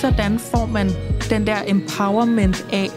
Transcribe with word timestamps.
sådan 0.00 0.38
får 0.38 0.66
man 0.66 0.90
den 1.30 1.46
der 1.46 1.56
empowerment 1.66 2.66
af, 2.72 2.88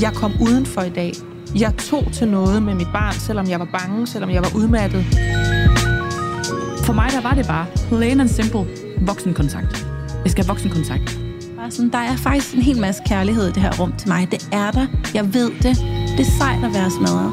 jeg 0.00 0.12
kom 0.14 0.32
udenfor 0.40 0.82
i 0.82 0.90
dag. 0.90 1.12
Jeg 1.58 1.74
tog 1.76 2.12
til 2.12 2.28
noget 2.28 2.62
med 2.62 2.74
mit 2.74 2.86
barn, 2.92 3.14
selvom 3.14 3.48
jeg 3.48 3.60
var 3.60 3.68
bange, 3.72 4.06
selvom 4.06 4.30
jeg 4.30 4.42
var 4.42 4.50
udmattet. 4.56 5.04
For 6.84 6.92
mig 6.92 7.10
der 7.12 7.20
var 7.20 7.34
det 7.34 7.46
bare 7.46 7.66
plain 7.88 8.20
and 8.20 8.28
simple 8.28 8.66
voksenkontakt. 9.06 9.86
Jeg 10.24 10.30
skal 10.30 10.44
have 10.44 10.48
voksenkontakt. 10.48 11.20
Bare 11.56 11.70
sådan, 11.70 11.90
der 11.90 11.98
er 11.98 12.16
faktisk 12.16 12.54
en 12.54 12.62
hel 12.62 12.80
masse 12.80 13.02
kærlighed 13.06 13.48
i 13.48 13.52
det 13.52 13.62
her 13.62 13.80
rum 13.80 13.92
til 13.98 14.08
mig. 14.08 14.30
Det 14.30 14.48
er 14.52 14.70
der. 14.70 14.86
Jeg 15.14 15.34
ved 15.34 15.50
det. 15.50 15.76
Det 16.16 16.26
er 16.26 16.30
sejt 16.38 16.64
at 16.64 16.74
være 16.74 16.90
smadret. 16.90 17.32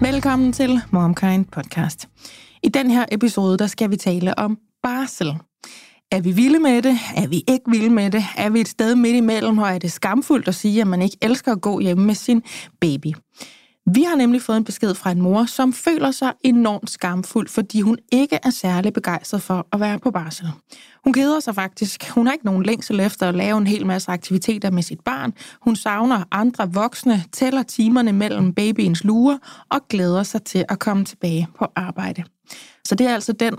Velkommen 0.00 0.52
til 0.52 0.80
MomKind 0.90 1.44
podcast. 1.44 2.08
I 2.62 2.68
den 2.68 2.90
her 2.90 3.04
episode, 3.12 3.58
der 3.58 3.66
skal 3.66 3.90
vi 3.90 3.96
tale 3.96 4.38
om 4.38 4.58
barsel. 4.82 5.47
Er 6.10 6.20
vi 6.20 6.32
vilde 6.32 6.58
med 6.58 6.82
det? 6.82 6.98
Er 7.16 7.26
vi 7.28 7.44
ikke 7.48 7.70
vilde 7.70 7.90
med 7.90 8.10
det? 8.10 8.24
Er 8.36 8.50
vi 8.50 8.60
et 8.60 8.68
sted 8.68 8.94
midt 8.94 9.16
imellem, 9.16 9.58
og 9.58 9.68
er 9.68 9.78
det 9.78 9.92
skamfuldt 9.92 10.48
at 10.48 10.54
sige, 10.54 10.80
at 10.80 10.86
man 10.86 11.02
ikke 11.02 11.16
elsker 11.22 11.52
at 11.52 11.60
gå 11.60 11.80
hjemme 11.80 12.06
med 12.06 12.14
sin 12.14 12.42
baby? 12.80 13.06
Vi 13.94 14.02
har 14.02 14.16
nemlig 14.16 14.42
fået 14.42 14.56
en 14.56 14.64
besked 14.64 14.94
fra 14.94 15.10
en 15.10 15.22
mor, 15.22 15.44
som 15.44 15.72
føler 15.72 16.10
sig 16.10 16.32
enormt 16.44 16.90
skamfuld, 16.90 17.48
fordi 17.48 17.80
hun 17.80 17.98
ikke 18.12 18.38
er 18.42 18.50
særlig 18.50 18.92
begejstret 18.92 19.42
for 19.42 19.66
at 19.72 19.80
være 19.80 19.98
på 19.98 20.10
barsel. 20.10 20.46
Hun 21.04 21.12
keder 21.12 21.40
sig 21.40 21.54
faktisk. 21.54 22.08
Hun 22.08 22.26
har 22.26 22.32
ikke 22.32 22.46
nogen 22.46 22.62
længsel 22.62 23.00
efter 23.00 23.28
at 23.28 23.34
lave 23.34 23.58
en 23.58 23.66
hel 23.66 23.86
masse 23.86 24.10
aktiviteter 24.10 24.70
med 24.70 24.82
sit 24.82 25.00
barn. 25.00 25.32
Hun 25.60 25.76
savner 25.76 26.24
andre 26.30 26.72
voksne, 26.72 27.24
tæller 27.32 27.62
timerne 27.62 28.12
mellem 28.12 28.54
babyens 28.54 29.04
lurer 29.04 29.38
og 29.68 29.88
glæder 29.88 30.22
sig 30.22 30.42
til 30.42 30.64
at 30.68 30.78
komme 30.78 31.04
tilbage 31.04 31.48
på 31.58 31.66
arbejde. 31.76 32.24
Så 32.84 32.94
det 32.94 33.06
er 33.06 33.14
altså 33.14 33.32
den 33.32 33.54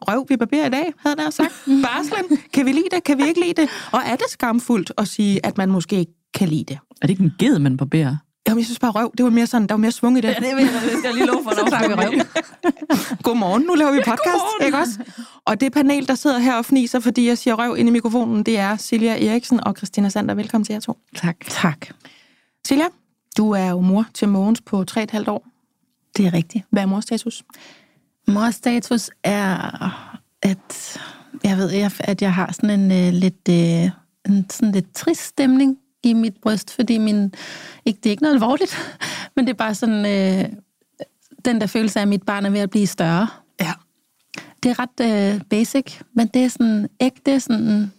røv, 0.00 0.26
vi 0.28 0.36
barberer 0.36 0.66
i 0.66 0.70
dag, 0.70 0.92
havde 0.98 1.22
jeg 1.24 1.32
sagt. 1.32 1.52
Barslen, 1.84 2.38
kan 2.52 2.66
vi 2.66 2.72
lide 2.72 2.88
det, 2.92 3.04
kan 3.04 3.18
vi 3.18 3.28
ikke 3.28 3.40
lide 3.40 3.62
det? 3.62 3.68
Og 3.92 4.00
er 4.06 4.16
det 4.16 4.26
skamfuldt 4.28 4.92
at 4.98 5.08
sige, 5.08 5.46
at 5.46 5.58
man 5.58 5.70
måske 5.70 5.96
ikke 5.96 6.12
kan 6.34 6.48
lide 6.48 6.64
det? 6.64 6.78
Er 7.02 7.06
det 7.06 7.10
ikke 7.10 7.22
en 7.22 7.34
ged, 7.38 7.58
man 7.58 7.76
barberer? 7.76 8.16
Jamen, 8.46 8.58
jeg 8.58 8.64
synes 8.64 8.78
bare 8.78 8.90
røv, 8.90 9.12
det 9.18 9.24
var 9.24 9.30
mere 9.30 9.46
sådan, 9.46 9.66
der 9.68 9.74
var 9.74 9.78
mere 9.78 9.92
svung 9.92 10.18
i 10.18 10.20
det. 10.20 10.28
Ja, 10.28 10.34
det, 10.34 10.56
vil 10.56 10.64
jeg, 10.64 10.72
det 10.82 10.90
skal 10.98 11.02
jeg 11.04 11.14
lige 11.14 11.26
love 11.26 11.42
for, 11.44 11.50
når 11.50 11.88
vi 11.88 11.94
røv. 11.94 12.12
Godmorgen, 13.22 13.62
nu 13.62 13.74
laver 13.74 13.92
vi 13.92 13.98
podcast, 13.98 14.20
Godmorgen. 14.24 14.66
ikke 14.66 14.78
også? 14.78 14.98
Og 15.44 15.60
det 15.60 15.72
panel, 15.72 16.08
der 16.08 16.14
sidder 16.14 16.38
her 16.38 16.54
og 16.54 16.64
fniser, 16.64 17.00
fordi 17.00 17.28
jeg 17.28 17.38
siger 17.38 17.54
røv 17.54 17.76
ind 17.78 17.88
i 17.88 17.92
mikrofonen, 17.92 18.42
det 18.42 18.58
er 18.58 18.76
Silja 18.76 19.26
Eriksen 19.30 19.64
og 19.64 19.74
Christina 19.76 20.08
Sander. 20.08 20.34
Velkommen 20.34 20.64
til 20.64 20.72
jer 20.72 20.80
to. 20.80 20.98
Tak. 21.16 21.36
Tak. 21.48 21.86
Silja, 22.66 22.84
du 23.36 23.50
er 23.50 23.66
jo 23.70 23.80
mor 23.80 24.06
til 24.14 24.28
Mogens 24.28 24.60
på 24.60 24.84
3,5 24.90 25.24
år. 25.30 25.46
Det 26.16 26.26
er 26.26 26.32
rigtigt. 26.34 26.64
Hvad 26.70 26.82
er 26.82 26.86
morstatus? 26.86 27.44
Mors 28.28 28.54
status 28.54 29.10
er, 29.24 30.16
at 30.42 30.98
jeg 31.44 31.56
ved, 31.56 31.70
jeg- 31.70 31.90
at 31.98 32.22
jeg 32.22 32.34
har 32.34 32.52
sådan 32.52 32.80
en 32.80 32.92
øh, 33.06 33.12
lidt, 33.12 33.48
øh, 33.50 33.90
en 34.28 34.50
sådan 34.50 34.72
lidt 34.72 34.94
trist 34.94 35.20
stemning 35.22 35.76
i 36.06 36.12
mit 36.12 36.34
bryst, 36.42 36.74
fordi 36.74 36.98
min, 36.98 37.34
ikke, 37.84 37.98
det 38.02 38.06
er 38.06 38.10
ikke 38.10 38.22
noget 38.22 38.34
alvorligt, 38.34 38.76
men 39.36 39.46
det 39.46 39.52
er 39.52 39.56
bare 39.56 39.74
sådan, 39.74 40.06
øh, 40.06 40.48
den 41.44 41.60
der 41.60 41.66
følelse 41.66 41.98
af, 41.98 42.02
at 42.02 42.08
mit 42.08 42.22
barn 42.22 42.46
er 42.46 42.50
ved 42.50 42.60
at 42.60 42.70
blive 42.70 42.86
større. 42.86 43.28
Ja. 43.60 43.72
Det 44.62 44.70
er 44.70 44.74
ret 44.78 45.34
øh, 45.34 45.40
basic, 45.50 46.00
men 46.14 46.26
det 46.26 46.44
er 46.44 46.48
sådan 46.48 46.88
ægte, 47.00 47.40
sådan, 47.40 47.92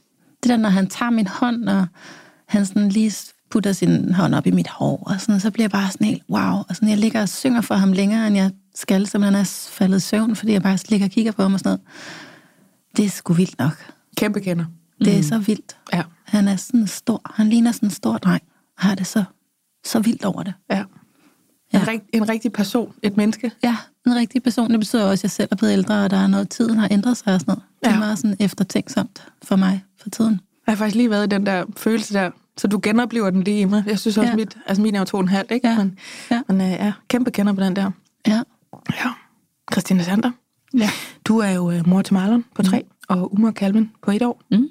det 0.44 0.50
der, 0.50 0.58
når 0.58 0.70
han 0.70 0.88
tager 0.88 1.10
min 1.10 1.28
hånd, 1.28 1.70
og 1.70 1.88
han 2.46 2.66
sådan 2.66 2.90
lige 2.90 3.14
putter 3.50 3.74
sin 3.74 4.14
hånd 4.14 4.36
op 4.36 4.48
i 4.48 4.52
mit 4.52 4.68
hår, 4.68 5.04
og 5.06 5.22
sådan, 5.22 5.40
så 5.40 5.52
bliver 5.52 5.64
jeg 5.64 5.72
bare 5.72 5.92
sådan 5.92 6.08
helt 6.08 6.24
wow. 6.30 6.64
Og 6.70 6.76
sådan, 6.76 6.90
jeg 6.90 6.98
ligger 6.98 7.22
og 7.22 7.30
synger 7.30 7.62
for 7.62 7.76
ham 7.76 7.92
længere, 7.92 8.28
end 8.28 8.36
jeg 8.36 8.52
skal, 8.76 9.08
så 9.08 9.20
han 9.20 9.36
er 9.36 9.70
faldet 9.72 9.98
i 9.98 10.00
søvn, 10.00 10.36
fordi 10.36 10.52
jeg 10.52 10.62
bare 10.62 10.78
ligger 10.90 11.08
og 11.08 11.12
kigger 11.12 11.32
på 11.32 11.42
ham 11.42 11.54
og 11.54 11.60
sådan 11.60 11.70
noget. 11.70 11.82
Det 12.98 13.06
er 13.06 13.10
sgu 13.10 13.34
vildt 13.34 13.60
nok. 13.60 13.92
Kæmpe 14.18 14.40
kender. 14.40 14.66
Det 15.00 15.20
er 15.20 15.24
så 15.24 15.38
vildt. 15.38 15.78
Ja. 15.94 16.04
Han 16.28 16.48
er 16.48 16.56
sådan 16.56 16.88
stor. 16.88 17.22
Han 17.36 17.50
ligner 17.50 17.72
sådan 17.72 17.88
en 17.88 17.92
stor 17.92 18.18
dreng. 18.18 18.44
Og 18.78 18.84
har 18.84 18.96
det 18.96 19.08
så, 19.08 19.24
så 19.86 20.00
vildt 20.00 20.26
over 20.26 20.44
det. 20.44 20.54
Ja. 20.70 20.84
Ja. 21.74 21.80
En, 21.82 21.88
rigt, 21.88 22.04
en 22.14 22.30
rigtig 22.30 22.52
person, 22.54 22.94
et 23.04 23.18
menneske. 23.18 23.52
Ja, 23.64 23.78
en 24.08 24.16
rigtig 24.16 24.44
person. 24.44 24.72
Det 24.72 24.80
betyder 24.80 25.04
også, 25.04 25.20
at 25.22 25.24
jeg 25.24 25.32
selv 25.32 25.48
er 25.52 25.56
blevet 25.56 25.74
ældre, 25.74 26.04
og 26.04 26.10
der 26.10 26.18
er 26.18 26.28
noget, 26.28 26.50
tiden 26.50 26.78
har 26.78 26.88
ændret 26.92 27.18
sig 27.18 27.34
og 27.34 27.40
sådan 27.40 27.52
noget. 27.52 27.64
Det 27.80 27.88
er 27.88 27.94
Ja. 27.94 28.00
meget 28.00 28.18
sådan 28.20 28.38
eftertænksomt 28.40 29.28
for 29.44 29.56
mig 29.56 29.84
for 30.02 30.10
tiden. 30.10 30.42
Jeg 30.68 30.72
har 30.72 30.76
faktisk 30.78 30.96
lige 30.96 31.10
været 31.10 31.24
i 31.26 31.30
den 31.30 31.46
der 31.46 31.66
følelse 31.78 32.14
der, 32.14 32.32
så 32.58 32.68
du 32.68 32.80
genoplever 32.84 33.30
den 33.30 33.44
lige 33.44 33.60
i 33.60 33.66
mig. 33.66 33.84
Jeg 33.88 34.00
synes 34.00 34.18
også, 34.18 34.26
Ja. 34.28 34.30
ja. 34.32 34.36
mit, 34.36 34.58
altså 34.66 34.82
min 34.82 34.96
er 34.96 35.00
jo 35.00 35.06
to 35.06 35.18
og 35.18 35.22
en 35.24 35.30
halv, 35.30 35.48
ikke? 35.52 35.68
Ja. 35.68 35.78
Men, 35.78 36.00
Ja. 36.32 36.42
men 36.48 36.62
øh, 36.62 36.68
ja, 36.70 36.94
kæmpe 37.08 37.32
kender 37.32 37.54
på 37.54 37.62
den 37.62 37.76
der. 37.76 37.92
Ja. 38.28 38.42
Ja. 38.92 39.10
Christina 39.72 40.04
Sander, 40.04 40.32
Ja. 40.78 40.90
du 41.26 41.38
er 41.38 41.50
jo 41.50 41.72
øh, 41.72 41.88
mor 41.88 42.02
til 42.02 42.14
Marlon 42.14 42.46
på 42.56 42.64
tre, 42.64 42.80
mm. 42.82 42.88
og 43.10 43.34
Uma 43.34 43.48
og 43.48 43.54
Calvin 43.54 43.92
på 44.04 44.12
et 44.12 44.22
år. 44.22 44.42
Mm. 44.52 44.68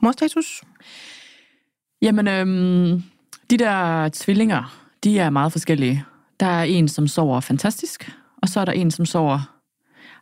Morstatus? 0.00 0.62
Jamen, 2.02 2.28
øhm, 2.28 3.02
de 3.50 3.56
der 3.56 4.08
tvillinger, 4.12 4.80
de 5.04 5.18
er 5.18 5.30
meget 5.30 5.52
forskellige. 5.52 6.04
Der 6.40 6.46
er 6.46 6.62
en, 6.62 6.88
som 6.88 7.08
sover 7.08 7.40
fantastisk, 7.40 8.12
og 8.42 8.48
så 8.48 8.60
er 8.60 8.64
der 8.64 8.72
en, 8.72 8.90
som 8.90 9.06
sover 9.06 9.56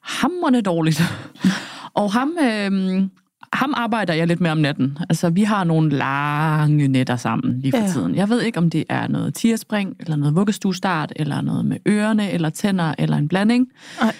hamrende 0.03 0.63
dårligt. 0.63 1.03
og 1.95 2.13
ham, 2.13 2.33
øhm, 2.43 3.11
ham 3.53 3.75
arbejder 3.77 4.15
jeg 4.15 4.27
lidt 4.27 4.41
med 4.41 4.51
om 4.51 4.59
natten. 4.59 4.99
Altså, 5.09 5.31
vi 5.31 5.43
har 5.43 5.65
nogle 5.65 5.91
lange 5.91 6.89
nætter 6.89 7.17
sammen 7.17 7.61
lige 7.61 7.73
for 7.73 7.79
Ja. 7.79 7.89
tiden. 7.89 8.15
Jeg 8.15 8.29
ved 8.29 8.43
ikke, 8.43 8.59
om 8.59 8.71
det 8.71 8.85
er 8.89 9.07
noget 9.07 9.35
tierspring, 9.35 9.97
eller 10.01 10.17
noget 10.17 10.35
vuggestuestart, 10.37 11.13
eller 11.17 11.41
noget 11.41 11.65
med 11.65 11.77
ørerne, 11.89 12.31
eller 12.33 12.51
tænder, 12.51 12.95
eller 12.99 13.17
en 13.17 13.29
blanding. 13.29 13.69
Nej. 14.01 14.15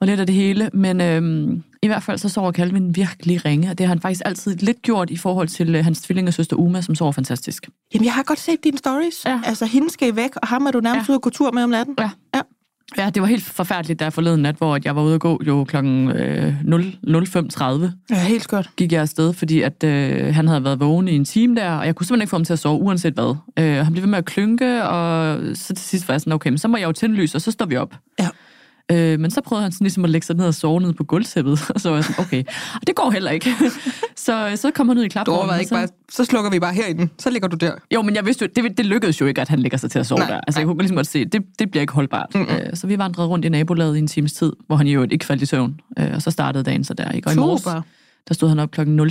Og 0.00 0.06
lidt 0.06 0.20
af 0.20 0.26
det 0.26 0.34
hele. 0.34 0.70
Men 0.72 1.00
øhm, 1.00 1.62
i 1.82 1.86
hvert 1.86 2.02
fald 2.02 2.18
så 2.18 2.28
sover 2.28 2.52
Calvin 2.52 2.96
virkelig 2.96 3.44
ringe, 3.44 3.70
og 3.70 3.78
det 3.78 3.86
har 3.86 3.94
han 3.94 4.00
faktisk 4.00 4.22
altid 4.24 4.56
lidt 4.56 4.82
gjort 4.82 5.10
i 5.10 5.16
forhold 5.16 5.48
til 5.48 5.74
øh, 5.74 5.84
hans 5.84 6.00
tvillingesøster 6.02 6.56
Uma, 6.56 6.80
som 6.80 6.94
sover 6.94 7.12
fantastisk. 7.12 7.68
Jamen, 7.94 8.04
jeg 8.04 8.12
har 8.14 8.22
godt 8.22 8.38
set 8.38 8.64
dine 8.64 8.78
stories. 8.78 9.24
Ja. 9.26 9.40
Altså, 9.44 9.66
hende 9.66 9.90
skal 9.90 10.08
I 10.08 10.16
væk, 10.16 10.36
og 10.36 10.48
ham 10.48 10.66
er 10.66 10.70
du 10.70 10.80
nærmest 10.80 11.08
ja. 11.08 11.12
Ude 11.12 11.16
at 11.16 11.22
gå 11.22 11.30
tur 11.30 11.50
med 11.52 11.62
om 11.62 11.70
natten. 11.70 11.94
Ja. 11.98 12.10
Ja. 12.34 12.40
Ja, 12.98 13.10
det 13.10 13.22
var 13.22 13.28
helt 13.28 13.44
forfærdeligt 13.44 14.00
der 14.00 14.10
forleden 14.10 14.42
nat, 14.42 14.56
hvor 14.56 14.78
jeg 14.84 14.96
var 14.96 15.02
ude 15.02 15.14
at 15.14 15.20
gå 15.20 15.40
jo 15.46 15.66
øh, 15.74 16.54
0, 16.64 16.82
05.30 17.04 17.64
Ja, 18.10 18.24
helt 18.24 18.42
skørt. 18.42 18.70
gik 18.76 18.92
jeg 18.92 19.00
afsted, 19.00 19.32
fordi 19.32 19.62
at 19.62 19.84
øh, 19.84 20.34
han 20.34 20.48
havde 20.48 20.64
været 20.64 20.80
vågen 20.80 21.08
i 21.08 21.16
en 21.16 21.24
time 21.24 21.56
der, 21.56 21.70
og 21.70 21.86
jeg 21.86 21.94
kunne 21.94 22.06
simpelthen 22.06 22.22
ikke 22.22 22.30
få 22.30 22.36
ham 22.36 22.44
til 22.44 22.52
at 22.52 22.58
sove, 22.58 22.80
uanset 22.80 23.14
hvad. 23.14 23.36
Øh, 23.58 23.84
han 23.84 23.92
blev 23.92 24.02
ved 24.02 24.10
med 24.10 24.18
at 24.18 24.24
klynke, 24.24 24.84
og 24.84 25.38
så 25.54 25.66
til 25.66 25.78
sidst 25.78 26.08
var 26.08 26.14
jeg 26.14 26.20
sådan, 26.20 26.32
okay, 26.32 26.50
men 26.50 26.58
så 26.58 26.68
må 26.68 26.76
jeg 26.76 26.86
jo 26.86 26.92
tænde 26.92 27.14
lys, 27.14 27.34
og 27.34 27.40
så 27.40 27.50
står 27.50 27.66
vi 27.66 27.76
op. 27.76 27.94
Ja. 28.18 28.28
Øh, 28.90 29.20
men 29.20 29.30
så 29.30 29.40
prøvede 29.40 29.62
han 29.62 29.72
sådan 29.72 29.84
ligesom 29.84 30.04
at 30.04 30.10
lægge 30.10 30.26
sig 30.26 30.36
ned 30.36 30.46
og 30.46 30.54
sove 30.54 30.80
ned 30.80 30.92
på 30.92 31.04
gulvtæppet, 31.04 31.60
og 31.74 31.80
så 31.80 31.88
var 31.88 31.96
jeg 31.96 32.04
sådan, 32.04 32.24
okay, 32.24 32.44
og 32.74 32.86
det 32.86 32.94
går 32.94 33.10
heller 33.10 33.30
ikke. 33.30 33.50
så, 34.16 34.52
så 34.56 34.70
kom 34.70 34.88
han 34.88 34.98
ud 34.98 35.02
i 35.02 35.08
Du 35.08 35.12
klapvognen. 35.12 35.50
og 35.50 35.58
ikke 35.58 35.68
så, 35.68 35.74
bare, 35.74 35.88
så 36.12 36.24
slukker 36.24 36.50
vi 36.50 36.60
bare 36.60 36.74
herinde. 36.74 37.08
Så 37.18 37.30
ligger 37.30 37.48
du 37.48 37.56
der. 37.56 37.72
Jo, 37.94 38.02
men 38.02 38.14
jeg 38.14 38.26
vidste 38.26 38.44
jo, 38.44 38.62
det, 38.62 38.78
det 38.78 38.86
lykkedes 38.86 39.20
jo 39.20 39.26
ikke, 39.26 39.40
at 39.40 39.48
han 39.48 39.58
lægger 39.58 39.78
sig 39.78 39.90
til 39.90 39.98
at 39.98 40.06
sove 40.06 40.18
Nej, 40.18 40.28
der. 40.28 40.40
Altså, 40.46 40.60
jeg 40.60 40.66
kunne 40.66 40.78
ligesom 40.78 40.96
godt 40.96 41.06
se, 41.06 41.24
det, 41.24 41.42
det 41.58 41.70
bliver 41.70 41.80
ikke 41.80 41.92
holdbart. 41.92 42.34
Mm-hmm. 42.34 42.54
Øh, 42.54 42.76
så 42.76 42.86
vi 42.86 42.98
vandrede 42.98 43.28
rundt 43.28 43.44
i 43.44 43.48
nabolaget 43.48 43.96
i 43.96 43.98
en 43.98 44.06
times 44.06 44.32
tid, 44.32 44.52
hvor 44.66 44.76
han 44.76 44.86
jo 44.86 45.06
ikke 45.10 45.24
faldt 45.24 45.42
i 45.42 45.46
søvn. 45.46 45.80
Øh, 45.98 46.10
og 46.14 46.22
så 46.22 46.30
startede 46.30 46.64
dagen 46.64 46.84
så 46.84 46.94
der. 46.94 47.10
Ikke? 47.10 47.28
Og 47.28 47.34
i 47.34 47.36
morges, 47.36 47.62
der 48.28 48.34
stod 48.34 48.48
han 48.48 48.58
op 48.58 48.70
klokken 48.70 49.00
04.34. 49.00 49.06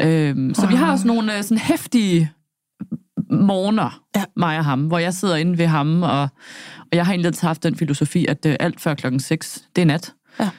Øh, 0.00 0.54
så 0.54 0.66
vi 0.70 0.74
har 0.74 0.92
også 0.92 1.06
nogle 1.06 1.36
øh, 1.36 1.42
sådan 1.42 1.58
hæftige 1.58 2.30
morgener, 3.30 4.00
Ja. 4.16 4.24
mig 4.36 4.58
og 4.58 4.64
ham, 4.64 4.80
hvor 4.86 4.98
jeg 4.98 5.14
sidder 5.14 5.36
inde 5.36 5.58
ved 5.58 5.66
ham, 5.66 6.02
og, 6.02 6.22
og 6.78 6.92
jeg 6.92 7.06
har 7.06 7.12
egentlig 7.12 7.26
altid 7.28 7.46
haft 7.46 7.62
den 7.62 7.76
filosofi, 7.76 8.26
at 8.26 8.46
øh, 8.46 8.56
alt 8.60 8.80
før 8.80 8.94
klokken 8.94 9.20
6, 9.20 9.62
det 9.76 9.82
er 9.82 9.86
nat. 9.86 10.12
Ja. 10.40 10.50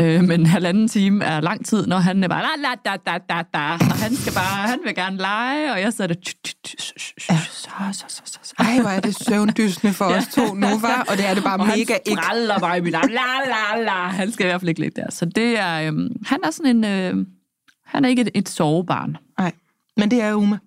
Øh, 0.00 0.24
men 0.24 0.46
halvanden 0.56 0.88
time 0.88 1.24
er 1.24 1.40
lang 1.40 1.66
tid, 1.66 1.86
når 1.86 1.98
han 1.98 2.24
er 2.24 2.28
bare 2.28 2.42
la, 2.42 2.68
la, 2.68 2.74
da, 2.92 2.96
da, 3.06 3.18
da, 3.34 3.42
da, 3.54 3.58
og 3.72 3.94
han 4.02 4.16
skal 4.16 4.32
bare, 4.32 4.68
han 4.68 4.78
vil 4.84 4.94
gerne 4.94 5.16
lege, 5.16 5.72
og 5.72 5.80
jeg 5.80 5.92
sidder 5.92 6.14
der, 6.14 6.20
Ja. 7.30 7.38
så, 7.50 7.68
så, 7.92 8.04
så, 8.08 8.22
så, 8.24 8.38
så. 8.42 8.54
Ej, 8.58 8.80
hvor 8.80 8.90
er 8.90 9.00
det 9.00 9.14
søvndysende 9.16 9.92
for 9.94 10.04
os 10.16 10.26
to 10.26 10.54
nu, 10.54 10.66
var, 10.80 11.04
og 11.10 11.16
det 11.16 11.28
er 11.28 11.34
det 11.34 11.42
bare 11.44 11.58
og 11.60 11.66
mega 11.66 11.68
han 11.76 11.78
ikke. 12.06 12.22
spraller 12.22 12.58
bare 12.58 12.78
i 12.78 12.92
arm. 12.92 13.08
La, 13.08 13.20
la, 13.78 13.84
la. 13.84 14.06
Han 14.08 14.32
skal 14.32 14.46
i 14.46 14.48
hvert 14.48 14.60
fald 14.60 14.68
ikke 14.68 14.80
ligge 14.80 15.00
der. 15.00 15.10
Så 15.10 15.24
det 15.24 15.58
er, 15.58 15.80
øhm, 15.88 16.08
han 16.26 16.38
er 16.44 16.50
sådan 16.50 16.76
en, 16.76 16.84
øh, 16.84 17.26
han 17.86 18.04
er 18.04 18.08
ikke 18.08 18.22
et, 18.22 18.30
et 18.34 18.48
sovebarn. 18.48 19.16
Nej, 19.38 19.52
men 19.96 20.10
det 20.10 20.22
er 20.22 20.34
Uma. 20.34 20.58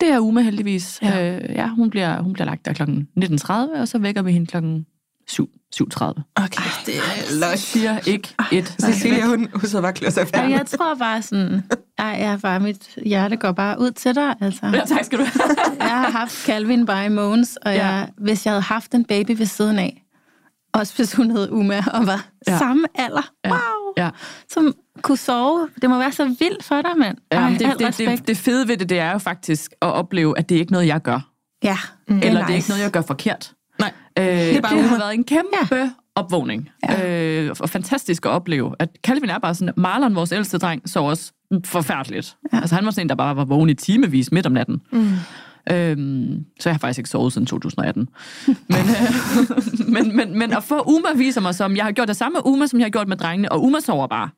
Det 0.00 0.08
er 0.08 0.18
Uma 0.18 0.40
heldigvis. 0.40 0.98
Ja. 1.02 1.36
Øh, 1.36 1.50
ja, 1.50 1.68
hun 1.68 1.90
bliver, 1.90 2.22
hun 2.22 2.32
bliver 2.32 2.46
lagt 2.46 2.64
der 2.66 2.72
klokken 2.72 3.08
19.30, 3.18 3.52
og 3.52 3.88
så 3.88 3.98
vækker 3.98 4.22
vi 4.22 4.32
hende 4.32 4.46
klokken 4.46 4.86
7, 5.28 5.48
7.30. 5.76 6.04
Okay, 6.36 6.62
det 6.86 6.94
er 6.96 7.50
lush. 7.50 7.64
Siger 7.64 7.98
ikke 8.06 8.34
et. 8.52 8.76
Cecilia, 8.80 9.26
hun, 9.26 9.48
hun 9.54 9.60
sidder 9.60 9.82
bare 9.82 9.92
klør 9.92 10.10
sig 10.10 10.26
Ja, 10.34 10.40
jeg 10.42 10.66
tror 10.66 10.94
bare 10.94 11.22
sådan, 11.22 11.62
ej, 11.98 12.06
jeg 12.20 12.38
bare, 12.42 12.60
mit 12.60 12.98
hjerte 13.06 13.36
går 13.36 13.52
bare 13.52 13.80
ud 13.80 13.90
til 13.90 14.14
dig, 14.14 14.34
altså. 14.40 14.66
Ja, 14.66 14.80
tak 14.86 15.04
skal 15.04 15.18
du 15.18 15.24
have. 15.24 15.56
Jeg 15.80 15.88
har 16.00 16.10
haft 16.10 16.44
Calvin 16.46 16.86
by 16.86 17.08
Måns, 17.10 17.56
og 17.56 17.72
Ja. 17.74 17.86
jeg, 17.86 18.08
hvis 18.18 18.46
jeg 18.46 18.52
havde 18.52 18.62
haft 18.62 18.94
en 18.94 19.04
baby 19.04 19.30
ved 19.38 19.46
siden 19.46 19.78
af, 19.78 20.02
også 20.74 20.96
hvis 20.96 21.14
hun 21.14 21.30
hed 21.30 21.50
Uma 21.50 21.84
og 21.92 22.06
var 22.06 22.26
ja. 22.48 22.58
Samme 22.58 22.86
alder, 22.94 23.30
Ja. 23.44 23.50
wow, 23.50 23.83
Ja. 23.96 24.10
som 24.50 24.74
kunne 25.02 25.16
sove. 25.18 25.68
Det 25.82 25.90
må 25.90 25.98
være 25.98 26.12
så 26.12 26.24
vildt 26.24 26.64
for 26.64 26.82
dig, 26.82 26.90
mand. 26.98 27.16
Ja, 27.32 27.38
Ej, 27.38 27.50
det, 27.50 27.60
det, 27.60 27.88
respekt. 27.88 28.10
det, 28.10 28.28
det 28.28 28.36
fede 28.36 28.68
ved 28.68 28.76
det, 28.76 28.88
det 28.88 28.98
er 28.98 29.12
jo 29.12 29.18
faktisk 29.18 29.70
at 29.82 29.88
opleve, 29.92 30.38
at 30.38 30.48
det 30.48 30.54
er 30.54 30.60
ikke 30.60 30.72
noget, 30.72 30.86
jeg 30.86 31.02
gør. 31.02 31.20
Ja, 31.64 31.76
Eller 32.08 32.20
nice. 32.20 32.30
det 32.30 32.50
er 32.50 32.54
ikke 32.54 32.68
noget, 32.68 32.82
jeg 32.82 32.90
gør 32.90 33.02
forkert. 33.02 33.52
Nej. 33.78 33.92
Øh, 34.18 34.24
det, 34.26 34.62
bare 34.62 34.76
det 34.76 34.84
har 34.84 34.98
været 34.98 35.14
en 35.14 35.24
kæmpe 35.24 35.76
ja. 35.76 35.90
opvågning. 36.14 36.70
Ja. 36.88 37.10
Øh, 37.42 37.54
og 37.60 37.70
fantastisk 37.70 38.26
at 38.26 38.30
opleve, 38.30 38.74
at 38.78 38.88
Calvin 39.06 39.30
er 39.30 39.38
bare 39.38 39.54
sådan, 39.54 39.74
Marlon, 39.76 40.14
vores 40.14 40.32
ældste 40.32 40.58
dreng, 40.58 40.88
så 40.88 41.00
også 41.00 41.32
forfærdeligt. 41.64 42.36
Ja. 42.52 42.58
Altså 42.60 42.74
han 42.74 42.84
var 42.84 42.90
sådan 42.90 43.04
en, 43.04 43.08
der 43.08 43.14
bare 43.14 43.36
var 43.36 43.44
vågen 43.44 43.68
i 43.70 43.74
timevis 43.74 44.32
midt 44.32 44.46
om 44.46 44.52
natten. 44.52 44.80
Mm. 44.92 45.10
Øhm, 45.70 46.44
så 46.60 46.68
jeg 46.68 46.74
har 46.74 46.78
faktisk 46.78 46.98
ikke 46.98 47.10
sovet 47.10 47.32
siden 47.32 47.46
2018. 47.46 48.08
men, 48.46 48.56
øh, 48.68 49.88
men, 49.94 50.16
men, 50.16 50.38
men 50.38 50.52
at 50.52 50.64
få 50.64 50.82
Uma 50.82 51.08
viser 51.16 51.40
mig 51.40 51.54
som, 51.54 51.76
jeg 51.76 51.84
har 51.84 51.92
gjort 51.92 52.08
det 52.08 52.16
samme 52.16 52.34
med 52.36 52.52
Uma, 52.52 52.66
som 52.66 52.78
jeg 52.78 52.84
har 52.84 52.90
gjort 52.90 53.08
med 53.08 53.16
drengene, 53.16 53.52
og 53.52 53.62
Uma 53.62 53.80
sover 53.80 54.06
bare. 54.06 54.28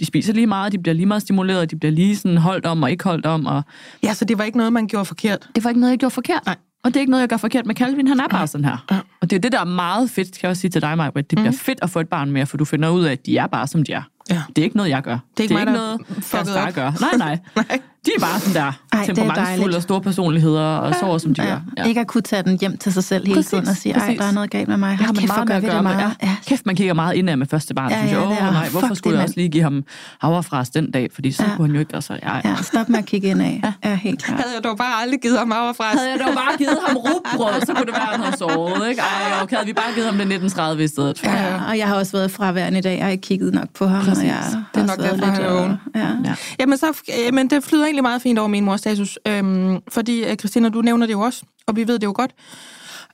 De 0.00 0.06
spiser 0.06 0.32
lige 0.32 0.46
meget, 0.46 0.72
de 0.72 0.78
bliver 0.78 0.94
lige 0.94 1.06
meget 1.06 1.22
stimuleret, 1.22 1.70
de 1.70 1.76
bliver 1.76 1.92
lige 1.92 2.16
sådan 2.16 2.36
holdt 2.36 2.66
om 2.66 2.82
og 2.82 2.90
ikke 2.90 3.04
holdt 3.04 3.26
om. 3.26 3.46
Og... 3.46 3.62
Ja, 4.02 4.14
så 4.14 4.24
det 4.24 4.38
var 4.38 4.44
ikke 4.44 4.58
noget, 4.58 4.72
man 4.72 4.86
gjorde 4.86 5.04
forkert? 5.04 5.48
Det 5.54 5.64
var 5.64 5.70
ikke 5.70 5.80
noget, 5.80 5.90
jeg 5.90 5.98
gjorde 5.98 6.14
forkert. 6.14 6.46
Nej. 6.46 6.56
Og 6.84 6.94
det 6.94 6.96
er 6.96 7.00
ikke 7.00 7.10
noget, 7.10 7.20
jeg 7.20 7.28
gør 7.28 7.36
forkert 7.36 7.66
med 7.66 7.74
Calvin. 7.74 8.08
Han 8.08 8.20
er 8.20 8.28
bare 8.28 8.46
sådan 8.46 8.64
her. 8.64 8.84
Ja. 8.90 8.98
Og 9.20 9.30
det 9.30 9.36
er 9.36 9.40
det, 9.40 9.52
der 9.52 9.60
er 9.60 9.64
meget 9.64 10.10
fedt, 10.10 10.32
kan 10.32 10.40
jeg 10.42 10.50
også 10.50 10.60
sige 10.60 10.70
til 10.70 10.82
dig, 10.82 10.96
Maja. 10.96 11.10
Det 11.16 11.28
bliver 11.28 11.50
mm. 11.50 11.56
fedt 11.56 11.78
at 11.82 11.90
få 11.90 12.00
et 12.00 12.08
barn 12.08 12.30
mere, 12.30 12.46
for 12.46 12.56
du 12.56 12.64
finder 12.64 12.88
ud 12.88 13.04
af, 13.04 13.12
at 13.12 13.26
de 13.26 13.36
er 13.36 13.46
bare, 13.46 13.66
som 13.66 13.84
de 13.84 13.92
er. 13.92 14.02
Ja. 14.30 14.42
Det 14.48 14.58
er 14.58 14.64
ikke 14.64 14.76
noget, 14.76 14.90
jeg 14.90 15.02
gør. 15.02 15.18
Det 15.36 15.40
er 15.40 15.42
ikke, 15.42 15.54
det 15.54 15.60
er 15.60 15.64
mig, 15.64 15.72
ikke 15.72 16.46
noget, 16.46 16.64
jeg 16.66 16.72
gør. 16.74 16.92
Nej, 17.00 17.16
nej. 17.18 17.38
nej. 17.68 17.80
De 18.06 18.10
er 18.16 18.20
bare 18.20 18.40
sådan 18.40 18.54
der 18.54 18.72
Ej, 18.92 19.04
temperamentsfulde 19.06 19.76
og 19.76 19.82
store 19.82 20.00
personligheder 20.00 20.76
og 20.76 20.92
ja. 20.92 20.98
sover, 20.98 21.18
som 21.18 21.34
de 21.34 21.42
ja. 21.42 21.48
gør. 21.48 21.60
Ja. 21.76 21.84
Ikke 21.84 22.00
at 22.00 22.06
kunne 22.06 22.22
tage 22.22 22.42
den 22.42 22.58
hjem 22.60 22.76
til 22.76 22.92
sig 22.92 23.04
selv 23.04 23.26
hele 23.26 23.36
præcis, 23.36 23.50
tiden 23.50 23.68
og 23.68 23.76
sige, 23.76 23.94
ej, 23.94 24.16
der 24.18 24.24
er 24.24 24.32
noget 24.32 24.50
galt 24.50 24.68
med 24.68 24.76
mig. 24.76 24.98
Det 24.98 25.06
har 25.06 25.12
man 25.12 25.24
meget 25.26 25.48
med 25.48 25.56
at 25.56 25.62
gøre 25.62 25.82
med. 25.82 25.90
Ja. 25.90 26.10
Ja. 26.22 26.36
Kæft, 26.46 26.66
man 26.66 26.76
kigger 26.76 26.94
meget 26.94 27.14
indad 27.14 27.36
med 27.36 27.46
første 27.46 27.74
barn. 27.74 27.90
Ja, 27.90 27.98
synes 27.98 28.12
jeg, 28.12 28.20
åh 28.20 28.30
oh, 28.30 28.52
nej, 28.52 28.68
hvorfor 28.68 28.94
skulle 28.94 29.16
jeg 29.16 29.22
også 29.24 29.34
lige 29.36 29.48
give 29.48 29.62
ham 29.62 29.84
havrefras 30.20 30.70
den 30.70 30.90
dag? 30.90 31.08
Fordi 31.14 31.32
så 31.32 31.42
ja. 31.42 31.56
kunne 31.56 31.66
han 31.66 31.74
jo 31.74 31.80
ikke. 31.80 31.94
Altså, 31.94 32.18
ja, 32.22 32.36
ja. 32.44 32.56
stop 32.62 32.88
med 32.88 32.98
at 32.98 33.06
kigge 33.06 33.28
indad. 33.28 33.46
Ja. 33.46 33.72
ja, 33.84 33.94
helt 33.94 34.22
klart. 34.22 34.40
Havde 34.40 34.54
jeg 34.54 34.64
dog 34.64 34.76
bare 34.76 35.02
aldrig 35.02 35.20
givet 35.20 35.38
ham 35.38 35.50
havrefras. 35.50 35.94
Havde 35.94 36.10
jeg 36.10 36.20
dog 36.26 36.34
bare 36.34 36.56
givet 36.58 36.78
ham 36.86 36.96
rugbrød, 36.96 37.60
så 37.66 37.74
kunne 37.74 37.86
det 37.86 37.94
være, 37.94 38.02
at 38.02 38.08
han 38.08 38.20
havde 38.20 38.36
sovet. 38.36 38.88
Ikke? 38.88 39.00
Ej, 39.00 39.42
okay, 39.42 39.56
havde 39.56 39.66
vi 39.66 39.72
bare 39.72 39.92
givet 39.94 40.06
ham 40.06 40.14
det 40.14 40.22
1930 40.22 40.84
i 40.84 40.88
stedet. 40.88 41.24
Ja, 41.24 41.60
og 41.68 41.78
jeg 41.78 41.88
har 41.88 41.94
også 41.94 42.12
været 42.12 42.30
fraværende 42.30 42.78
i 42.78 42.82
dag. 42.82 42.96
Jeg 42.96 43.04
har 43.04 43.12
ikke 43.12 43.22
kigget 43.22 43.54
nok 43.54 43.68
på 43.74 43.86
ham. 43.86 44.04
Præcis. 44.04 44.32
Det 44.74 44.82
er 44.82 44.86
nok 44.86 44.98
derfor, 44.98 45.26
han 45.26 45.42
er 45.42 45.76
Ja. 46.24 46.34
Jamen, 46.60 46.78
så, 46.78 46.86
men 47.32 47.50
det 47.50 47.64
flyder 47.64 47.86
egentlig 47.96 48.10
meget 48.10 48.22
fint 48.22 48.38
over 48.38 48.48
min 48.48 48.64
mors 48.64 48.80
status. 48.80 49.18
Øhm, 49.28 49.78
fordi, 49.88 50.24
øh, 50.24 50.36
Christina, 50.36 50.68
du 50.68 50.82
nævner 50.82 51.06
det 51.06 51.12
jo 51.12 51.20
også, 51.20 51.42
og 51.66 51.76
vi 51.76 51.88
ved 51.88 51.98
det 51.98 52.06
jo 52.06 52.12
godt. 52.16 52.30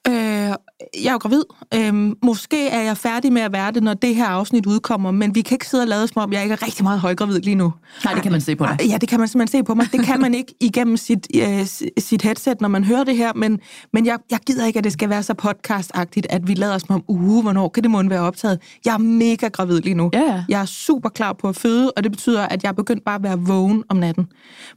Øh, 0.09 0.15
jeg 0.15 1.09
er 1.09 1.13
jo 1.13 1.19
gravid. 1.19 1.43
Øh, 1.75 2.17
måske 2.23 2.69
er 2.69 2.83
jeg 2.83 2.97
færdig 2.97 3.33
med 3.33 3.43
at 3.43 3.53
være 3.53 3.73
det, 3.73 3.83
når 3.83 3.95
det 3.95 4.15
her 4.15 4.27
afsnit 4.27 4.67
udkommer, 4.67 5.11
men 5.11 5.35
vi 5.35 5.41
kan 5.41 5.55
ikke 5.55 5.67
sidde 5.67 5.83
og 5.83 5.89
lade 5.89 6.09
som 6.09 6.23
om, 6.23 6.33
jeg 6.33 6.43
ikke 6.43 6.53
er 6.53 6.63
rigtig 6.63 6.85
meget 6.85 7.01
højgravid 7.01 7.41
lige 7.41 7.55
nu. 7.55 7.73
Nej, 8.05 8.15
det 8.15 8.23
kan 8.23 8.33
man 8.33 8.41
se 8.41 8.57
på 8.57 8.67
dig. 8.67 8.87
Ja, 8.89 8.99
det 8.99 9.09
kan 9.09 9.19
man 9.19 9.29
simpelthen 9.29 9.61
se 9.61 9.65
på 9.65 9.75
mig. 9.75 9.93
Det 9.93 10.05
kan 10.05 10.21
man 10.21 10.35
ikke 10.35 10.55
igennem 10.61 10.97
sit, 10.97 11.27
øh, 11.37 11.67
sit 11.99 12.23
headset, 12.23 12.61
når 12.61 12.69
man 12.69 12.85
hører 12.85 13.05
det 13.05 13.17
her, 13.17 13.33
men, 13.35 13.61
men 13.93 14.07
jeg, 14.07 14.19
jeg 14.31 14.39
gider 14.47 14.67
ikke, 14.67 14.79
at 14.79 14.85
det 14.85 14.93
skal 14.93 15.09
være 15.09 15.23
så 15.23 15.35
podcastagtigt, 15.35 16.27
at 16.31 16.49
vi 16.49 16.55
lader 16.55 16.75
os 16.75 16.83
om, 16.89 17.05
uge, 17.09 17.43
hvornår 17.43 17.69
kan 17.69 17.83
det 17.83 17.91
måtte 17.91 18.11
være 18.11 18.21
optaget? 18.21 18.59
Jeg 18.85 18.95
er 18.95 18.99
mega 18.99 19.49
gravid 19.49 19.81
lige 19.81 19.95
nu. 19.95 20.11
Ja. 20.13 20.45
Jeg 20.49 20.61
er 20.61 20.65
super 20.67 21.09
klar 21.09 21.33
på 21.33 21.49
at 21.49 21.57
føde, 21.57 21.93
og 21.97 22.03
det 22.03 22.13
betyder, 22.13 22.47
at 22.47 22.63
jeg 22.63 22.69
er 22.69 22.73
begyndt 22.73 23.05
bare 23.05 23.15
at 23.15 23.23
være 23.23 23.39
vågen 23.39 23.85
om 23.89 23.97
natten. 23.97 24.27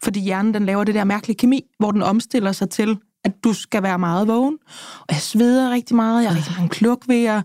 Fordi 0.03 0.19
hjernen, 0.19 0.53
den 0.53 0.65
laver 0.65 0.83
det 0.83 0.95
der 0.95 1.03
mærkelige 1.03 1.37
kemi, 1.37 1.61
hvor 1.79 1.91
den 1.91 2.01
omstiller 2.01 2.51
sig 2.51 2.69
til 2.69 2.97
at 3.25 3.43
du 3.43 3.53
skal 3.53 3.83
være 3.83 3.99
meget 3.99 4.27
vågen. 4.27 4.57
Og 4.99 5.05
jeg 5.09 5.17
sveder 5.17 5.71
rigtig 5.71 5.95
meget, 5.95 6.23
jeg 6.23 6.31
har 6.31 6.37
rigtig 6.37 6.53
mange 6.53 6.69
klukvejer. 6.69 7.41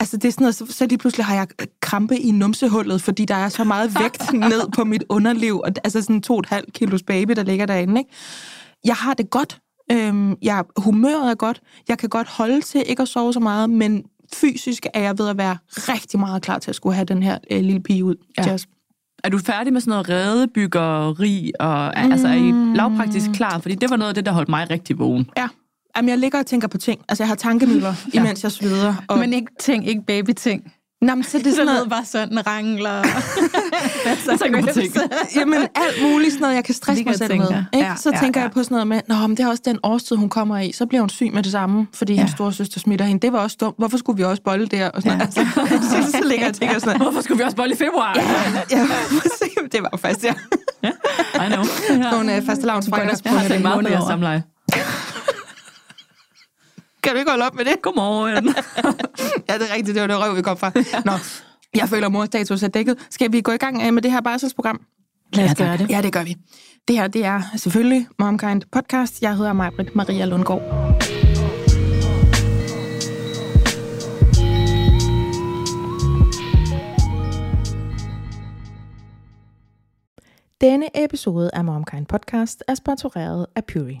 Altså 0.00 0.16
det 0.16 0.24
er 0.28 0.32
sådan 0.32 0.42
noget, 0.42 0.54
så, 0.54 0.66
så 0.70 0.86
lige 0.86 0.98
pludselig 0.98 1.26
har 1.26 1.34
jeg 1.34 1.46
krampe 1.80 2.18
i 2.18 2.30
numsehullet, 2.30 3.02
fordi 3.02 3.24
der 3.24 3.34
er 3.34 3.48
så 3.48 3.64
meget 3.64 3.98
vægt 4.02 4.32
ned 4.52 4.72
på 4.74 4.84
mit 4.84 5.04
underliv, 5.08 5.60
og 5.60 5.72
altså 5.84 6.02
sådan 6.02 6.22
to 6.22 6.34
og 6.34 6.40
et 6.40 6.46
halvt 6.46 6.72
kilos 6.72 7.02
baby, 7.02 7.32
der 7.32 7.42
ligger 7.42 7.66
derinde. 7.66 8.00
Ikke? 8.00 8.10
Jeg 8.84 8.94
har 8.94 9.14
det 9.14 9.30
godt. 9.30 9.60
Øhm, 9.92 10.36
jeg, 10.42 10.64
humøret 10.76 11.30
er 11.30 11.34
godt. 11.34 11.60
Jeg 11.88 11.98
kan 11.98 12.08
godt 12.08 12.28
holde 12.28 12.60
til 12.60 12.82
ikke 12.86 13.02
at 13.02 13.08
sove 13.08 13.32
så 13.32 13.40
meget, 13.40 13.70
men 13.70 14.04
fysisk 14.34 14.86
er 14.94 15.00
jeg 15.00 15.18
ved 15.18 15.28
at 15.28 15.38
være 15.38 15.56
rigtig 15.74 16.20
meget 16.20 16.42
klar 16.42 16.58
til 16.58 16.70
at 16.70 16.74
skulle 16.74 16.94
have 16.94 17.04
den 17.04 17.22
her 17.22 17.38
øh, 17.50 17.60
lille 17.60 17.80
pige 17.80 18.04
ud. 18.04 18.14
Ja. 18.38 18.52
Just. 18.52 18.68
Er 19.24 19.28
du 19.28 19.38
færdig 19.38 19.72
med 19.72 19.80
sådan 19.80 19.90
noget 19.90 20.08
redebyggeri, 20.08 21.52
og 21.60 21.92
mm. 21.96 22.12
altså 22.12 22.28
er 22.28 22.32
I 22.32 22.52
mm. 22.52 22.74
lavpraktisk 22.74 23.30
klar? 23.34 23.58
Fordi 23.58 23.74
det 23.74 23.90
var 23.90 23.96
noget 23.96 24.08
af 24.08 24.14
det, 24.14 24.26
der 24.26 24.32
holdt 24.32 24.48
mig 24.48 24.70
rigtig 24.70 24.98
vågen. 24.98 25.30
Ja. 25.36 25.48
Jamen, 25.96 26.08
jeg 26.08 26.18
ligger 26.18 26.38
og 26.38 26.46
tænker 26.46 26.68
på 26.68 26.78
ting. 26.78 27.00
Altså, 27.08 27.24
jeg 27.24 27.28
har 27.28 27.34
tankemøller, 27.34 27.94
ja. 28.14 28.20
imens 28.20 28.42
jeg 28.42 28.52
sveder. 28.52 28.94
Og... 29.08 29.18
Men 29.18 29.32
ikke 29.32 29.48
ting, 29.60 29.88
ikke 29.88 30.02
baby-ting. 30.06 30.72
Nå, 31.02 31.14
men 31.14 31.24
så 31.24 31.38
det 31.38 31.46
er 31.46 31.50
sådan 31.50 31.66
noget... 31.74 31.90
bare 31.90 32.04
sådan 32.04 32.46
rangler. 32.46 33.02
så 34.24 34.38
tænker 34.42 34.62
på 34.62 34.72
ting. 34.72 34.94
Jamen, 35.36 35.58
alt 35.74 36.02
muligt 36.02 36.32
sådan 36.32 36.40
noget, 36.40 36.54
jeg 36.54 36.64
kan 36.64 36.74
stresse 36.74 37.04
mig 37.04 37.14
selv 37.14 37.36
med. 37.36 37.46
Ikke? 37.46 37.86
Ja, 37.86 37.94
så 37.96 38.10
ja, 38.14 38.20
tænker 38.20 38.40
ja. 38.40 38.44
jeg 38.44 38.52
på 38.52 38.62
sådan 38.62 38.74
noget 38.74 38.86
med, 38.86 39.00
Nå, 39.08 39.26
men 39.26 39.36
det 39.36 39.40
er 39.40 39.48
også 39.48 39.62
den 39.64 39.78
årstid, 39.82 40.16
hun 40.16 40.28
kommer 40.28 40.58
i. 40.58 40.72
Så 40.72 40.86
bliver 40.86 41.00
hun 41.02 41.08
syg 41.08 41.30
med 41.34 41.42
det 41.42 41.52
samme, 41.52 41.86
fordi 41.94 42.12
ja. 42.12 42.16
hendes 42.16 42.32
store 42.32 42.52
søster 42.52 42.80
smitter 42.80 43.04
hende. 43.04 43.20
Det 43.26 43.32
var 43.32 43.38
også 43.38 43.56
dumt. 43.60 43.74
Hvorfor 43.78 43.96
skulle 43.96 44.16
vi 44.16 44.24
også 44.24 44.42
bolle 44.42 44.66
der? 44.66 44.88
Og 44.88 45.02
sådan 45.02 45.18
ja. 45.18 45.24
altså, 45.24 45.46
så, 45.90 46.10
så 46.10 46.20
ligger 46.28 46.44
jeg 46.44 46.48
og 46.48 46.54
tænker 46.54 46.78
sådan 46.78 46.98
noget. 46.98 47.12
Hvorfor 47.12 47.20
skulle 47.20 47.38
vi 47.38 47.44
også 47.44 47.56
bolle 47.56 47.74
i 47.74 47.78
februar? 47.78 48.14
Ja, 48.16 48.76
ja 48.76 48.86
det 49.72 49.82
var 49.82 49.88
jo 49.92 49.96
faktisk, 49.96 50.24
ja. 50.24 50.34
ja, 50.82 50.90
I 51.44 51.48
know. 51.48 51.64
Nogle 52.12 52.36
uh, 52.36 52.46
faste 52.46 52.66
lavnsfrækker. 52.66 53.20
Jeg 53.24 53.32
har 53.32 53.48
tænkt 53.48 53.62
meget 53.62 53.84
på 53.84 53.90
jeres 53.90 54.04
samleje. 54.04 54.42
Kan 57.02 57.12
du 57.12 57.18
ikke 57.18 57.30
holde 57.30 57.46
op 57.46 57.54
med 57.54 57.64
det? 57.64 57.82
Godmorgen. 57.82 58.44
ja, 59.48 59.54
det 59.58 59.70
er 59.70 59.74
rigtigt. 59.74 59.94
Det 59.94 60.00
var 60.00 60.06
det 60.06 60.18
røv, 60.18 60.36
vi 60.36 60.42
kom 60.42 60.56
fra. 60.56 60.72
Nå, 61.04 61.12
jeg 61.74 61.88
føler, 61.88 62.06
at 62.06 62.12
morstatus 62.12 62.62
er 62.62 62.68
dækket. 62.68 63.06
Skal 63.10 63.32
vi 63.32 63.40
gå 63.40 63.52
i 63.52 63.56
gang 63.56 63.82
øh, 63.86 63.94
med 63.94 64.02
det 64.02 64.10
her 64.12 64.20
barselsprogram? 64.20 64.80
Lad 65.32 65.44
os 65.44 65.54
gøre 65.54 65.76
det. 65.76 65.90
Ja, 65.90 66.02
det 66.02 66.12
gør 66.12 66.24
vi. 66.24 66.36
Det 66.88 66.96
her, 66.96 67.06
det 67.08 67.24
er 67.24 67.42
selvfølgelig 67.56 68.06
MomKind 68.18 68.62
Podcast. 68.72 69.22
Jeg 69.22 69.36
hedder 69.36 69.52
Majbrit 69.52 69.96
Maria 69.96 70.24
Lundgaard. 70.24 70.62
Denne 80.60 81.04
episode 81.04 81.50
af 81.52 81.64
MomKind 81.64 82.06
Podcast 82.06 82.64
er 82.68 82.74
sponsoreret 82.74 83.46
af 83.56 83.64
Puri. 83.64 84.00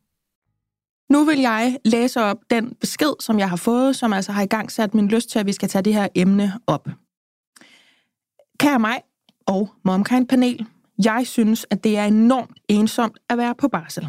Nu 1.11 1.23
vil 1.23 1.39
jeg 1.39 1.77
læse 1.85 2.21
op 2.21 2.37
den 2.49 2.75
besked, 2.79 3.13
som 3.19 3.39
jeg 3.39 3.49
har 3.49 3.55
fået, 3.55 3.95
som 3.95 4.13
altså 4.13 4.31
har 4.31 4.41
i 4.41 4.45
gang 4.45 4.71
sat 4.71 4.93
min 4.93 5.07
lyst 5.07 5.29
til, 5.29 5.39
at 5.39 5.45
vi 5.45 5.53
skal 5.53 5.69
tage 5.69 5.81
det 5.81 5.93
her 5.93 6.07
emne 6.15 6.53
op. 6.67 6.89
Kære 8.59 8.79
mig 8.79 9.01
og 9.45 9.69
MomKind 9.85 10.27
panel, 10.27 10.65
jeg 11.05 11.27
synes, 11.27 11.65
at 11.69 11.83
det 11.83 11.97
er 11.97 12.05
enormt 12.05 12.57
ensomt 12.67 13.17
at 13.29 13.37
være 13.37 13.55
på 13.55 13.67
barsel. 13.67 14.07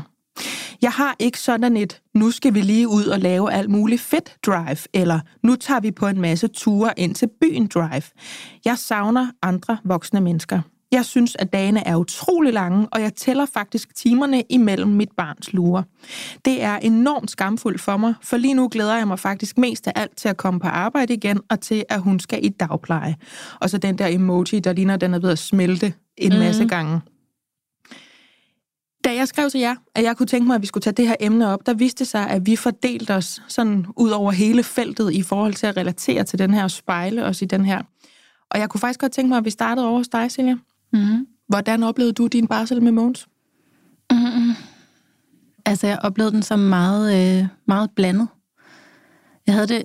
Jeg 0.83 0.91
har 0.91 1.17
ikke 1.19 1.41
sådan 1.41 1.77
et, 1.77 2.03
nu 2.15 2.31
skal 2.31 2.55
vi 2.55 2.61
lige 2.61 2.89
ud 2.89 3.05
og 3.05 3.19
lave 3.19 3.53
alt 3.53 3.71
muligt 3.71 4.01
fedt 4.01 4.37
drive, 4.47 4.79
eller 4.95 5.21
nu 5.43 5.57
tager 5.57 5.81
vi 5.81 5.91
på 5.91 6.07
en 6.07 6.21
masse 6.21 6.49
ture 6.49 6.93
ind 6.97 7.15
til 7.15 7.29
byen 7.41 7.67
drive. 7.67 8.03
Jeg 8.65 8.79
savner 8.79 9.27
andre 9.43 9.79
voksne 9.85 10.21
mennesker. 10.21 10.61
Jeg 10.93 11.05
synes, 11.05 11.37
at 11.39 11.53
dagene 11.53 11.87
er 11.87 11.97
utrolig 11.97 12.53
lange, 12.53 12.89
og 12.93 13.03
jeg 13.03 13.15
tæller 13.15 13.47
faktisk 13.47 13.97
timerne 13.97 14.43
imellem 14.49 14.91
mit 14.91 15.09
barns 15.17 15.53
lurer. 15.53 15.83
Det 16.45 16.63
er 16.63 16.77
enormt 16.77 17.31
skamfuldt 17.31 17.81
for 17.81 17.97
mig, 17.97 18.15
for 18.23 18.37
lige 18.37 18.55
nu 18.55 18.69
glæder 18.73 18.97
jeg 18.97 19.09
mig 19.09 19.19
faktisk 19.19 19.59
mest 19.59 19.87
af 19.87 19.93
alt 19.97 20.17
til 20.17 20.29
at 20.29 20.37
komme 20.37 20.61
på 20.61 20.69
arbejde 20.69 21.15
igen, 21.15 21.41
og 21.51 21.61
til, 21.61 21.85
at 21.89 22.01
hun 22.01 22.21
skal 22.21 22.45
i 22.45 22.49
dagpleje. 22.49 23.17
Og 23.61 23.71
så 23.71 23.79
den 23.79 23.99
der 23.99 24.07
emoji, 24.07 24.61
der 24.61 24.73
ligner, 24.73 24.97
den 24.97 25.15
er 25.15 25.19
ved 25.19 25.31
at 25.31 25.39
smelte 25.39 25.95
en 26.17 26.39
masse 26.39 26.63
mm. 26.63 26.69
gange. 26.69 27.01
Da 29.05 29.15
jeg 29.15 29.29
skrev 29.29 29.51
til 29.51 29.61
jer, 29.61 29.75
at 29.95 30.05
jeg 30.05 30.17
kunne 30.17 30.27
tænke 30.27 30.47
mig, 30.47 30.55
at 30.55 30.63
vi 30.63 30.67
skulle 30.67 30.83
tage 30.83 30.95
det 30.95 31.09
her 31.09 31.17
emne 31.21 31.49
op, 31.49 31.67
der 31.67 31.75
viste 31.75 32.05
sig, 32.05 32.31
at 32.31 32.47
vi 32.47 32.57
fordelte 32.57 33.15
os 33.15 33.43
sådan 33.49 33.87
ud 33.97 34.11
over 34.11 34.33
hele 34.33 34.63
feltet 34.63 35.13
i 35.13 35.23
forhold 35.23 35.55
til 35.55 35.67
at 35.67 35.77
relatere 35.77 36.25
til 36.25 36.39
den 36.39 36.55
her 36.55 36.69
spejle 36.69 37.25
os 37.25 37.43
i 37.43 37.45
den 37.45 37.65
her. 37.65 37.83
Og 38.51 38.59
jeg 38.59 38.69
kunne 38.69 38.81
faktisk 38.81 39.01
godt 39.01 39.13
tænke 39.13 39.29
mig, 39.29 39.39
at 39.39 39.45
vi 39.45 39.51
startede 39.51 39.87
over 39.87 39.99
hos 39.99 40.09
dig, 40.09 40.31
Silja. 40.31 40.57
Mm-hmm. 40.93 41.27
Hvordan 41.49 41.83
oplevede 41.83 42.13
du 42.13 42.27
din 42.27 42.47
barsel 42.47 42.83
med 42.83 42.93
Mogens? 42.93 43.29
Mm-hmm. 44.11 44.55
Altså, 45.67 45.87
jeg 45.87 45.99
oplevede 46.03 46.35
den 46.35 46.43
som 46.43 46.59
meget, 46.59 47.39
øh, 47.41 47.47
meget 47.67 47.91
blandet. 47.91 48.29
Jeg 49.47 49.55
havde 49.55 49.67
det, 49.67 49.85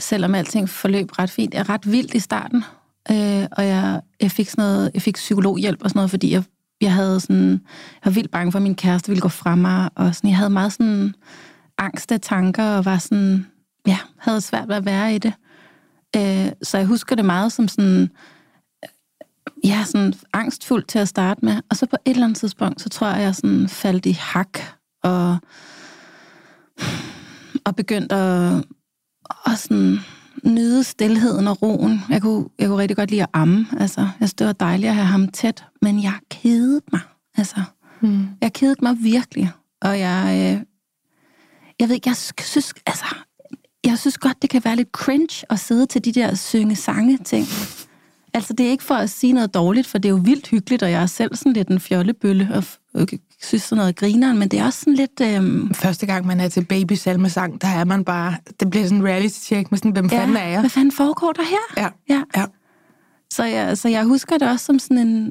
selvom 0.00 0.34
alting 0.34 0.68
forløb 0.68 1.18
ret 1.18 1.30
fint, 1.30 1.54
jeg 1.54 1.68
ret 1.68 1.92
vildt 1.92 2.14
i 2.14 2.18
starten. 2.18 2.64
Øh, 3.10 3.46
og 3.52 3.66
jeg, 3.66 4.00
jeg 4.20 4.30
fik 4.30 4.48
sådan 4.48 4.62
noget, 4.62 4.90
jeg 4.94 5.02
fik 5.02 5.14
psykologhjælp 5.14 5.82
og 5.82 5.90
sådan 5.90 5.98
noget, 5.98 6.10
fordi 6.10 6.32
jeg, 6.32 6.44
jeg 6.80 6.92
havde 6.92 7.20
sådan, 7.20 7.50
jeg 7.50 8.04
var 8.04 8.10
vildt 8.10 8.30
bange 8.30 8.52
for, 8.52 8.58
at 8.58 8.62
min 8.62 8.74
kæreste 8.74 9.08
ville 9.08 9.20
gå 9.20 9.28
fra 9.28 9.54
mig, 9.54 9.90
og 9.94 10.14
sådan, 10.14 10.30
jeg 10.30 10.36
havde 10.36 10.50
meget 10.50 10.72
sådan 10.72 11.14
angst 11.78 12.12
af 12.12 12.20
tanker, 12.20 12.64
og 12.64 12.84
var 12.84 12.98
sådan, 12.98 13.46
ja, 13.86 13.98
havde 14.16 14.40
svært 14.40 14.68
ved 14.68 14.76
at 14.76 14.84
være 14.84 15.14
i 15.14 15.18
det. 15.18 15.32
Øh, 16.16 16.52
så 16.62 16.78
jeg 16.78 16.86
husker 16.86 17.16
det 17.16 17.24
meget 17.24 17.52
som 17.52 17.68
sådan, 17.68 18.10
ja, 19.64 19.84
sådan 19.84 20.14
angstfuldt 20.32 20.88
til 20.88 20.98
at 20.98 21.08
starte 21.08 21.44
med. 21.44 21.56
Og 21.70 21.76
så 21.76 21.86
på 21.86 21.96
et 22.04 22.10
eller 22.10 22.24
andet 22.24 22.38
tidspunkt, 22.38 22.80
så 22.80 22.88
tror 22.88 23.06
jeg, 23.06 23.22
jeg 23.22 23.34
sådan 23.34 23.68
faldt 23.68 24.06
i 24.06 24.10
hak, 24.20 24.58
og, 25.02 25.38
og 27.64 27.76
begyndte 27.76 28.14
at, 28.14 28.64
at 29.46 29.58
sådan 29.58 29.98
nyde 30.44 30.84
stillheden 30.84 31.48
og 31.48 31.62
roen. 31.62 32.00
Jeg 32.08 32.22
kunne, 32.22 32.48
jeg 32.58 32.68
kunne 32.68 32.78
rigtig 32.78 32.96
godt 32.96 33.10
lide 33.10 33.22
at 33.22 33.28
amme. 33.32 33.66
Altså, 33.80 34.08
jeg 34.20 34.30
det 34.38 34.46
var 34.46 34.52
dejligt 34.52 34.88
at 34.88 34.94
have 34.94 35.06
ham 35.06 35.28
tæt, 35.28 35.64
men 35.82 36.02
jeg 36.02 36.14
kedede 36.30 36.80
mig. 36.92 37.00
Altså, 37.36 37.62
Mm. 38.00 38.26
jeg 38.40 38.52
kedede 38.52 38.76
mig 38.82 38.96
virkelig. 39.00 39.50
Og 39.80 39.98
jeg, 39.98 40.24
øh, 40.28 40.64
jeg 41.80 41.88
ved 41.88 41.94
ikke, 41.94 42.08
jeg 42.08 42.16
synes, 42.16 42.74
altså, 42.86 43.04
jeg 43.84 43.98
synes 43.98 44.18
godt, 44.18 44.42
det 44.42 44.50
kan 44.50 44.64
være 44.64 44.76
lidt 44.76 44.88
cringe 44.92 45.44
at 45.50 45.58
sidde 45.58 45.86
til 45.86 46.04
de 46.04 46.12
der 46.12 46.34
synge 46.34 46.76
sange 46.76 47.18
ting. 47.18 47.46
Altså, 48.38 48.52
det 48.52 48.66
er 48.66 48.70
ikke 48.70 48.84
for 48.84 48.94
at 48.94 49.10
sige 49.10 49.32
noget 49.32 49.54
dårligt, 49.54 49.86
for 49.86 49.98
det 49.98 50.08
er 50.08 50.10
jo 50.10 50.20
vildt 50.24 50.48
hyggeligt, 50.48 50.82
og 50.82 50.90
jeg 50.90 51.02
er 51.02 51.06
selv 51.06 51.36
sådan 51.36 51.52
lidt 51.52 51.68
en 51.68 51.80
fjollebølle, 51.80 52.48
og 52.54 52.64
synes 53.42 53.62
sådan 53.62 53.76
noget 53.80 53.96
grineren, 53.96 54.38
men 54.38 54.48
det 54.48 54.58
er 54.60 54.64
også 54.64 54.80
sådan 54.80 54.94
lidt... 54.94 55.20
Øh, 55.22 55.74
Første 55.74 56.06
gang, 56.06 56.26
man 56.26 56.40
er 56.40 56.48
til 56.48 56.64
baby 56.64 56.92
salmesang, 56.92 57.60
der 57.60 57.68
er 57.68 57.84
man 57.84 58.04
bare... 58.04 58.36
Det 58.60 58.70
bliver 58.70 58.84
sådan 58.84 58.98
en 58.98 59.06
reality-check 59.06 59.70
med 59.70 59.78
sådan, 59.78 59.92
hvem 59.92 60.10
fanden 60.10 60.36
er 60.36 60.48
jeg? 60.48 60.60
Hvad 60.60 60.70
fanden 60.70 60.92
foregår 60.92 61.32
der 61.32 61.42
her? 61.42 61.82
Ja, 61.82 61.88
Ja. 62.14 62.22
ja. 62.36 62.44
Så 63.32 63.44
jeg, 63.44 63.78
så 63.78 63.88
jeg 63.88 64.04
husker 64.04 64.38
det 64.38 64.48
også 64.48 64.64
som 64.64 64.78
sådan 64.78 64.98
en... 64.98 65.24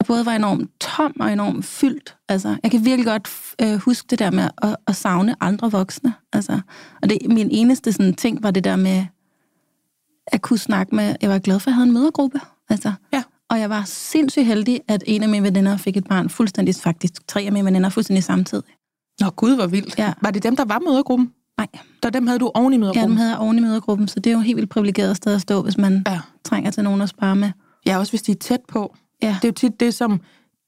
Jeg 0.00 0.06
både 0.06 0.26
var 0.26 0.32
enormt 0.32 0.70
tom 0.80 1.12
og 1.20 1.32
enormt 1.32 1.64
fyldt. 1.64 2.16
Altså, 2.28 2.56
jeg 2.62 2.70
kan 2.70 2.84
virkelig 2.84 3.06
godt 3.06 3.28
øh, 3.62 3.76
huske 3.76 4.06
det 4.10 4.18
der 4.18 4.30
med 4.30 4.48
at, 4.62 4.76
at 4.86 4.96
savne 4.96 5.34
andre 5.40 5.70
voksne. 5.70 6.14
Altså, 6.32 6.60
og 7.02 7.10
det, 7.10 7.18
min 7.28 7.48
eneste 7.50 7.92
sådan, 7.92 8.14
ting 8.14 8.42
var 8.42 8.50
det 8.50 8.64
der 8.64 8.76
med 8.76 9.04
at 10.32 10.42
kunne 10.42 10.58
snakke 10.58 10.94
med... 10.94 11.16
Jeg 11.22 11.30
var 11.30 11.38
glad 11.38 11.60
for, 11.60 11.66
at 11.68 11.70
jeg 11.70 11.74
havde 11.74 11.86
en 11.86 11.92
mødergruppe. 11.94 12.40
Altså, 12.70 12.92
Ja. 13.12 13.22
Og 13.50 13.60
jeg 13.60 13.70
var 13.70 13.82
sindssygt 13.86 14.46
heldig, 14.46 14.80
at 14.88 15.04
en 15.06 15.22
af 15.22 15.28
mine 15.28 15.44
veninder 15.44 15.76
fik 15.76 15.96
et 15.96 16.06
barn 16.06 16.28
fuldstændig, 16.30 16.74
faktisk 16.74 17.12
tre 17.28 17.40
af 17.42 17.52
mine 17.52 17.64
veninder 17.64 17.88
fuldstændig 17.88 18.24
samtidig. 18.24 18.64
Nå, 19.20 19.30
gud, 19.30 19.54
hvor 19.54 19.66
vildt. 19.66 19.98
Ja. 19.98 20.12
Var 20.22 20.30
det 20.30 20.42
dem, 20.42 20.56
der 20.56 20.64
var 20.64 20.78
mødergruppen? 20.78 21.32
Nej, 21.58 21.66
Der 22.02 22.10
dem 22.10 22.26
havde 22.26 22.38
du 22.38 22.50
oven 22.54 22.72
i 22.72 22.76
ja, 22.76 22.76
dem 22.76 22.80
mødergruppen? 22.80 23.16
havde 23.18 23.30
jeg 23.30 23.38
oven 23.38 23.58
i 23.58 23.60
mødergruppen, 23.60 24.08
så 24.08 24.20
det 24.20 24.30
er 24.30 24.34
jo 24.34 24.40
helt 24.40 24.56
vildt 24.56 24.70
privilegeret 24.70 25.16
sted 25.16 25.34
at 25.34 25.40
stå, 25.40 25.62
hvis 25.62 25.78
man 25.78 26.02
Ja. 26.06 26.20
trænger 26.44 26.70
til 26.70 26.84
nogen 26.84 27.00
at 27.00 27.08
spare 27.08 27.36
med. 27.36 27.50
Ja, 27.86 27.98
også 27.98 28.12
hvis 28.12 28.22
de 28.22 28.32
er 28.32 28.36
tæt 28.36 28.60
på. 28.68 28.96
Ja. 29.22 29.28
Det 29.42 29.44
er 29.44 29.48
jo 29.48 29.52
tit 29.52 29.80
det, 29.80 29.94
som... 29.94 30.20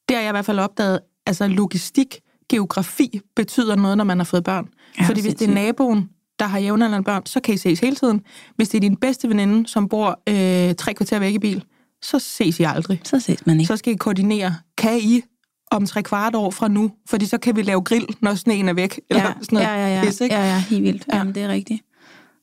Det 0.09 0.17
har 0.17 0.23
jeg 0.23 0.31
i 0.31 0.33
hvert 0.33 0.45
fald 0.45 0.59
opdaget. 0.59 1.01
Altså, 1.27 1.47
logistik, 1.49 2.21
geografi 2.49 3.21
betyder 3.37 3.77
noget, 3.77 3.97
når 3.97 4.05
man 4.05 4.19
har 4.19 4.25
fået 4.25 4.45
børn. 4.45 4.69
Ja, 5.01 5.05
Fordi 5.09 5.21
hvis 5.21 5.35
det 5.35 5.49
er 5.51 5.55
naboen, 5.55 6.09
der 6.39 6.47
har 6.47 6.59
jævnaldrende 6.59 7.05
børn, 7.05 7.27
så 7.27 7.41
kan 7.41 7.55
I 7.55 7.57
ses 7.57 7.81
hele 7.81 7.97
tiden. 7.97 8.21
Hvis 8.57 8.69
det 8.69 8.79
er 8.79 8.81
din 8.81 8.97
bedste 8.97 9.29
veninde, 9.29 9.69
som 9.69 9.89
bor 9.89 10.21
øh, 10.29 10.75
tre 10.75 10.95
kvarter 10.95 11.19
væk 11.19 11.35
i 11.35 11.39
bil, 11.39 11.65
så 12.03 12.19
ses 12.19 12.61
I 12.61 12.63
aldrig. 12.63 13.01
Så 13.05 13.21
ses 13.21 13.47
man 13.47 13.61
ikke. 13.61 13.67
Så 13.67 13.77
skal 13.77 13.93
I 13.93 13.97
koordinere. 13.97 14.55
Kan 14.79 14.99
I 14.99 15.23
om 15.71 15.87
tre 15.87 16.03
kvart 16.03 16.35
år 16.35 16.51
fra 16.51 16.69
nu? 16.69 16.91
Fordi 17.09 17.27
så 17.27 17.39
kan 17.39 17.57
vi 17.57 17.63
lave 17.63 17.83
grill, 17.83 18.07
når 18.21 18.35
sneen 18.35 18.69
er 18.69 18.73
væk. 18.73 19.01
Eller 19.11 19.23
ja, 19.23 19.33
sådan 19.43 19.57
noget. 19.57 19.67
ja, 19.67 19.75
ja, 19.75 19.95
ja. 19.95 20.05
Pis, 20.05 20.21
ikke? 20.21 20.35
ja, 20.35 20.45
ja, 20.45 20.59
helt 20.59 20.83
vildt. 20.83 21.05
Ja. 21.09 21.13
Ja. 21.13 21.19
Jamen, 21.19 21.35
det 21.35 21.43
er 21.43 21.49
rigtigt. 21.49 21.83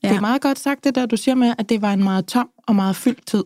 Ja. 0.04 0.10
Det 0.10 0.16
er 0.16 0.22
meget 0.22 0.42
godt 0.42 0.60
sagt, 0.60 0.84
det 0.84 0.96
der, 0.96 1.06
du 1.06 1.18
siger 1.18 1.36
med, 1.36 1.54
at 1.58 1.70
det 1.70 1.82
var 1.82 1.94
en 1.94 2.04
meget 2.04 2.26
tom 2.26 2.50
og 2.68 2.76
meget 2.76 2.96
fyldt 2.96 3.28
tid. 3.28 3.44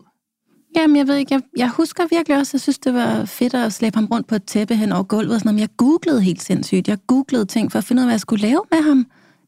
Jamen, 0.75 0.95
jeg 0.95 1.07
ved 1.07 1.15
ikke, 1.15 1.33
jeg, 1.33 1.41
jeg 1.57 1.69
husker 1.69 2.03
virkelig 2.11 2.37
også, 2.37 2.51
jeg 2.53 2.61
synes, 2.61 2.79
det 2.79 2.93
var 2.93 3.25
fedt 3.25 3.53
at 3.53 3.73
slæbe 3.73 3.95
ham 3.95 4.05
rundt 4.05 4.27
på 4.27 4.35
et 4.35 4.43
tæppe 4.43 4.75
hen 4.75 4.91
over 4.91 5.03
gulvet 5.03 5.33
og 5.33 5.39
sådan 5.39 5.55
noget, 5.55 5.61
jeg 5.61 5.69
googlede 5.77 6.21
helt 6.21 6.41
sindssygt. 6.41 6.87
Jeg 6.87 6.97
googlede 7.07 7.45
ting 7.45 7.71
for 7.71 7.79
at 7.79 7.85
finde 7.85 7.99
ud 7.99 8.03
af, 8.03 8.07
hvad 8.07 8.13
jeg 8.13 8.19
skulle 8.19 8.41
lave 8.41 8.61
med 8.71 8.81
ham. 8.83 8.97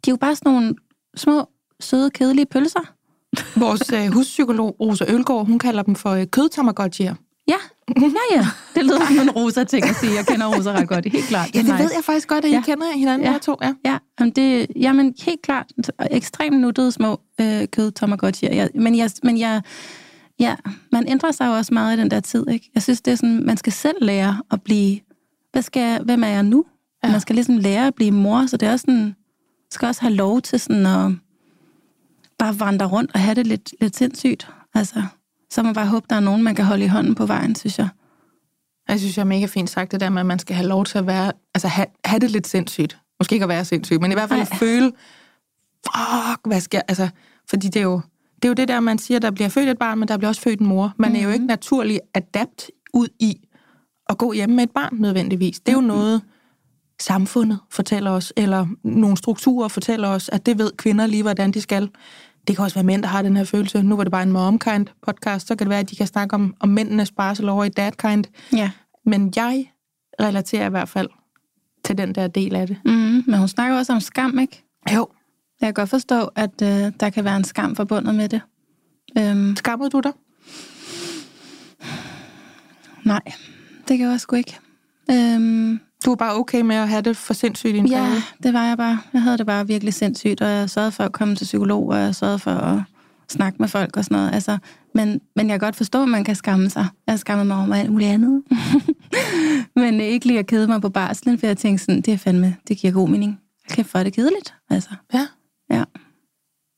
De 0.05 0.09
er 0.09 0.11
jo 0.11 0.17
bare 0.17 0.35
sådan 0.35 0.51
nogle 0.51 0.75
små, 1.15 1.45
søde, 1.79 2.09
kedelige 2.09 2.45
pølser. 2.45 2.79
Vores 3.59 3.93
øh, 3.93 4.13
huspsykolog, 4.13 4.75
Rosa 4.79 5.05
Ølgaard, 5.13 5.45
hun 5.47 5.59
kalder 5.59 5.83
dem 5.83 5.95
for 5.95 6.09
øh, 6.09 6.27
kødtamagotchier. 6.27 7.15
Ja, 7.47 7.55
ja, 8.01 8.11
ja. 8.35 8.47
Det 8.75 8.83
lyder 8.85 9.05
som 9.07 9.19
en 9.19 9.29
Rosa-ting 9.31 9.83
at 9.89 9.95
sige. 9.95 10.13
Jeg 10.15 10.25
kender 10.27 10.57
Rosa 10.57 10.71
ret 10.71 10.87
godt, 10.87 11.05
helt 11.11 11.25
klart. 11.25 11.55
Ja, 11.55 11.59
det 11.59 11.65
nice. 11.69 11.83
ved 11.83 11.91
jeg 11.95 12.03
faktisk 12.03 12.27
godt, 12.27 12.45
at 12.45 12.51
I 12.51 12.53
Ja. 12.53 12.61
kender 12.61 12.91
hinanden, 12.95 13.27
Ja. 13.27 13.31
ja. 13.31 13.37
to. 13.37 13.55
Ja. 13.61 13.73
Ja, 13.85 13.97
jamen, 14.19 14.31
det, 14.33 14.67
jamen 14.75 15.13
helt 15.25 15.41
klart. 15.41 15.65
Ekstremt 16.11 16.59
nuttede 16.59 16.91
små 16.91 17.19
øh, 17.41 17.67
kød 17.67 17.91
tamagotchier. 17.91 18.53
Jeg, 18.53 18.69
men 18.75 18.97
jeg, 18.97 19.09
men 19.23 19.39
jeg, 19.39 19.61
ja, 20.39 20.55
man 20.91 21.07
ændrer 21.07 21.31
sig 21.31 21.47
jo 21.47 21.51
også 21.51 21.73
meget 21.73 21.97
i 21.97 22.01
den 22.01 22.11
der 22.11 22.19
tid. 22.19 22.45
Ikke? 22.49 22.71
Jeg 22.75 22.83
synes, 22.83 23.01
det 23.01 23.11
er 23.11 23.15
sådan, 23.15 23.45
man 23.45 23.57
skal 23.57 23.73
selv 23.73 23.97
lære 24.01 24.41
at 24.51 24.61
blive, 24.61 24.99
hvad 25.51 25.61
skal 25.61 26.03
hvem 26.03 26.23
er 26.23 26.27
jeg 26.27 26.43
nu? 26.43 26.65
Ja. 27.03 27.07
Ja. 27.07 27.11
Man 27.11 27.21
skal 27.21 27.35
ligesom 27.35 27.57
lære 27.57 27.87
at 27.87 27.95
blive 27.95 28.11
mor, 28.11 28.45
så 28.45 28.57
det 28.57 28.67
er 28.67 28.71
også 28.71 28.83
sådan, 28.83 29.15
skal 29.75 29.87
også 29.87 30.01
have 30.01 30.13
lov 30.13 30.41
til 30.41 30.59
sådan 30.59 30.85
at 30.85 31.11
bare 32.39 32.59
vandre 32.59 32.85
rundt 32.85 33.11
og 33.13 33.19
have 33.19 33.35
det 33.35 33.47
lidt, 33.47 33.73
lidt 33.81 33.95
sindssygt. 33.95 34.49
Altså, 34.73 35.03
så 35.49 35.61
må 35.61 35.65
man 35.65 35.75
bare 35.75 35.87
håbe, 35.87 36.05
der 36.09 36.15
er 36.15 36.19
nogen, 36.19 36.43
man 36.43 36.55
kan 36.55 36.65
holde 36.65 36.85
i 36.85 36.87
hånden 36.87 37.15
på 37.15 37.25
vejen, 37.25 37.55
synes 37.55 37.79
jeg. 37.79 37.87
Jeg 38.87 38.99
synes, 38.99 39.17
jeg 39.17 39.23
er 39.23 39.27
mega 39.27 39.45
fint 39.45 39.69
sagt 39.69 39.91
det 39.91 39.99
der 39.99 40.09
med, 40.09 40.19
at 40.19 40.25
man 40.25 40.39
skal 40.39 40.55
have 40.55 40.67
lov 40.67 40.85
til 40.85 40.97
at 40.97 41.07
være, 41.07 41.31
altså 41.53 41.67
have, 41.67 41.87
have 42.05 42.19
det 42.19 42.31
lidt 42.31 42.47
sindssygt. 42.47 42.97
Måske 43.19 43.33
ikke 43.33 43.43
at 43.43 43.49
være 43.49 43.65
sindssyg, 43.65 44.01
men 44.01 44.11
i 44.11 44.13
hvert 44.13 44.29
fald 44.29 44.41
at 44.41 44.47
føle, 44.47 44.91
fuck, 45.85 46.47
hvad 46.47 46.61
jeg, 46.73 46.81
altså, 46.87 47.09
fordi 47.49 47.67
det 47.67 47.79
er 47.79 47.83
jo, 47.83 48.01
det 48.35 48.45
er 48.45 48.49
jo 48.49 48.53
det 48.53 48.67
der, 48.67 48.79
man 48.79 48.97
siger, 48.97 49.19
der 49.19 49.31
bliver 49.31 49.49
født 49.49 49.69
et 49.69 49.77
barn, 49.77 49.99
men 49.99 50.07
der 50.07 50.17
bliver 50.17 50.29
også 50.29 50.41
født 50.41 50.59
en 50.59 50.67
mor. 50.67 50.93
Man 50.97 51.09
mm-hmm. 51.09 51.19
er 51.19 51.27
jo 51.27 51.33
ikke 51.33 51.45
naturligt 51.45 51.99
adapt 52.13 52.71
ud 52.93 53.07
i 53.19 53.47
at 54.09 54.17
gå 54.17 54.33
hjemme 54.33 54.55
med 54.55 54.63
et 54.63 54.71
barn 54.71 54.95
nødvendigvis. 54.99 55.59
Det 55.59 55.71
er 55.71 55.75
jo 55.75 55.81
noget, 55.81 56.21
samfundet 57.01 57.59
fortæller 57.71 58.11
os, 58.11 58.33
eller 58.37 58.67
nogle 58.83 59.17
strukturer 59.17 59.67
fortæller 59.67 60.07
os, 60.07 60.29
at 60.29 60.45
det 60.45 60.57
ved 60.57 60.71
kvinder 60.77 61.07
lige, 61.07 61.21
hvordan 61.23 61.51
de 61.51 61.61
skal. 61.61 61.89
Det 62.47 62.55
kan 62.55 62.63
også 62.65 62.75
være 62.75 62.83
mænd, 62.83 63.03
der 63.03 63.07
har 63.09 63.21
den 63.21 63.37
her 63.37 63.43
følelse. 63.43 63.83
Nu 63.83 63.95
var 63.95 64.03
det 64.03 64.11
bare 64.11 64.23
en 64.23 64.31
momkind 64.31 64.87
podcast, 65.05 65.47
så 65.47 65.55
kan 65.55 65.65
det 65.65 65.69
være, 65.69 65.79
at 65.79 65.89
de 65.89 65.95
kan 65.95 66.07
snakke 66.07 66.33
om, 66.33 66.55
om 66.59 66.69
mændenes 66.69 67.11
barsel 67.11 67.49
over 67.49 67.63
i 67.63 67.69
dadkind. 67.69 68.25
Ja. 68.53 68.71
Men 69.05 69.33
jeg 69.35 69.71
relaterer 70.21 70.65
i 70.65 70.69
hvert 70.69 70.89
fald 70.89 71.09
til 71.83 71.97
den 71.97 72.15
der 72.15 72.27
del 72.27 72.55
af 72.55 72.67
det. 72.67 72.77
Mm, 72.85 73.23
men 73.27 73.37
hun 73.37 73.47
snakker 73.47 73.77
også 73.77 73.93
om 73.93 73.99
skam, 73.99 74.39
ikke? 74.39 74.63
Jo. 74.93 75.07
Jeg 75.61 75.67
kan 75.67 75.73
godt 75.73 75.89
forstå, 75.89 76.29
at 76.35 76.61
øh, 76.63 76.91
der 76.99 77.09
kan 77.09 77.23
være 77.23 77.37
en 77.37 77.43
skam 77.43 77.75
forbundet 77.75 78.15
med 78.15 78.29
det. 78.29 78.41
Øhm, 79.17 79.55
Skammede 79.55 79.89
du 79.89 79.99
dig? 79.99 80.11
nej, 83.03 83.21
det 83.87 83.97
kan 83.97 84.07
jeg 84.11 84.19
sgu 84.19 84.35
ikke. 84.35 84.59
Øhm, 85.11 85.79
Du 86.05 86.11
er 86.11 86.15
bare 86.15 86.35
okay 86.35 86.61
med 86.61 86.75
at 86.75 86.89
have 86.89 87.01
det 87.01 87.17
for 87.17 87.33
sindssygt 87.33 87.75
i 87.75 87.77
en 87.77 87.87
ja, 87.87 87.97
periode? 87.97 88.21
det 88.43 88.53
var 88.53 88.65
jeg 88.65 88.77
bare. 88.77 88.99
Jeg 89.13 89.21
havde 89.21 89.37
det 89.37 89.45
bare 89.45 89.67
virkelig 89.67 89.93
sindssygt, 89.93 90.41
og 90.41 90.49
jeg 90.49 90.69
sørgede 90.69 90.91
for 90.91 91.03
at 91.03 91.11
komme 91.11 91.35
til 91.35 91.45
psykolog, 91.45 91.87
og 91.87 91.97
jeg 91.97 92.15
sørgede 92.15 92.39
for 92.39 92.51
at 92.51 92.79
snakke 93.29 93.57
med 93.59 93.67
folk 93.67 93.97
og 93.97 94.03
sådan 94.03 94.17
noget. 94.17 94.33
Altså, 94.33 94.57
men, 94.95 95.21
men 95.35 95.49
jeg 95.49 95.59
kan 95.59 95.67
godt 95.67 95.75
forstå, 95.75 96.03
at 96.03 96.09
man 96.09 96.23
kan 96.23 96.35
skamme 96.35 96.69
sig. 96.69 96.87
Jeg 97.07 97.11
har 97.13 97.17
skammet 97.17 97.47
mig 97.47 97.57
over 97.57 97.75
alt 97.75 97.91
muligt 97.91 98.09
andet. 98.09 98.43
men 99.75 100.01
ikke 100.01 100.25
lige 100.25 100.39
at 100.39 100.47
kede 100.47 100.67
mig 100.67 100.81
på 100.81 100.89
barslen, 100.89 101.39
for 101.39 101.47
jeg 101.47 101.57
tænkte 101.57 101.85
sådan, 101.85 102.01
det 102.01 102.13
er 102.13 102.17
fandme, 102.17 102.55
det 102.67 102.77
giver 102.77 102.93
god 102.93 103.09
mening. 103.09 103.39
Kæft, 103.69 103.89
for 103.89 103.99
det 103.99 104.13
kedeligt. 104.13 104.53
Altså, 104.69 104.89
Ja. 105.13 105.27
ja. 105.71 105.83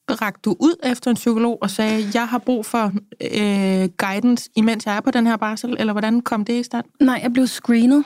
Rakte 0.09 0.41
du 0.49 0.55
ud 0.59 0.75
efter 0.83 1.11
en 1.11 1.15
psykolog 1.15 1.57
og 1.61 1.69
sagde, 1.69 2.03
jeg 2.13 2.27
har 2.27 2.37
brug 2.37 2.65
for 2.65 2.91
øh, 3.21 3.89
guidance, 3.97 4.49
imens 4.55 4.85
jeg 4.85 4.97
er 4.97 5.01
på 5.01 5.11
den 5.11 5.27
her 5.27 5.37
barsel? 5.37 5.75
Eller 5.79 5.93
hvordan 5.93 6.21
kom 6.21 6.45
det 6.45 6.59
i 6.59 6.63
stand? 6.63 6.85
Nej, 7.01 7.19
jeg 7.23 7.33
blev 7.33 7.47
screenet 7.47 8.03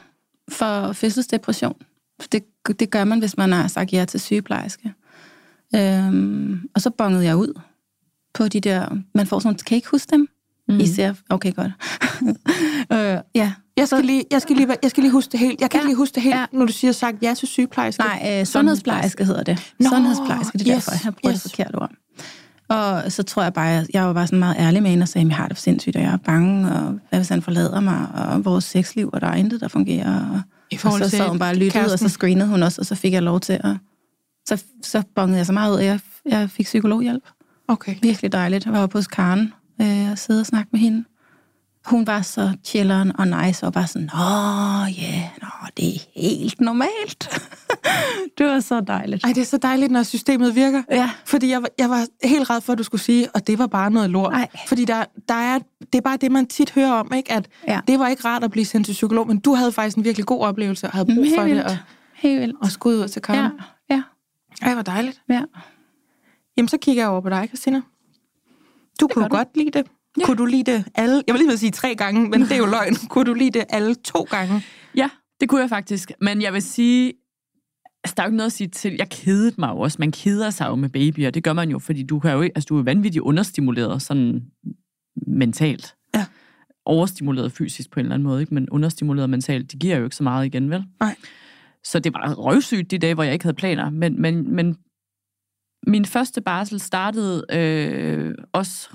for 0.52 0.94
fødselsdepression. 0.94 1.76
Det, 2.32 2.44
det 2.80 2.90
gør 2.92 3.04
man, 3.04 3.20
hvis 3.20 3.38
man 3.38 3.52
har 3.52 3.68
sagt 3.68 3.94
ja 3.94 4.06
til 4.06 4.20
sygeplejerske. 4.20 4.94
Øhm, 5.76 6.60
og 6.76 6.82
så 6.82 6.90
bongede 6.90 7.26
jeg 7.26 7.36
ud 7.38 7.60
på 8.34 8.48
de 8.48 8.60
der... 8.62 8.98
Man 9.16 9.28
får 9.28 9.40
sådan. 9.40 9.58
Kan 9.58 9.76
I 9.76 9.78
ikke 9.78 9.88
huske 9.90 10.12
dem? 10.12 10.28
Mm. 10.68 10.80
I 10.80 10.88
ser... 10.88 11.14
Okay, 11.30 11.54
godt. 11.54 11.72
øh, 12.94 13.18
ja. 13.36 13.54
Jeg 13.78 13.88
skal, 13.88 14.06
lige, 14.06 14.24
jeg, 14.32 14.42
skal 14.42 14.56
lige, 14.56 14.76
jeg 14.84 14.90
skal 14.92 15.02
lige 15.04 15.12
huske 15.12 15.32
det 15.32 15.40
helt. 15.40 15.62
Jeg 15.62 15.70
kan 15.70 15.80
Ja. 15.80 15.86
lige 15.86 15.96
huske 15.96 16.16
det 16.16 16.24
helt, 16.24 16.36
Ja. 16.36 16.46
når 16.52 16.66
du 16.66 16.72
siger 16.74 16.92
sagt 16.92 17.18
ja 17.24 17.34
til 17.34 17.48
sygeplejerske. 17.48 18.04
Nej, 18.04 18.40
øh, 18.40 18.46
sundhedsplejerske 18.46 19.26
hedder 19.26 19.44
det. 19.44 19.74
Nå, 19.80 19.90
sundhedsplejerske, 19.90 20.58
det 20.58 20.68
er 20.68 20.76
yes, 20.78 20.86
derfor, 20.86 20.92
jeg 20.92 21.00
har 21.00 21.12
brugt 21.12 21.34
yes. 21.34 21.42
det 21.44 21.52
forkerte 21.52 21.76
ord. 21.76 21.92
Og 22.72 23.12
så 23.12 23.24
tror 23.24 23.44
jeg 23.44 23.54
bare, 23.54 23.66
jeg, 23.66 23.86
jeg 23.94 24.06
var 24.08 24.14
bare 24.14 24.28
sådan 24.28 24.40
meget 24.40 24.56
ærlig 24.60 24.82
med 24.84 24.90
hende 24.90 25.04
og 25.04 25.08
sagde, 25.08 25.26
at 25.26 25.30
jeg 25.30 25.38
har 25.38 25.48
det 25.48 25.58
for 25.58 25.62
sindssygt, 25.62 25.96
og 25.96 26.02
jeg 26.02 26.14
er 26.14 26.18
bange, 26.18 26.72
og 26.72 27.00
hvad 27.10 27.20
hvis 27.20 27.30
han 27.30 27.42
forlader 27.42 27.80
mig, 27.80 28.08
og 28.14 28.46
vores 28.46 28.64
sexliv, 28.64 29.10
og 29.14 29.22
der 29.22 29.28
er 29.28 29.36
intet, 29.36 29.62
der 29.62 29.68
fungerer. 29.68 30.30
Og, 30.30 30.42
I 30.72 30.80
og 30.84 30.92
så 30.92 31.10
sad 31.10 31.28
hun 31.28 31.40
bare 31.40 31.52
og 31.52 31.56
lyttede, 31.56 31.70
og 31.70 31.88
kæresten. 31.88 32.10
så 32.10 32.14
screenede 32.14 32.48
hun 32.48 32.64
også, 32.64 32.82
og 32.82 32.86
så 32.86 32.96
fik 32.96 33.14
jeg 33.14 33.24
lov 33.24 33.40
til 33.40 33.54
at... 33.54 33.78
Så, 34.48 34.64
så 34.84 35.04
bongede 35.16 35.38
jeg 35.38 35.46
så 35.46 35.54
meget 35.54 35.74
ud, 35.74 35.80
at 35.80 35.86
jeg, 35.86 36.00
jeg 36.26 36.50
fik 36.50 36.66
psykologhjælp. 36.66 37.24
Okay. 37.68 37.96
Virkelig 38.02 38.32
dejligt. 38.32 38.66
Jeg 38.66 38.74
var 38.74 38.84
oppe 38.84 38.98
hos 38.98 39.08
Karen 39.08 39.54
øh, 39.82 40.12
og 40.12 40.18
sidde 40.18 40.40
og 40.40 40.46
snakke 40.46 40.70
med 40.72 40.80
hende. 40.80 41.04
Hun 41.86 42.08
var 42.08 42.22
så 42.22 42.52
chilleren 42.64 43.12
og 43.20 43.28
nice, 43.28 43.66
og 43.66 43.74
bare 43.74 43.88
sådan, 43.88 44.10
åh, 44.14 45.02
ja, 45.02 45.14
yeah, 45.14 45.30
nå, 45.42 45.48
det 45.78 45.96
er 45.96 46.00
helt 46.16 46.62
normalt. 46.62 47.42
det 48.38 48.46
var 48.46 48.60
så 48.60 48.82
dejligt. 48.82 49.24
Ej, 49.26 49.32
det 49.34 49.42
er 49.42 49.46
så 49.46 49.58
dejligt, 49.58 49.92
når 49.92 50.04
systemet 50.04 50.56
virker. 50.56 50.84
Ja. 50.92 51.10
Fordi 51.26 51.50
jeg, 51.50 51.62
var- 51.62 51.70
jeg 51.78 51.90
var 51.90 52.06
helt 52.28 52.50
red 52.50 52.62
for, 52.62 52.74
at 52.74 52.78
du 52.80 52.84
skulle 52.84 53.02
sige, 53.02 53.28
og 53.36 53.48
det 53.48 53.60
var 53.60 53.68
bare 53.68 53.92
noget 53.92 54.10
lort. 54.10 54.34
Ej. 54.34 54.48
Fordi 54.68 54.86
der, 54.86 55.06
der 55.28 55.34
er, 55.34 55.60
det 55.80 55.96
er 55.96 56.02
bare 56.02 56.18
det, 56.18 56.32
man 56.32 56.46
tit 56.48 56.72
hører 56.72 56.92
om, 56.92 57.12
ikke? 57.16 57.32
at 57.32 57.48
Ja. 57.68 57.80
det 57.88 58.00
var 58.00 58.08
ikke 58.08 58.26
rart 58.26 58.44
at 58.44 58.52
blive 58.52 58.66
sendt 58.66 58.86
til 58.86 58.94
psykolog, 58.94 59.28
men 59.28 59.40
du 59.40 59.54
havde 59.54 59.72
faktisk 59.72 59.98
en 59.98 60.04
virkelig 60.04 60.26
god 60.26 60.40
oplevelse, 60.42 60.88
og 60.88 60.94
havde 60.94 61.06
brug 61.06 61.24
Helt 61.24 61.36
for 61.36 61.42
det, 61.44 61.52
vildt. 61.52 61.66
og, 61.66 61.78
Helt 62.16 62.42
vildt. 62.42 62.56
og 62.62 62.72
skulle 62.72 62.98
ud 63.04 63.08
til 63.08 63.22
Ja, 63.30 63.34
kampen. 63.34 63.60
ja, 63.90 64.02
Ej, 64.62 64.74
hvor 64.74 64.84
dejligt. 64.84 65.22
ja. 65.30 65.42
Jamen, 66.58 66.68
så 66.70 66.78
kigger 66.78 67.04
jeg 67.04 67.10
over 67.10 67.22
på 67.22 67.30
dig, 67.30 67.48
Christina. 67.48 67.82
Du 69.02 69.08
kunne 69.08 69.24
gør 69.24 69.30
du. 69.30 69.36
godt 69.36 69.58
lide 69.58 69.72
det. 69.72 69.88
Ja. 70.20 70.26
Kunne 70.26 70.38
du 70.38 70.46
lide 70.46 70.72
det 70.72 70.86
alle... 70.96 71.24
Jeg 71.28 71.34
vil 71.36 71.42
lige 71.42 71.58
sige 71.58 71.72
tre 71.72 71.96
gange, 71.96 72.30
men 72.30 72.42
det 72.42 72.52
er 72.52 72.58
jo 72.58 72.66
løgn. 72.76 72.96
Kunne 73.10 73.26
du 73.26 73.34
lide 73.34 73.52
det 73.60 73.66
alle 73.70 73.96
to 73.96 74.24
gange? 74.30 74.64
Ja, 74.96 75.10
det 75.40 75.50
kunne 75.50 75.62
jeg 75.62 75.70
faktisk. 75.70 76.12
Men 76.22 76.42
jeg 76.42 76.54
vil 76.54 76.62
sige, 76.62 77.14
altså, 78.04 78.14
der 78.18 78.24
er 78.24 78.26
jo 78.26 78.30
ikke 78.30 78.38
noget 78.38 78.48
at 78.48 78.54
sige 78.54 78.68
til. 78.68 78.96
Jeg 79.00 79.10
kedede 79.10 79.56
mig 79.58 79.70
jo 79.70 79.80
også. 79.80 79.96
Man 80.00 80.12
keder 80.12 80.50
sig 80.50 80.68
jo 80.68 80.76
med 80.76 80.90
babyer. 80.90 81.30
Det 81.30 81.44
gør 81.44 81.54
man 81.54 81.70
jo, 81.70 81.80
fordi 81.80 82.04
du, 82.04 82.20
kan 82.20 82.32
jo, 82.32 82.42
ikke- 82.42 82.58
altså, 82.58 82.68
du 82.70 82.78
er 82.80 82.84
vanvittigt 82.84 83.22
understimuleret 83.22 84.02
sådan 84.02 84.42
mentalt. 85.28 85.96
Ja. 86.16 86.26
Overstimuleret 86.86 87.52
fysisk 87.52 87.92
på 87.92 88.00
en 88.00 88.06
eller 88.06 88.14
anden 88.16 88.28
måde, 88.28 88.42
ikke? 88.42 88.54
men 88.54 88.70
understimuleret 88.70 89.30
mentalt. 89.30 89.72
Det 89.72 89.80
giver 89.80 89.98
jo 89.98 90.04
ikke 90.04 90.16
så 90.16 90.24
meget 90.24 90.46
igen, 90.46 90.70
vel? 90.70 90.84
Nej. 91.00 91.16
Så 91.84 92.00
det 92.00 92.14
var 92.14 92.34
røvsygt 92.34 92.92
de 92.92 92.98
dage, 92.98 93.14
hvor 93.14 93.24
jeg 93.24 93.34
ikke 93.34 93.46
havde 93.46 93.56
planer. 93.56 93.90
Men, 93.90 94.22
men, 94.22 94.56
men 94.56 94.76
min 95.88 96.06
første 96.06 96.42
barsel 96.42 96.80
startede 96.80 97.46
øh, 97.54 98.36
også 98.54 98.90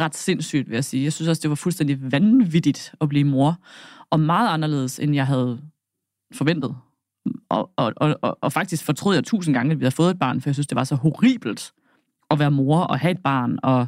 ret, 0.00 0.16
sindssygt, 0.16 0.68
vil 0.68 0.74
jeg 0.74 0.84
sige. 0.84 1.04
Jeg 1.04 1.12
synes 1.12 1.28
også, 1.28 1.40
det 1.42 1.50
var 1.50 1.56
fuldstændig 1.56 2.12
vanvittigt 2.12 2.94
at 3.00 3.08
blive 3.08 3.24
mor. 3.24 3.56
Og 4.10 4.20
meget 4.20 4.48
anderledes, 4.48 4.98
end 4.98 5.14
jeg 5.14 5.26
havde 5.26 5.60
forventet. 6.34 6.76
Og, 7.48 7.70
og, 7.76 7.92
og, 7.96 8.18
og, 8.22 8.38
og 8.40 8.52
faktisk 8.52 8.84
fortrød 8.84 9.14
jeg 9.14 9.24
tusind 9.24 9.54
gange, 9.54 9.72
at 9.72 9.78
vi 9.78 9.84
havde 9.84 9.94
fået 9.94 10.10
et 10.10 10.18
barn, 10.18 10.40
for 10.40 10.48
jeg 10.50 10.54
synes, 10.54 10.66
det 10.66 10.76
var 10.76 10.84
så 10.84 10.94
horribelt 10.94 11.72
at 12.30 12.38
være 12.38 12.50
mor 12.50 12.80
og 12.80 12.98
have 12.98 13.10
et 13.10 13.22
barn. 13.24 13.58
Og 13.62 13.86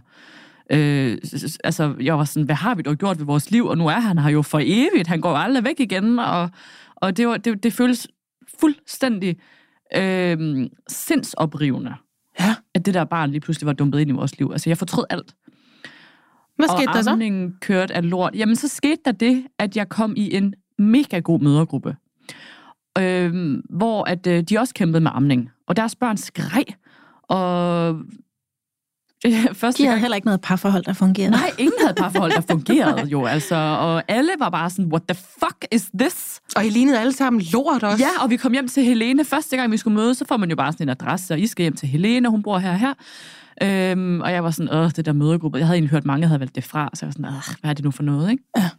øh, 0.71 1.19
altså, 1.65 1.95
jeg 2.01 2.19
var 2.19 2.25
sådan, 2.25 2.47
hvad 2.47 2.55
har 2.55 2.75
vi 2.75 2.83
dog 2.83 2.97
gjort 2.97 3.19
ved 3.19 3.27
vores 3.27 3.51
liv? 3.51 3.67
Og 3.67 3.79
nu 3.79 3.87
er 3.87 4.01
han 4.01 4.19
her 4.19 4.31
jo 4.31 4.43
for 4.43 4.61
evigt. 4.63 5.09
Han 5.09 5.21
går 5.21 5.35
aldrig 5.35 5.65
væk 5.65 5.81
igen. 5.81 6.19
Og, 6.19 6.51
og 6.97 7.17
det, 7.17 7.29
var, 7.29 7.37
det, 7.37 7.63
det 7.63 7.73
føles 7.73 8.09
fuldstændig 8.61 9.37
øh, 9.97 10.67
sindsoprivende 10.89 11.95
at 12.75 12.87
det 12.87 12.95
der 12.95 13.05
barn 13.05 13.31
lige 13.31 13.41
pludselig 13.41 13.67
var 13.67 13.73
dumpet 13.73 14.01
ind 14.01 14.11
i 14.11 14.13
vores 14.13 14.39
liv. 14.39 14.51
Altså, 14.53 14.71
jeg 14.71 14.79
fortrød 14.79 15.05
alt. 15.11 15.35
Hvad 16.57 16.69
skete 16.69 16.89
og 16.89 16.95
der 16.95 17.03
så? 17.03 17.11
amningen 17.11 17.55
kørte 17.61 17.95
af 17.95 18.11
lort. 18.11 18.35
Jamen, 18.35 18.57
så 18.57 18.69
skete 18.69 19.01
der 19.05 19.13
det, 19.13 19.47
at 19.59 19.77
jeg 19.77 19.89
kom 19.89 20.15
i 20.17 20.35
en 20.35 20.55
mega 20.79 21.19
god 21.19 21.41
mødergruppe, 21.41 21.97
øhm, 22.99 23.63
hvor 23.71 24.05
at, 24.05 24.27
øh, 24.27 24.43
de 24.43 24.59
også 24.59 24.75
kæmpede 24.75 25.01
med 25.01 25.11
amning. 25.15 25.51
Og 25.67 25.77
deres 25.77 25.97
børn 25.97 26.17
skreg. 26.17 26.65
Og 27.23 27.97
ja, 29.25 29.45
første 29.53 29.79
De 29.79 29.87
havde 29.87 29.95
gang... 29.95 30.01
heller 30.01 30.17
ikke 30.17 30.27
noget 30.27 30.41
parforhold, 30.41 30.85
der 30.85 30.93
fungerede. 30.93 31.31
Nej, 31.31 31.51
ingen 31.59 31.79
havde 31.81 31.95
parforhold, 31.95 32.33
der 32.33 32.41
fungerede 32.51 33.07
jo. 33.07 33.25
Altså, 33.25 33.55
og 33.57 34.03
alle 34.09 34.31
var 34.39 34.51
bare 34.51 34.71
sådan, 34.71 34.85
what 34.85 35.03
the 35.09 35.15
fuck 35.15 35.67
is 35.73 35.89
this? 35.99 36.41
Og 36.57 36.67
I 36.67 36.69
lignede 36.69 37.01
alle 37.01 37.13
sammen 37.13 37.43
lort 37.53 37.83
også. 37.83 38.05
Ja, 38.05 38.23
og 38.25 38.31
vi 38.31 38.37
kom 38.37 38.53
hjem 38.53 38.69
til 38.69 38.85
Helene. 38.85 39.25
Første 39.25 39.57
gang, 39.57 39.73
vi 39.73 39.77
skulle 39.77 39.95
mødes, 39.95 40.19
så 40.19 40.25
får 40.29 40.37
man 40.37 40.51
jo 40.51 40.57
bare 40.57 40.73
sådan 40.73 40.85
en 40.85 40.91
adresse, 40.91 41.35
og 41.35 41.41
I 41.41 41.47
skal 41.47 41.63
hjem 41.63 41.77
til 41.77 41.89
Helene, 41.89 42.29
hun 42.29 42.43
bor 42.43 42.59
her 42.59 42.71
og 42.71 42.79
her. 42.79 42.95
Øhm, 43.63 44.21
og 44.21 44.33
jeg 44.33 44.45
var 44.45 44.51
sådan, 44.51 44.75
åh, 44.75 44.91
det 44.97 45.07
der 45.07 45.13
mødegruppe. 45.13 45.59
Jeg 45.59 45.67
havde 45.67 45.77
egentlig 45.77 45.91
hørt, 45.91 46.05
mange 46.05 46.27
havde 46.27 46.41
valgt 46.41 46.55
det 46.55 46.65
fra, 46.65 46.91
så 46.95 47.07
jeg 47.07 47.07
var 47.07 47.13
sådan, 47.13 47.25
åh, 47.25 47.55
hvad 47.61 47.71
er 47.71 47.75
det 47.75 47.85
nu 47.85 47.91
for 47.91 48.03
noget, 48.03 48.31
ikke? 48.31 48.43
Ja. 48.57 48.71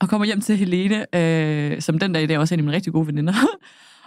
Og 0.00 0.08
kommer 0.08 0.24
hjem 0.24 0.40
til 0.40 0.56
Helene, 0.56 1.16
øh, 1.16 1.80
som 1.82 1.98
den 1.98 2.12
dag 2.12 2.22
i 2.22 2.26
dag 2.26 2.38
også 2.38 2.54
er 2.54 2.56
en 2.56 2.60
af 2.60 2.64
mine 2.64 2.76
rigtig 2.76 2.92
gode 2.92 3.06
veninder. 3.06 3.32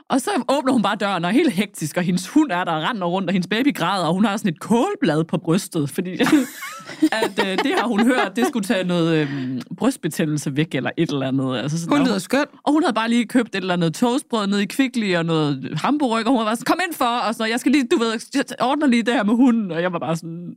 Og 0.10 0.22
så 0.22 0.30
åbner 0.50 0.74
hun 0.74 0.82
bare 0.82 0.96
døren 0.96 1.26
og 1.26 1.30
er 1.30 1.34
helt 1.34 1.52
hektisk, 1.54 1.98
og 1.98 2.04
hendes 2.04 2.28
hund 2.28 2.52
er 2.52 2.64
der 2.64 2.72
og 2.72 2.84
render 2.84 3.08
rundt, 3.08 3.30
og 3.30 3.34
hendes 3.34 3.48
baby 3.48 3.76
græder, 3.76 4.06
og 4.06 4.14
hun 4.14 4.26
har 4.26 4.38
sådan 4.38 4.54
et 4.54 4.60
kålblad 4.60 5.24
på 5.24 5.38
brystet, 5.38 5.90
fordi 5.90 6.12
at, 7.22 7.40
øh, 7.48 7.58
det 7.58 7.74
har 7.78 7.88
hun 7.88 8.06
hørt, 8.06 8.32
det 8.36 8.48
skulle 8.48 8.66
tage 8.66 8.84
noget 8.84 9.16
øh, 9.18 9.62
brystbetændelse 9.78 10.56
væk, 10.56 10.76
eller 10.76 10.92
et 10.98 11.10
eller 11.10 11.28
andet. 11.28 11.58
Altså 11.58 11.80
sådan, 11.80 11.98
Hun 11.98 12.08
lyder 12.08 12.20
skøn. 12.20 12.46
og 12.64 12.74
hun 12.74 12.84
havde 12.84 12.94
bare 12.94 13.10
lige 13.10 13.26
købt 13.26 13.50
et 13.56 13.62
eller 13.62 13.74
andet 13.74 13.94
toastbrød 13.94 14.48
nede 14.48 14.64
i 14.64 14.66
Kvickly 14.66 15.16
og 15.16 15.26
noget 15.26 15.74
hamburger, 15.78 16.24
og 16.24 16.32
hun 16.32 16.46
var 16.46 16.56
sådan, 16.56 16.66
kom 16.66 16.80
ind 16.88 16.94
for, 16.96 17.06
og 17.06 17.36
så 17.36 17.46
jeg 17.46 17.60
skal 17.60 17.72
lige, 17.72 17.88
du 17.92 17.98
ved, 17.98 18.26
jeg 18.36 18.44
ordner 18.62 18.88
lige 18.88 19.04
det 19.04 19.14
her 19.14 19.24
med 19.24 19.34
hunden, 19.36 19.72
og 19.72 19.82
jeg 19.82 19.94
var 19.94 20.00
bare 20.00 20.16
sådan, 20.16 20.54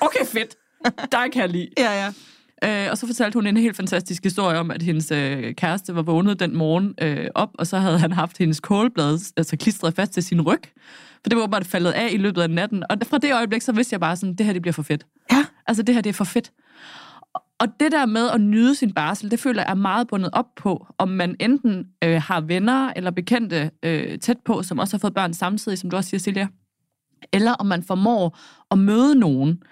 okay, 0.00 0.24
fedt, 0.24 0.56
dig 1.12 1.32
kan 1.32 1.42
jeg 1.42 1.48
lide. 1.48 1.68
Ja, 1.78 2.04
ja. 2.04 2.12
Øh, 2.64 2.86
og 2.90 2.98
så 2.98 3.06
fortalte 3.06 3.34
hun 3.36 3.46
en 3.46 3.56
helt 3.56 3.76
fantastisk 3.76 4.24
historie 4.24 4.58
om, 4.58 4.70
at 4.70 4.82
hendes 4.82 5.10
øh, 5.10 5.54
kæreste 5.54 5.94
var 5.94 6.02
vågnet 6.02 6.40
den 6.40 6.56
morgen 6.56 6.94
øh, 7.02 7.26
op, 7.34 7.50
og 7.54 7.66
så 7.66 7.78
havde 7.78 7.98
han 7.98 8.12
haft 8.12 8.38
hendes 8.38 8.60
kålblad 8.60 9.32
altså 9.36 9.56
klistret 9.56 9.94
fast 9.94 10.12
til 10.12 10.22
sin 10.22 10.40
ryg. 10.40 10.62
For 11.22 11.28
det 11.28 11.38
var 11.38 11.46
bare 11.46 11.64
faldet 11.64 11.90
af 11.90 12.08
i 12.12 12.16
løbet 12.16 12.42
af 12.42 12.50
natten. 12.50 12.84
Og 12.90 12.96
fra 13.06 13.18
det 13.18 13.34
øjeblik, 13.34 13.62
så 13.62 13.72
vidste 13.72 13.94
jeg 13.94 14.00
bare 14.00 14.16
sådan, 14.16 14.34
det 14.34 14.46
her 14.46 14.52
det 14.52 14.62
bliver 14.62 14.72
for 14.72 14.82
fedt. 14.82 15.06
Ja. 15.32 15.44
Altså 15.66 15.82
det 15.82 15.94
her, 15.94 16.02
det 16.02 16.10
er 16.10 16.14
for 16.14 16.24
fedt. 16.24 16.52
Og 17.60 17.68
det 17.80 17.92
der 17.92 18.06
med 18.06 18.30
at 18.30 18.40
nyde 18.40 18.74
sin 18.74 18.92
barsel, 18.92 19.30
det 19.30 19.40
føler 19.40 19.62
jeg 19.62 19.70
er 19.70 19.74
meget 19.74 20.08
bundet 20.08 20.30
op 20.32 20.46
på, 20.56 20.86
om 20.98 21.08
man 21.08 21.36
enten 21.40 21.86
øh, 22.04 22.22
har 22.22 22.40
venner 22.40 22.92
eller 22.96 23.10
bekendte 23.10 23.70
øh, 23.82 24.18
tæt 24.18 24.38
på, 24.44 24.62
som 24.62 24.78
også 24.78 24.96
har 24.96 24.98
fået 24.98 25.14
børn 25.14 25.34
samtidig, 25.34 25.78
som 25.78 25.90
du 25.90 25.96
også 25.96 26.10
siger, 26.10 26.20
Silja, 26.20 26.48
eller 27.32 27.52
om 27.52 27.66
man 27.66 27.82
formår 27.82 28.38
at 28.70 28.78
møde 28.78 29.14
nogen 29.14 29.62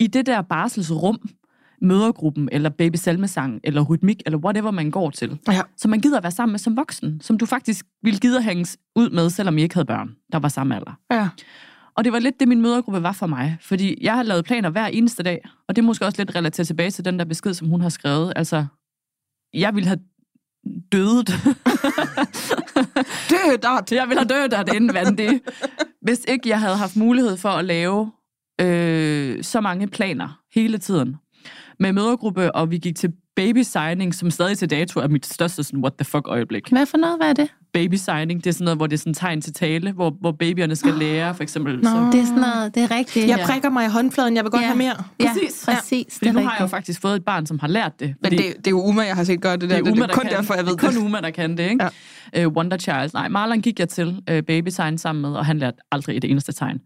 i 0.00 0.06
det 0.06 0.26
der 0.26 0.42
barselsrum, 0.42 1.28
mødergruppen, 1.86 2.48
eller 2.52 2.70
baby 2.70 2.96
salmesang, 2.96 3.60
eller 3.64 3.82
rytmik, 3.82 4.22
eller 4.26 4.38
whatever 4.38 4.70
man 4.70 4.90
går 4.90 5.10
til. 5.10 5.38
Ja. 5.48 5.60
Så 5.76 5.88
man 5.88 6.00
gider 6.00 6.16
at 6.16 6.22
være 6.22 6.32
sammen 6.32 6.52
med 6.52 6.58
som 6.58 6.76
voksen, 6.76 7.20
som 7.20 7.38
du 7.38 7.46
faktisk 7.46 7.86
ville 8.02 8.18
gide 8.18 8.36
at 8.36 8.44
hænges 8.44 8.76
ud 8.96 9.10
med, 9.10 9.30
selvom 9.30 9.58
I 9.58 9.62
ikke 9.62 9.74
havde 9.74 9.86
børn, 9.86 10.16
der 10.32 10.38
var 10.38 10.48
samme 10.48 10.76
alder. 10.76 10.98
ja. 11.12 11.28
Og 11.96 12.04
det 12.04 12.12
var 12.12 12.18
lidt 12.18 12.40
det, 12.40 12.48
min 12.48 12.62
mødergruppe 12.62 13.02
var 13.02 13.12
for 13.12 13.26
mig. 13.26 13.56
Fordi 13.60 13.98
jeg 14.00 14.14
har 14.14 14.22
lavet 14.22 14.44
planer 14.44 14.70
hver 14.70 14.86
eneste 14.86 15.22
dag. 15.22 15.48
Og 15.68 15.76
det 15.76 15.82
er 15.82 15.86
måske 15.86 16.06
også 16.06 16.20
lidt 16.20 16.36
relateret 16.36 16.66
tilbage 16.66 16.90
til 16.90 17.04
den 17.04 17.18
der 17.18 17.24
besked, 17.24 17.54
som 17.54 17.68
hun 17.68 17.80
har 17.80 17.88
skrevet. 17.88 18.32
Altså, 18.36 18.66
jeg 19.54 19.74
ville 19.74 19.86
have 19.86 19.98
dødet. 20.92 21.28
Død 23.30 23.58
dot. 23.58 23.92
jeg 24.00 24.08
ville 24.08 24.20
have 24.20 24.28
dødt 24.28 24.52
af 24.52 24.64
det 24.64 24.74
indvendigt. 24.74 25.42
Hvis 26.02 26.24
ikke 26.28 26.48
jeg 26.48 26.60
havde 26.60 26.76
haft 26.76 26.96
mulighed 26.96 27.36
for 27.36 27.48
at 27.48 27.64
lave 27.64 28.12
øh, 28.60 29.44
så 29.44 29.60
mange 29.60 29.88
planer 29.88 30.40
hele 30.54 30.78
tiden. 30.78 31.16
Med 31.78 31.92
mødergruppe, 31.92 32.54
og 32.54 32.70
vi 32.70 32.78
gik 32.78 32.96
til 32.96 33.12
baby 33.36 33.62
signing, 33.62 34.14
som 34.14 34.30
stadig 34.30 34.58
til 34.58 34.70
dato 34.70 35.00
er 35.00 35.08
mit 35.08 35.26
største 35.26 35.62
sådan, 35.62 35.80
what 35.80 35.94
the 35.94 36.04
fuck 36.04 36.28
øjeblik. 36.28 36.68
Hvad 36.70 36.86
for 36.86 36.96
noget 36.96 37.18
var 37.18 37.32
det? 37.32 37.48
Baby 37.80 37.94
signing, 37.94 38.44
det 38.44 38.50
er 38.50 38.54
sådan 38.54 38.64
noget, 38.64 38.78
hvor 38.78 38.86
det 38.86 38.94
er 38.96 38.98
sådan 38.98 39.14
tegn 39.14 39.40
til 39.40 39.52
tale, 39.52 39.92
hvor, 39.92 40.10
hvor 40.20 40.32
babyerne 40.32 40.76
skal 40.76 40.94
lære, 41.04 41.34
for 41.34 41.42
eksempel. 41.42 41.76
Nå. 41.76 41.82
Så, 41.90 42.08
Det 42.12 42.20
er 42.20 42.24
sådan 42.24 42.40
noget, 42.40 42.74
det 42.74 42.82
er 42.82 42.90
rigtigt. 42.90 43.28
Jeg 43.28 43.40
prikker 43.46 43.70
mig 43.70 43.86
i 43.86 43.88
håndfladen, 43.88 44.36
jeg 44.36 44.44
vil 44.44 44.50
godt 44.50 44.62
Ja. 44.62 44.66
have 44.66 44.78
mere. 44.78 44.94
Ja, 45.20 45.28
Præcis. 45.32 45.64
præcis. 45.64 46.14
Fordi 46.14 46.26
det 46.26 46.34
nu 46.34 46.40
er 46.40 46.44
har 46.44 46.50
jeg 46.52 46.60
jo 46.60 46.64
rigtigt. 46.64 46.70
faktisk 46.76 47.00
fået 47.00 47.16
et 47.16 47.24
barn, 47.24 47.46
som 47.46 47.58
har 47.58 47.68
lært 47.68 48.00
det. 48.00 48.08
Men 48.08 48.16
Fordi 48.24 48.36
det, 48.36 48.56
det 48.56 48.66
er 48.66 48.70
jo 48.70 48.82
Uma, 48.82 49.02
jeg 49.02 49.14
har 49.16 49.24
set 49.24 49.40
gøre 49.40 49.56
det 49.56 49.70
der. 49.70 49.76
det 49.76 49.86
er, 49.86 49.92
Uma, 49.92 50.00
det 50.02 50.08
der 50.08 50.14
kun 50.14 50.22
kan, 50.22 50.30
derfor, 50.32 50.54
jeg 50.54 50.66
ved 50.66 50.72
det. 50.76 50.82
er 50.82 50.88
det. 50.88 50.96
kun 50.98 51.06
Uma, 51.06 51.20
der 51.20 51.30
kan 51.30 51.50
det, 51.56 51.70
ikke? 51.70 51.84
Ja. 52.34 52.46
Uh, 52.46 52.52
Wonder 52.52 52.76
Child. 52.78 53.10
Nej, 53.14 53.28
Marlon 53.28 53.60
gik 53.62 53.78
jeg 53.80 53.88
til 53.88 54.08
uh, 54.08 54.38
baby 54.46 54.68
sign 54.68 54.98
sammen 54.98 55.22
med, 55.22 55.30
og 55.30 55.46
han 55.46 55.58
lærte 55.58 55.76
aldrig 55.92 56.16
et 56.16 56.24
eneste 56.24 56.52
tegn. 56.52 56.78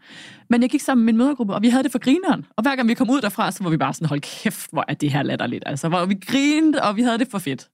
Men 0.50 0.62
jeg 0.62 0.70
gik 0.70 0.80
sammen 0.80 1.04
med 1.06 1.12
min 1.12 1.18
mødergruppe, 1.18 1.54
og 1.54 1.62
vi 1.62 1.68
havde 1.68 1.82
det 1.82 1.92
for 1.92 1.98
grineren. 1.98 2.44
Og 2.56 2.62
hver 2.62 2.76
gang 2.76 2.88
vi 2.88 2.94
kom 2.94 3.10
ud 3.10 3.20
derfra, 3.20 3.50
så 3.50 3.62
var 3.64 3.70
vi 3.70 3.76
bare 3.76 3.94
sådan, 3.94 4.08
hold 4.08 4.20
kæft, 4.20 4.70
hvor 4.72 4.84
er 4.88 4.94
det 4.94 5.10
her 5.12 5.22
latterligt. 5.22 5.62
Altså, 5.66 5.88
hvor 5.88 6.04
vi 6.06 6.14
grinede, 6.26 6.82
og 6.82 6.96
vi 6.96 7.02
havde 7.02 7.18
det 7.18 7.28
for 7.30 7.38
fedt. 7.38 7.68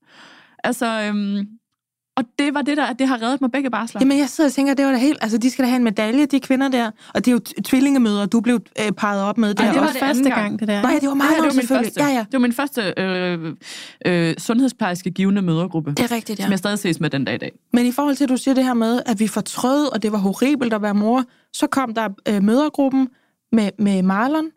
Altså, 0.64 1.02
øhm, 1.02 1.46
og 2.16 2.24
det 2.38 2.54
var 2.54 2.62
det 2.62 2.76
der, 2.76 2.92
det 2.92 3.08
har 3.08 3.22
reddet 3.22 3.40
mig 3.40 3.52
begge 3.52 3.70
barsler. 3.70 4.00
Jamen, 4.00 4.18
jeg 4.18 4.28
sidder 4.28 4.50
og 4.50 4.54
tænker, 4.54 4.74
det 4.74 4.86
var 4.86 4.92
da 4.92 4.98
helt... 4.98 5.18
Altså, 5.22 5.38
de 5.38 5.50
skal 5.50 5.62
da 5.64 5.68
have 5.68 5.76
en 5.76 5.84
medalje, 5.84 6.26
de 6.26 6.40
kvinder 6.40 6.68
der. 6.68 6.90
Og 7.14 7.24
det 7.24 7.28
er 7.28 7.32
jo 7.32 7.40
tvillingemøder, 7.64 8.26
du 8.26 8.40
blev 8.40 8.60
øh, 8.80 8.92
peget 8.92 9.22
op 9.22 9.38
med 9.38 9.54
der. 9.54 9.64
Ej, 9.64 9.72
det 9.72 9.80
var 9.80 9.86
også 9.86 9.98
det 9.98 10.06
første 10.06 10.22
gang, 10.22 10.34
gang. 10.34 10.60
det 10.60 10.68
der. 10.68 10.82
Nej, 10.82 10.98
det 11.00 11.08
var 11.08 11.14
meget 11.14 11.30
Ja, 11.30 11.36
det 11.36 11.44
var 11.44 11.52
min 11.54 11.66
første, 11.66 12.02
Ja, 12.02 12.08
ja. 12.08 12.18
det 12.18 12.32
var 12.32 12.38
min 12.38 12.52
første 12.52 12.94
øh, 12.96 13.54
øh, 14.06 14.34
sundhedsplejerske 14.38 15.10
givende 15.10 15.42
mødergruppe, 15.42 15.90
Det 15.90 16.00
er 16.00 16.12
rigtigt, 16.12 16.38
ja. 16.38 16.44
som 16.44 16.50
jeg 16.50 16.58
stadig 16.58 16.78
ses 16.78 17.00
med 17.00 17.10
den 17.10 17.24
dag 17.24 17.34
i 17.34 17.38
dag. 17.38 17.52
Men 17.72 17.86
i 17.86 17.92
forhold 17.92 18.16
til, 18.16 18.24
at 18.24 18.30
du 18.30 18.36
siger 18.36 18.54
det 18.54 18.64
her 18.64 18.74
med, 18.74 19.02
at 19.06 19.20
vi 19.20 19.28
fortrød, 19.28 19.92
og 19.92 20.02
det 20.02 20.12
var 20.12 20.18
horribelt 20.18 20.72
at 20.74 20.82
være 20.82 20.94
mor, 20.94 21.24
så 21.52 21.66
kom 21.66 21.94
der 21.94 22.08
øh, 22.28 22.42
mødergruppen 22.42 23.08
med, 23.52 23.70
med 23.78 24.02
Marlon, 24.02 24.50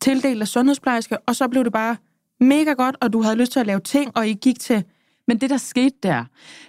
tildelt 0.00 0.42
af 0.42 0.48
sundhedsplejerske, 0.48 1.18
og 1.18 1.36
så 1.36 1.48
blev 1.48 1.64
det 1.64 1.72
bare 1.72 1.96
mega 2.40 2.72
godt, 2.72 2.96
og 3.00 3.12
du 3.12 3.22
havde 3.22 3.36
lyst 3.36 3.52
til 3.52 3.60
at 3.60 3.66
lave 3.66 3.80
ting, 3.80 4.16
og 4.16 4.28
I 4.28 4.32
gik 4.32 4.60
til... 4.60 4.84
Men 5.28 5.38
det, 5.38 5.50
der 5.50 5.56
skete 5.56 5.96
der, 6.02 6.24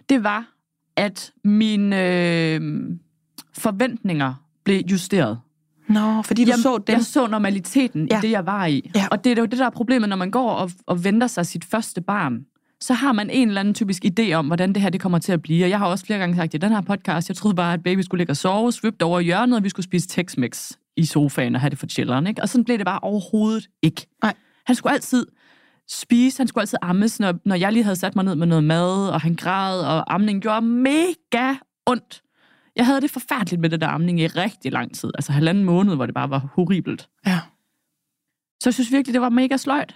det 0.10 0.24
var, 0.24 0.54
at 0.96 1.32
mine 1.44 1.96
øh, 1.96 2.62
forventninger 3.54 4.34
blev 4.64 4.82
justeret. 4.92 5.40
Nå, 5.88 6.22
fordi 6.22 6.46
du 6.46 6.50
jeg, 6.50 6.60
så 6.60 6.78
dem. 6.88 6.96
jeg 6.96 7.04
så 7.04 7.28
normaliteten 7.28 8.08
ja. 8.12 8.18
I 8.18 8.22
det, 8.22 8.32
jeg 8.32 8.46
var 8.46 8.66
i. 8.66 8.92
Ja. 8.96 9.08
Og 9.12 9.24
det 9.24 9.32
er 9.32 9.42
jo 9.42 9.46
det, 9.46 9.60
der 9.60 9.66
er 9.66 9.70
problemet, 9.70 10.10
når 10.10 10.16
man 10.16 10.32
går 10.32 10.50
og, 10.50 10.72
og 10.86 11.04
venter 11.04 11.28
sig 11.28 11.46
sit 11.46 11.66
første 11.66 12.02
barn. 12.02 12.46
Så 12.82 12.94
har 12.94 13.14
man 13.14 13.30
en 13.30 13.48
eller 13.48 13.60
anden 13.60 13.74
typisk 13.74 14.06
idé 14.06 14.34
om, 14.34 14.48
hvordan 14.48 14.74
det 14.74 14.82
her 14.82 14.90
det 14.90 15.02
kommer 15.02 15.20
til 15.20 15.32
at 15.32 15.42
blive. 15.42 15.66
Og 15.66 15.70
jeg 15.70 15.80
har 15.80 15.88
også 15.88 16.06
flere 16.06 16.20
gange 16.20 16.36
sagt 16.36 16.54
i 16.54 16.58
den 16.58 16.72
her 16.72 16.82
podcast, 16.82 17.30
jeg 17.30 17.38
troede 17.38 17.56
bare, 17.56 17.74
at 17.74 17.84
baby 17.84 18.00
skulle 18.00 18.20
ligge 18.20 18.32
og 18.32 18.38
sove, 18.38 18.72
svøbt 18.72 19.02
over 19.02 19.20
hjørnet, 19.20 19.58
og 19.58 19.64
vi 19.64 19.70
skulle 19.70 19.84
spise 19.84 20.22
Tex-Mex 20.22 20.72
i 20.98 21.06
sofaen 21.06 21.56
og 21.56 21.62
have 21.62 21.70
det 21.70 21.80
for 21.80 21.88
chilleren. 21.88 22.28
Ikke? 22.28 22.42
Og 22.42 22.50
sådan 22.50 22.66
blev 22.66 22.78
det 22.78 22.86
bare 22.86 23.00
overhovedet 23.00 23.70
ikke. 23.82 24.08
Nej. 24.24 24.34
Han 24.66 24.76
skulle 24.76 24.94
altid 24.94 25.26
spise. 25.90 26.40
Han 26.40 26.48
skulle 26.48 26.62
altid 26.62 26.78
ammes, 26.82 27.20
når, 27.20 27.34
når 27.46 27.56
jeg 27.56 27.74
lige 27.74 27.84
havde 27.84 27.96
sat 27.96 28.16
mig 28.16 28.26
ned 28.26 28.36
med 28.36 28.48
noget 28.48 28.64
mad, 28.64 29.10
og 29.10 29.22
han 29.22 29.36
græd, 29.36 29.82
og 29.82 30.14
amningen 30.14 30.42
gjorde 30.42 30.62
mega 30.62 31.56
ondt. 31.86 32.22
Jeg 32.76 32.86
havde 32.86 33.02
det 33.02 33.12
forfærdeligt 33.12 33.62
med 33.62 33.70
det 33.70 33.82
der 33.82 33.88
amning 33.88 34.20
i 34.20 34.28
rigtig 34.28 34.72
lang 34.72 34.96
tid. 34.96 35.12
Altså 35.16 35.32
halvanden 35.32 35.64
måned, 35.64 35.96
hvor 35.96 36.06
det 36.06 36.16
bare 36.16 36.30
var 36.30 36.50
horribelt. 36.54 37.10
Ja. 37.26 37.40
Så 38.64 38.70
jeg 38.70 38.74
synes 38.74 38.92
virkelig, 38.92 39.14
det 39.14 39.22
var 39.22 39.30
mega 39.30 39.58
sløjt 39.58 39.96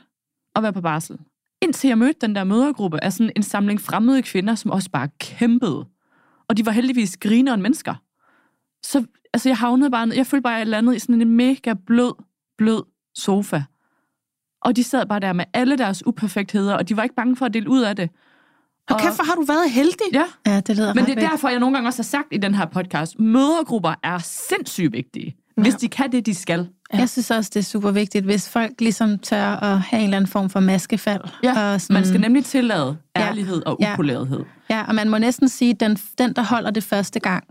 at 0.55 0.63
være 0.63 0.73
på 0.73 0.81
barsel. 0.81 1.17
Indtil 1.61 1.87
jeg 1.87 1.97
mødte 1.97 2.19
den 2.21 2.35
der 2.35 2.43
mødergruppe 2.43 3.03
af 3.03 3.13
sådan 3.13 3.31
en 3.35 3.43
samling 3.43 3.81
fremmede 3.81 4.21
kvinder, 4.21 4.55
som 4.55 4.71
også 4.71 4.89
bare 4.91 5.09
kæmpede. 5.19 5.85
Og 6.47 6.57
de 6.57 6.65
var 6.65 6.71
heldigvis 6.71 7.17
grinere 7.17 7.53
end 7.53 7.61
mennesker. 7.61 7.95
Så 8.83 9.05
altså, 9.33 9.49
jeg 9.49 9.57
havnede 9.57 9.91
bare. 9.91 10.11
Jeg 10.15 10.27
følte 10.27 10.43
bare, 10.43 10.53
at 10.53 10.59
jeg 10.59 10.67
landede 10.67 10.95
i 10.95 10.99
sådan 10.99 11.21
en 11.21 11.35
mega 11.35 11.73
blød, 11.85 12.13
blød 12.57 12.83
sofa. 13.15 13.63
Og 14.65 14.75
de 14.75 14.83
sad 14.83 15.05
bare 15.05 15.19
der 15.19 15.33
med 15.33 15.45
alle 15.53 15.77
deres 15.77 16.07
uperfektheder, 16.07 16.73
og 16.73 16.89
de 16.89 16.97
var 16.97 17.03
ikke 17.03 17.15
bange 17.15 17.35
for 17.35 17.45
at 17.45 17.53
dele 17.53 17.69
ud 17.69 17.81
af 17.81 17.95
det. 17.95 18.09
Og 18.89 18.99
kæft, 18.99 19.15
hvor 19.15 19.23
har 19.25 19.35
du 19.35 19.41
været 19.41 19.71
heldig. 19.71 20.05
Ja, 20.13 20.23
Ja, 20.45 20.59
det 20.59 20.77
lyder 20.77 20.93
men 20.93 21.05
det 21.05 21.11
er 21.11 21.15
fedt. 21.21 21.31
derfor, 21.31 21.49
jeg 21.49 21.59
nogle 21.59 21.75
gange 21.75 21.89
også 21.89 21.99
har 21.99 22.03
sagt 22.03 22.27
i 22.31 22.37
den 22.37 22.55
her 22.55 22.65
podcast, 22.65 23.19
mødergrupper 23.19 23.93
er 24.03 24.17
sindssygt 24.23 24.93
vigtige, 24.93 25.35
hvis 25.57 25.75
de 25.75 25.87
kan 25.87 26.11
det, 26.11 26.25
de 26.25 26.35
skal. 26.35 26.67
Ja. 26.93 26.97
Jeg 26.97 27.09
synes 27.09 27.31
også, 27.31 27.51
det 27.53 27.59
er 27.59 27.63
super 27.63 27.91
vigtigt, 27.91 28.25
hvis 28.25 28.49
folk 28.49 28.71
ligesom 28.81 29.19
tør 29.19 29.43
at 29.45 29.79
have 29.79 29.99
en 29.99 30.03
eller 30.03 30.17
anden 30.17 30.31
form 30.31 30.49
for 30.49 30.59
maskefald. 30.59 31.21
Ja, 31.43 31.73
og 31.73 31.81
sådan, 31.81 31.93
man 31.93 32.05
skal 32.05 32.21
nemlig 32.21 32.45
tillade 32.45 32.97
Ja. 33.15 33.21
ærlighed 33.21 33.61
og 33.65 33.77
Ja. 33.81 33.93
upolærethed. 33.93 34.39
Ja, 34.69 34.83
og 34.87 34.95
man 34.95 35.09
må 35.09 35.17
næsten 35.17 35.49
sige, 35.49 35.71
at 35.71 35.79
den, 35.79 35.97
den, 36.17 36.33
der 36.33 36.43
holder 36.43 36.71
det 36.71 36.83
første 36.83 37.19
gang, 37.19 37.43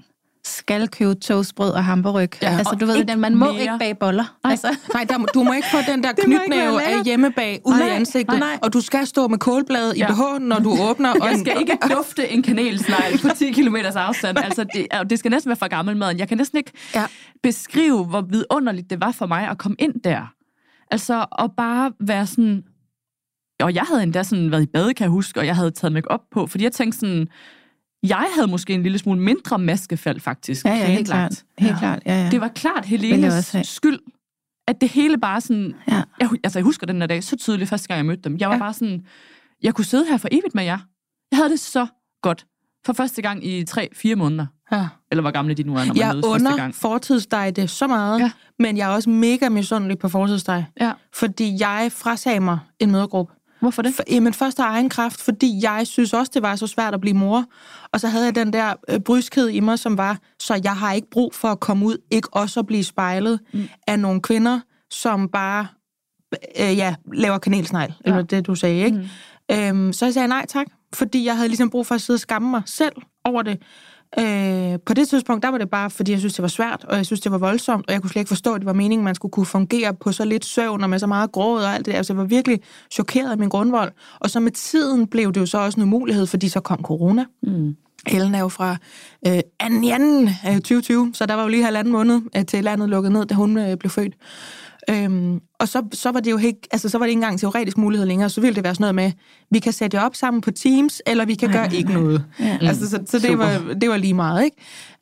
skal 0.44 0.88
købe 0.88 1.14
toastbrød 1.14 1.70
og 1.72 1.84
hamburg. 1.84 2.28
Ja, 2.42 2.48
altså, 2.58 2.70
og 2.74 2.80
du 2.80 2.86
ved, 2.86 3.04
den, 3.04 3.20
man 3.20 3.34
må 3.34 3.46
mere. 3.52 3.60
ikke 3.60 3.74
bage 3.78 3.94
boller. 3.94 4.38
Nej. 4.44 4.50
Altså, 4.50 4.76
Nej, 4.94 5.04
der, 5.04 5.18
du 5.18 5.42
må 5.42 5.52
ikke 5.52 5.68
få 5.70 5.76
den 5.92 6.02
der 6.02 6.12
knytnæve 6.24 6.82
af 6.82 7.04
hjemmebag 7.04 7.60
ud 7.64 7.72
Nej, 7.78 7.86
i 7.86 7.90
ansigtet. 7.90 8.38
nej. 8.38 8.58
Og 8.62 8.72
du 8.72 8.80
skal 8.80 9.06
stå 9.06 9.28
med 9.28 9.38
kålbladet 9.38 9.98
Ja. 9.98 10.08
i 10.08 10.10
BH'en, 10.10 10.38
når 10.38 10.58
du 10.58 10.76
åbner. 10.90 11.10
Og 11.20 11.30
Jeg 11.30 11.38
skal 11.38 11.60
ikke 11.60 11.78
dufte 11.96 12.28
en 12.28 12.42
kanelsnegl 12.42 13.18
på 13.22 13.28
10 13.36 13.50
km 13.52 13.76
afstand. 13.76 14.38
Altså, 14.38 14.64
det, 14.74 14.86
og 15.00 15.10
det 15.10 15.18
skal 15.18 15.30
næsten 15.30 15.48
være 15.48 15.56
for 15.56 15.68
gammel 15.68 15.96
maden. 15.96 16.18
Jeg 16.18 16.28
kan 16.28 16.38
næsten 16.38 16.58
ikke 16.58 16.72
Ja. 16.94 17.04
beskrive, 17.42 18.04
hvor 18.04 18.20
vidunderligt 18.20 18.90
det 18.90 19.00
var 19.00 19.12
for 19.12 19.26
mig 19.26 19.48
at 19.48 19.58
komme 19.58 19.76
ind 19.78 19.94
der. 20.04 20.32
Altså, 20.90 21.26
at 21.38 21.50
bare 21.56 21.92
være 22.00 22.26
sådan... 22.26 22.62
Og 23.60 23.74
jeg 23.74 23.82
havde 23.82 24.02
endda 24.02 24.22
sådan 24.22 24.50
været 24.50 24.62
i 24.62 24.66
bade, 24.66 24.94
kan 24.94 25.04
jeg 25.04 25.10
huske, 25.10 25.40
og 25.40 25.46
jeg 25.46 25.56
havde 25.56 25.70
taget 25.70 25.92
mig 25.92 26.10
op 26.10 26.20
på, 26.32 26.46
fordi 26.46 26.64
jeg 26.64 26.72
tænkte 26.72 26.98
sådan... 26.98 27.26
Jeg 28.06 28.26
havde 28.34 28.46
måske 28.48 28.74
en 28.74 28.82
lille 28.82 28.98
smule 28.98 29.20
mindre 29.20 29.58
maskefald, 29.58 30.20
faktisk. 30.20 30.64
ja, 30.66 30.74
ja, 30.74 30.86
helt 30.86 31.06
klart. 31.06 31.44
Helt 31.58 31.78
klart, 31.78 32.02
ja, 32.06 32.22
ja. 32.24 32.30
Det 32.30 32.40
var 32.40 32.48
klart 32.48 32.76
jeg 32.76 32.84
Helenes 33.00 33.56
skyld, 33.62 33.98
at 34.68 34.80
det 34.80 34.88
hele 34.88 35.18
bare 35.18 35.40
sådan... 35.40 35.74
Ja. 35.88 36.02
Jeg, 36.20 36.30
altså, 36.44 36.58
jeg 36.58 36.64
husker 36.64 36.86
den 36.86 37.00
der 37.00 37.06
dag 37.06 37.24
så 37.24 37.36
tydeligt, 37.36 37.68
første 37.70 37.88
gang 37.88 37.96
jeg 37.98 38.06
mødte 38.06 38.22
dem. 38.22 38.36
Jeg 38.40 38.48
var 38.48 38.54
Ja. 38.54 38.56
ja. 38.58 38.62
bare 38.64 38.72
sådan... 38.74 39.06
Jeg 39.62 39.74
kunne 39.74 39.84
sidde 39.84 40.04
her 40.06 40.16
for 40.16 40.28
evigt 40.32 40.54
med 40.54 40.64
jer. 40.64 40.78
Jeg 41.30 41.36
havde 41.36 41.50
det 41.50 41.60
så 41.60 41.86
godt. 42.22 42.46
For 42.86 42.92
første 42.92 43.22
gang 43.22 43.46
i 43.46 43.64
3-4 43.70 44.14
måneder. 44.14 44.46
Ja. 44.72 44.88
Eller 45.10 45.22
hvor 45.22 45.30
gamle 45.30 45.54
de 45.54 45.62
nu 45.62 45.72
er, 45.74 45.78
når 45.78 45.86
man 45.86 45.96
Jeg 45.96 46.08
mødes 46.14 46.24
første 46.26 46.34
under 46.34 46.56
gang. 46.56 46.74
fortidsdig 46.74 47.56
det 47.56 47.70
så 47.70 47.86
meget, 47.86 48.18
Ja. 48.18 48.24
ja. 48.24 48.30
men 48.58 48.76
jeg 48.76 48.90
er 48.90 48.94
også 48.94 49.10
mega 49.10 49.48
misundelig 49.48 49.98
på 49.98 50.08
fortidsdig. 50.08 50.66
Ja. 50.80 50.92
Fordi 51.14 51.56
jeg 51.60 51.88
frasagde 51.92 52.40
mig 52.40 52.58
en 52.80 52.90
mødergruppe. 52.90 53.32
Hvorfor 53.62 53.82
det? 53.82 53.94
For, 53.94 54.02
jamen 54.10 54.34
først 54.34 54.60
af 54.60 54.64
egen 54.64 54.88
kraft, 54.88 55.20
fordi 55.20 55.60
jeg 55.62 55.86
synes 55.86 56.12
også, 56.12 56.30
det 56.34 56.42
var 56.42 56.56
så 56.56 56.66
svært 56.66 56.94
at 56.94 57.00
blive 57.00 57.16
mor. 57.16 57.44
Og 57.92 58.00
så 58.00 58.08
havde 58.08 58.24
jeg 58.24 58.34
den 58.34 58.52
der 58.52 58.74
øh, 58.88 59.00
bryskhed 59.00 59.48
i 59.48 59.60
mig, 59.60 59.78
som 59.78 59.98
var, 59.98 60.18
så 60.38 60.60
jeg 60.64 60.76
har 60.76 60.92
ikke 60.92 61.10
brug 61.10 61.34
for 61.34 61.48
at 61.48 61.60
komme 61.60 61.86
ud, 61.86 61.96
ikke 62.10 62.28
også 62.32 62.60
at 62.60 62.66
blive 62.66 62.84
spejlet 62.84 63.40
mm. 63.52 63.68
af 63.86 63.98
nogle 63.98 64.22
kvinder, 64.22 64.60
som 64.90 65.28
bare 65.28 65.66
øh, 66.60 66.76
ja, 66.76 66.94
laver 67.12 67.38
kanelsnegl, 67.38 67.92
ja. 68.06 68.10
eller 68.10 68.22
det 68.22 68.46
du 68.46 68.54
sagde, 68.54 68.84
ikke? 68.84 69.08
Mm. 69.50 69.56
Øhm, 69.56 69.92
så 69.92 70.04
jeg 70.04 70.14
sagde 70.14 70.28
nej 70.28 70.46
tak, 70.46 70.66
fordi 70.94 71.24
jeg 71.24 71.36
havde 71.36 71.48
ligesom 71.48 71.70
brug 71.70 71.86
for 71.86 71.94
at 71.94 72.00
sidde 72.00 72.16
og 72.16 72.20
skamme 72.20 72.50
mig 72.50 72.62
selv 72.66 72.96
over 73.24 73.42
det. 73.42 73.62
Øh, 74.18 74.78
på 74.86 74.94
det 74.94 75.08
tidspunkt, 75.08 75.42
der 75.42 75.48
var 75.48 75.58
det 75.58 75.70
bare, 75.70 75.90
fordi 75.90 76.12
jeg 76.12 76.18
synes, 76.18 76.34
det 76.34 76.42
var 76.42 76.48
svært, 76.48 76.84
og 76.88 76.96
jeg 76.96 77.06
synes, 77.06 77.20
det 77.20 77.32
var 77.32 77.38
voldsomt, 77.38 77.84
og 77.88 77.92
jeg 77.92 78.02
kunne 78.02 78.10
slet 78.10 78.20
ikke 78.20 78.28
forstå, 78.28 78.54
at 78.54 78.60
det 78.60 78.66
var 78.66 78.72
meningen, 78.72 79.04
man 79.04 79.14
skulle 79.14 79.32
kunne 79.32 79.46
fungere 79.46 79.94
på 79.94 80.12
så 80.12 80.24
lidt 80.24 80.44
søvn 80.44 80.82
og 80.82 80.90
med 80.90 80.98
så 80.98 81.06
meget 81.06 81.32
gråd 81.32 81.62
og 81.62 81.74
alt 81.74 81.86
det 81.86 81.92
der. 81.92 81.98
Altså, 81.98 82.12
jeg 82.12 82.18
var 82.18 82.24
virkelig 82.24 82.60
chokeret 82.90 83.30
af 83.30 83.38
min 83.38 83.48
grundvold. 83.48 83.92
Og 84.20 84.30
så 84.30 84.40
med 84.40 84.50
tiden 84.52 85.06
blev 85.06 85.32
det 85.32 85.40
jo 85.40 85.46
så 85.46 85.58
også 85.58 85.80
en 85.80 85.82
umulighed, 85.82 86.26
fordi 86.26 86.48
så 86.48 86.60
kom 86.60 86.82
corona. 86.82 87.24
Mm. 87.42 87.76
Ellen 88.06 88.34
er 88.34 88.40
jo 88.40 88.48
fra 88.48 88.76
øh, 89.26 89.32
2. 89.32 89.86
januar 89.86 90.22
øh, 90.48 90.54
2020, 90.54 91.10
så 91.14 91.26
der 91.26 91.34
var 91.34 91.42
jo 91.42 91.48
lige 91.48 91.64
halvanden 91.64 91.92
måned 91.92 92.20
øh, 92.36 92.46
til 92.46 92.64
landet 92.64 92.88
lukket 92.88 93.12
ned, 93.12 93.26
da 93.26 93.34
hun 93.34 93.58
øh, 93.58 93.76
blev 93.76 93.90
født. 93.90 94.14
Øhm, 94.90 95.40
og 95.60 95.68
så, 95.68 95.82
så 95.92 96.10
var 96.10 96.20
det 96.20 96.30
jo 96.30 96.38
ikke, 96.38 96.60
altså, 96.70 96.88
så 96.88 96.98
var 96.98 97.06
det 97.06 97.10
ikke 97.10 97.18
engang 97.18 97.40
teoretisk 97.40 97.78
mulighed 97.78 98.06
længere, 98.06 98.30
så 98.30 98.40
ville 98.40 98.54
det 98.54 98.64
være 98.64 98.74
sådan 98.74 98.82
noget 98.82 98.94
med, 98.94 99.12
vi 99.50 99.58
kan 99.58 99.72
sætte 99.72 99.96
jer 99.96 100.02
op 100.04 100.14
sammen 100.16 100.40
på 100.40 100.50
Teams, 100.50 101.02
eller 101.06 101.24
vi 101.24 101.34
kan 101.34 101.48
Nej, 101.50 101.58
gøre 101.58 101.68
nej, 101.68 101.76
ikke 101.76 101.92
nej. 101.92 102.00
noget. 102.02 102.24
Ja. 102.40 102.58
Altså, 102.62 102.90
så, 102.90 103.02
så 103.06 103.18
det, 103.18 103.26
Super. 103.30 103.58
var, 103.58 103.74
det 103.74 103.88
var 103.90 103.96
lige 103.96 104.14
meget, 104.14 104.44
ikke? 104.44 104.56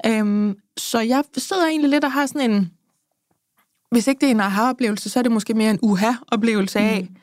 Øhm, 0.07 0.55
så 0.77 1.01
jeg 1.01 1.25
sidder 1.37 1.67
egentlig 1.67 1.91
lidt 1.91 2.05
og 2.05 2.13
har 2.13 2.27
sådan 2.27 2.51
en, 2.51 2.71
hvis 3.91 4.07
ikke 4.07 4.21
det 4.21 4.27
er 4.27 4.31
en 4.31 4.41
aha-oplevelse, 4.41 5.11
så 5.11 5.19
er 5.19 5.23
det 5.23 5.33
måske 5.33 5.55
mere 5.55 5.71
en 5.71 5.79
uha-oplevelse 5.83 6.79
af, 6.79 7.07
Mm. 7.11 7.17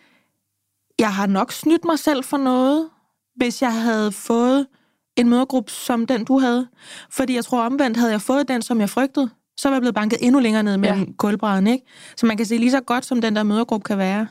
jeg 1.00 1.14
har 1.14 1.26
nok 1.28 1.52
snydt 1.52 1.86
mig 1.86 2.00
selv 2.00 2.24
for 2.24 2.38
noget, 2.38 2.90
hvis 3.36 3.62
jeg 3.62 3.74
havde 3.82 4.12
fået 4.12 4.68
en 5.16 5.30
mødergruppe 5.30 5.72
som 5.72 6.06
den, 6.08 6.26
du 6.26 6.40
havde. 6.40 6.68
Fordi 7.10 7.36
jeg 7.36 7.46
tror 7.46 7.62
omvendt, 7.64 7.98
havde 7.98 8.12
jeg 8.12 8.22
fået 8.22 8.48
den, 8.48 8.62
som 8.62 8.80
jeg 8.80 8.90
frygtede, 8.90 9.30
så 9.58 9.70
var 9.70 9.76
jeg 9.76 9.82
blevet 9.82 9.96
banket 9.96 10.20
endnu 10.22 10.40
længere 10.40 10.64
ned 10.64 10.78
mellem 10.78 11.00
ja. 11.00 11.06
kulbrædderne, 11.18 11.72
ikke? 11.72 11.86
Så 12.18 12.26
man 12.26 12.38
kan 12.38 12.46
sige, 12.46 12.60
lige 12.60 12.72
så 12.72 12.82
godt 12.82 13.06
som 13.06 13.22
den 13.22 13.36
der 13.36 13.44
mødergruppe 13.44 13.84
kan 13.84 13.98
være, 13.98 14.28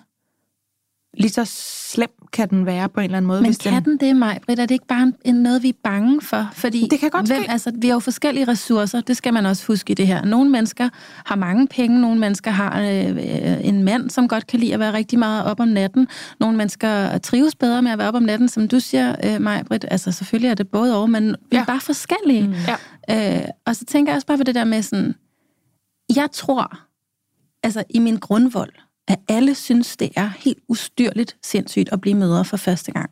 lige 1.17 1.31
så 1.31 1.45
slem 1.93 2.09
kan 2.33 2.49
den 2.51 2.67
være 2.67 2.89
på 2.89 3.01
en 3.01 3.05
eller 3.05 3.17
anden 3.17 3.27
måde. 3.27 3.41
Men 3.41 3.49
hvis 3.49 3.57
kan 3.59 3.85
den 3.85 3.97
det, 3.97 4.17
mig, 4.17 4.41
Britt? 4.47 4.61
Er 4.61 4.67
det 4.67 4.75
ikke 4.75 4.87
bare 4.87 5.13
en- 5.25 5.35
noget, 5.35 5.63
vi 5.63 5.69
er 5.69 5.73
bange 5.85 6.21
for? 6.21 6.49
Fordi 6.53 6.89
Det 6.91 7.01
kan 7.01 7.11
godt 7.11 7.27
hvem, 7.27 7.43
ske. 7.43 7.51
altså, 7.51 7.73
vi 7.79 7.87
har 7.87 7.95
jo 7.95 7.99
forskellige 8.01 8.49
ressourcer, 8.49 9.01
det 9.01 9.17
skal 9.17 9.35
man 9.35 9.47
også 9.47 9.67
huske 9.67 9.91
i 9.91 9.95
det 9.95 10.07
her. 10.07 10.25
Nogle 10.25 10.51
mennesker 10.51 10.89
har 11.25 11.37
mange 11.37 11.69
penge, 11.69 12.01
nogle 12.01 12.21
mennesker 12.21 12.51
har 12.51 12.81
øh, 12.81 13.67
en 13.69 13.83
mand, 13.83 14.11
som 14.11 14.29
godt 14.29 14.47
kan 14.47 14.61
lide 14.61 14.75
at 14.75 14.81
være 14.81 14.93
rigtig 14.93 15.19
meget 15.19 15.45
op 15.45 15.61
om 15.61 15.69
natten. 15.69 16.09
Nogle 16.41 16.57
mennesker 16.57 17.19
trives 17.19 17.55
bedre 17.55 17.83
med 17.83 17.91
at 17.91 17.99
være 17.99 18.09
op 18.09 18.15
om 18.15 18.23
natten, 18.23 18.49
som 18.49 18.69
du 18.69 18.81
siger, 18.81 19.15
øh, 19.25 19.41
mig, 19.43 19.65
Britt. 19.67 19.85
Altså 19.91 20.13
selvfølgelig 20.13 20.49
er 20.51 20.55
det 20.55 20.69
både 20.69 20.97
og, 20.97 21.11
men 21.11 21.29
vi 21.51 21.57
er 21.57 21.61
Ja. 21.61 21.65
bare 21.65 21.81
forskellige. 21.81 22.47
Mm. 22.47 22.55
Ja. 23.09 23.37
Øh, 23.43 23.49
og 23.67 23.77
så 23.77 23.85
tænker 23.85 24.13
jeg 24.13 24.17
også 24.17 24.27
bare 24.27 24.39
på 24.39 24.45
det 24.45 24.55
der 24.55 24.65
med 24.65 24.83
sådan, 24.83 25.15
jeg 26.17 26.29
tror, 26.33 26.79
altså 27.63 27.85
i 27.91 27.99
min 27.99 28.17
grundvold, 28.17 28.73
at 29.09 29.19
alle 29.29 29.55
synes, 29.55 29.97
det 29.97 30.11
er 30.17 30.31
helt 30.39 30.59
ustyrligt 30.69 31.37
sindssygt 31.43 31.89
at 31.93 32.01
blive 32.01 32.15
mødre 32.15 32.45
for 32.45 32.57
første 32.57 32.93
gang. 32.93 33.11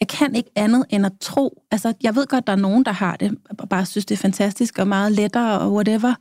Jeg 0.00 0.08
kan 0.08 0.34
ikke 0.34 0.50
andet 0.56 0.84
end 0.90 1.06
at 1.06 1.12
tro, 1.20 1.62
altså 1.70 1.94
jeg 2.02 2.14
ved 2.14 2.26
godt, 2.26 2.46
der 2.46 2.52
er 2.52 2.56
nogen, 2.56 2.84
der 2.84 2.92
har 2.92 3.16
det, 3.16 3.38
og 3.58 3.68
bare 3.68 3.86
synes, 3.86 4.04
det 4.04 4.14
er 4.14 4.18
fantastisk 4.18 4.78
og 4.78 4.88
meget 4.88 5.12
lettere 5.12 5.58
og 5.58 5.72
whatever, 5.72 6.14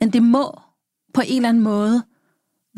men 0.00 0.10
det 0.12 0.22
må 0.22 0.60
på 1.14 1.20
en 1.26 1.36
eller 1.36 1.48
anden 1.48 1.62
måde 1.62 2.02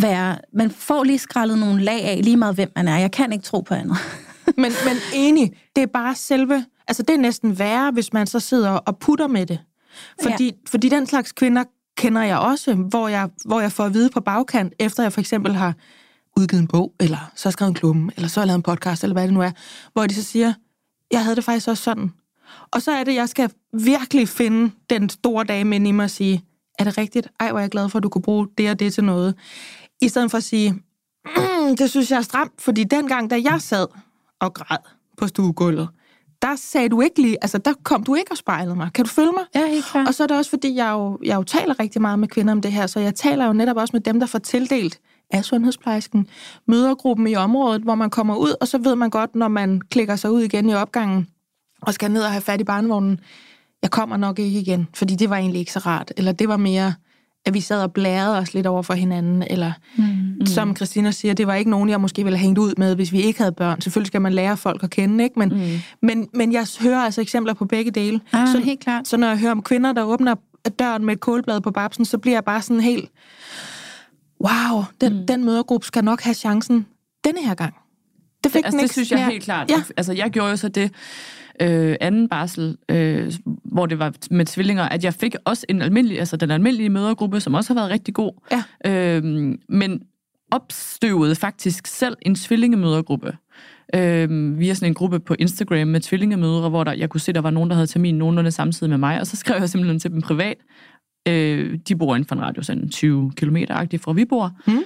være, 0.01 0.39
man 0.53 0.71
får 0.71 1.05
lige 1.05 1.19
skrællet 1.19 1.59
nogle 1.59 1.83
lag 1.83 2.05
af, 2.05 2.21
lige 2.25 2.37
meget 2.37 2.55
hvem 2.55 2.73
man 2.77 2.89
er. 2.89 2.99
Jeg 2.99 3.11
kan 3.11 3.33
ikke 3.33 3.45
tro 3.45 3.61
på 3.61 3.75
andet. 3.75 3.97
Men, 4.57 4.73
men 4.85 4.97
enig, 5.15 5.53
det 5.77 5.83
er 5.83 5.87
bare 5.87 6.15
selve... 6.15 6.65
Altså, 6.89 7.03
det 7.03 7.15
er 7.15 7.19
næsten 7.19 7.59
værre, 7.59 7.91
hvis 7.91 8.13
man 8.13 8.27
så 8.27 8.41
sidder 8.41 8.71
og 8.71 8.99
putter 8.99 9.27
med 9.27 9.47
det. 9.47 9.59
Fordi, 10.23 10.45
ja. 10.45 10.53
fordi 10.67 10.89
den 10.89 11.07
slags 11.07 11.33
kvinder 11.33 11.65
kender 11.97 12.23
jeg 12.23 12.39
også, 12.39 12.75
hvor 12.75 13.09
jeg, 13.09 13.29
hvor 13.45 13.61
jeg 13.61 13.73
får 13.73 13.85
at 13.85 13.95
vide 13.95 14.11
på 14.11 14.21
bagkant, 14.21 14.73
efter 14.79 15.03
jeg 15.03 15.13
for 15.13 15.21
eksempel 15.21 15.55
har 15.55 15.75
udgivet 16.37 16.61
en 16.61 16.69
bog, 16.69 16.93
eller 17.01 17.33
så 17.35 17.49
har 17.49 17.51
skrevet 17.51 17.69
en 17.69 17.75
klumme, 17.75 18.13
eller 18.17 18.29
så 18.29 18.41
har 18.41 18.47
lavet 18.47 18.57
en 18.57 18.63
podcast, 18.63 19.03
eller 19.03 19.15
hvad 19.15 19.25
det 19.25 19.35
nu 19.35 19.41
er, 19.41 19.51
hvor 19.93 20.07
de 20.07 20.15
så 20.15 20.23
siger, 20.23 20.53
jeg 21.11 21.23
havde 21.23 21.37
det 21.37 21.45
faktisk 21.45 21.69
også 21.69 21.83
sådan. 21.83 22.13
Og 22.71 22.83
så 22.83 22.93
er 22.93 23.05
det, 23.05 23.15
jeg 23.15 23.29
skal 23.29 23.51
virkelig 23.73 24.29
finde 24.29 24.71
den 24.91 25.09
store 25.09 25.45
dag 25.45 25.67
med 25.67 25.81
i 25.81 25.91
mig 25.91 26.05
og 26.05 26.11
sige, 26.11 26.45
er 26.79 26.85
det 26.85 26.99
rigtigt? 26.99 27.29
Ej, 27.41 27.51
hvor 27.51 27.59
er 27.59 27.63
jeg 27.63 27.71
glad 27.71 27.89
for, 27.89 27.99
at 27.99 28.03
du 28.03 28.09
kunne 28.09 28.23
bruge 28.23 28.49
det 28.59 28.71
og 28.71 28.81
det 28.81 28.95
til 28.95 29.05
noget. 29.05 29.35
I 30.01 30.09
stedet 30.09 30.31
for 30.31 30.39
at 30.39 30.45
sige, 30.45 30.73
mm, 30.73 31.77
det 31.77 31.91
synes 31.91 32.11
jeg 32.11 32.17
er 32.17 32.23
stramt, 32.23 32.53
fordi 32.59 32.85
dengang, 32.85 33.31
da 33.31 33.41
jeg 33.45 33.61
sad 33.61 33.87
og 34.41 34.55
græd 34.55 34.79
på 35.19 35.27
stuegulvet, 35.27 35.89
der 36.43 36.57
sagde 36.57 36.89
du 36.89 37.01
ikke 37.01 37.23
lige, 37.23 37.37
altså 37.43 37.59
der 37.59 37.73
kom 37.83 38.05
du 38.05 38.15
ikke 38.15 38.31
og 38.31 38.37
spejlede 38.37 38.77
mig. 38.77 38.91
Kan 38.95 39.05
du 39.05 39.11
følge 39.11 39.33
mig? 39.33 39.45
Ja, 39.55 39.67
helt 39.67 39.85
klart. 39.85 40.09
Og 40.09 40.15
så 40.15 40.23
er 40.23 40.27
det 40.27 40.37
også, 40.37 40.51
fordi 40.51 40.77
jeg 40.77 40.91
jo, 40.93 41.19
jeg 41.25 41.37
jo 41.37 41.43
taler 41.43 41.81
rigtig 41.81 42.03
meget 42.03 42.19
med 42.19 42.29
kvinder 42.29 42.53
om 42.53 42.61
det 42.61 42.73
her, 42.73 42.87
så 42.87 43.01
jeg 43.01 43.15
taler 43.15 43.47
jo 43.47 43.53
netop 43.53 43.77
også 43.77 43.91
med 43.93 44.01
dem, 44.01 44.21
der 44.21 44.27
får 44.27 44.39
tildelt 44.39 45.01
af 45.31 45.45
sundhedsplejersken, 45.45 46.27
mødergruppen 46.67 47.27
i 47.27 47.35
området, 47.35 47.83
hvor 47.83 47.95
man 47.95 48.11
kommer 48.11 48.37
ud, 48.37 48.55
og 48.61 48.69
så 48.69 48.79
ved 48.79 48.95
man 48.95 49.11
godt, 49.11 49.35
når 49.35 49.49
man 49.49 49.81
klikker 49.81 50.17
sig 50.17 50.31
ud 50.31 50.43
igen 50.43 50.69
i 50.69 50.75
opgangen, 50.75 51.27
og 51.83 51.95
skal 51.95 52.11
ned 52.11 52.23
og 52.23 52.31
have 52.31 52.43
fat 52.43 52.61
i 52.61 52.65
barnevognen, 52.65 53.21
jeg 53.83 53.91
kommer 53.91 54.17
nok 54.17 54.39
ikke 54.39 54.61
igen, 54.61 54.89
fordi 54.95 55.15
det 55.15 55.31
var 55.31 55.37
egentlig 55.37 55.61
ikke 55.61 55.73
så 55.73 55.79
rart. 55.79 56.13
Eller 56.17 56.33
det 56.33 56.49
var 56.49 56.57
mere, 56.57 56.95
at 57.47 57.55
vi 57.55 57.61
sad 57.61 57.83
og 57.83 57.93
blærede 57.93 58.39
os 58.39 58.55
lidt 58.55 58.67
over 58.67 58.83
for 58.83 58.95
hinanden, 58.95 59.45
eller 59.51 59.73
mm. 59.97 60.47
som 60.47 60.77
Christina 60.77 61.11
siger, 61.11 61.35
det 61.35 61.47
var 61.47 61.55
ikke 61.55 61.71
nogen, 61.71 61.89
jeg 61.89 62.01
måske 62.01 62.25
ville 62.25 62.37
have 62.37 62.43
hængt 62.43 62.59
ud 62.59 62.75
med, 62.77 62.95
hvis 62.95 63.13
vi 63.13 63.23
ikke 63.23 63.39
havde 63.39 63.53
børn. 63.53 63.81
Selvfølgelig 63.81 64.07
skal 64.07 64.21
man 64.21 64.33
lære 64.33 64.57
folk 64.57 64.83
at 64.83 64.91
kende, 64.91 65.25
ikke? 65.25 65.39
Men, 65.39 65.49
mm. 65.49 65.81
men, 66.03 66.29
men 66.35 66.53
jeg 66.53 66.67
hører 66.81 66.99
altså 66.99 67.21
eksempler 67.21 67.55
på 67.55 67.65
begge 67.65 67.91
dele. 67.91 68.21
Ah, 68.33 68.49
så, 68.49 68.59
helt 68.59 68.81
klart. 68.81 69.09
så 69.09 69.17
når 69.17 69.29
jeg 69.29 69.39
hører 69.39 69.53
om 69.53 69.63
kvinder, 69.63 69.93
der 69.93 70.03
åbner 70.03 70.35
døren 70.79 71.05
med 71.05 71.15
et 71.15 71.21
kålblad 71.21 71.61
på 71.61 71.71
babsen, 71.71 72.05
så 72.05 72.19
bliver 72.19 72.37
jeg 72.37 72.45
bare 72.45 72.63
sådan 72.63 72.81
helt, 72.81 73.11
wow, 74.41 74.85
den, 75.01 75.13
mm. 75.13 75.27
den 75.27 75.45
mødergruppe 75.45 75.87
skal 75.87 76.05
nok 76.05 76.21
have 76.21 76.35
chancen 76.35 76.87
denne 77.25 77.45
her 77.45 77.55
gang. 77.55 77.75
Det 78.45 78.53
fik 78.53 78.65
altså, 78.65 78.79
den 78.79 78.83
det 78.83 78.93
synes 78.93 79.11
jeg 79.11 79.27
helt 79.27 79.45
klart. 79.45 79.71
Ja. 79.71 79.83
Altså, 79.97 80.13
jeg 80.13 80.31
gjorde 80.31 80.51
jo 80.51 80.57
så 80.57 80.69
det 80.69 80.91
øh, 81.61 81.97
anden 82.01 82.29
barsel, 82.29 82.77
øh, 82.89 83.33
hvor 83.65 83.87
det 83.87 83.99
var 83.99 84.13
med 84.31 84.47
tvillinger, 84.47 84.89
at 84.89 85.05
jeg 85.05 85.15
fik 85.15 85.35
også 85.45 85.67
en 85.69 85.83
almindelig, 85.83 86.19
altså 86.19 86.37
den 86.37 86.51
almindelige 86.51 86.89
mødergruppe, 86.89 87.41
som 87.41 87.55
også 87.55 87.75
har 87.75 87.81
været 87.81 87.91
rigtig 87.91 88.15
god. 88.15 88.33
Ja. 88.53 88.63
Øh, 88.91 89.25
men 89.69 90.03
opstøvede 90.51 91.35
faktisk 91.35 91.87
selv 91.87 92.17
en 92.23 92.35
tvillingemødergruppe. 92.35 93.37
Øh, 93.95 94.59
via 94.59 94.75
sådan 94.75 94.91
en 94.91 94.95
gruppe 94.95 95.21
på 95.21 95.35
Instagram 95.39 95.89
med 95.89 96.01
tvillingemødre, 96.01 96.69
hvor 96.69 96.85
der, 96.85 96.93
jeg 96.93 97.11
kunne 97.11 97.21
se, 97.21 97.33
der 97.33 97.41
var 97.41 97.51
nogen, 97.51 97.71
der 97.71 97.77
havde 97.77 97.87
termin 97.87 98.15
nogenlunde 98.15 98.51
samtidig 98.51 98.91
med 98.91 98.99
mig, 98.99 99.21
og 99.21 99.27
så 99.27 99.37
skrev 99.43 99.61
jeg 99.61 99.69
simpelthen 99.69 99.99
til 99.99 100.11
dem 100.11 100.23
privat. 100.23 100.57
Øh, 101.29 101.79
de 101.89 101.97
bor 101.97 102.15
inden 102.15 102.29
for 102.29 102.35
en 102.35 102.43
radius 102.43 102.71
af 102.71 102.77
20 102.91 103.33
km 103.37 103.57
fra 103.99 104.13
vi 104.13 104.25
bor. 104.25 104.53
Mm. 104.67 104.83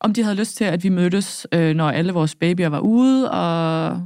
Om 0.00 0.14
de 0.14 0.22
havde 0.22 0.36
lyst 0.36 0.56
til, 0.56 0.64
at 0.64 0.84
vi 0.84 0.88
mødtes, 0.88 1.46
øh, 1.54 1.74
når 1.74 1.90
alle 1.90 2.12
vores 2.12 2.34
babyer 2.34 2.68
var 2.68 2.80
ude, 2.80 3.30
og 3.30 4.02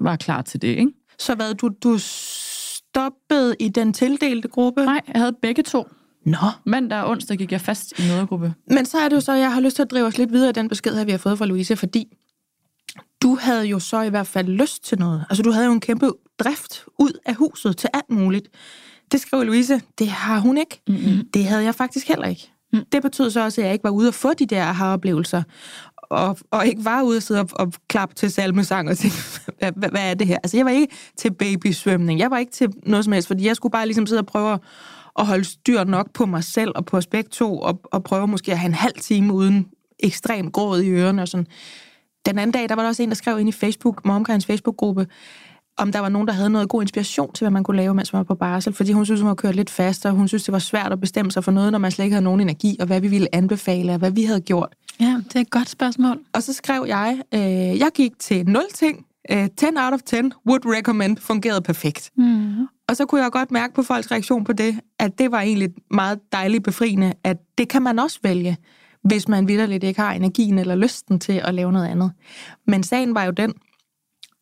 var 0.00 0.16
klar 0.16 0.42
til 0.42 0.62
det, 0.62 0.68
ikke? 0.68 0.92
Så 1.18 1.34
hvad, 1.34 1.54
du, 1.54 1.70
du 1.82 1.98
stoppede 1.98 3.56
i 3.60 3.68
den 3.68 3.92
tildelte 3.92 4.48
gruppe? 4.48 4.84
Nej, 4.84 5.00
jeg 5.14 5.20
havde 5.20 5.32
begge 5.42 5.62
to. 5.62 5.88
Nå. 6.26 6.36
Mandag 6.66 7.02
og 7.02 7.10
onsdag 7.10 7.38
gik 7.38 7.52
jeg 7.52 7.60
fast 7.60 7.98
i 7.98 8.02
mødergruppe. 8.08 8.54
Men 8.70 8.86
så 8.86 8.98
er 8.98 9.08
det 9.08 9.16
jo 9.16 9.20
så, 9.20 9.32
at 9.32 9.38
jeg 9.38 9.52
har 9.52 9.60
lyst 9.60 9.76
til 9.76 9.82
at 9.82 9.90
drive 9.90 10.06
os 10.06 10.18
lidt 10.18 10.32
videre 10.32 10.50
i 10.50 10.52
den 10.52 10.68
besked 10.68 10.96
her, 10.96 11.04
vi 11.04 11.10
har 11.10 11.18
fået 11.18 11.38
fra 11.38 11.46
Louise, 11.46 11.76
fordi 11.76 12.16
du 13.22 13.38
havde 13.40 13.64
jo 13.64 13.78
så 13.78 14.00
i 14.02 14.08
hvert 14.08 14.26
fald 14.26 14.48
lyst 14.48 14.84
til 14.84 14.98
noget. 14.98 15.24
Altså, 15.30 15.42
du 15.42 15.50
havde 15.50 15.66
jo 15.66 15.72
en 15.72 15.80
kæmpe 15.80 16.10
drift 16.38 16.84
ud 16.98 17.12
af 17.26 17.34
huset 17.34 17.76
til 17.76 17.90
alt 17.94 18.10
muligt. 18.10 18.48
Det 19.12 19.20
skrev 19.20 19.44
Louise, 19.44 19.80
det 19.98 20.08
har 20.08 20.38
hun 20.38 20.58
ikke. 20.58 20.82
Mm-hmm. 20.88 21.28
Det 21.34 21.44
havde 21.44 21.64
jeg 21.64 21.74
faktisk 21.74 22.08
heller 22.08 22.26
ikke. 22.26 22.52
Mm. 22.72 22.84
Det 22.92 23.02
betød 23.02 23.30
så 23.30 23.44
også, 23.44 23.60
at 23.60 23.64
jeg 23.64 23.72
ikke 23.72 23.84
var 23.84 23.90
ude 23.90 24.08
og 24.08 24.14
få 24.14 24.34
de 24.34 24.46
der 24.46 24.64
aha-oplevelser, 24.64 25.42
og, 26.10 26.38
og 26.50 26.66
ikke 26.66 26.84
var 26.84 27.02
ude 27.02 27.16
og 27.16 27.22
sidde 27.22 27.40
og, 27.40 27.48
og 27.52 27.72
klappe 27.88 28.14
til 28.14 28.30
salmesang 28.30 28.88
og 28.88 28.98
tænke, 28.98 29.16
hvad, 29.58 29.72
hvad, 29.76 29.88
hvad 29.88 30.10
er 30.10 30.14
det 30.14 30.26
her? 30.26 30.36
Altså, 30.36 30.56
jeg 30.56 30.66
var 30.66 30.70
ikke 30.70 30.94
til 31.16 31.34
babysvømning. 31.34 32.20
Jeg 32.20 32.30
var 32.30 32.38
ikke 32.38 32.52
til 32.52 32.68
noget 32.86 33.04
som 33.04 33.12
helst, 33.12 33.28
fordi 33.28 33.46
jeg 33.46 33.56
skulle 33.56 33.72
bare 33.72 33.86
ligesom 33.86 34.06
sidde 34.06 34.20
og 34.20 34.26
prøve 34.26 34.58
at, 35.18 35.26
holde 35.26 35.44
styr 35.44 35.84
nok 35.84 36.12
på 36.12 36.26
mig 36.26 36.44
selv 36.44 36.72
og 36.74 36.86
på 36.86 36.96
aspekt 36.96 37.28
2, 37.28 37.58
og, 37.58 37.80
og 37.84 38.04
prøve 38.04 38.26
måske 38.26 38.52
at 38.52 38.58
have 38.58 38.68
en 38.68 38.74
halv 38.74 38.94
time 39.00 39.32
uden 39.32 39.66
ekstrem 39.98 40.50
gråd 40.50 40.80
i 40.80 40.90
ørerne 40.90 41.22
og 41.22 41.28
sådan. 41.28 41.46
Den 42.26 42.38
anden 42.38 42.52
dag, 42.52 42.68
der 42.68 42.74
var 42.74 42.82
der 42.82 42.88
også 42.88 43.02
en, 43.02 43.08
der 43.08 43.14
skrev 43.14 43.38
ind 43.38 43.48
i 43.48 43.52
Facebook, 43.52 44.04
Momkinds 44.04 44.46
Facebook-gruppe, 44.46 45.06
om 45.76 45.92
der 45.92 45.98
var 45.98 46.08
nogen, 46.08 46.28
der 46.28 46.34
havde 46.34 46.50
noget 46.50 46.68
god 46.68 46.82
inspiration 46.82 47.32
til, 47.32 47.44
hvad 47.44 47.50
man 47.50 47.64
kunne 47.64 47.76
lave, 47.76 47.94
mens 47.94 48.12
man 48.12 48.18
var 48.18 48.24
på 48.24 48.34
barsel, 48.34 48.72
fordi 48.72 48.92
hun 48.92 49.04
synes, 49.04 49.20
hun 49.20 49.28
var 49.28 49.34
kørt 49.34 49.56
lidt 49.56 49.70
fast, 49.70 50.06
og 50.06 50.12
hun 50.12 50.28
synes, 50.28 50.44
det 50.44 50.52
var 50.52 50.58
svært 50.58 50.92
at 50.92 51.00
bestemme 51.00 51.30
sig 51.30 51.44
for 51.44 51.52
noget, 51.52 51.72
når 51.72 51.78
man 51.78 51.90
slet 51.90 52.04
ikke 52.04 52.14
havde 52.14 52.24
nogen 52.24 52.40
energi, 52.40 52.76
og 52.80 52.86
hvad 52.86 53.00
vi 53.00 53.08
ville 53.08 53.34
anbefale, 53.34 53.92
og 53.92 53.98
hvad 53.98 54.10
vi 54.10 54.24
havde 54.24 54.40
gjort. 54.40 54.74
Ja, 55.00 55.20
det 55.24 55.36
er 55.36 55.40
et 55.40 55.50
godt 55.50 55.68
spørgsmål. 55.68 56.20
Og 56.32 56.42
så 56.42 56.52
skrev 56.52 56.84
jeg, 56.88 57.22
øh, 57.34 57.78
jeg 57.78 57.90
gik 57.94 58.18
til 58.18 58.46
0 58.46 58.64
ting, 58.74 59.06
øh, 59.30 59.48
10 59.56 59.66
out 59.66 59.92
of 59.92 60.00
10, 60.02 60.16
would 60.46 60.66
recommend, 60.66 61.16
fungerede 61.16 61.60
perfekt. 61.60 62.10
Mm. 62.16 62.66
Og 62.88 62.96
så 62.96 63.06
kunne 63.06 63.22
jeg 63.22 63.32
godt 63.32 63.50
mærke 63.50 63.74
på 63.74 63.82
folks 63.82 64.10
reaktion 64.10 64.44
på 64.44 64.52
det, 64.52 64.80
at 64.98 65.18
det 65.18 65.30
var 65.30 65.40
egentlig 65.40 65.70
meget 65.90 66.20
dejligt 66.32 66.64
befriende, 66.64 67.12
at 67.24 67.36
det 67.58 67.68
kan 67.68 67.82
man 67.82 67.98
også 67.98 68.18
vælge, 68.22 68.56
hvis 69.02 69.28
man 69.28 69.48
vidderligt 69.48 69.84
ikke 69.84 70.00
har 70.00 70.12
energien 70.12 70.58
eller 70.58 70.74
lysten 70.74 71.20
til 71.20 71.32
at 71.32 71.54
lave 71.54 71.72
noget 71.72 71.88
andet. 71.88 72.12
Men 72.66 72.82
sagen 72.82 73.14
var 73.14 73.24
jo 73.24 73.30
den, 73.30 73.54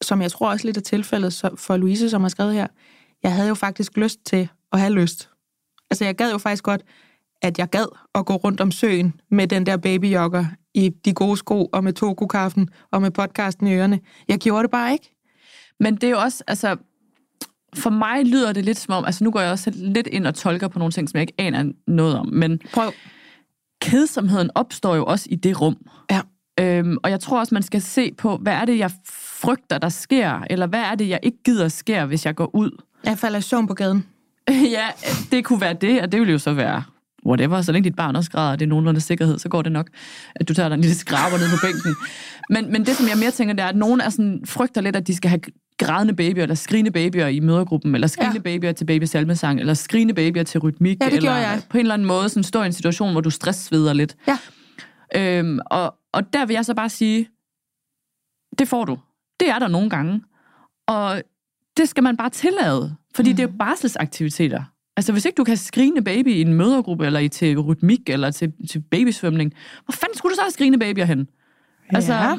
som 0.03 0.23
jeg 0.23 0.31
tror 0.31 0.51
også 0.51 0.67
lidt 0.67 0.77
er 0.77 0.81
tilfældet 0.81 1.43
for 1.57 1.77
Louise, 1.77 2.11
som 2.11 2.23
har 2.23 2.29
skrevet 2.29 2.55
her, 2.55 2.67
jeg 3.23 3.33
havde 3.33 3.49
jo 3.49 3.55
faktisk 3.55 3.97
lyst 3.97 4.19
til 4.27 4.49
at 4.73 4.81
have 4.81 4.93
lyst. 4.93 5.31
Altså 5.91 6.05
jeg 6.05 6.15
gad 6.15 6.33
jo 6.33 6.39
faktisk 6.39 6.65
godt, 6.65 6.83
at 7.43 7.59
jeg 7.59 7.71
gad 7.71 7.87
at 8.15 8.27
gå 8.27 8.37
rundt 8.37 8.61
om 8.61 8.71
søen 8.71 9.21
med 9.31 9.47
den 9.47 9.67
der 9.67 9.77
babyjogger 9.77 10.45
i 10.75 10.89
de 11.05 11.13
gode 11.13 11.37
sko, 11.37 11.65
og 11.73 11.85
med 11.85 11.93
tokokaffen, 11.93 12.69
og 12.91 13.03
med 13.03 13.11
podcasten 13.11 13.67
i 13.67 13.75
ørerne. 13.75 14.01
Jeg 14.29 14.39
gjorde 14.39 14.63
det 14.63 14.71
bare 14.71 14.93
ikke. 14.93 15.15
Men 15.81 15.95
det 15.95 16.05
er 16.05 16.11
jo 16.11 16.19
også, 16.19 16.45
altså, 16.47 16.77
for 17.75 17.91
mig 17.91 18.27
lyder 18.27 18.53
det 18.53 18.65
lidt 18.65 18.79
som 18.79 18.95
om, 18.95 19.05
altså 19.05 19.25
nu 19.25 19.31
går 19.31 19.41
jeg 19.41 19.51
også 19.51 19.71
lidt 19.75 20.07
ind 20.07 20.27
og 20.27 20.35
tolker 20.35 20.69
på 20.69 20.79
nogle 20.79 20.93
ting, 20.93 21.09
som 21.09 21.19
jeg 21.19 21.23
ikke 21.23 21.35
aner 21.39 21.73
noget 21.87 22.19
om, 22.19 22.29
men 22.33 22.61
Prøv. 22.73 22.93
kedsomheden 23.81 24.51
opstår 24.55 24.95
jo 24.95 25.05
også 25.05 25.27
i 25.31 25.37
det 25.37 25.61
rum. 25.61 25.77
Ja. 26.11 26.21
Øhm, 26.61 26.97
og 27.03 27.11
jeg 27.11 27.21
tror 27.21 27.39
også, 27.39 27.55
man 27.55 27.63
skal 27.63 27.83
se 27.83 28.13
på, 28.19 28.37
hvad 28.37 28.53
er 28.53 28.65
det, 28.65 28.79
jeg 28.79 28.91
frygter, 29.41 29.79
der 29.79 29.89
sker, 29.89 30.41
eller 30.51 30.67
hvad 30.67 30.81
er 30.81 30.95
det, 30.95 31.09
jeg 31.09 31.21
ikke 31.23 31.39
gider 31.45 31.69
sker, 31.69 32.07
hvis 32.07 32.27
jeg 32.27 32.35
går 32.35 32.55
ud. 32.55 32.71
Jeg 33.05 33.19
falder 33.19 33.39
i 33.39 33.43
søvn 33.43 33.67
på 33.67 33.75
gaden. 33.75 34.07
ja, 34.77 34.87
det 35.31 35.45
kunne 35.45 35.61
være 35.61 35.75
det, 35.75 36.03
og 36.03 36.13
det 36.13 36.21
ville 36.21 36.33
jo 36.33 36.39
så 36.39 36.53
være 36.53 36.83
whatever, 37.27 37.63
så 37.63 37.73
længe 37.73 37.85
dit 37.91 37.97
barn 37.97 38.17
også 38.17 38.31
græder, 38.31 38.51
og 38.53 38.59
det 38.59 38.65
er 38.67 38.69
nogenlunde 38.69 39.01
sikkerhed, 39.01 39.39
så 39.39 39.49
går 39.49 39.63
det 39.63 39.73
nok, 39.73 39.89
at 40.37 40.49
du 40.49 40.55
tager 40.55 40.69
dig 40.69 40.75
en 40.75 40.81
lille 40.81 40.97
skraber 40.97 41.39
ned 41.39 41.51
på 41.51 41.57
bænken. 41.67 41.97
Men, 42.51 42.73
men 42.73 42.87
det, 42.87 42.97
som 42.97 43.09
jeg 43.09 43.19
mere 43.19 43.31
tænker, 43.31 43.55
det 43.55 43.63
er, 43.63 43.69
at 43.69 43.77
nogen 43.77 44.01
er 44.01 44.11
sådan, 44.11 44.41
frygter 44.45 44.81
lidt, 44.81 44.97
at 44.97 45.07
de 45.07 45.15
skal 45.17 45.29
have 45.31 45.41
grædende 45.79 46.15
babyer, 46.15 46.43
eller 46.43 46.55
skrigende 46.55 46.91
babyer 46.91 47.27
i 47.27 47.41
mødergruppen, 47.41 47.95
eller 47.95 48.07
skrigende 48.07 48.37
Ja. 48.51 48.59
babyer 48.59 48.73
til 48.73 48.85
babysalmesang, 48.85 49.61
eller 49.61 49.75
skrigende 49.75 50.15
babyer 50.15 50.43
til 50.43 50.61
rytmik, 50.61 50.97
Ja, 51.01 51.09
eller 51.09 51.37
jeg. 51.37 51.63
på 51.71 51.77
en 51.77 51.81
eller 51.81 51.95
anden 51.95 52.09
måde 52.09 52.29
sådan, 52.29 52.43
stå 52.43 52.63
i 52.63 52.67
en 52.67 52.73
situation, 52.73 53.13
hvor 53.13 53.21
du 53.21 53.31
stresssveder 53.31 53.93
lidt. 53.93 54.17
Ja. 54.29 54.39
Øhm, 55.17 55.59
og, 55.67 55.95
og 56.13 56.33
der 56.33 56.47
vil 56.47 56.55
jeg 56.55 56.65
så 56.65 56.75
bare 56.75 56.89
sige, 56.89 57.29
det 58.59 58.69
får 58.69 58.85
du. 58.85 58.99
Det 59.41 59.49
er 59.51 59.59
der 59.59 59.69
nogle 59.69 59.91
gange. 59.91 60.23
Og 60.87 61.23
det 61.77 61.89
skal 61.89 62.03
man 62.03 62.17
bare 62.17 62.31
tillade, 62.31 62.97
fordi 63.15 63.31
mm. 63.31 63.37
det 63.37 63.43
er 63.43 63.49
jo 63.49 63.55
barselsaktiviteter. 63.59 64.63
Altså, 64.99 65.13
hvis 65.13 65.25
ikke 65.25 65.37
du 65.37 65.45
kan 65.45 65.57
skrine 65.57 66.05
baby 66.05 66.29
i 66.29 66.41
en 66.41 66.55
mødergruppe, 66.55 67.07
eller 67.07 67.21
i 67.21 67.29
til 67.29 67.59
rytmik, 67.59 68.11
eller 68.11 68.31
til, 68.31 68.53
til 68.71 68.81
babysvømning, 68.91 69.53
hvor 69.85 69.93
fanden 69.93 70.19
skulle 70.19 70.31
du 70.31 70.35
så 70.37 70.43
have 70.43 70.51
skrine 70.51 70.79
babyer 70.79 71.05
hen? 71.05 71.29
Altså, 71.89 72.13
Ja. 72.15 72.37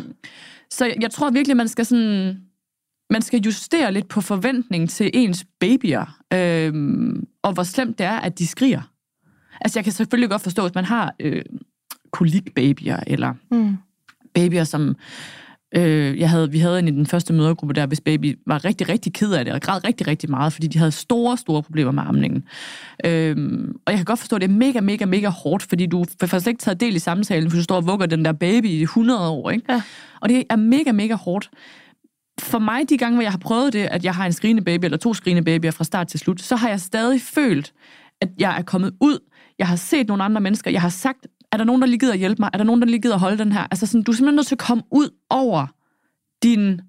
Så 0.72 0.94
jeg, 1.02 1.12
tror 1.12 1.30
virkelig, 1.32 1.58
man 1.58 1.68
skal 1.68 1.86
sådan... 1.86 2.38
Man 3.10 3.22
skal 3.22 3.40
justere 3.40 3.92
lidt 3.94 4.08
på 4.08 4.22
forventning 4.22 4.90
til 4.90 5.12
ens 5.14 5.46
babyer, 5.60 6.20
øhm, 6.34 7.28
og 7.42 7.54
hvor 7.54 7.64
slemt 7.64 7.98
det 7.98 8.06
er, 8.06 8.20
at 8.20 8.40
de 8.40 8.48
skriger. 8.48 8.82
Altså, 9.62 9.80
jeg 9.80 9.84
kan 9.84 9.94
selvfølgelig 9.94 10.30
godt 10.30 10.42
forstå, 10.42 10.66
at 10.66 10.76
man 10.76 10.86
har 10.86 11.16
øh, 11.20 11.42
kolikbabyer, 12.12 13.00
eller 13.08 13.34
Mm. 13.52 13.78
babyer, 14.34 14.64
som 14.64 14.96
øh, 15.76 16.20
jeg 16.20 16.30
havde, 16.30 16.52
vi 16.52 16.60
havde 16.60 16.80
en 16.80 16.88
i 16.88 16.92
den 16.92 17.06
første 17.06 17.34
mødergruppe 17.34 17.74
der, 17.74 17.86
hvis 17.86 18.02
baby 18.02 18.40
var 18.48 18.66
rigtig, 18.66 18.90
rigtig 18.90 19.14
ked 19.14 19.32
af 19.32 19.46
det, 19.46 19.54
og 19.54 19.62
græd 19.62 19.84
rigtig, 19.84 20.08
rigtig 20.08 20.30
meget, 20.30 20.54
fordi 20.54 20.68
de 20.68 20.78
havde 20.78 20.92
store, 20.92 21.38
store 21.38 21.64
problemer 21.64 21.92
med 21.92 22.04
amningen. 22.06 22.44
Øhm, 23.06 23.76
og 23.86 23.92
jeg 23.92 23.98
kan 23.98 24.06
godt 24.06 24.20
forstå, 24.20 24.36
at 24.36 24.42
det 24.42 24.50
er 24.50 24.54
mega, 24.54 24.82
mega, 24.82 25.06
mega 25.06 25.28
hårdt, 25.28 25.64
fordi 25.64 25.86
du 25.86 26.06
faktisk 26.22 26.48
ikke 26.48 26.60
taget 26.60 26.80
del 26.80 26.96
i 26.96 27.00
samtalen, 27.00 27.50
for 27.52 27.58
du 27.58 27.64
står 27.64 27.76
og 27.76 27.88
vugger 27.88 28.06
den 28.06 28.26
der 28.26 28.32
baby 28.32 28.66
i 28.66 28.82
100 28.82 29.30
år, 29.30 29.50
ikke? 29.50 29.66
Ja. 29.70 29.82
Og 30.22 30.30
det 30.30 30.44
er 30.50 30.56
mega, 30.56 30.92
mega 30.92 31.14
hårdt. 31.14 31.50
For 32.40 32.60
mig, 32.60 32.90
de 32.90 32.98
gange, 32.98 33.16
hvor 33.16 33.24
jeg 33.24 33.32
har 33.32 33.38
prøvet 33.38 33.74
det, 33.74 33.80
at 33.80 34.06
jeg 34.06 34.16
har 34.16 34.26
en 34.26 34.34
skrigende 34.34 34.64
baby, 34.64 34.86
eller 34.86 34.98
to 34.98 35.14
skrigende 35.14 35.44
babyer 35.44 35.72
fra 35.72 35.84
start 35.84 36.08
til 36.08 36.20
slut, 36.20 36.42
så 36.42 36.56
har 36.56 36.70
jeg 36.70 36.80
stadig 36.80 37.22
følt, 37.22 37.74
at 38.22 38.30
jeg 38.40 38.58
er 38.58 38.62
kommet 38.62 38.94
ud, 39.02 39.20
jeg 39.60 39.68
har 39.68 39.76
set 39.76 40.08
nogle 40.08 40.24
andre 40.24 40.42
mennesker, 40.42 40.72
jeg 40.72 40.82
har 40.82 40.90
sagt, 40.90 41.28
er 41.52 41.58
der 41.58 41.64
nogen, 41.64 41.82
der 41.82 41.88
lige 41.88 42.00
gider 42.00 42.14
at 42.14 42.20
hjælpe 42.20 42.42
mig? 42.42 42.50
Er 42.54 42.58
der 42.58 42.66
nogen, 42.66 42.82
der 42.82 42.88
lige 42.88 43.02
gider 43.02 43.16
at 43.16 43.20
holde 43.20 43.38
den 43.38 43.52
her? 43.52 43.68
Altså 43.72 43.86
sådan, 43.86 44.04
du 44.04 44.12
er 44.12 44.16
simpelthen 44.16 44.36
nødt 44.36 44.48
til 44.48 44.56
at 44.56 44.60
komme 44.60 44.84
ud 44.92 45.10
over 45.30 45.68
din 46.44 46.82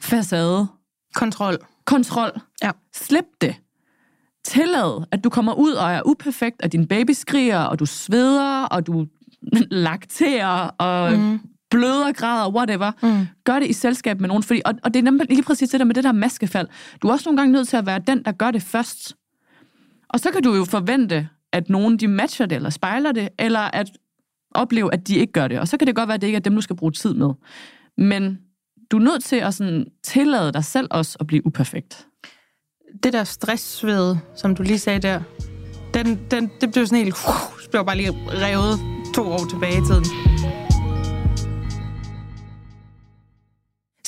facade. 0.00 0.66
Kontrol. 1.14 1.56
Kontrol. 1.84 2.30
Ja. 2.62 2.70
Slip 2.94 3.24
det. 3.40 3.56
Tillad, 4.44 5.06
at 5.10 5.24
du 5.24 5.30
kommer 5.30 5.54
ud 5.54 5.72
og 5.72 5.90
er 5.90 6.02
uperfekt, 6.06 6.62
og 6.62 6.72
din 6.72 6.86
baby 6.86 7.10
skriger, 7.10 7.58
og 7.58 7.78
du 7.78 7.86
sveder, 7.86 8.64
og 8.64 8.86
du 8.86 9.06
lakterer, 9.86 10.68
og 10.78 11.12
mm. 11.12 11.18
Mm. 11.18 11.40
bløder, 11.70 12.12
græder, 12.12 12.50
whatever. 12.54 12.92
Mm. 13.02 13.26
Gør 13.44 13.58
det 13.58 13.70
i 13.70 13.72
selskab 13.72 14.20
med 14.20 14.28
nogen, 14.28 14.42
fordi, 14.42 14.62
og, 14.64 14.74
og 14.82 14.94
det 14.94 15.00
er 15.00 15.04
nemlig 15.04 15.26
lige 15.28 15.42
præcis 15.42 15.68
det 15.68 15.80
der 15.80 15.86
med 15.86 15.94
det 15.94 16.04
der 16.04 16.12
maskefald. 16.12 16.68
Du 17.02 17.08
er 17.08 17.12
også 17.12 17.28
nogle 17.28 17.36
gange 17.36 17.52
nødt 17.52 17.68
til 17.68 17.76
at 17.76 17.86
være 17.86 17.98
den, 18.06 18.24
der 18.24 18.32
gør 18.32 18.50
det 18.50 18.62
først. 18.62 19.16
Og 20.08 20.20
så 20.20 20.30
kan 20.30 20.42
du 20.42 20.54
jo 20.54 20.64
forvente, 20.64 21.28
at 21.52 21.70
nogen 21.70 21.96
de 21.96 22.08
matcher 22.08 22.46
det, 22.46 22.56
eller 22.56 22.70
spejler 22.70 23.12
det, 23.12 23.28
eller 23.38 23.60
at 23.60 23.90
opleve, 24.54 24.94
at 24.94 25.08
de 25.08 25.14
ikke 25.16 25.32
gør 25.32 25.48
det. 25.48 25.60
Og 25.60 25.68
så 25.68 25.76
kan 25.76 25.86
det 25.86 25.96
godt 25.96 26.08
være, 26.08 26.14
at 26.14 26.20
det 26.20 26.26
ikke 26.26 26.36
er 26.36 26.40
dem, 26.40 26.54
du 26.54 26.60
skal 26.60 26.76
bruge 26.76 26.92
tid 26.92 27.14
med. 27.14 27.30
Men 27.98 28.38
du 28.90 28.96
er 28.96 29.02
nødt 29.02 29.24
til 29.24 29.36
at 29.36 29.54
sådan 29.54 29.86
tillade 30.04 30.52
dig 30.52 30.64
selv 30.64 30.88
også 30.90 31.16
at 31.20 31.26
blive 31.26 31.46
uperfekt. 31.46 32.06
Det 33.02 33.12
der 33.12 33.24
stressved, 33.24 34.16
som 34.36 34.54
du 34.54 34.62
lige 34.62 34.78
sagde 34.78 35.00
der, 35.00 35.22
den, 35.94 36.20
den, 36.30 36.50
det 36.60 36.72
blev 36.72 36.86
sådan 36.86 37.04
helt... 37.04 37.16
Uh, 37.28 37.70
blev 37.70 37.84
bare 37.84 37.96
lige 37.96 38.12
revet 38.28 38.80
to 39.14 39.22
år 39.22 39.46
tilbage 39.50 39.78
i 39.78 39.84
tiden. 39.86 40.04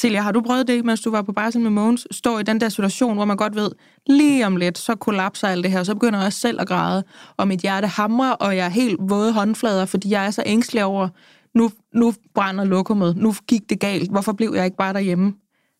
Silja, 0.02 0.20
har 0.20 0.32
du 0.32 0.40
prøvet 0.40 0.68
det, 0.68 0.84
mens 0.84 1.00
du 1.00 1.10
var 1.10 1.22
på 1.22 1.32
barsel 1.32 1.60
med 1.60 1.70
Mogens? 1.70 2.06
Stå 2.10 2.38
i 2.38 2.42
den 2.42 2.60
der 2.60 2.68
situation, 2.68 3.14
hvor 3.14 3.24
man 3.24 3.36
godt 3.36 3.56
ved, 3.56 3.70
lige 4.06 4.46
om 4.46 4.56
lidt, 4.56 4.78
så 4.78 4.94
kollapser 4.94 5.48
alt 5.48 5.64
det 5.64 5.72
her, 5.72 5.78
og 5.78 5.86
så 5.86 5.94
begynder 5.94 6.18
jeg 6.18 6.26
også 6.26 6.40
selv 6.40 6.60
at 6.60 6.68
græde, 6.68 7.04
og 7.36 7.48
mit 7.48 7.60
hjerte 7.60 7.86
hamrer, 7.86 8.30
og 8.30 8.56
jeg 8.56 8.66
er 8.66 8.70
helt 8.70 8.96
våde 9.00 9.32
håndflader, 9.32 9.86
fordi 9.86 10.10
jeg 10.10 10.26
er 10.26 10.30
så 10.30 10.42
ængstelig 10.46 10.84
over, 10.84 11.08
nu, 11.54 11.70
nu 11.94 12.14
brænder 12.34 12.64
lokummet, 12.64 13.16
nu 13.16 13.34
gik 13.46 13.70
det 13.70 13.80
galt, 13.80 14.10
hvorfor 14.10 14.32
blev 14.32 14.52
jeg 14.56 14.64
ikke 14.64 14.76
bare 14.76 14.92
derhjemme? 14.92 15.34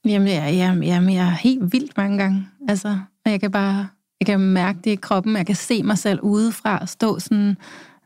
Jamen, 0.04 0.28
jeg, 0.28 0.56
jeg, 0.56 0.78
jamen, 0.82 1.14
jeg 1.14 1.26
er 1.26 1.36
helt 1.36 1.72
vildt 1.72 1.96
mange 1.96 2.18
gange. 2.18 2.48
Altså, 2.68 2.98
jeg 3.26 3.40
kan 3.40 3.50
bare 3.50 3.86
jeg 4.20 4.26
kan 4.26 4.40
mærke 4.40 4.78
det 4.84 4.90
i 4.90 4.94
kroppen. 4.94 5.36
Jeg 5.36 5.46
kan 5.46 5.54
se 5.54 5.82
mig 5.82 5.98
selv 5.98 6.20
udefra 6.20 6.86
stå 6.86 7.18
sådan, 7.18 7.56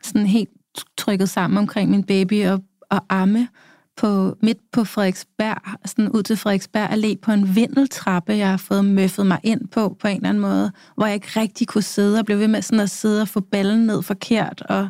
sådan 0.03 0.27
helt 0.27 0.51
trykket 0.97 1.29
sammen 1.29 1.59
omkring 1.59 1.91
min 1.91 2.05
baby 2.05 2.47
og, 2.47 2.63
og 2.91 3.01
amme 3.09 3.49
på, 3.97 4.37
midt 4.43 4.59
på 4.73 4.85
Frederiksberg, 4.85 5.89
sådan 5.89 6.11
ud 6.11 6.23
til 6.23 6.37
Frederiksberg 6.37 6.91
Allé 6.91 7.15
på 7.23 7.33
en 7.33 7.57
vindeltrappe, 7.57 8.33
jeg 8.33 8.51
har 8.51 8.57
fået 8.57 8.85
møffet 8.85 9.27
mig 9.27 9.39
ind 9.43 9.69
på, 9.69 9.97
på 10.01 10.09
en 10.09 10.17
eller 10.17 10.29
anden 10.29 10.41
måde, 10.41 10.73
hvor 10.97 11.07
jeg 11.07 11.15
ikke 11.15 11.41
rigtig 11.41 11.67
kunne 11.67 11.83
sidde, 11.83 12.19
og 12.19 12.27
blev 12.27 12.39
ved 12.39 12.49
med 12.49 12.63
sådan 12.63 12.81
at 12.81 12.91
sidde 12.91 13.23
og 13.23 13.29
få 13.29 13.41
ballen 13.41 13.87
ned 13.87 14.03
forkert, 14.03 14.63
og 14.69 14.89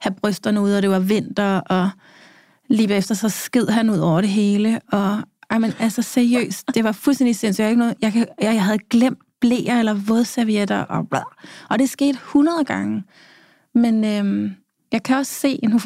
have 0.00 0.14
brysterne 0.14 0.60
ud, 0.60 0.72
og 0.72 0.82
det 0.82 0.90
var 0.90 0.98
vinter, 0.98 1.60
og 1.60 1.90
lige 2.68 2.94
efter 2.94 3.14
så 3.14 3.28
sked 3.28 3.68
han 3.68 3.90
ud 3.90 3.98
over 3.98 4.20
det 4.20 4.30
hele, 4.30 4.80
og 4.92 5.18
ej, 5.50 5.58
men 5.58 5.72
altså 5.78 6.02
seriøst, 6.02 6.66
det 6.74 6.84
var 6.84 6.92
fuldstændig 6.92 7.36
sindssygt. 7.36 7.62
Jeg, 7.62 7.70
ikke 7.70 7.78
noget, 7.78 7.94
jeg, 8.02 8.12
jeg, 8.14 8.54
jeg 8.54 8.64
havde 8.64 8.78
glemt 8.78 9.18
blæer 9.40 9.78
eller 9.78 9.94
vådservietter, 9.94 10.78
og, 10.78 11.08
bla. 11.08 11.20
og 11.70 11.78
det 11.78 11.90
skete 11.90 12.10
100 12.10 12.64
gange. 12.64 13.04
Men 13.74 14.04
øhm, 14.04 14.50
jeg 14.92 15.02
kan 15.02 15.16
også 15.16 15.32
se, 15.32 15.58
nu 15.62 15.78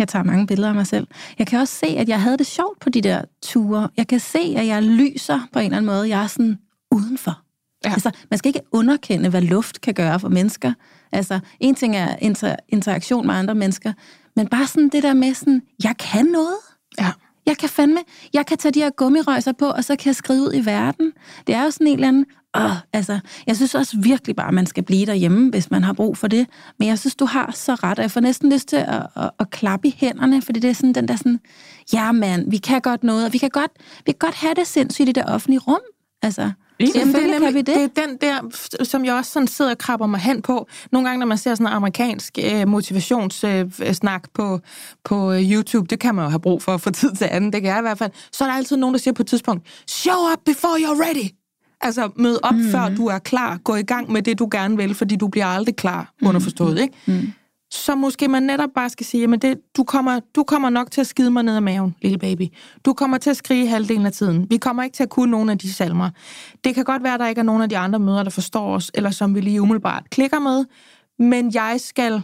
jeg 0.00 0.08
tager 0.08 0.22
mange 0.22 0.46
billeder 0.46 0.68
af 0.68 0.74
mig 0.74 0.86
selv, 0.86 1.06
jeg 1.38 1.46
kan 1.46 1.60
også 1.60 1.74
se, 1.74 1.86
at 1.86 2.08
jeg 2.08 2.22
havde 2.22 2.38
det 2.38 2.46
sjovt 2.46 2.80
på 2.80 2.90
de 2.90 3.00
der 3.00 3.22
ture. 3.42 3.88
Jeg 3.96 4.06
kan 4.06 4.20
se, 4.20 4.54
at 4.56 4.66
jeg 4.66 4.82
lyser 4.82 5.40
på 5.52 5.58
en 5.58 5.64
eller 5.64 5.76
anden 5.76 5.86
måde. 5.86 6.08
Jeg 6.08 6.22
er 6.22 6.26
sådan 6.26 6.58
udenfor. 6.90 7.40
Ja. 7.84 7.92
Altså, 7.92 8.10
man 8.30 8.38
skal 8.38 8.48
ikke 8.48 8.60
underkende, 8.72 9.28
hvad 9.28 9.42
luft 9.42 9.80
kan 9.80 9.94
gøre 9.94 10.20
for 10.20 10.28
mennesker. 10.28 10.72
Altså, 11.12 11.40
en 11.60 11.74
ting 11.74 11.96
er 11.96 12.16
inter- 12.16 12.56
interaktion 12.68 13.26
med 13.26 13.34
andre 13.34 13.54
mennesker, 13.54 13.92
men 14.36 14.48
bare 14.48 14.66
sådan 14.66 14.88
det 14.88 15.02
der 15.02 15.14
med 15.14 15.34
sådan, 15.34 15.62
jeg 15.84 15.94
kan 15.98 16.26
noget. 16.26 16.56
Ja. 17.00 17.10
Jeg 17.46 17.58
kan 17.58 17.68
fandme, 17.68 18.00
jeg 18.32 18.46
kan 18.46 18.58
tage 18.58 18.72
de 18.72 18.80
her 18.80 18.90
gummirøjser 18.90 19.52
på, 19.52 19.66
og 19.66 19.84
så 19.84 19.96
kan 19.96 20.06
jeg 20.06 20.16
skride 20.16 20.42
ud 20.42 20.54
i 20.54 20.64
verden. 20.64 21.12
Det 21.46 21.54
er 21.54 21.64
jo 21.64 21.70
sådan 21.70 21.86
en 21.86 21.94
eller 21.94 22.08
anden, 22.08 22.26
åh, 22.56 22.76
altså, 22.92 23.20
jeg 23.46 23.56
synes 23.56 23.74
også 23.74 23.96
virkelig 24.00 24.36
bare, 24.36 24.48
at 24.48 24.54
man 24.54 24.66
skal 24.66 24.82
blive 24.82 25.06
derhjemme, 25.06 25.50
hvis 25.50 25.70
man 25.70 25.84
har 25.84 25.92
brug 25.92 26.16
for 26.16 26.28
det. 26.28 26.46
Men 26.78 26.88
jeg 26.88 26.98
synes, 26.98 27.14
du 27.14 27.24
har 27.24 27.50
så 27.54 27.74
ret, 27.74 27.98
og 27.98 28.02
jeg 28.02 28.10
får 28.10 28.20
næsten 28.20 28.52
lyst 28.52 28.68
til 28.68 28.76
at, 28.76 29.06
at, 29.16 29.30
at 29.40 29.50
klappe 29.50 29.88
i 29.88 29.94
hænderne, 29.98 30.42
fordi 30.42 30.60
det 30.60 30.70
er 30.70 30.74
sådan 30.74 30.92
den 30.92 31.08
der 31.08 31.16
sådan, 31.16 31.40
ja 31.92 32.12
mand, 32.12 32.50
vi 32.50 32.58
kan 32.58 32.80
godt 32.80 33.04
noget, 33.04 33.24
og 33.26 33.32
vi 33.32 33.38
kan 33.38 33.50
godt, 33.50 33.70
vi 34.06 34.12
kan 34.12 34.18
godt 34.18 34.34
have 34.34 34.54
det 34.54 34.66
sindssygt 34.66 35.08
i 35.08 35.12
det 35.12 35.24
offentlige 35.26 35.60
rum. 35.60 35.80
Altså, 36.22 36.50
Jamen, 36.80 37.14
det, 37.14 37.22
er 37.22 37.22
kan 37.22 37.40
vi 37.40 37.46
nemlig, 37.46 37.66
det. 37.66 37.76
det 37.76 37.82
er 37.82 38.06
den 38.06 38.16
der, 38.20 38.84
som 38.84 39.04
jeg 39.04 39.14
også 39.14 39.32
sådan 39.32 39.48
sidder 39.48 39.70
og 39.70 39.78
krabber 39.78 40.06
mig 40.06 40.20
hen 40.20 40.42
på. 40.42 40.68
Nogle 40.92 41.08
gange, 41.08 41.20
når 41.20 41.26
man 41.26 41.38
ser 41.38 41.54
sådan 41.54 41.66
en 41.66 41.72
amerikansk 41.72 42.38
øh, 42.44 42.68
motivationssnak 42.68 44.22
øh, 44.24 44.28
på, 44.34 44.60
på 45.04 45.32
øh, 45.32 45.52
YouTube, 45.52 45.86
det 45.90 46.00
kan 46.00 46.14
man 46.14 46.24
jo 46.24 46.28
have 46.28 46.40
brug 46.40 46.62
for 46.62 46.76
fra 46.76 46.90
tid 46.90 47.12
til 47.14 47.28
anden, 47.30 47.52
det 47.52 47.62
kan 47.62 47.70
jeg 47.70 47.78
i 47.78 47.82
hvert 47.82 47.98
fald, 47.98 48.10
så 48.32 48.44
er 48.44 48.48
der 48.48 48.54
altid 48.54 48.76
nogen, 48.76 48.94
der 48.94 49.00
siger 49.00 49.14
på 49.14 49.22
et 49.22 49.26
tidspunkt, 49.26 49.66
show 49.88 50.32
up 50.32 50.38
before 50.46 50.76
you're 50.76 51.02
ready. 51.08 51.30
Altså, 51.80 52.10
mød 52.16 52.38
op, 52.42 52.54
mm. 52.54 52.70
før 52.70 52.88
du 52.88 53.06
er 53.06 53.18
klar. 53.18 53.58
Gå 53.64 53.74
i 53.74 53.82
gang 53.82 54.12
med 54.12 54.22
det, 54.22 54.38
du 54.38 54.48
gerne 54.50 54.76
vil, 54.76 54.94
fordi 54.94 55.16
du 55.16 55.28
bliver 55.28 55.46
aldrig 55.46 55.76
klar, 55.76 56.12
underforstået, 56.22 56.80
ikke? 56.80 56.94
Mm. 57.06 57.32
Så 57.72 57.94
måske 57.94 58.28
man 58.28 58.42
netop 58.42 58.70
bare 58.74 58.90
skal 58.90 59.06
sige, 59.06 59.34
at 59.34 59.56
du, 59.76 59.84
kommer, 59.84 60.20
du 60.36 60.42
kommer 60.42 60.70
nok 60.70 60.90
til 60.90 61.00
at 61.00 61.06
skide 61.06 61.30
mig 61.30 61.42
ned 61.42 61.56
af 61.56 61.62
maven, 61.62 61.94
lille 62.02 62.18
baby. 62.18 62.48
Du 62.84 62.92
kommer 62.92 63.18
til 63.18 63.30
at 63.30 63.36
skrige 63.36 63.68
halvdelen 63.68 64.06
af 64.06 64.12
tiden. 64.12 64.46
Vi 64.50 64.56
kommer 64.56 64.82
ikke 64.82 64.94
til 64.94 65.02
at 65.02 65.10
kunne 65.10 65.30
nogen 65.30 65.48
af 65.48 65.58
de 65.58 65.72
salmer. 65.72 66.10
Det 66.64 66.74
kan 66.74 66.84
godt 66.84 67.02
være, 67.02 67.14
at 67.14 67.20
der 67.20 67.28
ikke 67.28 67.38
er 67.38 67.42
nogen 67.44 67.62
af 67.62 67.68
de 67.68 67.78
andre 67.78 67.98
møder, 67.98 68.22
der 68.22 68.30
forstår 68.30 68.74
os, 68.74 68.90
eller 68.94 69.10
som 69.10 69.34
vi 69.34 69.40
lige 69.40 69.62
umiddelbart 69.62 70.10
klikker 70.10 70.38
med, 70.38 70.64
men 71.18 71.54
jeg 71.54 71.76
skal 71.78 72.22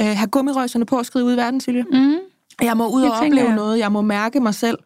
øh, 0.00 0.06
have 0.06 0.26
gummirøjserne 0.26 0.86
på 0.86 0.98
at 0.98 1.06
skride 1.06 1.24
ud 1.24 1.32
i 1.32 1.36
verden, 1.36 1.60
Silje. 1.60 1.84
Mm. 1.92 2.14
Jeg 2.62 2.76
må 2.76 2.88
ud 2.88 3.02
og 3.02 3.12
opleve 3.12 3.46
jeg. 3.46 3.56
noget, 3.56 3.78
jeg 3.78 3.92
må 3.92 4.00
mærke 4.00 4.40
mig 4.40 4.54
selv, 4.54 4.78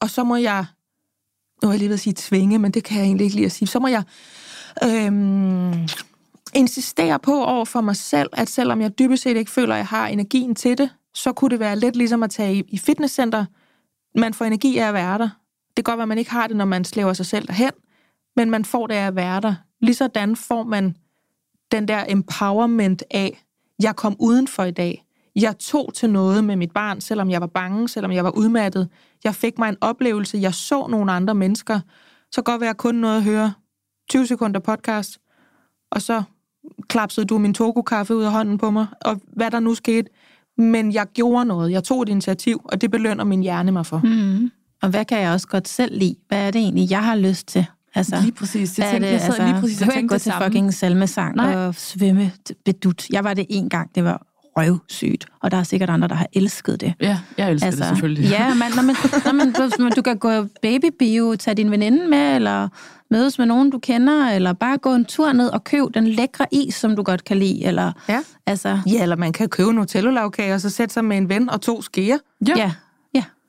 og 0.00 0.10
så 0.10 0.24
må 0.24 0.36
jeg, 0.36 0.64
nu 1.62 1.68
er 1.68 1.72
jeg 1.72 1.78
lige 1.78 1.88
ved 1.88 1.94
at 1.94 2.00
sige 2.00 2.14
tvinge, 2.16 2.58
men 2.58 2.70
det 2.70 2.84
kan 2.84 2.98
jeg 2.98 3.04
egentlig 3.04 3.24
ikke 3.24 3.36
lige 3.36 3.46
at 3.46 3.52
sige, 3.52 3.68
så 3.68 3.78
må 3.78 3.88
jeg 3.88 4.02
øhm, 4.84 5.88
insistere 6.52 7.18
på 7.18 7.44
over 7.44 7.64
for 7.64 7.80
mig 7.80 7.96
selv, 7.96 8.30
at 8.32 8.48
selvom 8.48 8.80
jeg 8.80 8.98
dybest 8.98 9.22
set 9.22 9.36
ikke 9.36 9.50
føler, 9.50 9.74
at 9.74 9.78
jeg 9.78 9.86
har 9.86 10.06
energien 10.06 10.54
til 10.54 10.78
det, 10.78 10.90
så 11.14 11.32
kunne 11.32 11.50
det 11.50 11.60
være 11.60 11.76
lidt 11.76 11.96
ligesom 11.96 12.22
at 12.22 12.30
tage 12.30 12.54
i, 12.54 12.62
i 12.68 12.78
fitnesscenter. 12.78 13.44
Man 14.18 14.34
får 14.34 14.44
energi 14.44 14.78
af 14.78 14.88
at 14.88 14.94
være 14.94 15.18
der. 15.18 15.28
Det 15.76 15.84
kan 15.84 15.92
godt 15.92 15.98
være, 15.98 16.02
at 16.02 16.08
man 16.08 16.18
ikke 16.18 16.30
har 16.30 16.46
det, 16.46 16.56
når 16.56 16.64
man 16.64 16.84
slæver 16.84 17.12
sig 17.12 17.26
selv 17.26 17.46
derhen, 17.46 17.70
men 18.36 18.50
man 18.50 18.64
får 18.64 18.86
det 18.86 18.94
af 18.94 19.06
at 19.06 19.16
være 19.16 19.40
der. 19.40 19.54
Ligesådan 19.80 20.36
får 20.36 20.62
man 20.62 20.96
den 21.72 21.88
der 21.88 22.04
empowerment 22.08 23.02
af, 23.10 23.44
jeg 23.82 23.96
kom 23.96 24.16
udenfor 24.18 24.62
i 24.64 24.70
dag. 24.70 25.04
Jeg 25.36 25.58
tog 25.58 25.94
til 25.94 26.10
noget 26.10 26.44
med 26.44 26.56
mit 26.56 26.72
barn, 26.72 27.00
selvom 27.00 27.30
jeg 27.30 27.40
var 27.40 27.46
bange, 27.46 27.88
selvom 27.88 28.12
jeg 28.12 28.24
var 28.24 28.30
udmattet. 28.30 28.88
Jeg 29.24 29.34
fik 29.34 29.58
mig 29.58 29.68
en 29.68 29.76
oplevelse. 29.80 30.38
Jeg 30.38 30.54
så 30.54 30.86
nogle 30.86 31.12
andre 31.12 31.34
mennesker. 31.34 31.80
Så 32.32 32.42
godt 32.42 32.60
være 32.60 32.74
kun 32.74 32.94
noget 32.94 33.16
at 33.16 33.22
høre 33.22 33.52
20 34.10 34.26
sekunder 34.26 34.60
podcast, 34.60 35.18
og 35.90 36.02
så 36.02 36.22
klapsede 36.88 37.26
du 37.26 37.38
min 37.38 37.54
Togo-kaffe 37.54 38.14
ud 38.16 38.22
af 38.22 38.30
hånden 38.32 38.58
på 38.58 38.70
mig, 38.70 38.86
og 39.00 39.20
hvad 39.36 39.50
der 39.50 39.60
nu 39.60 39.74
skete. 39.74 40.08
Men 40.58 40.92
jeg 40.92 41.06
gjorde 41.14 41.44
noget. 41.44 41.72
Jeg 41.72 41.84
tog 41.84 42.02
et 42.02 42.08
initiativ, 42.08 42.60
og 42.64 42.80
det 42.80 42.90
belønner 42.90 43.24
min 43.24 43.40
hjerne 43.42 43.72
mig 43.72 43.86
for. 43.86 44.00
Mm. 44.04 44.50
Og 44.82 44.88
hvad 44.88 45.04
kan 45.04 45.20
jeg 45.20 45.32
også 45.32 45.48
godt 45.48 45.68
selv 45.68 45.98
lide? 45.98 46.16
Hvad 46.28 46.38
er 46.46 46.50
det 46.50 46.58
egentlig, 46.60 46.90
jeg 46.90 47.04
har 47.04 47.14
lyst 47.14 47.46
til? 47.46 47.66
Altså, 47.94 48.16
Lige 48.22 48.32
præcis. 48.32 48.72
Det 48.72 48.84
tænkte, 48.90 49.08
jeg 49.08 49.20
sad 49.20 49.44
lige 49.46 49.60
præcis 49.60 49.82
og 49.82 49.86
behøver 49.86 49.98
ikke 49.98 49.98
tænkte 49.98 50.12
gå 50.12 50.14
det 50.14 50.22
til 50.22 50.32
samme. 50.32 50.46
fucking 50.46 50.74
salmesang 50.74 51.36
Nej. 51.36 51.56
og 51.56 51.74
svømme 51.74 52.32
bedut. 52.64 53.06
Jeg 53.10 53.24
var 53.24 53.34
det 53.34 53.46
en 53.48 53.68
gang, 53.68 53.94
det 53.94 54.04
var 54.04 54.26
røvsygt. 54.56 55.26
Og 55.40 55.50
der 55.50 55.56
er 55.56 55.62
sikkert 55.62 55.90
andre, 55.90 56.08
der 56.08 56.14
har 56.14 56.26
elsket 56.32 56.80
det. 56.80 56.94
Ja, 57.00 57.18
jeg 57.38 57.50
elsker 57.50 57.66
altså, 57.66 57.80
det 57.80 57.88
selvfølgelig. 57.88 58.30
Ja, 58.30 58.54
man, 58.54 58.70
når 58.76 58.82
man, 58.82 58.96
når 59.24 59.32
man, 59.32 59.46
når 59.78 59.82
man, 59.82 59.92
du 59.92 60.02
kan 60.02 60.18
gå 60.18 60.30
babybio, 60.62 61.36
tage 61.36 61.54
din 61.54 61.70
veninde 61.70 62.08
med, 62.08 62.36
eller 62.36 62.68
mødes 63.10 63.38
med 63.38 63.46
nogen, 63.46 63.70
du 63.70 63.78
kender, 63.78 64.28
eller 64.30 64.52
bare 64.52 64.78
gå 64.78 64.94
en 64.94 65.04
tur 65.04 65.32
ned 65.32 65.48
og 65.48 65.64
køb 65.64 65.94
den 65.94 66.06
lækre 66.06 66.46
is, 66.52 66.74
som 66.74 66.96
du 66.96 67.02
godt 67.02 67.24
kan 67.24 67.36
lide. 67.38 67.64
Eller, 67.64 67.92
Ja. 68.08 68.20
altså, 68.46 68.78
Ja, 68.86 69.02
eller 69.02 69.16
man 69.16 69.32
kan 69.32 69.48
købe 69.48 69.70
en 69.70 69.76
Nutella-lavkage, 69.76 70.54
og 70.54 70.60
så 70.60 70.70
sætte 70.70 70.92
sig 70.94 71.04
med 71.04 71.16
en 71.16 71.28
ven 71.28 71.50
og 71.50 71.60
to 71.60 71.82
skeer. 71.82 72.18
Ja, 72.48 72.52
ja. 72.56 72.72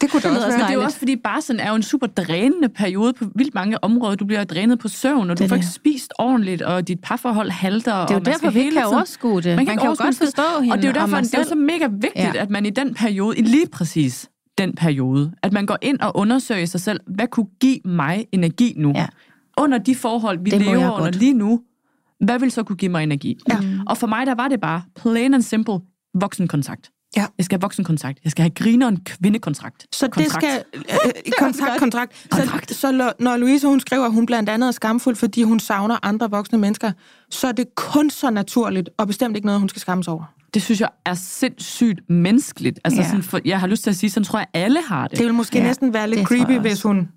Det 0.03 0.11
kunne 0.11 0.21
da 0.21 0.29
Det 0.29 0.37
også 0.37 0.47
være. 0.47 0.57
Men 0.57 0.65
det 0.67 0.69
er 0.73 0.77
jo 0.77 0.83
også 0.83 0.97
fordi, 0.97 1.15
barsel 1.15 1.59
er 1.59 1.69
jo 1.69 1.75
en 1.75 1.83
super 1.83 2.07
drænende 2.07 2.69
periode 2.69 3.13
på 3.13 3.25
vildt 3.35 3.55
mange 3.55 3.83
områder. 3.83 4.15
Du 4.15 4.25
bliver 4.25 4.43
drænet 4.43 4.79
på 4.79 4.87
søvn, 4.87 5.29
og 5.29 5.37
du 5.37 5.43
Det 5.43 5.49
får 5.49 5.55
ikke 5.55 5.65
det. 5.65 5.73
spist 5.73 6.13
ordentligt, 6.19 6.61
og 6.61 6.87
dit 6.87 6.99
parforhold 6.99 7.49
halter. 7.49 8.01
Det 8.05 8.09
er 8.11 8.13
jo 8.13 8.19
derfor, 8.19 8.49
vi 8.49 8.59
ikke 8.59 8.71
kan 8.71 8.85
overskue 8.85 9.41
det. 9.41 9.45
Man, 9.45 9.57
kan 9.57 9.65
man 9.65 9.77
kan 9.77 9.85
jo 9.89 9.95
godt 9.99 10.07
det. 10.09 10.15
forstå 10.17 10.41
hende 10.61 10.73
Og 10.73 10.77
det 10.77 10.85
er 10.85 10.89
jo 10.89 10.93
derfor, 10.93 11.17
det 11.17 11.33
er 11.33 11.43
så 11.43 11.55
mega 11.55 11.87
vigtigt, 11.91 12.13
Ja. 12.35 12.41
at 12.41 12.49
man 12.49 12.65
i 12.65 12.69
den 12.69 12.93
periode, 12.93 13.37
i 13.37 13.41
lige 13.41 13.67
præcis 13.67 14.29
den 14.57 14.73
periode, 14.75 15.31
at 15.43 15.53
man 15.53 15.65
går 15.65 15.77
ind 15.81 15.99
og 15.99 16.17
undersøger 16.17 16.65
sig 16.65 16.81
selv, 16.81 16.99
hvad 17.07 17.27
kunne 17.27 17.47
give 17.61 17.79
mig 17.85 18.25
energi 18.31 18.73
nu? 18.77 18.91
Ja. 18.95 19.07
Under 19.57 19.77
de 19.77 19.95
forhold, 19.95 20.39
vi 20.43 20.49
Det 20.49 20.61
lever 20.61 20.75
under 20.77 20.89
godt. 20.97 21.15
lige 21.15 21.33
nu, 21.33 21.61
hvad 22.25 22.39
vil 22.39 22.51
så 22.51 22.63
kunne 22.63 22.75
give 22.75 22.91
mig 22.91 23.03
energi? 23.03 23.37
Ja. 23.49 23.57
Og 23.87 23.97
for 23.97 24.07
mig, 24.07 24.25
der 24.27 24.35
var 24.35 24.47
det 24.47 24.61
bare 24.61 24.81
plain 24.95 25.33
and 25.33 25.41
simple 25.41 25.79
voksenkontakt. 26.21 26.89
Ja. 27.15 27.25
Jeg 27.37 27.45
skal 27.45 27.55
have 27.57 27.61
voksenkontakt. 27.61 28.19
Jeg 28.23 28.31
skal 28.31 28.41
have 28.43 28.49
grineren 28.55 28.97
kvindekontrakt. 29.05 29.85
Så 29.95 30.05
det 30.07 30.13
Kontrakt. 30.13 30.45
skal... 30.45 30.63
Øh, 30.75 30.83
kontrakt, 31.39 31.79
kontrakt. 31.79 32.13
Så, 32.69 32.79
så 32.79 32.91
lo- 32.91 33.11
når 33.19 33.37
Louise 33.37 33.67
hun 33.67 33.79
skriver, 33.79 34.05
at 34.05 34.11
hun 34.13 34.25
blandt 34.25 34.49
andet 34.49 34.67
er 34.67 34.71
skamfuld, 34.71 35.15
fordi 35.15 35.43
hun 35.43 35.59
savner 35.59 35.97
andre 36.03 36.29
voksne 36.31 36.57
mennesker, 36.57 36.91
så 37.29 37.47
er 37.47 37.51
det 37.51 37.75
kun 37.75 38.09
så 38.09 38.29
naturligt, 38.29 38.89
og 38.97 39.07
bestemt 39.07 39.35
ikke 39.35 39.45
noget, 39.45 39.59
hun 39.59 39.69
skal 39.69 39.79
skammes 39.79 40.07
over. 40.07 40.23
Det 40.53 40.61
synes 40.61 40.81
jeg 40.81 40.89
er 41.05 41.13
sindssygt 41.13 42.09
menneskeligt. 42.09 42.79
Altså, 42.83 43.01
Ja. 43.01 43.07
sådan, 43.07 43.23
for, 43.23 43.39
jeg 43.45 43.59
har 43.59 43.67
lyst 43.67 43.83
til 43.83 43.89
at 43.89 43.95
sige, 43.95 44.09
sådan 44.09 44.25
tror 44.25 44.39
jeg, 44.39 44.47
alle 44.53 44.79
har 44.87 45.07
det. 45.07 45.17
Det 45.17 45.25
vil 45.25 45.33
måske 45.33 45.57
Ja, 45.57 45.63
næsten 45.63 45.93
være 45.93 46.09
lidt 46.09 46.27
creepy, 46.27 46.51
hvis 46.59 46.81
hun 46.81 47.09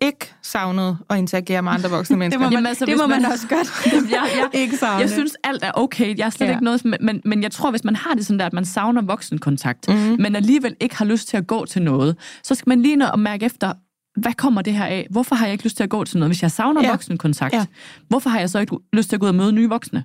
ikke 0.00 0.34
savnede 0.42 0.96
at 1.10 1.18
interagere 1.18 1.62
med 1.62 1.72
andre 1.72 1.90
voksne 1.90 2.16
mennesker. 2.20 2.44
Det 2.44 2.52
må 2.52 2.56
man, 2.60 2.66
altså, 2.66 2.86
det 2.86 2.96
må 2.96 3.06
man, 3.06 3.22
man- 3.22 3.32
også 3.32 3.48
godt. 3.48 3.86
jeg, 4.10 4.28
jeg, 4.36 4.48
ikke 4.62 4.76
savne. 4.76 5.00
jeg 5.00 5.10
synes, 5.10 5.36
alt 5.44 5.62
er 5.64 5.70
okay. 5.74 6.18
Jeg 6.18 6.26
er 6.26 6.30
slet 6.30 6.46
Ja. 6.46 6.52
ikke 6.52 6.64
noget, 6.64 6.84
men, 7.00 7.20
men, 7.24 7.42
jeg 7.42 7.50
tror, 7.52 7.70
hvis 7.70 7.84
man 7.84 7.96
har 7.96 8.14
det 8.14 8.26
sådan 8.26 8.38
der, 8.38 8.46
at 8.46 8.52
man 8.52 8.64
savner 8.64 9.02
voksenkontakt, 9.02 9.88
mm-hmm. 9.88 10.16
men 10.22 10.36
alligevel 10.36 10.76
ikke 10.80 10.96
har 10.96 11.04
lyst 11.04 11.28
til 11.28 11.36
at 11.36 11.46
gå 11.46 11.64
til 11.66 11.82
noget, 11.82 12.16
så 12.42 12.54
skal 12.54 12.68
man 12.68 12.82
lige 12.82 12.96
nå 12.96 13.06
at 13.06 13.18
mærke 13.18 13.46
efter, 13.46 13.72
hvad 14.20 14.32
kommer 14.32 14.62
det 14.62 14.72
her 14.72 14.84
af? 14.84 15.06
Hvorfor 15.10 15.34
har 15.34 15.46
jeg 15.46 15.52
ikke 15.52 15.64
lyst 15.64 15.76
til 15.76 15.84
at 15.84 15.90
gå 15.90 16.04
til 16.04 16.18
noget? 16.18 16.28
Hvis 16.30 16.42
jeg 16.42 16.50
savner 16.50 16.82
Ja. 16.82 16.90
voksenkontakt, 16.90 17.54
ja. 17.54 17.64
hvorfor 18.08 18.30
har 18.30 18.38
jeg 18.38 18.50
så 18.50 18.58
ikke 18.58 18.76
lyst 18.92 19.08
til 19.08 19.16
at 19.16 19.20
gå 19.20 19.26
ud 19.26 19.28
og 19.28 19.34
møde 19.34 19.52
nye 19.52 19.68
voksne? 19.68 20.04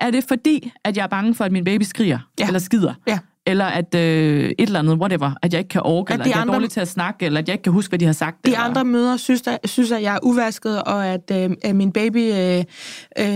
Er 0.00 0.10
det 0.10 0.24
fordi, 0.28 0.72
at 0.84 0.96
jeg 0.96 1.02
er 1.02 1.06
bange 1.06 1.34
for, 1.34 1.44
at 1.44 1.52
min 1.52 1.64
baby 1.64 1.82
skriger? 1.82 2.18
Ja. 2.40 2.46
Eller 2.46 2.58
skider? 2.58 2.94
Ja. 3.06 3.18
Eller 3.46 3.64
at 3.64 3.94
øh, 3.94 4.44
et 4.44 4.54
eller 4.58 4.78
andet, 4.78 4.98
whatever, 4.98 5.32
at 5.42 5.52
jeg 5.52 5.58
ikke 5.58 5.68
kan 5.68 5.80
orke, 5.84 6.12
At 6.12 6.14
eller 6.14 6.24
at 6.24 6.30
jeg 6.30 6.36
er 6.36 6.40
andre- 6.40 6.54
dårlig 6.54 6.70
til 6.70 6.80
at 6.80 6.88
snakke, 6.88 7.26
eller 7.26 7.40
at 7.40 7.48
jeg 7.48 7.54
ikke 7.54 7.62
kan 7.62 7.72
huske, 7.72 7.90
hvad 7.90 7.98
de 7.98 8.04
har 8.04 8.12
sagt. 8.12 8.46
De 8.46 8.50
eller... 8.50 8.60
andre 8.60 8.84
møder 8.84 9.16
synes, 9.16 9.42
der, 9.42 9.56
synes, 9.64 9.92
at 9.92 10.02
jeg 10.02 10.14
er 10.14 10.18
uvasket, 10.22 10.82
og 10.82 11.06
at, 11.06 11.30
øh, 11.66 11.74
min 11.76 11.92
baby 11.92 12.32
øh, 12.32 12.58
øh, 12.58 12.64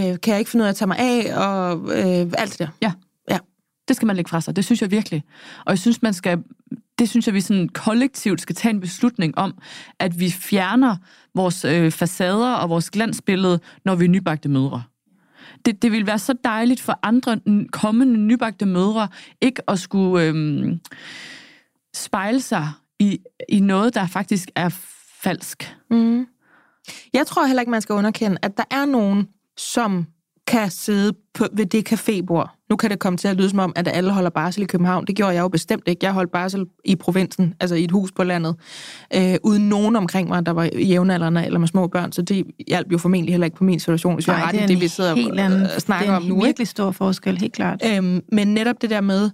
kan 0.00 0.20
jeg 0.26 0.38
ikke 0.38 0.50
finde 0.50 0.62
ud 0.62 0.66
af 0.66 0.70
at 0.70 0.76
tage 0.76 0.86
mig 0.88 0.98
af, 0.98 1.36
og 1.46 1.78
øh, 1.78 2.32
alt 2.38 2.50
det 2.50 2.58
der. 2.58 2.68
Ja. 2.82 2.92
Ja. 3.30 3.38
Det 3.88 3.96
skal 3.96 4.06
man 4.06 4.16
lægge 4.16 4.28
fra 4.28 4.40
sig. 4.40 4.56
Det 4.56 4.64
synes 4.64 4.82
jeg 4.82 4.90
virkelig. 4.90 5.22
Og 5.66 5.70
jeg 5.70 5.78
synes, 5.78 6.02
man 6.02 6.14
skal, 6.14 6.38
det 6.98 7.08
synes 7.08 7.26
jeg, 7.26 7.34
vi 7.34 7.40
sådan 7.40 7.68
kollektivt 7.68 8.40
skal 8.40 8.54
tage 8.54 8.74
en 8.74 8.80
beslutning 8.80 9.38
om, 9.38 9.54
at 10.00 10.20
vi 10.20 10.30
fjerner 10.30 10.96
vores 11.34 11.64
øh, 11.64 11.90
facader 11.90 12.52
og 12.54 12.70
vores 12.70 12.90
glansbillede, 12.90 13.60
når 13.84 13.94
vi 13.94 14.04
er 14.04 14.08
nybagte 14.08 14.48
mødre. 14.48 14.82
Det, 15.64 15.82
det 15.82 15.92
vil 15.92 16.06
være 16.06 16.18
så 16.18 16.34
dejligt 16.44 16.80
for 16.80 16.98
andre 17.02 17.40
kommende 17.72 18.16
nybagte 18.16 18.66
mødre, 18.66 19.08
ikke 19.40 19.70
at 19.70 19.78
skulle 19.78 20.24
øhm, 20.24 20.80
spejle 21.94 22.40
sig 22.40 22.68
i, 22.98 23.18
i 23.48 23.60
noget, 23.60 23.94
der 23.94 24.06
faktisk 24.06 24.48
er 24.56 24.68
falsk. 25.22 25.76
Mm. 25.90 26.26
Jeg 27.12 27.26
tror 27.26 27.46
heller 27.46 27.60
ikke, 27.60 27.70
man 27.70 27.82
skal 27.82 27.92
underkende, 27.92 28.38
at 28.42 28.56
der 28.56 28.64
er 28.70 28.84
nogen, 28.84 29.28
som 29.56 30.06
kan 30.46 30.70
sidde 30.70 31.12
på, 31.34 31.46
ved 31.52 31.66
det 31.66 31.92
cafébord. 31.92 32.66
Nu 32.70 32.76
kan 32.76 32.90
det 32.90 32.98
komme 32.98 33.16
til 33.16 33.28
at 33.28 33.36
lyde 33.36 33.50
som 33.50 33.58
om, 33.58 33.72
at 33.76 33.88
alle 33.88 34.12
holder 34.12 34.30
barsel 34.30 34.62
i 34.62 34.66
København. 34.66 35.06
Det 35.06 35.16
gjorde 35.16 35.34
jeg 35.34 35.40
jo 35.40 35.48
bestemt 35.48 35.82
ikke. 35.88 36.06
Jeg 36.06 36.12
holdt 36.12 36.32
barsel 36.32 36.66
i 36.84 36.96
provinsen, 36.96 37.54
altså 37.60 37.74
i 37.74 37.84
et 37.84 37.90
hus 37.90 38.12
på 38.12 38.24
landet, 38.24 38.56
øh, 39.14 39.34
uden 39.42 39.68
nogen 39.68 39.96
omkring 39.96 40.28
mig, 40.28 40.46
der 40.46 40.52
var 40.52 40.68
jævnaldrende 40.78 41.46
eller 41.46 41.58
med 41.58 41.68
små 41.68 41.86
børn, 41.86 42.12
så 42.12 42.22
det 42.22 42.46
hjalp 42.68 42.92
jo 42.92 42.98
formentlig 42.98 43.32
heller 43.32 43.44
ikke 43.44 43.56
på 43.56 43.64
min 43.64 43.80
situation, 43.80 44.14
hvis 44.14 44.26
jeg 44.26 44.36
har 44.36 44.48
ret 44.48 44.54
i 44.54 44.66
det, 44.66 44.80
vi 44.80 44.88
sidder 44.88 45.14
helt 45.14 45.40
anden, 45.40 45.62
og 45.62 45.80
snakker 45.80 46.06
det 46.06 46.12
er 46.12 46.16
om 46.16 46.22
en 46.22 46.28
nu. 46.28 46.42
virkelig 46.42 46.68
stor 46.68 46.90
forskel, 46.90 47.38
helt 47.38 47.52
klart. 47.52 47.82
Øhm, 47.86 48.20
men 48.32 48.54
netop 48.54 48.82
det 48.82 48.90
der 48.90 49.00
med, 49.00 49.30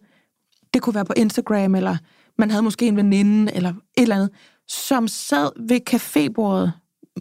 det 0.74 0.82
kunne 0.82 0.94
være 0.94 1.04
på 1.04 1.14
Instagram, 1.16 1.74
eller 1.74 1.96
man 2.38 2.50
havde 2.50 2.62
måske 2.62 2.86
en 2.86 2.96
veninde, 2.96 3.54
eller 3.54 3.70
et 3.70 4.02
eller 4.02 4.16
andet, 4.16 4.30
som 4.68 5.08
sad 5.08 5.68
ved 5.68 5.80
cafébordet 5.90 6.70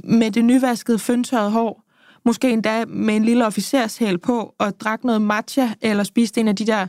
med 0.04 0.32
det 0.32 0.46
nyvaskede, 0.46 1.00
fyndtørrede 1.00 1.52
hår, 1.52 1.89
måske 2.26 2.51
endda 2.51 2.86
med 2.86 3.15
en 3.15 3.26
lille 3.26 3.45
officershæl 3.45 4.17
på, 4.17 4.55
og 4.59 4.80
drak 4.80 5.03
noget 5.03 5.22
matcha, 5.22 5.70
eller 5.82 6.03
spiste 6.03 6.41
en 6.41 6.47
af 6.47 6.55
de 6.55 6.65
der, 6.67 6.88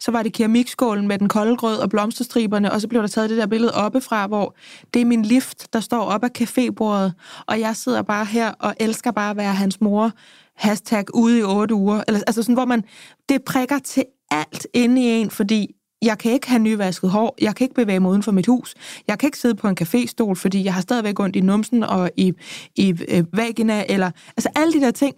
så 0.00 0.10
var 0.10 0.22
det 0.22 0.32
keramikskålen 0.32 1.08
med 1.08 1.18
den 1.18 1.28
kolde 1.28 1.56
grød 1.56 1.76
og 1.76 1.90
blomsterstriberne, 1.90 2.72
og 2.72 2.80
så 2.80 2.88
blev 2.88 3.02
der 3.02 3.08
taget 3.08 3.30
det 3.30 3.38
der 3.38 3.46
billede 3.46 3.74
oppefra, 3.74 4.26
hvor 4.26 4.56
det 4.94 5.02
er 5.02 5.06
min 5.06 5.22
lift, 5.22 5.72
der 5.72 5.80
står 5.80 6.02
op 6.02 6.24
af 6.24 6.30
cafébordet, 6.38 7.12
og 7.46 7.60
jeg 7.60 7.76
sidder 7.76 8.02
bare 8.02 8.24
her 8.24 8.52
og 8.58 8.74
elsker 8.80 9.10
bare 9.10 9.30
at 9.30 9.36
være 9.36 9.54
hans 9.54 9.80
mor, 9.80 10.12
hashtag 10.56 11.04
ude 11.14 11.38
i 11.38 11.42
otte 11.42 11.74
uger, 11.74 12.02
eller, 12.08 12.20
altså 12.26 12.42
sådan, 12.42 12.54
hvor 12.54 12.64
man, 12.64 12.84
det 13.28 13.44
prikker 13.44 13.78
til 13.78 14.04
alt 14.30 14.66
inde 14.74 15.02
i 15.02 15.04
en, 15.04 15.30
fordi 15.30 15.74
jeg 16.02 16.18
kan 16.18 16.32
ikke 16.32 16.48
have 16.48 16.62
nyvasket 16.62 17.10
hår, 17.10 17.36
jeg 17.40 17.54
kan 17.54 17.64
ikke 17.64 17.74
bevæge 17.74 18.00
mig 18.00 18.10
uden 18.10 18.22
for 18.22 18.32
mit 18.32 18.46
hus, 18.46 18.74
jeg 19.08 19.18
kan 19.18 19.26
ikke 19.26 19.38
sidde 19.38 19.54
på 19.54 19.68
en 19.68 19.76
caféstol, 19.82 20.34
fordi 20.34 20.64
jeg 20.64 20.74
har 20.74 20.80
stadigvæk 20.80 21.20
ondt 21.20 21.36
i 21.36 21.40
numsen 21.40 21.82
og 21.82 22.10
i, 22.16 22.32
i 22.76 22.94
øh, 23.08 23.24
vagina, 23.32 23.84
eller 23.88 24.10
altså 24.36 24.48
alle 24.54 24.72
de 24.72 24.80
der 24.80 24.90
ting. 24.90 25.14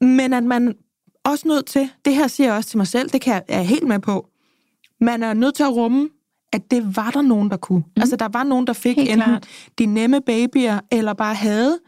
Men 0.00 0.32
at 0.32 0.44
man 0.44 0.74
også 1.24 1.48
nødt 1.48 1.66
til, 1.66 1.90
det 2.04 2.14
her 2.14 2.28
siger 2.28 2.46
jeg 2.48 2.56
også 2.56 2.70
til 2.70 2.76
mig 2.76 2.86
selv, 2.86 3.10
det 3.10 3.20
kan 3.20 3.34
jeg, 3.34 3.42
er 3.48 3.56
jeg 3.56 3.66
helt 3.66 3.86
med 3.88 3.98
på, 3.98 4.28
man 5.00 5.22
er 5.22 5.34
nødt 5.34 5.54
til 5.54 5.62
at 5.62 5.72
rumme, 5.72 6.08
at 6.52 6.70
det 6.70 6.96
var 6.96 7.10
der 7.10 7.22
nogen, 7.22 7.50
der 7.50 7.56
kunne. 7.56 7.78
Mm. 7.78 8.02
Altså 8.02 8.16
der 8.16 8.28
var 8.28 8.44
nogen, 8.44 8.66
der 8.66 8.72
fik 8.72 8.96
Helt 8.96 9.10
enten 9.10 9.24
klart. 9.24 9.48
de 9.78 9.86
nemme 9.86 10.20
babyer, 10.20 10.80
eller 10.92 11.12
bare 11.12 11.34
havde 11.34 11.78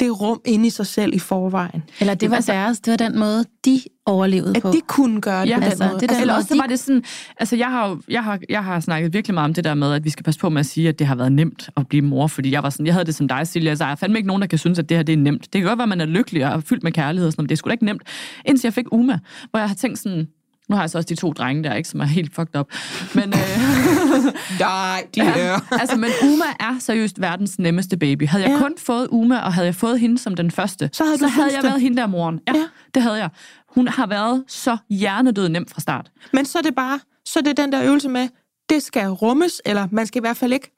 det 0.00 0.20
rum 0.20 0.40
inde 0.44 0.66
i 0.66 0.70
sig 0.70 0.86
selv 0.86 1.14
i 1.14 1.18
forvejen. 1.18 1.82
Eller 2.00 2.14
det 2.14 2.30
var 2.30 2.36
Altså- 2.36 2.52
deres, 2.52 2.80
det 2.80 2.90
var 2.90 2.96
den 2.96 3.18
måde, 3.18 3.44
de 3.64 3.80
overlevede 4.06 4.52
At 4.56 4.62
på. 4.62 4.70
de 4.70 4.80
kunne 4.88 5.20
gøre 5.20 5.42
det 5.42 5.48
Ja, 5.50 5.54
på 5.54 5.60
den 5.60 5.64
altså, 5.70 5.84
måde. 5.88 6.00
det 6.00 6.08
der- 6.08 6.20
Eller 6.20 6.32
måde, 6.34 6.36
også 6.38 6.48
så 6.48 6.54
de- 6.54 6.60
var 6.60 6.66
det 6.66 6.78
sådan, 6.78 7.02
altså 7.40 7.56
jeg 7.56 7.66
har, 7.70 7.98
jeg, 8.08 8.24
har, 8.24 8.38
jeg 8.48 8.64
har 8.64 8.80
snakket 8.80 9.12
virkelig 9.12 9.34
meget 9.34 9.44
om 9.44 9.54
det 9.54 9.64
der 9.64 9.74
med, 9.74 9.92
at 9.92 10.04
vi 10.04 10.10
skal 10.10 10.24
passe 10.24 10.40
på 10.40 10.48
med 10.48 10.60
at 10.60 10.66
sige, 10.66 10.88
at 10.88 10.98
det 10.98 11.06
har 11.06 11.14
været 11.14 11.32
nemt 11.32 11.68
at 11.76 11.88
blive 11.88 12.02
mor, 12.02 12.26
fordi 12.26 12.50
jeg 12.50 12.62
var 12.62 12.70
sådan, 12.70 12.86
jeg 12.86 12.94
havde 12.94 13.04
det 13.06 13.14
som 13.14 13.28
dig, 13.28 13.46
Silja, 13.46 13.70
altså, 13.70 13.84
jeg 13.84 13.90
er 13.90 13.96
fandme 13.96 14.18
ikke 14.18 14.26
nogen, 14.26 14.42
der 14.42 14.48
kan 14.48 14.58
synes, 14.58 14.78
at 14.78 14.88
det 14.88 14.96
her 14.96 15.02
det 15.02 15.12
er 15.12 15.16
nemt. 15.16 15.42
Det 15.42 15.60
kan 15.60 15.62
godt 15.68 15.78
være, 15.78 15.82
at 15.84 15.88
man 15.88 16.00
er 16.00 16.04
lykkelig 16.06 16.52
og 16.52 16.62
fyldt 16.62 16.82
med 16.82 16.92
kærlighed, 16.92 17.26
og 17.26 17.32
sådan, 17.32 17.40
noget, 17.42 17.44
men 17.44 17.48
det 17.48 17.54
er 17.54 17.56
sgu 17.56 17.68
da 17.68 17.72
ikke 17.72 17.84
nemt. 17.84 18.02
Indtil 18.44 18.66
jeg 18.68 18.74
fik 18.74 18.86
Uma, 18.92 19.18
hvor 19.50 19.60
jeg 19.60 19.68
har 19.68 19.74
tænkt 19.76 19.98
sådan, 19.98 20.28
nu 20.68 20.76
har 20.76 20.82
jeg 20.82 20.90
så 20.90 20.98
også 20.98 21.06
de 21.08 21.14
to 21.14 21.32
drenge 21.32 21.64
der, 21.64 21.74
ikke, 21.74 21.88
som 21.88 22.00
er 22.00 22.04
helt 22.04 22.34
fucked 22.34 22.60
up. 22.60 22.72
Men, 23.14 23.24
øh, 23.24 23.30
Nej, 24.60 25.06
de 25.14 25.24
ja, 25.24 25.58
altså, 25.80 25.96
men 25.96 26.10
Uma 26.22 26.44
er 26.60 26.76
seriøst 26.80 27.20
verdens 27.20 27.58
nemmeste 27.58 27.96
baby. 27.96 28.26
Havde 28.28 28.44
jeg 28.44 28.52
Ja. 28.52 28.58
kun 28.58 28.74
fået 28.78 29.08
Uma, 29.10 29.38
og 29.38 29.52
havde 29.52 29.66
jeg 29.66 29.74
fået 29.74 30.00
hende 30.00 30.18
som 30.18 30.34
den 30.34 30.50
første, 30.50 30.90
Så 30.92 31.04
havde 31.04 31.18
så 31.18 31.26
havde 31.26 31.48
jeg 31.54 31.62
det. 31.62 31.68
været 31.70 31.80
hende 31.80 31.96
der 31.96 32.06
moren. 32.06 32.40
Ja, 32.48 32.52
Ja. 32.54 32.64
det 32.94 33.02
havde 33.02 33.16
jeg. 33.16 33.28
Hun 33.74 33.88
har 33.88 34.06
været 34.06 34.44
så 34.48 34.76
hjernedød 34.90 35.48
nem 35.48 35.66
fra 35.68 35.80
start. 35.80 36.10
Men 36.32 36.44
så 36.44 36.58
er 36.58 36.62
det 36.62 36.74
bare, 36.74 37.00
så 37.24 37.38
er 37.38 37.42
det 37.42 37.56
den 37.56 37.72
der 37.72 37.82
øvelse 37.84 38.08
med, 38.08 38.28
det 38.70 38.82
skal 38.82 39.08
rummes, 39.08 39.62
eller 39.64 39.88
man 39.90 40.06
skal 40.06 40.18
i 40.18 40.24
hvert 40.24 40.36
fald 40.36 40.52
ikke 40.52 40.72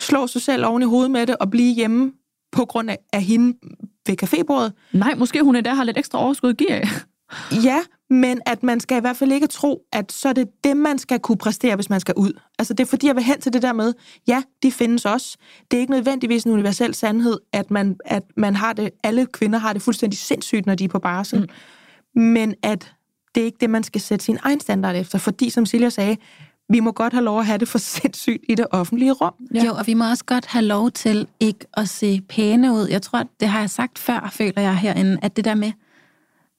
slå 0.00 0.26
sig 0.26 0.42
selv 0.42 0.64
oven 0.66 0.82
i 0.82 0.86
hovedet 0.86 1.10
med 1.10 1.26
det 1.26 1.36
og 1.36 1.50
blive 1.50 1.74
hjemme 1.74 2.12
på 2.52 2.64
grund 2.64 2.90
af, 2.90 2.98
af 3.12 3.22
hende 3.22 3.58
ved 4.06 4.22
cafébordet. 4.22 4.88
Nej, 4.98 5.14
måske 5.14 5.42
hun 5.42 5.56
endda 5.56 5.74
har 5.74 5.84
lidt 5.84 5.98
ekstra 5.98 6.18
overskud 6.18 6.54
af. 6.70 6.88
Ja, 7.64 7.78
men 8.12 8.40
at 8.46 8.62
man 8.62 8.80
skal 8.80 8.96
i 8.96 9.00
hvert 9.00 9.16
fald 9.16 9.32
ikke 9.32 9.46
tro, 9.46 9.82
at 9.92 10.12
så 10.12 10.28
er 10.28 10.32
det 10.32 10.48
det, 10.64 10.76
man 10.76 10.98
skal 10.98 11.20
kunne 11.20 11.38
præstere, 11.38 11.74
hvis 11.74 11.90
man 11.90 12.00
skal 12.00 12.14
ud. 12.16 12.40
Altså 12.58 12.74
det 12.74 12.84
er 12.84 12.88
fordi, 12.88 13.06
jeg 13.06 13.16
vil 13.16 13.24
hen 13.24 13.40
til 13.40 13.52
det 13.52 13.62
der 13.62 13.72
med, 13.72 13.94
ja, 14.28 14.42
de 14.62 14.72
findes 14.72 15.04
også. 15.04 15.36
Det 15.70 15.76
er 15.76 15.80
ikke 15.80 15.92
nødvendigvis 15.92 16.44
en 16.44 16.52
universel 16.52 16.94
sandhed, 16.94 17.38
at 17.52 17.70
man, 17.70 17.96
at 18.04 18.22
man 18.36 18.56
har 18.56 18.72
det, 18.72 18.90
alle 19.02 19.26
kvinder 19.26 19.58
har 19.58 19.72
det 19.72 19.82
fuldstændig 19.82 20.18
sindssygt, 20.18 20.66
når 20.66 20.74
de 20.74 20.84
er 20.84 20.88
på 20.88 20.98
barsel. 20.98 21.40
Mm. 22.14 22.22
Men 22.22 22.54
at 22.62 22.92
det 23.34 23.40
er 23.40 23.44
ikke 23.44 23.58
det, 23.60 23.70
man 23.70 23.82
skal 23.82 24.00
sætte 24.00 24.24
sin 24.24 24.38
egen 24.42 24.60
standard 24.60 24.96
efter. 24.96 25.18
Fordi, 25.18 25.50
som 25.50 25.66
Silja 25.66 25.90
sagde, 25.90 26.16
vi 26.68 26.80
må 26.80 26.92
godt 26.92 27.12
have 27.12 27.24
lov 27.24 27.38
at 27.38 27.46
have 27.46 27.58
det 27.58 27.68
for 27.68 27.78
sindssygt 27.98 28.44
i 28.48 28.54
det 28.54 28.66
offentlige 28.70 29.12
rum. 29.12 29.34
Ja. 29.54 29.64
Jo, 29.64 29.74
og 29.74 29.86
vi 29.86 29.94
må 29.94 30.10
også 30.10 30.24
godt 30.24 30.46
have 30.46 30.64
lov 30.64 30.90
til 30.90 31.26
ikke 31.40 31.64
at 31.74 31.88
se 31.88 32.20
pæne 32.28 32.72
ud. 32.72 32.88
Jeg 32.88 33.02
tror, 33.02 33.24
det 33.40 33.48
har 33.48 33.60
jeg 33.60 33.70
sagt 33.70 33.98
før, 33.98 34.30
føler 34.32 34.62
jeg 34.62 34.78
herinde, 34.78 35.18
at 35.22 35.36
det 35.36 35.44
der 35.44 35.54
med, 35.54 35.72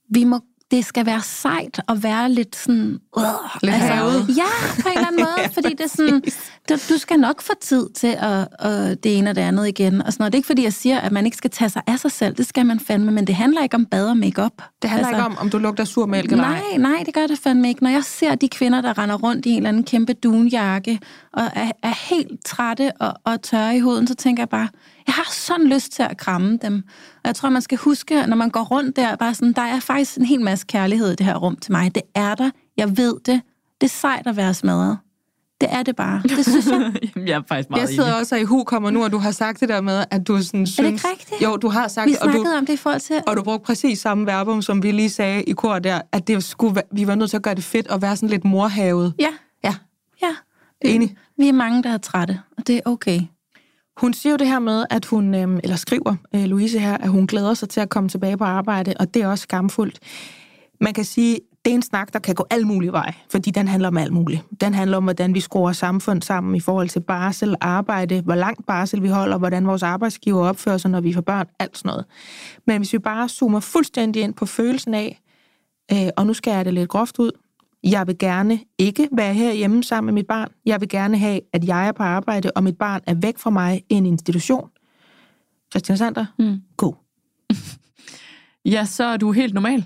vi 0.10 0.24
må 0.24 0.40
det 0.74 0.86
skal 0.86 1.06
være 1.06 1.22
sejt 1.22 1.82
at 1.88 2.04
være 2.04 2.30
lidt 2.30 2.56
sådan... 2.56 3.00
Uh, 3.18 3.24
Lidt 3.62 3.76
havet. 3.76 4.26
Ja, 4.38 4.82
på 4.82 4.90
en 4.90 4.94
eller 4.96 5.08
anden 5.08 5.22
måde, 5.28 5.54
fordi 5.54 5.70
det 5.70 5.82
er 5.82 5.88
sådan, 5.88 6.22
du, 6.70 6.76
du 6.90 6.98
skal 6.98 7.20
nok 7.20 7.42
få 7.42 7.54
tid 7.62 7.90
til 7.90 8.16
at, 8.20 8.48
at 8.60 9.04
det 9.04 9.18
ene 9.18 9.30
og 9.30 9.36
det 9.36 9.42
andet 9.42 9.68
igen. 9.68 10.02
Og 10.02 10.14
sådan 10.14 10.22
noget. 10.22 10.34
Det 10.34 10.38
er 10.38 10.40
ikke 10.40 10.48
fordi, 10.48 10.64
jeg 10.64 10.74
siger, 10.74 11.00
at 11.00 11.12
man 11.12 11.26
ikke 11.26 11.38
skal 11.38 11.50
tage 11.50 11.70
sig 11.70 11.82
af 11.88 12.00
sig 12.00 12.12
selv. 12.12 12.36
Det 12.36 12.46
skal 12.46 12.66
man 12.66 12.80
fandme, 12.80 13.12
men 13.12 13.28
det 13.28 13.36
handler 13.36 13.64
ikke 13.64 13.76
om 13.76 13.86
bad 13.86 14.10
og 14.10 14.18
makeup. 14.18 14.52
Det 14.82 14.90
handler 14.90 15.08
altså, 15.08 15.20
ikke 15.20 15.26
om, 15.26 15.38
om 15.38 15.50
du 15.50 15.58
lugter 15.58 15.84
sur 15.84 16.06
mælk 16.06 16.32
eller 16.32 16.44
ej. 16.44 16.62
Nej, 16.78 16.92
nej, 16.92 17.04
det 17.06 17.14
gør 17.14 17.28
det 17.28 17.40
fandme 17.40 17.68
ikke. 17.68 17.84
Når 17.84 17.90
jeg 17.90 18.04
ser 18.04 18.36
de 18.36 18.50
kvinder, 18.50 18.82
der 18.82 18.98
render 18.98 19.16
rundt 19.16 19.46
i 19.46 19.50
en 19.50 19.58
eller 19.58 19.70
anden 19.70 19.84
kæmpe 19.84 20.14
dunjakke, 20.14 21.00
og 21.34 21.44
er, 21.56 21.72
er 21.84 22.10
helt 22.10 22.46
trætte 22.46 22.92
og, 23.00 23.14
og 23.24 23.42
tørre 23.42 23.76
i 23.76 23.80
huden, 23.80 24.08
så 24.08 24.16
tænker 24.16 24.42
jeg 24.42 24.50
bare, 24.50 24.68
jeg 25.08 25.14
har 25.14 25.28
sådan 25.32 25.68
lyst 25.68 25.92
til 25.92 26.04
at 26.04 26.18
kramme 26.18 26.60
dem. 26.62 26.84
Og 27.24 27.28
jeg 27.28 27.36
tror, 27.36 27.50
man 27.50 27.62
skal 27.62 27.78
huske, 27.78 28.26
når 28.28 28.36
man 28.36 28.50
går 28.50 28.64
rundt 28.64 28.96
der, 28.96 29.16
bare 29.16 29.34
sådan, 29.34 29.54
der 29.54 29.62
er 29.62 29.80
faktisk 29.80 30.18
en 30.18 30.26
hel 30.26 30.42
masse 30.42 30.66
kærlighed 30.70 31.12
i 31.12 31.16
det 31.16 31.26
her 31.26 31.36
rum 31.36 31.56
til 31.56 31.72
mig. 31.72 31.96
Det 31.96 32.04
er 32.16 32.36
der. 32.36 32.50
Jeg 32.78 32.98
ved 32.98 33.16
det. 33.26 33.42
Det 33.82 33.88
er 33.88 33.92
sejt 33.92 34.28
at 34.28 34.38
være 34.38 34.54
smadret. 34.54 34.98
Det 35.62 35.74
er 35.74 35.84
det 35.84 35.96
bare. 35.96 36.22
Det 36.24 36.46
synes 36.46 36.68
jeg. 36.68 36.94
Jamen, 37.16 37.28
jeg 37.28 37.38
er 37.38 37.42
faktisk 37.48 37.70
meget 37.70 37.82
Jeg 37.82 37.90
sidder 37.90 38.04
enig. 38.10 38.20
også 38.20 38.36
i 38.36 38.44
hu 38.44 38.64
kommer 38.64 38.90
nu, 38.92 39.04
og 39.04 39.12
du 39.12 39.18
har 39.18 39.32
sagt 39.32 39.60
det 39.60 39.70
der 39.70 39.82
med, 39.82 40.04
at 40.12 40.28
du 40.28 40.42
sådan 40.42 40.68
synes... 40.68 40.80
ikke 41.04 41.08
rigtigt? 41.08 41.42
Jo, 41.42 41.58
du 41.58 41.68
har 41.70 41.88
sagt 41.88 42.08
Vi 42.08 42.12
det, 42.12 42.20
og 42.20 42.28
du, 42.28 42.32
snakkede 42.32 42.58
om 42.58 42.66
det 42.66 42.74
i 42.74 42.78
forhold 42.78 43.02
til... 43.02 43.22
og 43.28 43.38
du 43.38 43.44
brugte 43.44 43.66
præcis 43.66 44.00
samme 44.00 44.26
verbum, 44.26 44.62
som 44.62 44.84
vi 44.84 44.92
lige 44.92 45.10
sagde 45.10 45.44
i 45.44 45.52
kor 45.52 45.80
der, 45.80 46.02
at 46.12 46.28
det 46.28 46.44
skulle, 46.44 46.82
vi 46.92 47.08
var 47.08 47.16
nødt 47.16 47.30
til 47.30 47.38
at 47.38 47.44
gøre 47.44 47.56
det 47.56 47.64
fedt 47.64 47.88
og 47.88 48.02
være 48.02 48.16
sådan 48.16 48.30
lidt 48.30 48.46
morhavet. 48.46 49.14
Ja, 49.20 49.30
Ja, 49.64 49.76
ja. 50.22 50.36
enig. 50.82 51.16
Vi 51.38 51.48
er 51.50 51.54
mange, 51.54 51.84
der 51.84 51.90
er 51.90 51.98
trætte, 51.98 52.40
og 52.58 52.68
det 52.68 52.76
er 52.76 52.82
okay. 52.86 53.22
Hun 53.98 54.14
siger 54.14 54.34
jo 54.34 54.38
det 54.38 54.48
her 54.48 54.60
med, 54.60 54.86
at 54.90 55.06
hun, 55.06 55.36
øh, 55.36 55.60
eller 55.64 55.76
skriver 55.76 56.16
øh, 56.36 56.44
Louise 56.44 56.80
her, 56.80 56.98
at 56.98 57.10
hun 57.10 57.28
glæder 57.28 57.54
sig 57.54 57.70
til 57.70 57.80
at 57.80 57.90
komme 57.90 58.10
tilbage 58.10 58.38
på 58.38 58.44
arbejde, 58.44 58.94
og 59.00 59.14
det 59.14 59.22
er 59.22 59.28
også 59.28 59.42
skamfuldt. 59.42 60.00
Man 60.82 60.94
kan 60.94 61.06
sige, 61.06 61.40
det 61.66 61.72
er 61.72 61.76
en 61.76 61.82
snak, 61.82 62.14
der 62.14 62.20
kan 62.20 62.36
gå 62.36 62.46
alle 62.50 62.68
mulige 62.68 62.92
veje, 62.92 63.14
fordi 63.32 63.52
den 63.52 63.68
handler 63.68 63.88
om 63.88 63.98
alt 63.98 64.14
muligt. 64.14 64.42
Den 64.62 64.74
handler 64.74 64.98
om, 64.98 65.04
hvordan 65.04 65.34
vi 65.34 65.40
skruer 65.40 65.72
samfund 65.72 66.22
sammen 66.22 66.56
i 66.56 66.60
forhold 66.60 66.90
til 66.90 67.00
barsel, 67.00 67.56
arbejde, 67.62 68.22
hvor 68.22 68.36
langt 68.36 68.66
barsel 68.66 69.04
vi 69.04 69.08
holder, 69.08 69.38
hvordan 69.38 69.68
vores 69.68 69.84
arbejdsgiver 69.84 70.48
opfører 70.48 70.78
sig, 70.78 70.92
når 70.92 71.02
vi 71.02 71.14
får 71.14 71.22
børn, 71.22 71.48
alt 71.60 71.78
sådan 71.78 71.90
noget. 71.90 72.06
Men 72.68 72.78
hvis 72.78 72.94
vi 72.94 73.00
bare 73.00 73.30
zoomer 73.30 73.60
fuldstændig 73.60 74.22
ind 74.22 74.34
på 74.34 74.46
følelsen 74.46 74.94
af, 74.94 75.22
øh, 75.92 76.10
og 76.18 76.28
nu 76.28 76.34
skal 76.34 76.52
jeg 76.52 76.66
det 76.66 76.74
lidt 76.74 76.90
groft 76.90 77.20
ud, 77.20 77.32
jeg 77.84 78.08
vil 78.08 78.18
gerne 78.20 78.60
ikke 78.78 79.10
være 79.12 79.34
herhjemme 79.34 79.84
sammen 79.84 80.06
med 80.06 80.14
mit 80.22 80.28
barn. 80.28 80.50
Jeg 80.66 80.82
vil 80.82 80.90
gerne 80.90 81.18
have, 81.18 81.40
at 81.54 81.68
jeg 81.68 81.88
er 81.88 81.92
på 81.92 82.04
arbejde, 82.04 82.52
og 82.56 82.64
mit 82.64 82.78
barn 82.78 83.02
er 83.08 83.14
væk 83.14 83.38
fra 83.38 83.50
mig 83.50 83.84
i 83.90 83.94
en 83.94 84.06
institution. 84.06 84.70
Christian 85.72 85.98
Sander, 85.98 86.26
Mm. 86.40 86.62
god. 86.78 86.94
Ja, 88.66 88.86
så 88.86 89.04
er 89.04 89.18
du 89.18 89.32
helt 89.32 89.54
normal. 89.54 89.86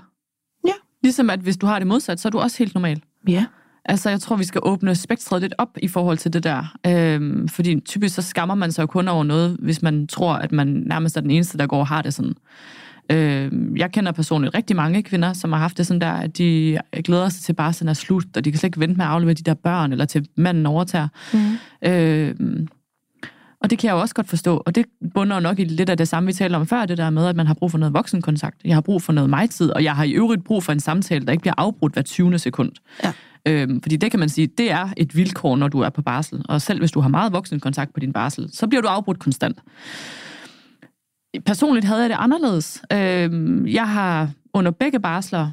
Ja. 0.68 0.74
Ligesom 1.04 1.30
at 1.30 1.40
hvis 1.40 1.58
du 1.58 1.66
har 1.66 1.80
det 1.80 1.88
modsat, 1.88 2.20
så 2.20 2.28
er 2.28 2.30
du 2.30 2.40
også 2.40 2.58
helt 2.58 2.74
normal. 2.74 3.02
Ja. 3.28 3.46
Altså, 3.86 4.10
jeg 4.10 4.20
tror, 4.22 4.36
vi 4.36 4.44
skal 4.44 4.62
åbne 4.64 4.96
spektret 4.96 5.42
lidt 5.42 5.54
op 5.58 5.78
i 5.82 5.88
forhold 5.88 6.18
til 6.18 6.34
det 6.34 6.44
der. 6.44 6.76
Øhm, 6.88 7.48
fordi 7.48 7.80
typisk 7.80 8.16
så 8.16 8.22
skammer 8.22 8.56
man 8.56 8.72
sig 8.72 8.82
jo 8.82 8.88
kun 8.88 9.08
over 9.08 9.24
noget, 9.24 9.58
hvis 9.62 9.82
man 9.82 10.08
tror, 10.08 10.34
at 10.34 10.52
man 10.52 10.68
nærmest 10.68 11.18
er 11.18 11.22
den 11.22 11.32
eneste, 11.32 11.58
der 11.58 11.68
går 11.68 11.80
og 11.80 11.88
har 11.88 12.02
det 12.02 12.14
sådan. 12.14 12.34
Øhm, 13.12 13.78
jeg 13.78 13.92
kender 13.92 14.12
personligt 14.12 14.56
rigtig 14.56 14.76
mange 14.76 15.04
kvinder, 15.04 15.34
som 15.34 15.52
har 15.52 15.60
haft 15.60 15.78
det 15.78 15.88
sådan 15.88 16.02
der, 16.02 16.12
at 16.12 16.38
de 16.38 16.78
glæder 17.04 17.30
sig 17.30 17.44
til 17.44 17.54
bare 17.54 17.74
sådan 17.74 17.90
er 17.90 17.94
slut, 17.94 18.26
og 18.38 18.46
de 18.46 18.52
kan 18.52 18.60
slet 18.60 18.68
ikke 18.68 18.80
vente 18.80 18.96
med 18.96 19.06
at 19.06 19.12
aflevere 19.12 19.34
de 19.34 19.44
der 19.44 19.54
børn, 19.54 19.92
eller 19.92 20.06
til 20.06 20.28
manden 20.38 20.66
overtager. 20.66 21.08
Mm. 21.34 21.90
Øhm, 21.90 22.68
og 23.62 23.70
det 23.70 23.80
kan 23.80 23.88
jeg 23.88 23.94
jo 23.94 24.00
også 24.00 24.16
godt 24.16 24.30
forstå, 24.30 24.64
og 24.66 24.76
det 24.76 24.86
bunder 25.14 25.36
jo 25.36 25.42
nok 25.42 25.60
i 25.60 25.64
lidt 25.64 25.90
af 25.90 25.98
det 25.98 26.08
samme, 26.08 26.28
vi 26.28 26.34
talte 26.34 26.56
om 26.56 26.68
før, 26.68 26.86
det 26.86 26.98
der 26.98 27.10
med, 27.10 27.28
at 27.28 27.36
man 27.36 27.48
har 27.48 27.54
brug 27.54 27.72
for 27.72 27.78
noget 27.78 27.94
voksenkontakt. 27.94 28.58
Jeg 28.66 28.76
har 28.76 28.82
brug 28.82 29.02
for 29.02 29.14
noget 29.14 29.30
mig-tid, 29.30 29.72
og 29.72 29.84
jeg 29.84 29.96
har 29.96 30.04
i 30.04 30.12
øvrigt 30.12 30.44
brug 30.44 30.64
for 30.64 30.72
en 30.72 30.80
samtale, 30.80 31.26
der 31.26 31.32
ikke 31.32 31.42
bliver 31.42 31.54
afbrudt 31.58 31.94
hver 31.94 32.02
20. 32.02 32.40
sekund. 32.40 32.72
Ja. 33.04 33.14
Øhm, 33.48 33.82
fordi 33.82 33.96
det 33.96 34.12
kan 34.12 34.20
man 34.20 34.30
sige, 34.30 34.48
det 34.48 34.72
er 34.72 34.90
et 34.98 35.16
vilkår, 35.16 35.56
når 35.56 35.68
du 35.68 35.80
er 35.80 35.90
på 35.90 36.02
barsel. 36.02 36.46
Og 36.50 36.62
selv 36.62 36.80
hvis 36.80 36.92
du 36.92 37.00
har 37.00 37.10
meget 37.10 37.34
voksenkontakt 37.34 37.94
på 37.94 38.00
din 38.00 38.14
barsel, 38.14 38.50
så 38.54 38.68
bliver 38.68 38.82
du 38.82 38.88
afbrudt 38.88 39.20
konstant. 39.20 39.58
Personligt 41.46 41.86
havde 41.86 42.02
jeg 42.02 42.10
det 42.10 42.18
anderledes. 42.20 42.82
Øh, 42.94 43.74
jeg 43.74 43.90
har 43.90 44.30
under 44.54 44.72
begge 44.72 45.00
barsler 45.00 45.52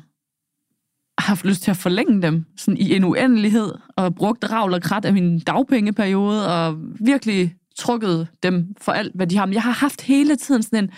haft 1.18 1.44
lyst 1.44 1.62
til 1.62 1.70
at 1.70 1.76
forlænge 1.76 2.22
dem 2.22 2.44
sådan 2.56 2.78
i 2.78 2.94
en 2.96 3.04
uendelighed, 3.04 3.72
og 3.96 4.14
brugt 4.14 4.50
ravl 4.50 4.74
og 4.74 4.82
krat 4.82 5.04
af 5.04 5.12
min 5.12 5.38
dagpengeperiode, 5.38 6.54
og 6.54 6.76
virkelig 7.00 7.54
trukket 7.76 8.28
dem 8.42 8.74
for 8.80 8.92
alt, 8.92 9.14
hvad 9.14 9.26
de 9.26 9.36
har. 9.36 9.46
Men 9.46 9.54
jeg 9.54 9.62
har 9.62 9.72
haft 9.72 10.00
hele 10.00 10.36
tiden 10.36 10.62
sådan 10.62 10.84
en, 10.84 10.90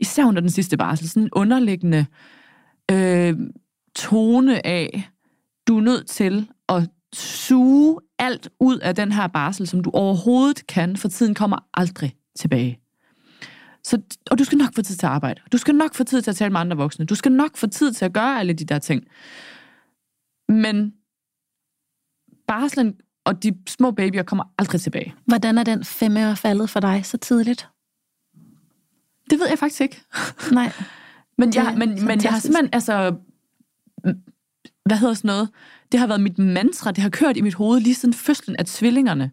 især 0.00 0.24
under 0.24 0.40
den 0.40 0.50
sidste 0.50 0.76
barsel, 0.76 1.08
sådan 1.08 1.22
en 1.22 1.28
underliggende 1.32 2.06
øh, 2.90 3.34
tone 3.96 4.66
af, 4.66 5.08
du 5.68 5.76
er 5.76 5.82
nødt 5.82 6.06
til 6.06 6.48
at 6.68 6.88
suge 7.12 8.00
alt 8.18 8.48
ud 8.60 8.78
af 8.78 8.94
den 8.94 9.12
her 9.12 9.26
barsel, 9.26 9.66
som 9.66 9.80
du 9.80 9.90
overhovedet 9.90 10.66
kan, 10.66 10.96
for 10.96 11.08
tiden 11.08 11.34
kommer 11.34 11.56
aldrig 11.74 12.14
tilbage. 12.36 12.83
Så, 13.84 14.00
og 14.30 14.38
du 14.38 14.44
skal 14.44 14.58
nok 14.58 14.74
få 14.74 14.82
tid 14.82 14.96
til 14.96 15.06
at 15.06 15.12
arbejde. 15.12 15.40
Du 15.52 15.58
skal 15.58 15.74
nok 15.74 15.94
få 15.94 16.04
tid 16.04 16.22
til 16.22 16.30
at 16.30 16.36
tale 16.36 16.50
med 16.50 16.60
andre 16.60 16.76
voksne. 16.76 17.06
Du 17.06 17.14
skal 17.14 17.32
nok 17.32 17.56
få 17.56 17.66
tid 17.66 17.92
til 17.92 18.04
at 18.04 18.12
gøre 18.12 18.40
alle 18.40 18.52
de 18.52 18.64
der 18.64 18.78
ting. 18.78 19.04
Men 20.48 20.94
barslen 22.48 22.96
og 23.24 23.42
de 23.42 23.58
små 23.68 23.90
babyer 23.90 24.22
kommer 24.22 24.44
aldrig 24.58 24.80
tilbage. 24.80 25.14
Hvordan 25.26 25.58
er 25.58 25.64
den 25.64 25.84
femme 25.84 26.36
faldet 26.36 26.70
for 26.70 26.80
dig 26.80 27.06
så 27.06 27.18
tidligt? 27.18 27.68
Det 29.30 29.38
ved 29.38 29.48
jeg 29.48 29.58
faktisk 29.58 29.80
ikke. 29.80 30.02
Nej. 30.52 30.72
Men 31.38 31.54
jeg, 31.54 31.74
men, 31.78 32.04
men 32.04 32.22
jeg 32.22 32.32
har 32.32 32.38
simpelthen, 32.38 32.68
altså, 32.72 33.16
hvad 34.84 34.96
hedder 34.96 35.14
sådan 35.14 35.28
noget? 35.28 35.48
Det 35.92 36.00
har 36.00 36.06
været 36.06 36.20
mit 36.20 36.38
mantra, 36.38 36.92
det 36.92 37.02
har 37.02 37.10
kørt 37.10 37.36
i 37.36 37.40
mit 37.40 37.54
hoved 37.54 37.80
lige 37.80 37.94
siden 37.94 38.14
fødslen 38.14 38.56
af 38.56 38.64
tvillingerne. 38.64 39.30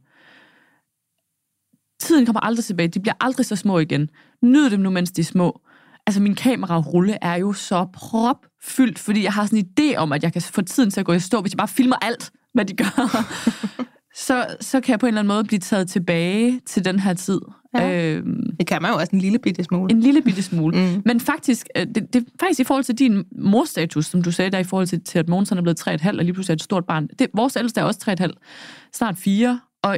Tiden 2.02 2.26
kommer 2.26 2.40
aldrig 2.40 2.66
tilbage, 2.66 2.88
de 2.88 3.00
bliver 3.00 3.14
aldrig 3.20 3.46
så 3.46 3.56
små 3.56 3.80
igen. 3.80 4.10
Nyd 4.44 4.70
dem 4.70 4.80
nu, 4.80 4.90
mens 4.90 5.12
de 5.12 5.22
er 5.22 5.26
små. 5.26 5.62
Altså, 6.08 6.22
min 6.22 6.36
kamerarulle 6.36 7.18
er 7.22 7.36
jo 7.36 7.54
så 7.54 7.86
propfyldt, 7.94 9.00
fordi 9.00 9.24
jeg 9.24 9.34
har 9.34 9.46
sådan 9.46 9.60
en 9.60 9.66
idé 9.80 9.96
om, 9.98 10.12
at 10.14 10.24
jeg 10.24 10.34
kan 10.34 10.42
få 10.42 10.62
tiden 10.62 10.92
til 10.92 11.00
at 11.00 11.06
gå 11.06 11.14
i 11.14 11.20
stå, 11.20 11.42
hvis 11.42 11.52
jeg 11.52 11.58
bare 11.58 11.68
filmer 11.68 11.96
alt, 12.02 12.32
hvad 12.54 12.66
de 12.66 12.74
gør. 12.74 13.26
så, 14.28 14.46
så 14.60 14.82
kan 14.82 14.92
jeg 14.92 15.00
på 15.00 15.06
en 15.06 15.08
eller 15.08 15.20
anden 15.22 15.34
måde 15.36 15.44
blive 15.44 15.60
taget 15.60 15.90
tilbage 15.90 16.62
til 16.66 16.86
den 16.86 17.00
her 17.00 17.14
tid. 17.14 17.40
Ja. 17.76 18.16
Øhm, 18.16 18.56
Det 18.60 18.68
kan 18.68 18.82
man 18.82 18.92
jo 18.92 18.98
også 18.98 19.10
en 19.14 19.20
lille 19.20 19.40
bitte 19.40 19.64
smule. 19.64 19.92
en 19.92 20.00
lille 20.00 20.22
bitte 20.22 20.44
smule. 20.44 20.78
Mm. 20.78 21.02
Men 21.06 21.20
faktisk, 21.20 21.68
øh, 21.78 21.86
det, 21.96 22.14
det, 22.14 22.26
faktisk 22.40 22.60
i 22.60 22.64
forhold 22.64 22.84
til 22.84 22.96
din 23.00 23.24
morstatus, 23.38 24.06
som 24.06 24.22
du 24.22 24.32
sagde 24.32 24.52
der, 24.52 24.60
i 24.60 24.64
forhold 24.64 24.88
til, 24.88 25.04
til 25.04 25.20
at 25.20 25.30
Mogens 25.30 25.50
han 25.50 25.58
er 25.58 25.62
blevet 25.62 25.88
3,5, 25.88 26.08
og 26.08 26.14
lige 26.14 26.34
pludselig 26.34 26.54
er 26.54 26.56
et 26.56 26.64
stort 26.64 26.86
barn. 26.86 27.08
Det, 27.20 27.28
vores 27.36 27.56
ældste 27.56 27.80
er 27.82 27.84
også 27.86 28.16
3,5, 28.22 28.90
snart 28.94 29.18
4, 29.18 29.60
og, 29.84 29.90
og 29.90 29.98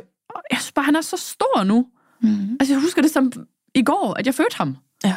jeg 0.51 0.59
synes 0.59 0.71
bare, 0.71 0.85
han 0.85 0.95
er 0.95 1.01
så 1.01 1.17
stor 1.17 1.63
nu. 1.63 1.85
Mm. 2.21 2.57
Altså, 2.59 2.73
jeg 2.73 2.81
husker 2.81 3.01
det 3.01 3.11
som 3.11 3.31
i 3.75 3.81
går, 3.83 4.15
at 4.19 4.25
jeg 4.25 4.35
fødte 4.35 4.57
ham. 4.57 4.77
Ja. 5.05 5.15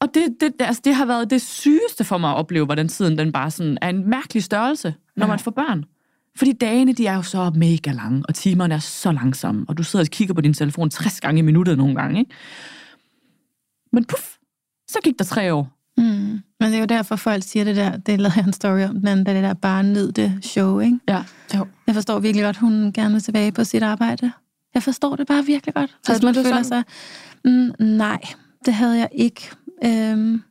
Og 0.00 0.08
det, 0.14 0.36
det, 0.40 0.52
altså, 0.58 0.82
det 0.84 0.94
har 0.94 1.04
været 1.06 1.30
det 1.30 1.42
sygeste 1.42 2.04
for 2.04 2.18
mig 2.18 2.30
at 2.30 2.36
opleve, 2.36 2.64
hvordan 2.64 2.88
tiden 2.88 3.18
den 3.18 3.32
bare 3.32 3.50
sådan 3.50 3.78
er 3.82 3.88
en 3.88 4.10
mærkelig 4.10 4.44
størrelse, 4.44 4.94
når 5.16 5.26
Ja. 5.26 5.30
man 5.30 5.38
får 5.38 5.50
børn. 5.50 5.84
Fordi 6.36 6.52
dagene, 6.52 6.92
de 6.92 7.06
er 7.06 7.14
jo 7.14 7.22
så 7.22 7.52
mega 7.54 7.92
lange, 7.92 8.22
og 8.28 8.34
timerne 8.34 8.74
er 8.74 8.78
så 8.78 9.12
langsomme, 9.12 9.64
og 9.68 9.78
du 9.78 9.82
sidder 9.82 10.04
og 10.04 10.08
kigger 10.10 10.34
på 10.34 10.40
din 10.40 10.54
telefon 10.54 10.90
60 10.90 11.20
gange 11.20 11.38
i 11.38 11.42
minuttet 11.42 11.78
nogle 11.78 11.94
gange, 11.94 12.18
ikke? 12.20 12.30
Men 13.92 14.04
puff, 14.04 14.22
så 14.88 14.98
gik 15.04 15.18
der 15.18 15.24
tre 15.24 15.54
år. 15.54 15.70
Mm. 15.96 16.04
Men 16.04 16.42
det 16.60 16.74
er 16.74 16.78
jo 16.78 16.84
derfor, 16.86 17.16
folk 17.16 17.42
siger 17.42 17.64
det 17.64 17.76
der, 17.76 17.96
det 17.96 18.20
lavede 18.20 18.34
jeg 18.36 18.46
en 18.46 18.52
story 18.52 18.80
om 18.80 18.94
den 18.94 19.08
anden, 19.08 19.26
det 19.26 19.34
der 19.42 19.54
bare 19.54 19.82
nyd 19.84 20.12
det 20.12 20.38
show, 20.42 20.78
ikke? 20.78 20.98
Ja. 21.08 21.24
Jo. 21.56 21.66
Jeg 21.86 21.94
forstår 21.94 22.18
virkelig 22.20 22.44
godt, 22.44 22.56
hun 22.56 22.92
gerne 22.92 23.12
vil 23.14 23.22
tilbage 23.22 23.52
på 23.52 23.64
sit 23.64 23.82
arbejde. 23.82 24.32
Jeg 24.74 24.82
forstår 24.82 25.16
det 25.16 25.26
bare 25.26 25.44
virkelig 25.44 25.74
godt. 25.74 25.96
Hvis 26.06 26.20
du 26.20 26.26
man 26.26 26.34
føler 26.34 26.48
sådan? 26.48 26.64
sig... 26.64 26.82
Mm, 27.44 27.72
nej, 27.78 28.20
det 28.64 28.74
havde 28.74 28.98
jeg 28.98 29.08
ikke. 29.12 29.50
Øhm, 29.84 30.42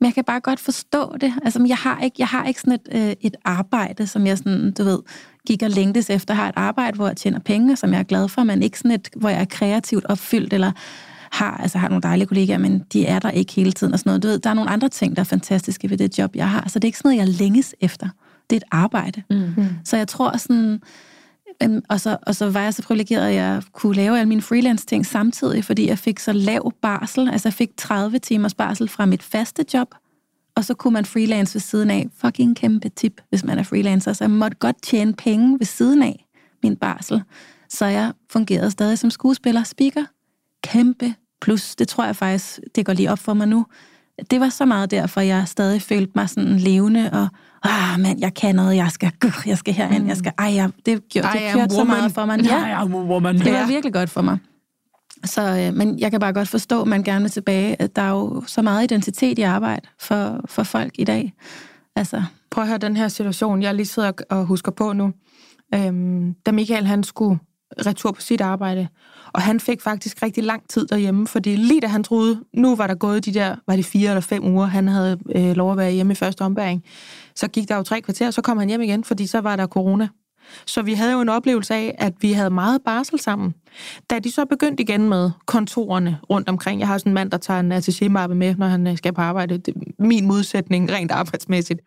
men 0.00 0.06
jeg 0.06 0.14
kan 0.14 0.24
bare 0.24 0.40
godt 0.40 0.60
forstå 0.60 1.16
det. 1.20 1.32
Altså, 1.44 1.64
jeg 1.68 1.76
har 1.76 2.00
ikke, 2.00 2.16
jeg 2.18 2.26
har 2.26 2.44
ikke 2.44 2.60
sådan 2.60 2.72
et, 2.72 2.88
øh, 2.92 3.14
et 3.20 3.36
arbejde, 3.44 4.06
som 4.06 4.26
jeg 4.26 4.38
sådan, 4.38 4.72
du 4.72 4.84
ved, 4.84 4.98
gik 5.46 5.62
og 5.62 5.70
længtes 5.70 6.10
efter. 6.10 6.34
Jeg 6.34 6.42
har 6.42 6.48
et 6.48 6.54
arbejde, 6.56 6.96
hvor 6.96 7.06
jeg 7.06 7.16
tjener 7.16 7.38
penge, 7.38 7.76
som 7.76 7.92
jeg 7.92 7.98
er 7.98 8.04
glad 8.04 8.28
for, 8.28 8.42
men 8.42 8.62
ikke 8.62 8.78
sådan 8.78 8.90
et, 8.90 9.08
hvor 9.16 9.28
jeg 9.28 9.40
er 9.40 9.44
kreativt 9.44 10.04
opfyldt, 10.04 10.52
eller 10.52 10.72
har, 11.30 11.56
altså 11.56 11.78
har 11.78 11.88
nogle 11.88 12.02
dejlige 12.02 12.26
kollegaer, 12.26 12.58
men 12.58 12.84
de 12.92 13.06
er 13.06 13.18
der 13.18 13.30
ikke 13.30 13.52
hele 13.52 13.72
tiden 13.72 13.92
og 13.92 13.98
sådan 13.98 14.10
noget. 14.10 14.22
Du 14.22 14.28
ved, 14.28 14.38
der 14.38 14.50
er 14.50 14.54
nogle 14.54 14.70
andre 14.70 14.88
ting, 14.88 15.16
der 15.16 15.20
er 15.20 15.24
fantastiske 15.24 15.90
ved 15.90 15.98
det 15.98 16.18
job, 16.18 16.36
jeg 16.36 16.50
har. 16.50 16.68
Så 16.68 16.78
det 16.78 16.84
er 16.84 16.88
ikke 16.88 16.98
sådan 16.98 17.16
noget, 17.16 17.28
jeg 17.28 17.40
længes 17.40 17.74
efter. 17.80 18.08
Det 18.50 18.56
er 18.56 18.60
et 18.60 18.68
arbejde. 18.70 19.22
Mm. 19.30 19.54
Så 19.84 19.96
jeg 19.96 20.08
tror 20.08 20.36
sådan 20.36 20.80
øhm, 21.62 21.82
Og 21.88 22.00
så, 22.00 22.16
og 22.22 22.34
så 22.34 22.50
var 22.50 22.60
jeg 22.60 22.74
så 22.74 22.82
privilegeret, 22.82 23.28
at 23.28 23.34
jeg 23.34 23.62
kunne 23.72 23.96
lave 23.96 24.18
alle 24.18 24.28
mine 24.28 24.42
freelance-ting 24.42 25.06
samtidig, 25.06 25.64
fordi 25.64 25.88
jeg 25.88 25.98
fik 25.98 26.18
så 26.18 26.32
lav 26.32 26.72
barsel. 26.82 27.28
Altså 27.30 27.48
jeg 27.48 27.54
fik 27.54 27.70
30 27.76 28.18
timers 28.18 28.54
barsel 28.54 28.88
fra 28.88 29.06
mit 29.06 29.22
faste 29.22 29.64
job, 29.74 29.94
og 30.54 30.64
så 30.64 30.74
kunne 30.74 30.92
man 30.92 31.04
freelance 31.04 31.54
ved 31.54 31.60
siden 31.60 31.90
af. 31.90 32.08
Fucking 32.16 32.56
kæmpe 32.56 32.88
tip, 32.88 33.20
hvis 33.28 33.44
man 33.44 33.58
er 33.58 33.62
freelancer. 33.62 34.12
Så 34.12 34.24
jeg 34.24 34.30
måtte 34.30 34.56
godt 34.56 34.82
tjene 34.82 35.14
penge 35.14 35.58
ved 35.58 35.66
siden 35.66 36.02
af 36.02 36.26
min 36.62 36.76
barsel. 36.76 37.22
Så 37.68 37.86
jeg 37.86 38.12
fungerede 38.30 38.70
stadig 38.70 38.98
som 38.98 39.10
skuespiller, 39.10 39.62
speaker. 39.62 40.04
Kæmpe 40.62 41.14
plus. 41.40 41.76
Det 41.76 41.88
tror 41.88 42.04
jeg 42.04 42.16
faktisk, 42.16 42.60
det 42.74 42.86
går 42.86 42.92
lige 42.92 43.12
op 43.12 43.18
for 43.18 43.34
mig 43.34 43.48
nu. 43.48 43.66
Det 44.30 44.40
var 44.40 44.48
så 44.48 44.64
meget 44.64 44.90
derfor, 44.90 45.20
jeg 45.20 45.48
stadig 45.48 45.82
følte 45.82 46.12
mig 46.14 46.30
sådan 46.30 46.58
levende, 46.58 47.10
og 47.12 47.28
ah, 47.62 48.00
mand, 48.00 48.20
jeg 48.20 48.34
kan 48.34 48.54
noget, 48.54 48.76
jeg 48.76 48.90
skal, 48.90 49.12
jeg 49.46 49.58
skal 49.58 49.74
herind, 49.74 50.06
jeg 50.06 50.16
skal, 50.16 50.32
ej, 50.38 50.54
jeg, 50.54 50.70
det, 50.86 51.08
gjorde, 51.08 51.28
det 51.32 51.40
kørte 51.52 51.74
så 51.74 51.84
meget 51.94 52.12
for 52.12 52.24
mig. 52.24 52.40
Ja, 52.44 52.84
woman. 52.84 53.38
det 53.38 53.52
var 53.52 53.66
virkelig 53.66 53.92
godt 53.92 54.10
for 54.10 54.22
mig. 54.22 54.38
Så, 55.24 55.42
øh, 55.42 55.74
men 55.74 55.98
jeg 55.98 56.10
kan 56.10 56.20
bare 56.20 56.32
godt 56.32 56.48
forstå, 56.48 56.82
at 56.82 56.88
man 56.88 57.02
gerne 57.02 57.20
vil 57.20 57.30
tilbage. 57.30 57.82
At 57.82 57.96
der 57.96 58.02
er 58.02 58.10
jo 58.10 58.42
så 58.46 58.62
meget 58.62 58.84
identitet 58.84 59.38
i 59.38 59.42
arbejde 59.42 59.88
for, 60.00 60.40
for 60.46 60.62
folk 60.62 60.92
i 60.98 61.04
dag. 61.04 61.32
Altså, 61.96 62.22
Prøv 62.50 62.62
at 62.62 62.68
høre 62.68 62.78
den 62.78 62.96
her 62.96 63.08
situation, 63.08 63.62
jeg 63.62 63.74
lige 63.74 63.86
sidder 63.86 64.12
og 64.30 64.44
husker 64.44 64.72
på 64.72 64.92
nu. 64.92 65.12
Øhm, 65.74 66.34
da 66.46 66.52
Michael 66.52 66.86
han 66.86 67.02
skulle 67.02 67.38
retur 67.86 68.12
på 68.12 68.20
sit 68.20 68.40
arbejde, 68.40 68.88
og 69.32 69.42
han 69.42 69.60
fik 69.60 69.82
faktisk 69.82 70.22
rigtig 70.22 70.44
lang 70.44 70.68
tid 70.68 70.86
derhjemme, 70.86 71.26
fordi 71.26 71.56
lige 71.56 71.80
da 71.80 71.86
han 71.86 72.04
troede, 72.04 72.40
nu 72.54 72.76
var 72.76 72.86
der 72.86 72.94
gået 72.94 73.24
de 73.24 73.34
der, 73.34 73.56
var 73.66 73.76
det 73.76 73.84
fire 73.84 74.10
eller 74.10 74.20
fem 74.20 74.44
uger, 74.44 74.66
han 74.66 74.88
havde 74.88 75.18
øh, 75.34 75.56
lov 75.56 75.70
at 75.70 75.76
være 75.78 75.92
hjemme 75.92 76.12
i 76.12 76.14
første 76.14 76.42
ombæring, 76.42 76.84
så 77.38 77.48
gik 77.48 77.68
der 77.68 77.76
jo 77.76 77.82
tre 77.82 78.00
kvarter, 78.00 78.30
så 78.30 78.42
kom 78.42 78.58
han 78.58 78.68
hjem 78.68 78.80
igen, 78.80 79.04
fordi 79.04 79.26
så 79.26 79.40
var 79.40 79.56
der 79.56 79.66
corona. 79.66 80.08
Så 80.66 80.82
vi 80.82 80.94
havde 80.94 81.12
jo 81.12 81.20
en 81.20 81.28
oplevelse 81.28 81.74
af, 81.74 81.94
at 81.98 82.12
vi 82.20 82.32
havde 82.32 82.50
meget 82.50 82.82
barsel 82.84 83.20
sammen. 83.20 83.54
Da 84.10 84.18
de 84.18 84.30
så 84.30 84.44
begyndte 84.44 84.82
igen 84.82 85.08
med 85.08 85.30
kontorerne 85.46 86.18
rundt 86.30 86.48
omkring, 86.48 86.80
jeg 86.80 86.88
har 86.88 86.98
sådan 86.98 87.10
en 87.10 87.14
mand, 87.14 87.30
der 87.30 87.38
tager 87.38 87.60
en 87.60 87.72
attaché-mappe 87.72 88.34
med, 88.34 88.54
når 88.54 88.66
han 88.66 88.86
øh, 88.86 88.96
skal 88.96 89.12
på 89.12 89.20
arbejde, 89.20 89.58
det 89.58 89.74
er 89.76 90.04
min 90.04 90.26
modsætning 90.26 90.92
rent 90.92 91.10
arbejdsmæssigt, 91.10 91.80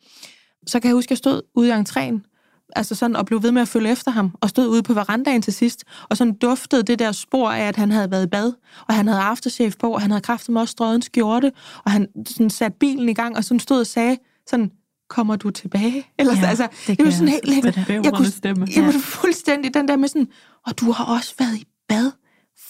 så 0.68 0.80
kan 0.80 0.88
jeg 0.88 0.95
huske, 0.95 1.08
at 1.08 1.12
jeg 1.12 1.18
stod 1.18 1.41
ude 1.56 1.70
i 1.70 1.72
entréen, 1.72 2.32
altså 2.76 2.95
sådan, 2.95 3.16
og 3.16 3.26
blev 3.26 3.43
ved 3.43 3.52
med 3.52 3.62
at 3.62 3.68
følge 3.68 3.91
efter 3.91 4.12
ham, 4.12 4.36
og 4.41 4.49
stod 4.49 4.68
ude 4.68 4.84
på 4.84 4.93
verandaen 4.93 5.41
til 5.41 5.54
sidst, 5.54 5.84
og 6.10 6.18
sådan 6.18 6.34
duftede 6.34 6.84
det 6.84 6.99
der 6.99 7.12
spor 7.12 7.52
af, 7.52 7.68
at 7.68 7.76
han 7.76 7.91
havde 7.91 8.12
været 8.12 8.24
i 8.26 8.30
bad, 8.30 8.54
og 8.88 8.95
han 8.95 9.08
havde 9.08 9.22
aftershave 9.22 9.72
på, 9.80 9.93
og 9.93 10.02
han 10.02 10.12
havde 10.12 10.22
kraftet 10.22 10.49
med 10.49 10.62
også 10.62 10.72
strøget 10.72 10.95
en 10.95 11.02
skjorte, 11.02 11.52
og 11.86 11.91
han 11.91 12.08
sådan 12.26 12.49
satte 12.49 12.78
bilen 12.80 13.10
i 13.10 13.14
gang, 13.14 13.38
og 13.38 13.43
sådan 13.43 13.60
stod 13.60 13.80
og 13.80 13.88
sagde, 13.88 14.18
sådan, 14.47 14.72
kommer 15.12 15.36
du 15.36 15.49
tilbage? 15.49 16.07
Eller, 16.20 16.34
Ja, 16.34 16.39
ja, 16.41 16.47
altså, 16.49 16.68
det 16.88 16.88
det, 16.88 16.97
var 16.99 17.05
jeg 17.05 17.14
sådan 17.14 17.28
helt... 17.28 17.88
det. 17.88 17.89
Jeg 18.05 18.14
kunne, 18.14 18.32
stemme. 18.32 18.68
jeg 18.76 18.86
var 18.86 18.91
fuldstændig 18.91 19.74
den 19.74 19.88
der 19.88 19.95
med 19.95 20.07
sådan, 20.07 20.28
og 20.68 20.80
du 20.80 20.91
har 20.91 21.05
også 21.05 21.34
været 21.39 21.55
i 21.55 21.66
bad. 21.89 22.12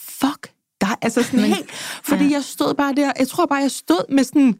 Fuck 0.08 0.52
dig. 0.80 0.96
Altså 1.02 1.22
sådan 1.22 1.40
Men- 1.40 1.52
helt... 1.52 1.70
Fordi 2.04 2.24
ja. 2.24 2.30
jeg 2.30 2.44
stod 2.44 2.74
bare 2.74 2.92
der, 2.94 3.12
jeg 3.18 3.28
tror 3.28 3.46
bare, 3.46 3.58
jeg 3.60 3.70
stod 3.70 4.12
med 4.14 4.24
sådan 4.24 4.54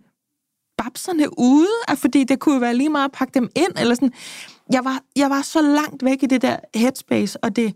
babserne 0.78 1.38
ude, 1.38 1.68
og 1.88 1.98
fordi 1.98 2.24
det 2.24 2.40
kunne 2.40 2.60
være 2.60 2.74
lige 2.76 2.88
meget 2.88 3.04
at 3.04 3.12
pakke 3.12 3.34
dem 3.34 3.48
ind, 3.56 3.72
eller 3.78 3.94
sådan. 3.94 4.12
Jeg 4.72 4.84
var, 4.84 5.00
jeg 5.16 5.30
var 5.30 5.42
så 5.42 5.60
langt 5.62 6.04
væk 6.04 6.22
i 6.22 6.26
det 6.26 6.42
der 6.42 6.56
headspace, 6.74 7.44
og 7.44 7.56
det, 7.56 7.74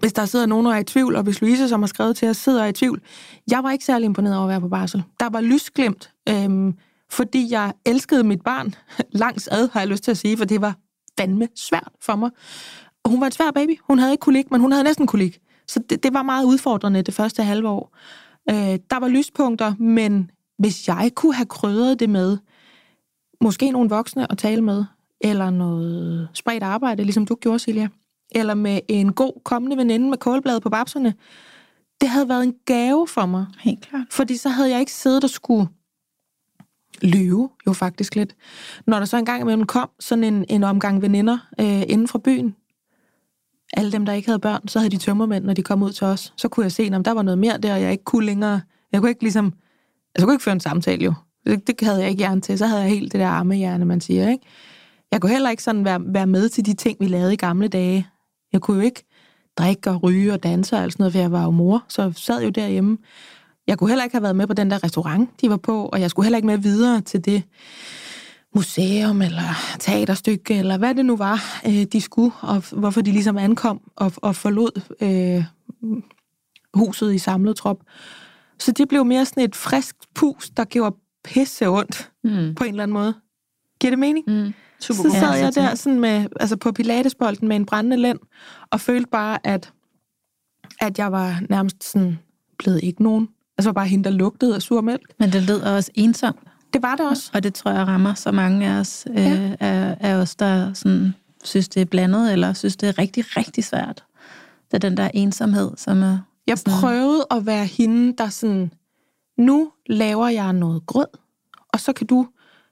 hvis 0.00 0.12
der 0.12 0.26
sidder 0.26 0.46
nogen, 0.46 0.66
der 0.66 0.72
er 0.72 0.78
i 0.78 0.84
tvivl, 0.84 1.16
og 1.16 1.22
hvis 1.22 1.40
Louise, 1.40 1.68
som 1.68 1.82
har 1.82 1.86
skrevet 1.86 2.16
til 2.16 2.28
os, 2.28 2.36
sidder 2.36 2.62
er 2.62 2.66
i 2.66 2.72
tvivl, 2.72 3.00
jeg 3.50 3.62
var 3.64 3.70
ikke 3.70 3.84
særlig 3.84 4.06
imponeret 4.06 4.36
over 4.36 4.44
at 4.44 4.48
være 4.50 4.60
på 4.60 4.68
barsel. 4.68 5.02
Der 5.20 5.28
var 5.30 5.40
lysglimt, 5.40 6.10
øhm, 6.28 6.74
fordi 7.12 7.50
jeg 7.50 7.72
elskede 7.86 8.24
mit 8.24 8.42
barn 8.42 8.74
langs 9.12 9.48
ad, 9.48 9.68
har 9.72 9.80
jeg 9.80 9.88
lyst 9.88 10.04
til 10.04 10.10
at 10.10 10.18
sige, 10.18 10.36
for 10.36 10.44
det 10.44 10.60
var 10.60 10.74
fandme 11.18 11.48
svært 11.56 11.92
for 12.00 12.16
mig. 12.16 12.30
Og 13.04 13.10
hun 13.10 13.20
var 13.20 13.26
en 13.26 13.32
svær 13.32 13.50
baby. 13.50 13.78
Hun 13.80 13.98
havde 13.98 14.12
ikke 14.12 14.22
kolik, 14.22 14.50
men 14.50 14.60
hun 14.60 14.72
havde 14.72 14.84
næsten 14.84 15.06
kolik. 15.06 15.38
Så 15.68 15.80
det, 15.90 16.02
det 16.02 16.14
var 16.14 16.22
meget 16.22 16.44
udfordrende 16.44 17.02
det 17.02 17.14
første 17.14 17.42
halve 17.42 17.68
år. 17.68 17.96
Øh, 18.50 18.78
der 18.90 18.98
var 19.00 19.08
lyspunkter, 19.08 19.74
men 19.78 20.30
hvis 20.58 20.88
jeg 20.88 21.10
kunne 21.14 21.34
have 21.34 21.46
krydret 21.46 22.00
det 22.00 22.10
med 22.10 22.38
måske 23.40 23.70
nogle 23.70 23.90
voksne 23.90 24.32
at 24.32 24.38
tale 24.38 24.62
med, 24.62 24.84
eller 25.20 25.50
noget 25.50 26.28
spredt 26.34 26.62
arbejde, 26.62 27.04
ligesom 27.04 27.26
du 27.26 27.34
gjorde, 27.34 27.58
Silja, 27.58 27.88
eller 28.32 28.54
med 28.54 28.80
en 28.88 29.12
god 29.12 29.32
kommende 29.44 29.76
veninde 29.76 30.10
med 30.10 30.18
kålblad 30.18 30.60
på 30.60 30.70
babserne, 30.70 31.14
det 32.00 32.08
havde 32.08 32.28
været 32.28 32.42
en 32.42 32.54
gave 32.66 33.08
for 33.08 33.26
mig. 33.26 33.46
helt 33.60 33.80
klart. 33.80 34.06
Fordi 34.10 34.36
så 34.36 34.48
havde 34.48 34.70
jeg 34.70 34.80
ikke 34.80 34.92
siddet 34.92 35.24
og 35.24 35.30
skulle 35.30 35.68
lyve, 37.02 37.50
jo 37.66 37.72
faktisk 37.72 38.14
lidt. 38.14 38.36
Når 38.86 38.98
der 38.98 39.04
så 39.04 39.16
engang 39.16 39.40
imellem 39.40 39.66
kom 39.66 39.90
sådan 40.00 40.24
en, 40.24 40.44
en 40.48 40.64
omgang 40.64 41.02
veninder 41.02 41.38
øh, 41.60 41.82
inden 41.88 42.08
fra 42.08 42.18
byen, 42.18 42.54
alle 43.72 43.92
dem, 43.92 44.06
der 44.06 44.12
ikke 44.12 44.28
havde 44.28 44.38
børn, 44.38 44.68
så 44.68 44.78
havde 44.78 44.90
de 44.90 44.96
tømmermænd, 44.96 45.44
når 45.44 45.52
de 45.54 45.62
kom 45.62 45.82
ud 45.82 45.92
til 45.92 46.06
os. 46.06 46.32
Så 46.36 46.48
kunne 46.48 46.64
jeg 46.64 46.72
se, 46.72 46.90
om 46.92 47.04
der 47.04 47.12
var 47.12 47.22
noget 47.22 47.38
mere 47.38 47.58
der, 47.58 47.76
jeg 47.76 47.92
ikke 47.92 48.04
kunne 48.04 48.26
længere. 48.26 48.60
Jeg 48.92 49.00
kunne 49.00 49.10
ikke 49.10 49.22
ligesom... 49.22 49.46
Altså, 49.46 49.54
jeg 50.18 50.24
kunne 50.24 50.34
ikke 50.34 50.44
føre 50.44 50.52
en 50.52 50.60
samtale, 50.60 51.04
jo. 51.04 51.14
Det, 51.46 51.66
det 51.66 51.80
havde 51.82 52.00
jeg 52.00 52.08
ikke 52.08 52.18
hjerne 52.18 52.40
til. 52.40 52.58
Så 52.58 52.66
havde 52.66 52.82
jeg 52.82 52.90
helt 52.90 53.12
det 53.12 53.20
der 53.20 53.26
armehjerne, 53.26 53.84
man 53.84 54.00
siger, 54.00 54.28
ikke? 54.28 54.44
Jeg 55.12 55.20
kunne 55.20 55.32
heller 55.32 55.50
ikke 55.50 55.62
sådan 55.62 55.84
være, 55.84 56.00
være 56.04 56.26
med 56.26 56.48
til 56.48 56.66
de 56.66 56.74
ting, 56.74 57.00
vi 57.00 57.06
lavede 57.06 57.32
i 57.32 57.36
gamle 57.36 57.68
dage. 57.68 58.06
Jeg 58.52 58.60
kunne 58.60 58.76
jo 58.76 58.82
ikke 58.82 59.04
drikke 59.58 59.90
og 59.90 60.02
ryge 60.02 60.32
og 60.32 60.42
danse 60.42 60.76
og 60.76 60.82
alt 60.82 60.92
sådan 60.92 61.02
noget, 61.02 61.12
for 61.12 61.20
jeg 61.20 61.32
var 61.32 61.44
jo 61.44 61.50
mor, 61.50 61.84
så 61.88 62.02
jeg 62.02 62.12
sad 62.16 62.42
jo 62.42 62.50
derhjemme. 62.50 62.98
Jeg 63.70 63.78
kunne 63.78 63.90
heller 63.90 64.04
ikke 64.04 64.14
have 64.14 64.22
været 64.22 64.36
med 64.36 64.46
på 64.46 64.52
den 64.54 64.70
der 64.70 64.84
restaurant, 64.84 65.40
de 65.40 65.50
var 65.50 65.56
på, 65.56 65.84
og 65.92 66.00
jeg 66.00 66.10
skulle 66.10 66.26
heller 66.26 66.36
ikke 66.36 66.46
med 66.46 66.58
videre 66.58 67.00
til 67.00 67.24
det 67.24 67.42
museum 68.54 69.22
eller 69.22 69.76
teaterstykke, 69.78 70.54
eller 70.54 70.78
hvad 70.78 70.94
det 70.94 71.06
nu 71.06 71.16
var, 71.16 71.60
øh, 71.66 71.82
de 71.82 72.00
skulle, 72.00 72.32
og 72.40 72.62
hvorfor 72.72 73.00
de 73.00 73.12
ligesom 73.12 73.38
ankom 73.38 73.80
og, 73.96 74.12
og 74.16 74.36
forlod 74.36 74.80
øh, 75.00 75.44
huset 76.74 77.14
i 77.14 77.18
samlet 77.18 77.56
trop. 77.56 77.82
Så 78.58 78.72
det 78.72 78.88
blev 78.88 79.04
mere 79.04 79.24
sådan 79.24 79.42
et 79.42 79.56
frisk 79.56 79.96
pus, 80.14 80.50
der 80.50 80.64
gjorde 80.64 80.96
pisse 81.24 81.68
ondt 81.68 82.10
Mm. 82.24 82.54
på 82.54 82.64
en 82.64 82.70
eller 82.70 82.82
anden 82.82 82.92
måde. 82.94 83.14
Giver 83.80 83.90
det 83.90 83.98
mening? 83.98 84.24
Mm. 84.28 84.52
Super 84.80 85.02
Så 85.02 85.10
sad 85.20 85.38
jeg 85.38 85.54
der 85.54 85.74
sådan 85.74 86.00
med, 86.00 86.26
altså 86.40 86.56
på 86.56 86.72
pilatesbolden 86.72 87.48
med 87.48 87.56
en 87.56 87.66
brændende 87.66 87.96
lænd, 87.96 88.18
og 88.70 88.80
følte 88.80 89.08
bare, 89.10 89.46
at, 89.46 89.72
at 90.80 90.98
jeg 90.98 91.12
var 91.12 91.40
nærmest 91.50 91.84
sådan 91.84 92.18
blevet 92.58 92.80
ikke 92.82 93.02
nogen. 93.02 93.28
Altså 93.60 93.72
bare 93.72 93.86
hende, 93.88 94.04
der 94.04 94.10
lugtede 94.10 94.54
af 94.54 94.62
sur 94.62 94.80
mælk. 94.80 95.02
Men 95.18 95.32
det 95.32 95.42
lød 95.42 95.60
også 95.60 95.90
ensomt, 95.94 96.36
Det 96.72 96.82
var 96.82 96.96
det 96.96 97.08
også. 97.08 97.30
og 97.34 97.42
det 97.42 97.54
tror 97.54 97.70
jeg 97.70 97.86
rammer 97.86 98.14
så 98.14 98.32
mange 98.32 98.66
af 98.66 98.80
os, 98.80 99.06
øh, 99.10 99.16
Ja. 99.16 99.52
af, 99.60 99.96
af 100.00 100.14
os 100.14 100.36
der 100.36 100.72
sådan, 100.74 101.14
synes, 101.44 101.68
det 101.68 101.80
er 101.80 101.84
blandet, 101.84 102.32
eller 102.32 102.52
synes, 102.52 102.76
det 102.76 102.88
er 102.88 102.98
rigtig, 102.98 103.24
rigtig 103.36 103.64
svært. 103.64 104.04
Det 104.70 104.74
er 104.84 104.88
den 104.88 104.96
der 104.96 105.10
ensomhed, 105.14 105.70
som 105.76 106.02
er... 106.02 106.18
Jeg 106.46 106.58
prøvede 106.66 107.26
at 107.30 107.46
være 107.46 107.66
hende, 107.66 108.14
der 108.18 108.28
sådan, 108.28 108.72
nu 109.38 109.70
laver 109.86 110.28
jeg 110.28 110.52
noget 110.52 110.86
grød, 110.86 111.06
og 111.72 111.80
så 111.80 111.92
kan 111.92 112.06
du 112.06 112.26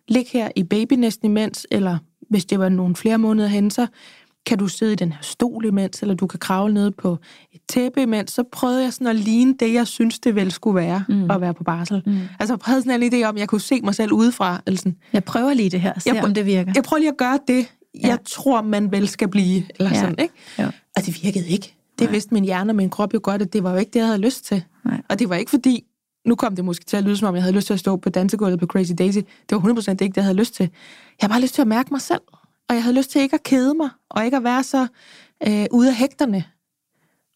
ligge 0.08 0.30
her 0.32 0.48
i 0.56 0.62
babynæsten 0.62 1.30
imens, 1.30 1.66
eller 1.70 1.98
hvis 2.30 2.44
det 2.44 2.58
var 2.58 2.68
nogle 2.68 2.96
flere 2.96 3.18
måneder 3.18 3.48
hen, 3.48 3.70
så 3.70 3.86
kan 4.48 4.58
du 4.58 4.68
sidde 4.68 4.92
i 4.92 4.96
den 4.96 5.12
her 5.12 5.18
stol 5.22 5.64
imens, 5.64 6.02
eller 6.02 6.14
du 6.14 6.26
kan 6.26 6.38
kravle 6.38 6.74
ned 6.74 6.90
på 6.90 7.18
et 7.52 7.60
tæppe 7.68 8.02
imens. 8.02 8.30
Så 8.30 8.42
prøvede 8.52 8.82
jeg 8.82 8.92
sådan 8.92 9.06
at 9.06 9.16
ligne 9.16 9.54
det, 9.60 9.74
jeg 9.74 9.86
synes, 9.86 10.18
det 10.18 10.34
vel 10.34 10.52
skulle 10.52 10.74
være 10.74 11.04
mm. 11.08 11.30
at 11.30 11.40
være 11.40 11.54
på 11.54 11.64
barsel. 11.64 12.02
Mm. 12.06 12.18
Altså 12.40 12.54
jeg 12.54 12.58
havde 12.64 12.82
sådan 12.82 13.02
en 13.02 13.12
idé 13.12 13.26
om, 13.26 13.36
at 13.36 13.40
jeg 13.40 13.48
kunne 13.48 13.60
se 13.60 13.80
mig 13.80 13.94
selv 13.94 14.12
udefra. 14.12 14.60
Eller 14.66 14.78
sådan. 14.78 14.96
Jeg 15.12 15.24
prøver 15.24 15.54
lige 15.54 15.70
det 15.70 15.80
her, 15.80 15.98
se 16.00 16.10
Jeg 16.14 16.24
om 16.24 16.34
det 16.34 16.46
virker. 16.46 16.72
Jeg 16.74 16.84
prøver 16.84 16.98
lige 16.98 17.10
at 17.10 17.16
gøre 17.16 17.38
det, 17.48 17.66
jeg 17.94 18.02
Ja. 18.04 18.16
tror, 18.28 18.62
man 18.62 18.92
vel 18.92 19.08
skal 19.08 19.28
blive. 19.28 19.62
Eller 19.78 19.90
Ja. 19.90 20.00
sådan, 20.00 20.14
ikke? 20.18 20.34
Jo. 20.58 20.64
Og 20.96 21.06
det 21.06 21.22
virkede 21.22 21.48
ikke. 21.48 21.74
Det 21.98 22.12
vidste 22.12 22.34
min 22.34 22.44
hjerne 22.44 22.70
og 22.70 22.76
min 22.76 22.90
krop 22.90 23.14
jo 23.14 23.20
godt, 23.22 23.42
at 23.42 23.52
det 23.52 23.62
var 23.62 23.70
jo 23.70 23.76
ikke 23.76 23.90
det, 23.90 23.98
jeg 23.98 24.06
havde 24.06 24.20
lyst 24.20 24.44
til. 24.44 24.62
Nej. 24.84 25.00
Og 25.08 25.18
det 25.18 25.28
var 25.28 25.36
ikke 25.36 25.50
fordi, 25.50 25.84
nu 26.26 26.34
kom 26.34 26.56
det 26.56 26.64
måske 26.64 26.84
til 26.84 26.96
at 26.96 27.04
lyde, 27.04 27.16
som 27.16 27.28
om 27.28 27.34
jeg 27.34 27.42
havde 27.42 27.54
lyst 27.56 27.66
til 27.66 27.74
at 27.74 27.80
stå 27.80 27.96
på 27.96 28.08
dansegulvet 28.10 28.60
på 28.60 28.66
Crazy 28.66 28.92
Daisy. 28.98 29.18
Det 29.18 29.52
var 29.52 29.58
100% 29.58 29.90
ikke 29.90 30.04
det, 30.04 30.16
jeg 30.16 30.24
havde 30.24 30.36
lyst 30.36 30.54
til. 30.54 30.62
Jeg 30.62 30.70
havde 31.20 31.32
bare 31.32 31.40
lyst 31.42 31.54
til 31.54 31.62
at 31.62 31.68
mærke 31.68 31.88
mig 31.90 32.00
selv. 32.00 32.20
Og 32.68 32.74
jeg 32.74 32.82
havde 32.82 32.96
lyst 32.96 33.10
til 33.10 33.20
ikke 33.20 33.34
at 33.34 33.42
kede 33.42 33.74
mig, 33.74 33.90
og 34.08 34.24
ikke 34.24 34.36
at 34.36 34.44
være 34.44 34.62
så 34.62 34.86
øh, 35.46 35.66
ude 35.70 35.88
af 35.88 35.94
hægterne. 35.94 36.44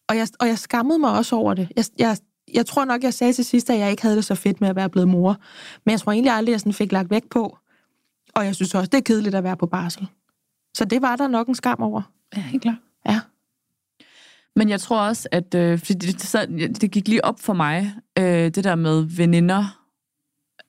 Og 0.07 0.17
jeg, 0.17 0.27
og 0.39 0.47
jeg 0.47 0.59
skammede 0.59 0.99
mig 0.99 1.11
også 1.11 1.35
over 1.35 1.53
det. 1.53 1.71
Jeg, 1.75 1.85
jeg, 1.99 2.17
jeg 2.53 2.65
tror 2.65 2.85
nok, 2.85 3.03
jeg 3.03 3.13
sagde 3.13 3.33
til 3.33 3.45
sidst, 3.45 3.69
at 3.69 3.79
jeg 3.79 3.91
ikke 3.91 4.01
havde 4.01 4.15
det 4.15 4.25
så 4.25 4.35
fedt 4.35 4.61
med 4.61 4.69
at 4.69 4.75
være 4.75 4.89
blevet 4.89 5.07
mor. 5.07 5.37
Men 5.85 5.91
jeg 5.91 5.99
tror 5.99 6.11
egentlig 6.11 6.33
aldrig, 6.33 6.51
jeg 6.51 6.59
sådan 6.59 6.73
fik 6.73 6.91
lagt 6.91 7.09
væk 7.09 7.29
på. 7.29 7.57
Og 8.35 8.45
jeg 8.45 8.55
synes 8.55 8.75
også, 8.75 8.89
det 8.91 8.97
er 8.97 9.01
kedeligt 9.01 9.35
at 9.35 9.43
være 9.43 9.57
på 9.57 9.65
barsel. 9.65 10.07
Så 10.77 10.85
det 10.85 11.01
var 11.01 11.15
der 11.15 11.27
nok 11.27 11.47
en 11.47 11.55
skam 11.55 11.81
over. 11.81 12.01
Ja, 12.35 12.41
helt 12.41 12.61
klart. 12.61 12.75
Ja. 13.05 13.19
Men 14.55 14.69
jeg 14.69 14.81
tror 14.81 15.01
også, 15.01 15.29
at 15.31 15.55
øh, 15.55 15.79
fordi 15.79 15.93
det, 15.93 16.81
det 16.81 16.91
gik 16.91 17.07
lige 17.07 17.25
op 17.25 17.39
for 17.39 17.53
mig, 17.53 17.93
øh, 18.19 18.25
det 18.25 18.63
der 18.63 18.75
med 18.75 19.01
veninder, 19.17 19.83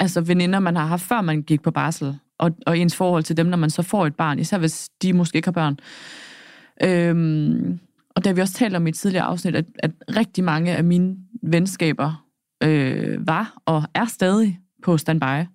altså 0.01 0.21
veninder, 0.21 0.59
man 0.59 0.77
har 0.77 0.87
haft, 0.87 1.03
før 1.03 1.21
man 1.21 1.43
gik 1.43 1.63
på 1.63 1.71
barsel, 1.71 2.19
og, 2.39 2.51
og 2.67 2.79
ens 2.79 2.97
forhold 2.97 3.23
til 3.25 3.37
dem, 3.37 3.47
når 3.47 3.57
man 3.57 3.71
så 3.71 3.83
får 3.83 4.07
et 4.07 4.15
barn, 4.15 4.39
især 4.39 4.59
hvis 4.59 4.91
de 5.03 5.13
måske 5.13 5.37
ikke 5.37 5.47
har 5.47 5.53
børn. 5.53 5.79
Øhm, 6.83 7.79
og 8.17 8.25
det 8.25 8.27
har 8.27 8.35
vi 8.35 8.41
også 8.41 8.55
talt 8.55 8.77
om 8.77 8.87
i 8.87 8.91
et 8.91 8.97
tidligere 8.97 9.25
afsnit, 9.25 9.57
at, 9.57 9.65
at 9.79 9.91
rigtig 10.17 10.45
mange 10.45 10.77
af 10.77 10.85
mine 10.85 11.17
venskaber 11.43 12.25
øh, 12.63 13.27
var 13.27 13.57
og 13.67 13.83
er 13.95 14.07
stadig 14.07 14.61
på 14.83 14.99
standby. 14.99 15.49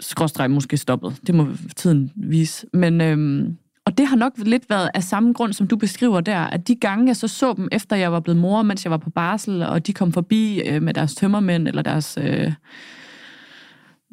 Skråstreg 0.00 0.50
måske 0.50 0.76
stoppet. 0.76 1.20
Det 1.26 1.34
må 1.34 1.48
tiden 1.76 2.12
vise. 2.16 2.66
Men, 2.72 3.00
øhm, 3.00 3.56
og 3.84 3.98
det 3.98 4.06
har 4.06 4.16
nok 4.16 4.32
lidt 4.36 4.70
været 4.70 4.90
af 4.94 5.02
samme 5.02 5.32
grund, 5.32 5.52
som 5.52 5.66
du 5.66 5.76
beskriver 5.76 6.20
der, 6.20 6.38
at 6.38 6.68
de 6.68 6.74
gange, 6.74 7.06
jeg 7.06 7.16
så 7.16 7.28
så 7.28 7.54
dem, 7.56 7.68
efter 7.72 7.96
jeg 7.96 8.12
var 8.12 8.20
blevet 8.20 8.40
mor, 8.40 8.62
mens 8.62 8.84
jeg 8.84 8.90
var 8.90 8.96
på 8.96 9.10
barsel, 9.10 9.62
og 9.62 9.86
de 9.86 9.92
kom 9.92 10.12
forbi 10.12 10.60
øh, 10.60 10.82
med 10.82 10.94
deres 10.94 11.14
tømmermænd, 11.14 11.68
eller 11.68 11.82
deres 11.82 12.18
øh, 12.20 12.52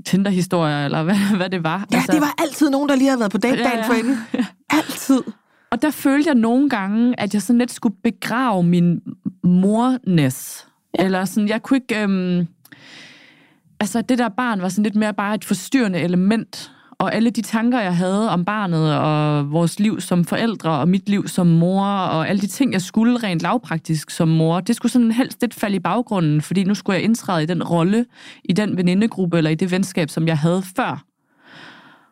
Tinder-historier, 0.06 0.86
eller 0.86 1.04
hvad, 1.04 1.16
hvad 1.38 1.50
det 1.50 1.64
var. 1.64 1.86
Ja, 1.92 1.98
altså, 1.98 2.12
det 2.12 2.22
var 2.22 2.34
altid 2.38 2.70
nogen, 2.70 2.90
der 2.90 2.96
lige 2.96 3.08
havde 3.08 3.20
været 3.20 3.32
på 3.32 3.38
date 3.38 3.58
Ja, 3.58 3.64
dagen 3.64 3.78
ja. 3.80 3.88
for 3.88 3.94
inden. 3.94 4.18
Altid. 4.70 5.22
Og 5.72 5.82
der 5.82 5.92
følte 5.92 6.28
jeg 6.28 6.36
nogle 6.36 6.70
gange, 6.70 7.20
at 7.20 7.34
jeg 7.34 7.42
sådan 7.42 7.58
lidt 7.58 7.72
skulle 7.72 7.96
begrave 8.04 8.64
min 8.64 9.02
morness. 9.44 10.68
Ja. 11.00 11.04
Eller 11.04 11.26
sådan, 11.26 11.50
jeg 11.50 11.64
kunne 11.64 11.78
ikke... 11.78 12.02
Øhm, 12.02 12.48
altså, 13.80 14.02
det 14.02 14.18
der 14.18 14.30
barn 14.30 14.62
var 14.62 14.70
sådan 14.70 14.84
lidt 14.84 14.96
mere 14.96 15.14
bare 15.14 15.36
et 15.36 15.46
forstyrrende 15.46 16.00
element. 16.00 16.72
Og 16.98 17.16
alle 17.16 17.30
de 17.30 17.42
tanker, 17.42 17.80
jeg 17.80 17.98
havde 17.98 18.30
om 18.30 18.46
barnet, 18.46 18.98
og 18.98 19.52
vores 19.52 19.80
liv 19.80 20.02
som 20.02 20.26
forældre, 20.26 20.70
og 20.70 20.88
mit 20.88 21.10
liv 21.10 21.28
som 21.28 21.48
mor, 21.48 21.86
og 21.86 22.30
alle 22.30 22.42
de 22.42 22.48
ting, 22.48 22.74
jeg 22.74 22.82
skulle 22.82 23.18
rent 23.18 23.42
lavpraktisk 23.42 24.10
som 24.10 24.28
mor, 24.28 24.60
det 24.60 24.76
skulle 24.76 24.92
sådan 24.92 25.12
helst 25.12 25.42
lidt 25.42 25.54
falde 25.54 25.76
i 25.76 25.80
baggrunden, 25.80 26.42
fordi 26.42 26.64
nu 26.64 26.76
skulle 26.76 26.96
jeg 26.96 27.04
indtræde 27.04 27.44
i 27.44 27.46
den 27.46 27.64
rolle, 27.64 28.06
i 28.44 28.54
den 28.54 28.78
venindegruppe, 28.78 29.38
eller 29.38 29.50
i 29.50 29.56
det 29.56 29.72
venskab, 29.72 30.10
som 30.10 30.28
jeg 30.28 30.38
havde 30.38 30.64
før. 30.76 31.06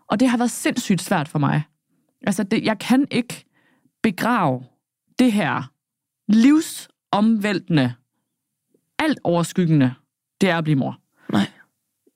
Og 0.08 0.20
det 0.20 0.30
har 0.30 0.38
været 0.38 0.52
sindssygt 0.52 1.02
svært 1.02 1.28
for 1.28 1.40
mig. 1.40 1.64
Altså, 2.28 2.44
det, 2.44 2.64
jeg 2.64 2.80
kan 2.80 3.08
ikke 3.12 3.46
begrave 4.04 4.64
det 5.20 5.32
her 5.32 5.72
livsomvæltende, 6.28 7.94
alt 9.00 9.20
overskyggende, 9.24 9.94
det 10.42 10.50
er 10.50 10.58
at 10.58 10.64
blive 10.64 10.76
mor. 10.76 11.00
Nej. 11.32 11.48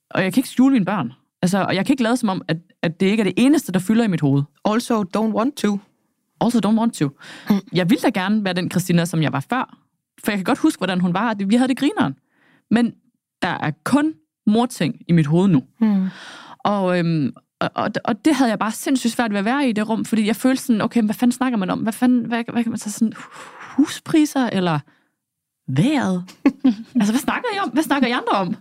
Og 0.09 0.23
jeg 0.23 0.33
kan 0.33 0.39
ikke 0.39 0.49
skjule 0.49 0.73
mine 0.73 0.85
børn. 0.85 1.13
Altså, 1.41 1.63
og 1.63 1.75
jeg 1.75 1.85
kan 1.85 1.93
ikke 1.93 2.03
lade 2.03 2.17
som 2.17 2.29
om, 2.29 2.41
at, 2.47 2.57
at 2.81 2.99
det 2.99 3.05
ikke 3.05 3.21
er 3.21 3.23
det 3.25 3.33
eneste, 3.37 3.71
der 3.71 3.79
fylder 3.79 4.03
i 4.03 4.07
mit 4.07 4.21
hoved. 4.21 4.43
Also 4.65 5.03
don't 5.17 5.33
want 5.33 5.57
to. 5.57 5.79
Also 6.41 6.59
don't 6.65 6.79
want 6.79 6.93
to. 6.93 7.09
Jeg 7.73 7.89
ville 7.89 8.01
da 8.01 8.09
gerne 8.09 8.43
være 8.43 8.53
den 8.53 8.71
Christina, 8.71 9.05
som 9.05 9.21
jeg 9.21 9.33
var 9.33 9.45
før. 9.49 9.77
For 10.23 10.31
jeg 10.31 10.37
kan 10.37 10.43
godt 10.43 10.59
huske, 10.59 10.79
hvordan 10.79 10.99
hun 10.99 11.13
var. 11.13 11.35
Vi 11.47 11.55
havde 11.55 11.67
det 11.67 11.77
grineren. 11.77 12.15
Men 12.71 12.93
der 13.41 13.47
er 13.47 13.71
kun 13.83 14.13
morting 14.47 14.95
i 15.07 15.11
mit 15.11 15.25
hoved 15.25 15.47
nu. 15.47 15.63
Hmm. 15.79 16.07
Og, 16.59 16.99
øhm, 16.99 17.33
og, 17.59 17.69
og, 17.75 17.89
og 18.03 18.25
det 18.25 18.35
havde 18.35 18.49
jeg 18.49 18.59
bare 18.59 18.71
sindssygt 18.71 19.13
svært 19.13 19.31
ved 19.31 19.39
at 19.39 19.45
være 19.45 19.69
i 19.69 19.71
det 19.71 19.89
rum, 19.89 20.05
fordi 20.05 20.27
jeg 20.27 20.35
følte 20.35 20.63
sådan, 20.63 20.81
okay, 20.81 21.03
hvad 21.03 21.15
fanden 21.15 21.31
snakker 21.31 21.57
man 21.57 21.69
om? 21.69 21.79
Hvad, 21.79 21.93
fanden, 21.93 22.25
hvad, 22.25 22.43
hvad 22.51 22.63
kan 22.63 22.71
man 22.71 22.79
så 22.79 22.91
sådan, 22.91 23.13
huspriser 23.75 24.49
eller 24.49 24.79
vejret? 25.67 26.23
altså, 26.99 27.11
hvad 27.13 27.19
snakker 27.19 27.49
I 27.55 27.59
om? 27.59 27.69
Hvad 27.69 27.83
snakker 27.83 28.07
I 28.07 28.11
andre 28.11 28.31
om? 28.31 28.55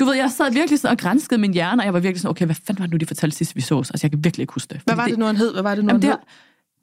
Du 0.00 0.04
ved, 0.04 0.14
jeg 0.14 0.30
sad 0.30 0.52
virkelig 0.52 0.78
sådan 0.78 0.92
og 0.92 0.98
grænskede 0.98 1.40
min 1.40 1.52
hjerne, 1.54 1.82
og 1.82 1.86
jeg 1.86 1.94
var 1.94 2.00
virkelig 2.00 2.20
sådan, 2.20 2.30
okay, 2.30 2.44
hvad 2.44 2.54
fanden 2.54 2.80
var 2.80 2.86
det 2.86 2.92
nu, 2.92 2.96
de 2.96 3.06
fortalte 3.06 3.36
sidst, 3.36 3.56
vi 3.56 3.60
sås? 3.60 3.90
Altså, 3.90 4.04
jeg 4.06 4.10
kan 4.10 4.24
virkelig 4.24 4.42
ikke 4.42 4.52
huske 4.54 4.74
det. 4.74 4.80
Hvad 4.84 4.96
var 4.96 5.06
det 5.06 5.18
nu, 5.18 5.24
han 5.24 5.36
hed? 5.36 5.52
Hvad 5.52 5.62
var 5.62 5.74
det 5.74 5.84
nu, 5.84 5.88
han 5.92 5.96
det, 6.02 6.04
hed? 6.04 6.10
har, 6.10 6.24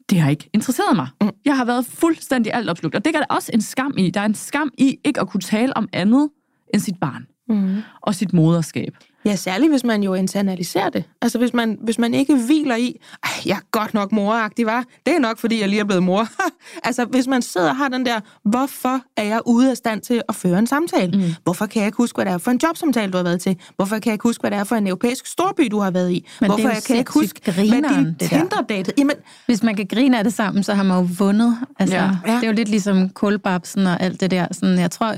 det 0.09 0.19
har 0.19 0.29
ikke 0.29 0.49
interesseret 0.53 0.95
mig. 0.95 1.07
Mm. 1.21 1.29
Jeg 1.45 1.57
har 1.57 1.65
været 1.65 1.85
fuldstændig 1.85 2.53
alt 2.53 2.69
opslugt, 2.69 2.95
og 2.95 3.05
det 3.05 3.15
er 3.15 3.19
der 3.19 3.25
også 3.29 3.51
en 3.53 3.61
skam 3.61 3.93
i. 3.97 4.09
Der 4.09 4.21
er 4.21 4.25
en 4.25 4.35
skam 4.35 4.71
i 4.77 4.97
ikke 5.03 5.21
at 5.21 5.27
kunne 5.29 5.41
tale 5.41 5.77
om 5.77 5.89
andet 5.93 6.29
end 6.73 6.81
sit 6.81 6.99
barn 7.01 7.25
Mm. 7.49 7.81
og 8.01 8.15
sit 8.15 8.33
moderskab. 8.33 8.97
Ja, 9.25 9.35
særligt 9.35 9.71
hvis 9.71 9.83
man 9.83 10.03
jo 10.03 10.13
internaliserer 10.13 10.89
det. 10.89 11.03
Altså 11.21 11.37
hvis 11.37 11.53
man, 11.53 11.77
hvis 11.81 11.99
man 11.99 12.13
ikke 12.13 12.35
hviler 12.35 12.75
i, 12.75 12.99
jeg 13.45 13.55
er 13.55 13.61
godt 13.71 13.93
nok 13.93 14.11
moragtig, 14.11 14.65
var. 14.65 14.85
Det 15.05 15.15
er 15.15 15.19
nok, 15.19 15.37
fordi 15.37 15.61
jeg 15.61 15.69
lige 15.69 15.79
er 15.79 15.83
blevet 15.83 16.03
mor. 16.03 16.27
altså 16.87 17.05
hvis 17.05 17.27
man 17.27 17.41
sidder 17.41 17.69
og 17.69 17.75
har 17.75 17.87
den 17.87 18.05
der, 18.05 18.19
hvorfor 18.43 19.01
er 19.17 19.23
jeg 19.23 19.39
ude 19.45 19.71
af 19.71 19.77
stand 19.77 20.01
til 20.01 20.21
at 20.29 20.35
føre 20.35 20.59
en 20.59 20.67
samtale? 20.67 21.17
Mm. 21.17 21.33
Hvorfor 21.43 21.65
kan 21.65 21.79
jeg 21.79 21.87
ikke 21.87 21.97
huske, 21.97 22.17
hvad 22.17 22.25
det 22.25 22.33
er 22.33 22.37
for 22.37 22.51
en 22.51 22.59
jobsamtale, 22.63 23.11
du 23.11 23.17
har 23.17 23.23
været 23.23 23.41
til? 23.41 23.57
Hvorfor 23.75 23.95
kan 23.95 24.05
jeg 24.05 24.13
ikke 24.13 24.23
huske, 24.23 24.41
hvad 24.41 24.51
det 24.51 24.59
er 24.59 24.63
for 24.63 24.75
en 24.75 24.87
europæisk 24.87 25.25
storby, 25.25 25.67
du 25.71 25.79
har 25.79 25.91
været 25.91 26.11
i? 26.11 26.27
Men 26.41 26.49
Hvorfor 26.49 26.69
jeg 26.69 26.83
kan 26.83 26.95
jeg 26.95 26.99
ikke 26.99 27.13
huske, 27.13 27.41
sindssygt 27.45 27.55
hvad 27.55 27.67
grineren, 27.69 28.05
din 28.05 28.13
det 28.13 28.19
der. 28.19 28.27
Tinder-date... 28.27 28.93
Jamen, 28.97 29.15
Hvis 29.45 29.63
man 29.63 29.75
kan 29.75 29.87
grine 29.87 30.17
af 30.17 30.23
det 30.23 30.33
sammen, 30.33 30.63
så 30.63 30.73
har 30.73 30.83
man 30.83 30.97
jo 30.97 31.07
vundet. 31.17 31.57
Altså, 31.79 31.95
ja. 31.95 32.09
Det 32.25 32.43
er 32.43 32.47
jo 32.47 32.53
lidt 32.53 32.69
ligesom 32.69 33.09
kulbabsen 33.09 33.87
og 33.87 34.01
alt 34.01 34.21
det 34.21 34.31
der. 34.31 34.47
Sådan, 34.51 34.79
jeg 34.79 34.91
tror, 34.91 35.15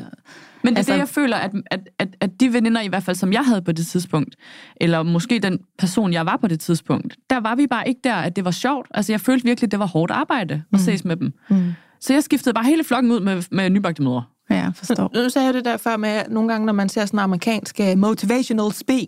Men 0.65 0.73
det 0.73 0.75
er 0.75 0.79
Altså- 0.79 0.93
det, 0.93 0.99
jeg 0.99 1.09
føler, 1.09 1.37
at, 1.37 1.51
at, 1.71 1.79
at, 1.99 2.07
at 2.19 2.39
de 2.39 2.53
veninder, 2.53 2.81
i 2.81 2.87
hvert 2.87 3.03
fald 3.03 3.15
som 3.15 3.33
jeg 3.33 3.45
havde 3.45 3.61
på 3.61 3.71
det 3.71 3.87
tidspunkt, 3.87 4.35
eller 4.81 5.03
måske 5.03 5.39
den 5.39 5.59
person, 5.77 6.13
jeg 6.13 6.25
var 6.25 6.37
på 6.37 6.47
det 6.47 6.59
tidspunkt, 6.59 7.15
der 7.29 7.37
var 7.37 7.55
vi 7.55 7.67
bare 7.67 7.87
ikke 7.87 8.01
der, 8.03 8.15
at 8.15 8.35
det 8.35 8.45
var 8.45 8.51
sjovt. 8.51 8.87
Altså, 8.93 9.11
jeg 9.13 9.21
følte 9.21 9.43
virkelig, 9.45 9.67
at 9.67 9.71
det 9.71 9.79
var 9.79 9.85
hårdt 9.87 10.11
arbejde 10.11 10.63
at 10.73 10.79
ses 10.79 11.05
med 11.05 11.15
dem. 11.15 11.33
Mm. 11.49 11.73
Så 11.99 12.13
jeg 12.13 12.23
skiftede 12.23 12.53
bare 12.53 12.65
hele 12.65 12.83
flokken 12.83 13.11
ud 13.11 13.19
med, 13.19 13.43
med 13.51 13.69
nybagte 13.69 14.03
mødre. 14.03 14.23
ja, 14.49 14.55
jeg 14.55 14.71
forstår. 14.75 15.11
Nu 15.23 15.29
sagde 15.29 15.45
jeg 15.45 15.53
det 15.53 15.65
der 15.65 15.77
før 15.77 15.97
med, 15.97 16.09
at 16.09 16.29
nogle 16.31 16.49
gange, 16.49 16.65
når 16.65 16.73
man 16.73 16.89
ser 16.89 17.05
sådan 17.05 17.19
amerikansk 17.19 17.79
øh, 17.79 17.97
motivational 17.97 18.73
speak 18.73 19.07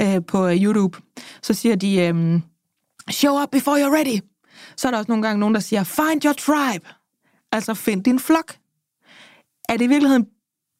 øh, 0.00 0.24
på 0.26 0.46
øh, 0.46 0.62
YouTube, 0.64 0.98
så 1.42 1.54
siger 1.54 1.76
de, 1.76 2.00
øh, 2.00 2.40
show 3.10 3.42
up 3.42 3.48
before 3.52 3.76
you're 3.76 3.94
ready. 3.96 4.20
Så 4.76 4.88
er 4.88 4.90
der 4.90 4.98
også 4.98 5.10
nogle 5.10 5.22
gange 5.22 5.40
nogen, 5.40 5.54
der 5.54 5.60
siger, 5.60 5.84
find 5.84 6.24
your 6.24 6.32
tribe. 6.32 6.88
Altså, 7.52 7.74
find 7.74 8.04
din 8.04 8.18
flok. 8.18 8.54
Er 9.68 9.76
det 9.76 9.84
i 9.84 9.88
virkeligheden 9.88 10.26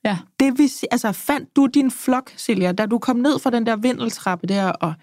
Ja. 0.04 0.18
det, 0.40 0.58
vi, 0.58 0.68
si- 0.68 0.86
altså, 0.90 1.12
fandt 1.12 1.56
du 1.56 1.66
din 1.66 1.90
flok, 1.90 2.30
Silja, 2.36 2.72
da 2.72 2.86
du 2.86 2.98
kom 2.98 3.16
ned 3.16 3.38
fra 3.38 3.50
den 3.50 3.66
der 3.66 3.76
vindeltrappe 3.76 4.46
der, 4.46 4.66
og 4.66 4.94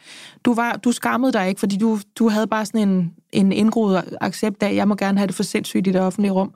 du, 0.45 0.53
var, 0.53 0.73
du 0.75 0.91
skammede 0.91 1.33
dig 1.33 1.47
ikke, 1.49 1.59
fordi 1.59 1.77
du, 1.77 1.99
du 2.19 2.29
havde 2.29 2.47
bare 2.47 2.65
sådan 2.65 2.89
en, 2.89 3.13
en 3.33 3.51
indgroet 3.51 4.03
accept 4.21 4.63
af, 4.63 4.75
jeg 4.75 4.87
må 4.87 4.95
gerne 4.95 5.17
have 5.17 5.27
det 5.27 5.35
for 5.35 5.43
sindssygt 5.43 5.87
i 5.87 5.91
det 5.91 6.01
offentlige 6.01 6.31
rum. 6.31 6.53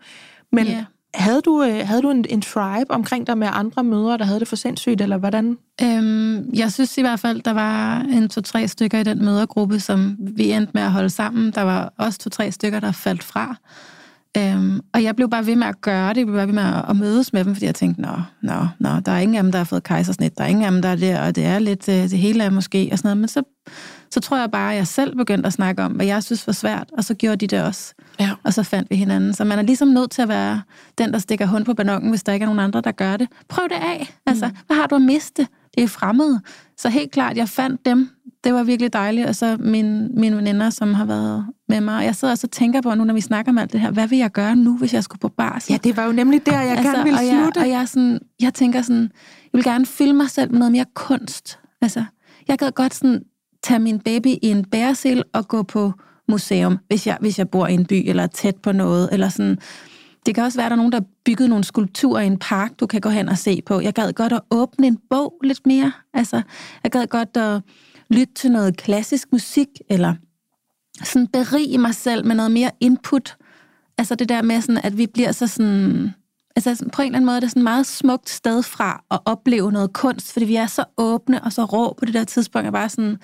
Men 0.52 0.68
Ja. 0.68 0.86
havde 1.16 1.42
du, 1.42 1.64
øh, 1.64 1.88
havde 1.88 2.02
du 2.02 2.10
en, 2.10 2.26
en 2.30 2.42
tribe 2.42 2.92
omkring 2.92 3.28
dig 3.28 3.38
med 3.38 3.48
andre 3.52 3.84
mødre, 3.84 4.18
der 4.18 4.26
havde 4.26 4.40
det 4.40 4.48
for 4.48 4.56
sindssygt, 4.56 5.02
eller 5.02 5.18
hvordan? 5.18 5.58
Øhm, 5.82 6.50
jeg 6.54 6.72
synes 6.72 6.98
i 6.98 7.02
hvert 7.02 7.20
fald, 7.20 7.42
der 7.42 7.52
var 7.54 8.00
en 8.00 8.30
to-tre 8.30 8.68
stykker 8.68 9.00
i 9.00 9.04
den 9.04 9.26
mødergruppe, 9.26 9.80
som 9.80 10.16
vi 10.20 10.52
endte 10.52 10.72
med 10.74 10.82
at 10.82 10.92
holde 10.92 11.10
sammen. 11.10 11.52
Der 11.52 11.62
var 11.62 11.94
også 11.98 12.20
to-tre 12.20 12.52
stykker, 12.52 12.80
der 12.80 12.92
faldt 12.92 13.24
fra. 13.24 13.56
Øhm, 14.38 14.80
og 14.94 15.04
jeg 15.04 15.16
blev 15.16 15.30
bare 15.30 15.46
ved 15.46 15.56
med 15.56 15.68
at 15.68 15.82
gøre 15.82 16.10
det, 16.10 16.18
jeg 16.18 16.26
blev 16.26 16.38
bare 16.38 16.48
ved 16.48 16.54
med 16.54 16.64
at, 16.64 16.86
at 16.90 16.96
mødes 16.96 17.34
med 17.34 17.46
dem, 17.46 17.56
fordi 17.56 17.66
jeg 17.66 17.76
tænkte, 17.76 18.02
nå, 18.02 18.18
nå, 18.42 18.68
nå, 18.80 18.90
der 19.06 19.12
er 19.12 19.20
ingen 19.20 19.38
af 19.38 19.44
dem, 19.44 19.52
der 19.52 19.60
har 19.60 19.66
fået 19.66 19.84
kejsersnit, 19.84 20.38
der 20.38 20.44
er 20.44 20.48
ingen 20.48 20.66
af 20.66 20.72
dem, 20.72 20.82
der 20.82 20.90
er 20.90 20.96
der, 20.96 21.22
og 21.22 21.36
det 21.36 21.46
er 21.46 21.60
lidt 21.60 21.90
øh, 21.90 21.96
det 21.96 22.20
hele 22.20 22.44
af 22.44 22.52
måske, 22.52 22.90
og 22.92 22.98
sådan 22.98 23.08
noget. 23.08 23.18
Men 23.18 23.28
så, 23.28 23.44
så 24.12 24.20
tror 24.20 24.38
jeg 24.38 24.52
bare, 24.52 24.72
at 24.72 24.78
jeg 24.78 24.88
selv 24.88 25.16
begyndte 25.16 25.48
at 25.48 25.54
snakke 25.54 25.84
om, 25.84 25.92
hvad 25.92 26.06
jeg 26.06 26.24
synes 26.24 26.48
var 26.48 26.54
svært, 26.54 26.90
og 26.98 27.04
så 27.04 27.14
gjorde 27.14 27.36
de 27.36 27.48
det 27.48 27.64
også. 27.64 27.94
Ja. 28.20 28.32
Og 28.44 28.54
så 28.54 28.64
fandt 28.64 28.90
vi 28.90 28.96
hinanden. 28.96 29.34
Så 29.34 29.44
man 29.44 29.60
er 29.60 29.64
ligesom 29.64 29.88
nødt 29.88 30.12
til 30.12 30.22
at 30.22 30.30
være 30.30 30.62
den, 30.98 31.14
der 31.14 31.20
stikker 31.20 31.46
hund 31.46 31.66
på 31.66 31.74
ballongen, 31.74 32.10
hvis 32.10 32.24
der 32.24 32.34
ikke 32.34 32.44
er 32.44 32.48
nogen 32.48 32.60
andre, 32.60 32.82
der 32.82 32.92
gør 32.92 33.18
det. 33.18 33.28
Prøv 33.50 33.64
det 33.64 33.76
af. 33.76 34.16
Altså, 34.26 34.48
mm. 34.48 34.56
hvad 34.68 34.78
har 34.78 34.88
du 34.88 34.96
at 34.96 35.02
miste? 35.02 35.48
Det 35.76 35.84
er 35.84 35.88
fremmede. 35.88 36.42
Så 36.78 36.90
helt 36.90 37.12
klart, 37.12 37.38
jeg 37.38 37.50
fandt 37.50 37.86
dem. 37.86 38.10
Det 38.44 38.54
var 38.54 38.64
virkelig 38.64 38.94
dejligt. 38.94 39.28
Og 39.28 39.36
så 39.36 39.58
mine, 39.60 40.10
mine 40.10 40.38
veninder, 40.38 40.70
som 40.70 40.94
har 40.94 41.06
været 41.06 41.46
med 41.70 41.82
mig. 41.82 41.98
Og 41.98 42.06
jeg 42.06 42.16
sidder 42.16 42.32
også 42.32 42.48
og 42.48 42.52
tænker 42.52 42.82
på 42.82 42.96
nu, 42.96 43.04
når 43.04 43.14
vi 43.14 43.22
snakker 43.22 43.52
om 43.52 43.58
alt 43.58 43.74
det 43.74 43.82
her. 43.82 43.92
Hvad 43.92 44.08
vil 44.08 44.18
jeg 44.18 44.32
gøre 44.32 44.56
nu, 44.56 44.78
hvis 44.78 44.94
jeg 44.94 45.04
skulle 45.04 45.20
på 45.20 45.30
barsel? 45.30 45.72
Ja, 45.74 45.78
det 45.78 45.98
var 45.98 46.06
jo 46.06 46.12
nemlig 46.12 46.46
der, 46.46 46.62
jeg 46.62 46.78
altså, 46.78 46.92
gerne 46.92 47.04
ville 47.04 47.20
og 47.20 47.26
jeg, 47.26 47.42
slutte. 47.44 47.58
og 47.58 47.70
jeg, 47.70 47.88
sådan, 47.88 48.20
jeg 48.42 48.54
tænker 48.54 48.82
sådan, 48.82 49.02
jeg 49.02 49.50
vil 49.54 49.64
gerne 49.64 49.86
fylde 49.86 50.14
mig 50.14 50.30
selv 50.30 50.52
med 50.52 50.60
noget 50.60 50.72
mere 50.72 50.86
kunst. 50.94 51.60
Altså, 51.82 52.04
jeg 52.48 52.58
gad 52.58 52.72
godt 52.72 52.94
sådan 52.94 53.22
tage 53.64 53.80
min 53.80 54.00
baby 54.00 54.28
i 54.28 54.40
en 54.42 54.66
bæresel 54.66 55.24
og 55.34 55.48
gå 55.48 55.64
på 55.64 55.94
museum, 56.28 56.78
hvis 56.88 57.08
jeg, 57.08 57.18
hvis 57.20 57.40
jeg 57.40 57.50
bor 57.50 57.68
i 57.68 57.74
en 57.74 57.86
by 57.86 58.10
eller 58.10 58.24
er 58.24 58.28
tæt 58.28 58.56
på 58.56 58.72
noget. 58.72 59.10
Eller 59.12 59.30
sådan. 59.30 59.58
Det 60.26 60.36
kan 60.36 60.44
også 60.44 60.58
være, 60.58 60.66
at 60.66 60.70
der 60.70 60.76
er 60.76 60.78
nogen, 60.78 60.92
der 60.92 61.00
har 61.00 61.08
bygget 61.26 61.50
nogle 61.50 61.64
skulpturer 61.64 62.22
i 62.22 62.28
en 62.28 62.38
park, 62.38 62.72
du 62.80 62.88
kan 62.88 63.02
gå 63.02 63.10
hen 63.10 63.30
og 63.30 63.38
se 63.38 63.62
på. 63.66 63.82
Jeg 63.82 63.94
gad 63.94 64.14
godt 64.14 64.34
at 64.34 64.42
åbne 64.52 64.88
en 64.88 64.98
bog 65.10 65.34
lidt 65.44 65.66
mere. 65.66 65.92
Altså, 66.14 66.42
jeg 66.84 66.92
gad 66.92 67.08
godt 67.08 67.38
at 67.38 67.62
lytte 68.10 68.34
til 68.34 68.52
noget 68.52 68.78
klassisk 68.78 69.28
musik, 69.32 69.68
eller 69.90 70.14
sådan 71.04 71.28
berige 71.28 71.78
mig 71.78 71.96
selv 71.96 72.26
med 72.26 72.36
noget 72.36 72.52
mere 72.52 72.72
input. 72.80 73.38
Altså 73.98 74.16
det 74.16 74.30
der 74.30 74.42
med, 74.42 74.62
sådan, 74.62 74.78
at 74.84 74.98
vi 74.98 75.08
bliver 75.08 75.32
så 75.32 75.48
sådan... 75.48 76.14
Altså 76.56 76.86
på 76.94 77.02
en 77.02 77.06
eller 77.06 77.16
anden 77.18 77.26
måde 77.26 77.36
er 77.36 77.40
det 77.40 77.50
sådan 77.50 77.60
et 77.60 77.64
meget 77.64 77.86
smukt 77.86 78.30
sted 78.30 78.64
fra 78.64 79.04
at 79.12 79.20
opleve 79.26 79.72
noget 79.72 79.94
kunst, 79.94 80.34
fordi 80.34 80.46
vi 80.46 80.56
er 80.56 80.68
så 80.68 80.84
åbne 80.98 81.44
og 81.44 81.54
så 81.54 81.66
rå 81.66 81.94
på 82.00 82.06
det 82.06 82.14
der 82.14 82.24
tidspunkt, 82.24 82.68
at 82.68 82.74
bare 82.74 82.90
sådan 82.90 83.18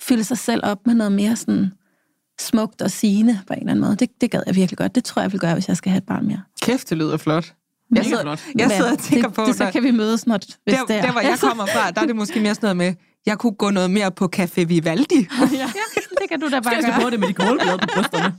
fylde 0.00 0.24
sig 0.24 0.38
selv 0.38 0.60
op 0.64 0.86
med 0.86 0.94
noget 0.94 1.12
mere 1.12 1.36
sådan 1.36 1.72
smukt 2.40 2.82
og 2.82 2.90
sigende 2.90 3.40
på 3.46 3.52
en 3.52 3.58
eller 3.58 3.70
anden 3.70 3.84
måde. 3.84 3.96
Det, 3.96 4.20
det 4.20 4.30
gad 4.30 4.42
jeg 4.46 4.54
virkelig 4.56 4.78
godt. 4.78 4.94
Det 4.94 5.04
tror 5.04 5.20
jeg, 5.20 5.24
jeg 5.24 5.32
vil 5.32 5.40
gøre, 5.40 5.54
hvis 5.54 5.68
jeg 5.68 5.76
skal 5.76 5.90
have 5.90 5.98
et 5.98 6.06
barn 6.06 6.26
mere. 6.26 6.42
Kæft, 6.62 6.90
det 6.90 6.98
lyder 6.98 7.16
flot. 7.16 7.54
Jeg 7.94 8.04
sidder, 8.04 8.22
flot. 8.22 8.40
jeg 8.58 8.70
sidder 8.70 8.92
og 8.92 8.98
tænker 8.98 9.28
det, 9.28 9.36
på, 9.36 9.44
det, 9.46 9.54
så 9.56 9.64
når- 9.64 9.70
kan 9.70 9.82
vi 9.82 9.90
mødes, 9.90 10.26
når, 10.26 10.38
hvis 10.38 10.74
der, 10.74 10.84
det 10.86 10.96
er. 10.96 11.02
der, 11.02 11.12
hvor 11.12 11.20
jeg 11.20 11.38
kommer 11.40 11.66
fra, 11.66 11.90
der 11.90 12.00
er 12.00 12.06
det 12.06 12.16
måske 12.16 12.40
mere 12.40 12.54
sådan 12.54 12.66
noget 12.66 12.76
med, 12.76 12.94
jeg 13.26 13.38
kunne 13.38 13.52
gå 13.52 13.70
noget 13.70 13.90
mere 13.90 14.10
på 14.10 14.28
Café 14.36 14.64
Vivaldi. 14.64 15.14
ja, 15.52 15.70
det 16.26 16.30
kan 16.30 16.40
du 16.40 16.48
da 16.56 16.60
bare 16.60 16.74
Jeg 16.74 16.82
skal 16.82 16.92
gøre. 16.92 17.00
prøve 17.00 17.10
det 17.10 17.20
med 17.20 17.28
de 17.28 17.32
kålblade 17.32 17.78
på 17.78 17.88
brysterne. 17.94 18.34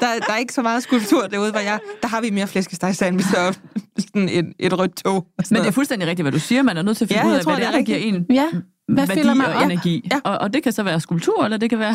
Der, 0.00 0.06
der 0.26 0.32
er 0.32 0.36
ikke 0.36 0.52
så 0.52 0.62
meget 0.62 0.82
skulptur 0.82 1.26
derude, 1.26 1.50
hvor 1.50 1.60
jeg, 1.60 1.78
der 2.02 2.08
har 2.08 2.20
vi 2.20 2.30
mere 2.30 2.46
flæskesteg 2.46 2.96
sandwich 2.96 3.28
og 3.48 3.54
sådan 3.98 4.28
et, 4.28 4.52
et 4.58 4.78
rødt 4.78 4.96
tog. 5.04 5.26
Men 5.50 5.60
det 5.60 5.66
er 5.68 5.70
fuldstændig 5.70 6.08
rigtigt, 6.08 6.24
hvad 6.24 6.32
du 6.32 6.38
siger. 6.38 6.62
Man 6.62 6.76
er 6.76 6.82
nødt 6.82 6.96
til 6.96 7.04
at 7.04 7.08
finde 7.08 7.22
Ja, 7.22 7.28
ud 7.28 7.34
af, 7.34 7.42
tror, 7.42 7.52
hvad 7.52 7.60
det 7.60 7.66
er, 7.66 7.72
er 7.72 7.76
der 7.76 7.82
giver 7.84 7.98
en 7.98 8.26
Ja, 8.30 8.46
hvad 8.88 9.06
værdi 9.06 9.34
mig 9.34 9.46
og 9.54 9.54
op? 9.54 9.64
energi. 9.64 10.08
Ja. 10.12 10.20
Og, 10.24 10.38
og 10.38 10.54
det 10.54 10.62
kan 10.62 10.72
så 10.72 10.82
være 10.82 11.00
skulptur, 11.00 11.44
eller 11.44 11.56
det 11.56 11.70
kan 11.70 11.78
være 11.78 11.94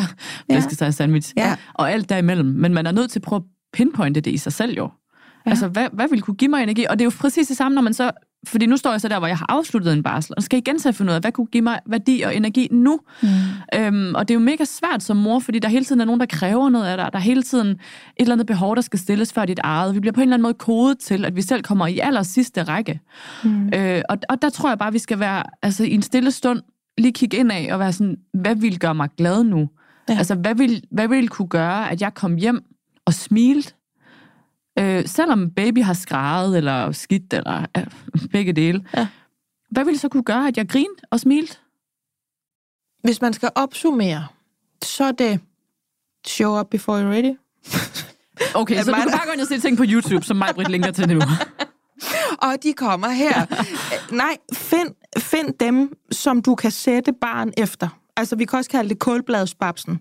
Ja. 0.50 0.54
flæskesteg 0.54 0.94
sandwich. 0.94 1.32
Ja. 1.36 1.56
Og 1.74 1.92
alt 1.92 2.08
derimellem. 2.08 2.46
Men 2.46 2.74
man 2.74 2.86
er 2.86 2.92
nødt 2.92 3.10
til 3.10 3.18
at 3.18 3.22
prøve 3.22 3.36
at 3.40 3.42
pinpointe 3.72 4.20
det 4.20 4.30
i 4.30 4.36
sig 4.36 4.52
selv 4.52 4.76
jo. 4.76 4.90
Ja. 5.46 5.50
Altså, 5.50 5.68
hvad, 5.68 5.88
hvad 5.92 6.08
vil 6.10 6.22
kunne 6.22 6.34
give 6.36 6.48
mig 6.48 6.62
energi? 6.62 6.84
Og 6.90 6.98
det 6.98 7.00
er 7.00 7.04
jo 7.04 7.12
præcis 7.20 7.46
det 7.46 7.56
samme, 7.56 7.74
når 7.74 7.82
man 7.82 7.94
så... 7.94 8.10
Fordi 8.46 8.66
nu 8.66 8.76
står 8.76 8.90
jeg 8.90 9.00
så 9.00 9.08
der, 9.08 9.18
hvor 9.18 9.26
jeg 9.26 9.38
har 9.38 9.46
afsluttet 9.48 9.92
en 9.92 10.02
barsel, 10.02 10.34
og 10.36 10.42
skal 10.42 10.58
igen 10.58 10.78
at 10.86 10.94
finde 10.94 11.10
ud 11.10 11.14
af, 11.14 11.20
hvad 11.20 11.32
kunne 11.32 11.46
give 11.46 11.62
mig 11.62 11.80
værdi 11.86 12.22
og 12.22 12.36
energi 12.36 12.68
nu? 12.70 13.00
Mm. 13.22 13.28
Øhm, 13.74 14.14
og 14.14 14.28
det 14.28 14.34
er 14.34 14.38
jo 14.38 14.44
mega 14.44 14.64
svært 14.64 15.02
som 15.02 15.16
mor, 15.16 15.38
fordi 15.38 15.58
der 15.58 15.68
hele 15.68 15.84
tiden 15.84 16.00
er 16.00 16.04
nogen, 16.04 16.20
der 16.20 16.26
kræver 16.26 16.68
noget 16.68 16.86
af 16.86 16.96
dig. 16.96 17.08
Der 17.12 17.18
er 17.18 17.22
hele 17.22 17.42
tiden 17.42 17.68
et 17.68 17.78
eller 18.18 18.34
andet 18.34 18.46
behov, 18.46 18.76
der 18.76 18.82
skal 18.82 18.98
stilles 18.98 19.32
før 19.32 19.44
dit 19.44 19.60
eget. 19.62 19.94
Vi 19.94 20.00
bliver 20.00 20.12
på 20.12 20.20
en 20.20 20.22
eller 20.22 20.34
anden 20.34 20.42
måde 20.42 20.54
kodet 20.54 20.98
til, 20.98 21.24
at 21.24 21.36
vi 21.36 21.42
selv 21.42 21.62
kommer 21.62 21.86
i 21.86 21.98
aller 21.98 22.22
sidste 22.22 22.62
række. 22.62 23.00
Mm. 23.44 23.70
Øh, 23.74 24.02
og, 24.08 24.18
og 24.28 24.42
der 24.42 24.50
tror 24.50 24.68
jeg 24.68 24.78
bare, 24.78 24.92
vi 24.92 24.98
skal 24.98 25.20
være 25.20 25.42
altså, 25.62 25.84
i 25.84 25.94
en 25.94 26.02
stille 26.02 26.30
stund 26.30 26.62
lige 26.98 27.12
kigge 27.12 27.36
ind 27.36 27.52
af 27.52 27.68
og 27.72 27.78
være 27.78 27.92
sådan, 27.92 28.16
hvad 28.34 28.56
vil 28.56 28.78
gøre 28.78 28.94
mig 28.94 29.08
glad 29.16 29.44
nu? 29.44 29.68
Ja. 30.08 30.18
Altså, 30.18 30.34
hvad 30.34 30.54
vil, 30.54 30.84
hvad 30.90 31.08
vil 31.08 31.28
kunne 31.28 31.48
gøre, 31.48 31.90
at 31.90 32.00
jeg 32.00 32.14
kom 32.14 32.36
hjem 32.36 32.64
og 33.04 33.14
smilte? 33.14 33.72
Øh, 34.78 35.08
selvom 35.08 35.50
baby 35.50 35.82
har 35.82 35.94
skrejet 35.94 36.56
eller 36.56 36.92
skidt, 36.92 37.32
eller 37.32 37.66
øh, 37.76 37.86
begge 38.32 38.52
dele. 38.52 38.84
Ja. 38.96 39.08
Hvad 39.70 39.84
ville 39.84 39.98
så 39.98 40.08
kunne 40.08 40.22
gøre, 40.22 40.48
at 40.48 40.56
jeg 40.56 40.68
grinte 40.68 41.02
og 41.10 41.20
smilte? 41.20 41.56
Hvis 43.02 43.20
man 43.20 43.32
skal 43.32 43.50
opsummere, 43.54 44.26
så 44.84 45.04
er 45.04 45.12
det 45.12 45.40
show 46.26 46.60
up 46.60 46.66
before 46.70 47.00
you're 47.00 47.14
ready. 47.14 47.34
Okay, 48.54 48.82
så 48.82 48.90
du 48.90 48.96
kan 48.96 49.10
bare 49.10 49.26
gå 49.26 49.32
ind 49.32 49.40
og 49.40 49.46
se 49.46 49.60
ting 49.60 49.76
på 49.76 49.84
YouTube, 49.86 50.24
som 50.24 50.36
mig 50.36 50.48
Britt 50.54 50.70
linker 50.70 50.90
til 50.90 51.08
nu. 51.08 51.20
Og 52.46 52.54
de 52.62 52.72
kommer 52.72 53.08
her. 53.08 53.46
Nej, 54.22 54.36
find, 54.52 54.88
find 55.18 55.54
dem, 55.60 55.96
som 56.12 56.42
du 56.42 56.54
kan 56.54 56.70
sætte 56.70 57.12
barn 57.20 57.52
efter. 57.56 57.88
Altså, 58.16 58.36
vi 58.36 58.44
kan 58.44 58.58
også 58.58 58.70
kalde 58.70 58.88
det 58.88 58.98
kålbladsbabsen. 58.98 60.00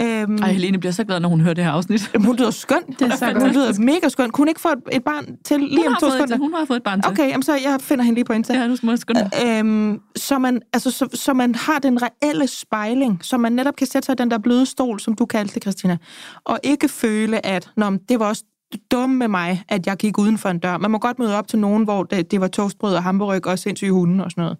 Øhm, 0.00 0.36
Ej, 0.36 0.52
Helene 0.52 0.78
bliver 0.78 0.92
så 0.92 1.04
glad, 1.04 1.20
når 1.20 1.28
hun 1.28 1.40
hører 1.40 1.54
det 1.54 1.64
her 1.64 1.70
afsnit. 1.70 2.10
Hun 2.26 2.36
lyder 2.36 2.50
skøn. 2.50 2.82
Det 2.98 3.02
er 3.12 3.16
så 3.16 3.26
Hun 3.26 3.34
godt. 3.34 3.52
lyder 3.52 3.80
mega 3.80 4.08
skøn. 4.08 4.30
Kunne 4.30 4.40
hun 4.40 4.48
ikke 4.48 4.60
få 4.60 4.68
et, 4.68 4.78
et 4.92 5.04
barn 5.04 5.36
til 5.44 5.60
lige 5.60 5.76
Hun 5.76 5.86
om 5.86 5.92
har, 5.92 6.00
to 6.00 6.06
fået 6.06 6.12
sekunder? 6.12 6.34
et, 6.34 6.40
hun 6.40 6.54
har 6.54 6.64
fået 6.64 6.76
et 6.76 6.82
barn 6.82 7.02
til. 7.02 7.12
Okay, 7.12 7.28
jamen 7.28 7.42
så 7.42 7.52
jeg 7.52 7.76
finder 7.80 8.04
hende 8.04 8.14
lige 8.14 8.24
på 8.24 8.32
Insta. 8.32 8.54
Ja, 8.54 8.66
nu 8.66 8.76
jeg 8.90 8.98
skynde 8.98 9.20
dig. 9.20 9.58
Øhm, 9.58 10.00
så, 10.16 10.38
man, 10.38 10.60
altså, 10.72 10.90
så, 10.90 11.08
så 11.14 11.34
man 11.34 11.54
har 11.54 11.78
den 11.78 11.98
reelle 12.02 12.46
spejling, 12.46 13.18
så 13.22 13.38
man 13.38 13.52
netop 13.52 13.76
kan 13.76 13.86
sætte 13.86 14.06
sig 14.06 14.12
i 14.12 14.16
den 14.16 14.30
der 14.30 14.38
bløde 14.38 14.66
stol, 14.66 15.00
som 15.00 15.14
du 15.14 15.26
kaldte 15.26 15.54
det, 15.54 15.62
Christina, 15.62 15.96
og 16.44 16.58
ikke 16.62 16.88
føle, 16.88 17.46
at 17.46 17.70
Nå, 17.76 17.90
det 18.08 18.20
var 18.20 18.26
også 18.26 18.44
dumt 18.90 19.14
med 19.14 19.28
mig, 19.28 19.64
at 19.68 19.86
jeg 19.86 19.96
gik 19.96 20.18
uden 20.18 20.38
for 20.38 20.48
en 20.48 20.58
dør. 20.58 20.78
Man 20.78 20.90
må 20.90 20.98
godt 20.98 21.18
møde 21.18 21.36
op 21.38 21.48
til 21.48 21.58
nogen, 21.58 21.84
hvor 21.84 22.02
det, 22.02 22.30
det 22.30 22.40
var 22.40 22.48
toastbrød 22.48 22.94
og 22.94 23.02
hamburg 23.02 23.46
og 23.46 23.58
sindssyge 23.58 23.92
hunde 23.92 24.24
og 24.24 24.30
sådan 24.30 24.42
noget. 24.42 24.58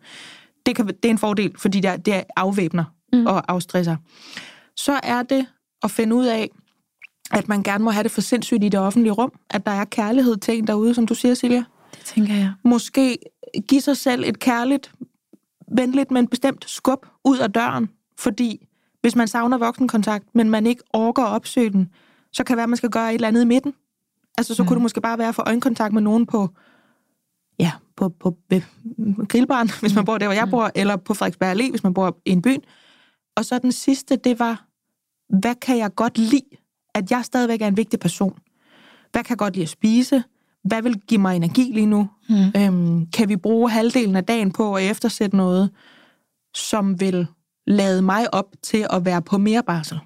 Det, 0.66 0.76
kan, 0.76 0.86
det 0.86 1.05
er 1.05 1.11
en 1.11 1.18
fordel, 1.18 1.53
fordi 1.59 1.80
det, 1.80 1.91
er, 1.91 1.97
det 1.97 2.14
er 2.14 2.22
afvæbner 2.36 2.84
mm. 3.12 3.26
og 3.26 3.53
afstresser. 3.53 3.97
Så 4.79 5.01
er 5.03 5.22
det 5.22 5.47
at 5.83 5.91
finde 5.91 6.16
ud 6.16 6.26
af, 6.26 6.51
at 7.31 7.49
man 7.49 7.62
gerne 7.62 7.85
må 7.85 7.91
have 7.91 8.03
det 8.03 8.11
for 8.11 8.20
sindssygt 8.20 8.64
i 8.64 8.68
det 8.68 8.81
offentlige 8.81 9.12
rum, 9.12 9.33
at 9.51 9.66
der 9.66 9.72
er 9.72 9.85
kærlighed 9.85 10.37
til 10.37 10.59
en 10.59 10.66
derude, 10.66 10.95
som 10.95 11.07
du 11.07 11.14
siger, 11.14 11.35
Silja 11.35 11.64
Det 11.95 12.05
tænker 12.05 12.35
jeg. 12.35 12.53
måske 12.64 13.18
give 13.68 13.81
sig 13.81 13.97
selv 13.97 14.24
et 14.26 14.39
kærligt, 14.39 14.93
venligt, 15.72 16.11
men 16.11 16.29
bestemt 16.29 16.70
skub 16.70 17.07
ud 17.24 17.39
af 17.39 17.53
døren. 17.53 17.91
Fordi 18.18 18.66
hvis 19.01 19.16
man 19.16 19.29
savner 19.29 19.59
voksenkontakt, 19.59 20.24
men 20.35 20.51
man 20.51 20.66
ikke 20.66 20.83
orker 20.93 21.22
at 21.22 21.29
opsøge 21.29 21.70
den, 21.70 21.91
så 22.33 22.45
kan 22.45 22.55
det 22.55 22.57
være, 22.57 22.64
at 22.64 22.68
man 22.68 22.76
skal 22.76 22.91
gøre 22.91 23.09
et 23.09 23.14
eller 23.14 23.29
andet 23.29 23.43
i 23.43 23.45
midten. 23.45 23.74
Altså, 24.39 24.55
så 24.55 24.62
mm. 24.62 24.66
kunne 24.66 24.74
det 24.74 24.83
måske 24.83 25.01
bare 25.01 25.18
være 25.18 25.33
for 25.33 25.43
øjenkontakt 25.47 25.95
med 25.95 26.03
nogen 26.03 26.26
på, 26.26 26.49
ja, 27.59 27.72
på, 27.97 28.09
på 28.09 28.37
ved 28.51 28.62
grillbaren, 29.29 29.70
hvis 29.81 29.95
man 29.95 30.05
bor 30.05 30.18
der, 30.18 30.26
hvor 30.26 30.35
jeg 30.35 30.49
bor, 30.51 30.70
eller 30.74 30.97
på 30.97 31.14
Frederiksberg 31.14 31.57
Allé, 31.57 31.70
hvis 31.70 31.83
man 31.83 31.95
bor 31.95 32.18
i 32.24 32.31
en 32.31 32.43
by. 32.43 32.57
Og 33.37 33.45
så 33.45 33.59
den 33.59 33.72
sidste, 33.72 34.16
det 34.16 34.39
var, 34.39 34.67
hvad 35.29 35.55
kan 35.55 35.79
jeg 35.79 35.95
godt 35.95 36.18
lide, 36.18 36.43
at 36.95 37.11
jeg 37.11 37.24
stadigvæk 37.24 37.62
er 37.62 37.66
en 37.66 37.76
vigtig 37.76 38.01
person? 38.01 38.39
Hvad 39.12 39.24
kan 39.24 39.31
jeg 39.31 39.39
godt 39.39 39.55
lide 39.55 39.62
at 39.62 39.68
spise? 39.68 40.22
Hvad 40.64 40.83
vil 40.83 41.01
give 41.01 41.20
mig 41.20 41.37
energi 41.37 41.70
lige 41.74 41.87
nu? 41.87 42.09
Mm. 42.29 42.53
Øhm, 42.57 43.07
kan 43.07 43.29
vi 43.29 43.37
bruge 43.37 43.70
halvdelen 43.70 44.16
af 44.16 44.24
dagen 44.24 44.53
på 44.53 44.74
at 44.76 44.91
eftersætte 44.91 45.37
noget, 45.37 45.70
som 46.55 47.01
vil 47.01 47.26
lade 47.66 48.03
mig 48.03 48.35
op 48.35 48.47
til 48.62 48.87
at 48.91 49.05
være 49.05 49.22
på 49.22 49.39
mere 49.39 49.62
barsel? 49.62 49.99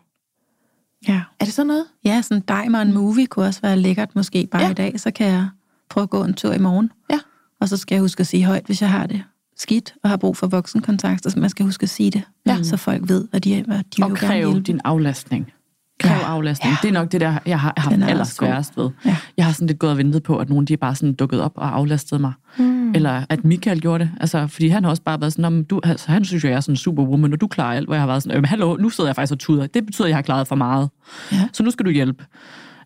Ja. 1.08 1.22
Er 1.40 1.44
det 1.44 1.54
sådan 1.54 1.66
noget? 1.66 1.86
Ja, 2.04 2.22
sådan 2.22 2.42
dig 2.48 2.70
med 2.70 2.82
en 2.82 2.92
movie 2.92 3.26
kunne 3.26 3.46
også 3.46 3.60
være 3.60 3.76
lækkert 3.76 4.14
måske 4.16 4.48
bare 4.50 4.62
Ja. 4.62 4.70
i 4.70 4.74
dag. 4.74 5.00
Så 5.00 5.10
kan 5.10 5.26
jeg 5.26 5.48
prøve 5.90 6.02
at 6.02 6.10
gå 6.10 6.24
en 6.24 6.34
tur 6.34 6.52
i 6.52 6.58
morgen. 6.58 6.90
Ja. 7.10 7.18
Og 7.60 7.68
så 7.68 7.76
skal 7.76 7.94
jeg 7.94 8.02
huske 8.02 8.20
at 8.20 8.26
sige 8.26 8.44
højt, 8.44 8.66
hvis 8.66 8.82
jeg 8.82 8.90
har 8.90 9.06
det 9.06 9.24
skidt 9.62 9.94
og 10.04 10.10
har 10.10 10.16
brug 10.16 10.36
for 10.36 10.46
voksenkontakt. 10.46 11.32
Så 11.32 11.40
man 11.40 11.50
skal 11.50 11.64
huske 11.66 11.82
at 11.82 11.90
sige 11.90 12.10
det, 12.10 12.22
Ja. 12.46 12.62
så 12.62 12.76
folk 12.76 13.08
ved, 13.08 13.28
at 13.32 13.44
de, 13.44 13.62
hvad 13.66 13.76
de 13.78 13.82
vil 13.96 14.02
Og 14.04 14.08
gerne 14.10 14.16
kræve 14.16 14.50
hjælpe. 14.52 14.66
din 14.66 14.80
aflastning. 14.84 15.52
Kræv 16.00 16.16
Ja. 16.16 16.26
aflastning. 16.26 16.72
Ja. 16.72 16.76
Det 16.82 16.88
er 16.88 17.00
nok 17.00 17.12
det 17.12 17.20
der, 17.20 17.38
jeg 17.46 17.60
har 17.60 17.74
haft 17.76 17.96
er 17.96 18.06
allersværest 18.06 18.76
ved. 18.76 18.90
Ja. 19.04 19.16
Jeg 19.36 19.44
har 19.44 19.52
sådan 19.52 19.66
lidt 19.66 19.78
gået 19.78 19.90
og 19.92 19.98
ventet 19.98 20.22
på, 20.22 20.36
at 20.36 20.48
nogen 20.48 20.64
de 20.64 20.72
er 20.72 20.76
bare 20.76 20.94
sådan 20.94 21.12
dukket 21.14 21.40
op 21.40 21.52
og 21.54 21.76
aflastet 21.76 22.20
mig. 22.20 22.32
Mm. 22.58 22.94
Eller 22.94 23.22
at 23.28 23.44
Michael 23.44 23.80
gjorde 23.80 24.04
det. 24.04 24.10
Altså, 24.20 24.46
fordi 24.46 24.68
han 24.68 24.84
har 24.84 24.90
også 24.90 25.02
bare 25.02 25.20
været 25.20 25.32
sådan, 25.32 25.64
du, 25.64 25.80
altså, 25.84 26.10
han 26.10 26.24
synes 26.24 26.44
jo, 26.44 26.48
jeg 26.48 26.56
er 26.56 26.60
sådan 26.60 26.72
en 26.72 26.76
superwoman, 26.76 27.32
og 27.32 27.40
du 27.40 27.46
klarer 27.46 27.76
alt, 27.76 27.86
hvor 27.86 27.94
jeg 27.94 28.02
har 28.02 28.06
været 28.06 28.22
sådan, 28.22 28.36
øhm, 28.36 28.44
hallo, 28.44 28.76
nu 28.76 28.88
sidder 28.88 29.08
jeg 29.08 29.16
faktisk 29.16 29.32
og 29.32 29.38
tuder. 29.38 29.66
Det 29.66 29.86
betyder, 29.86 30.04
at 30.04 30.08
jeg 30.08 30.16
har 30.16 30.22
klaret 30.22 30.48
for 30.48 30.54
meget. 30.56 30.88
Ja. 31.32 31.48
Så 31.52 31.62
nu 31.62 31.70
skal 31.70 31.86
du 31.86 31.90
hjælpe. 31.90 32.24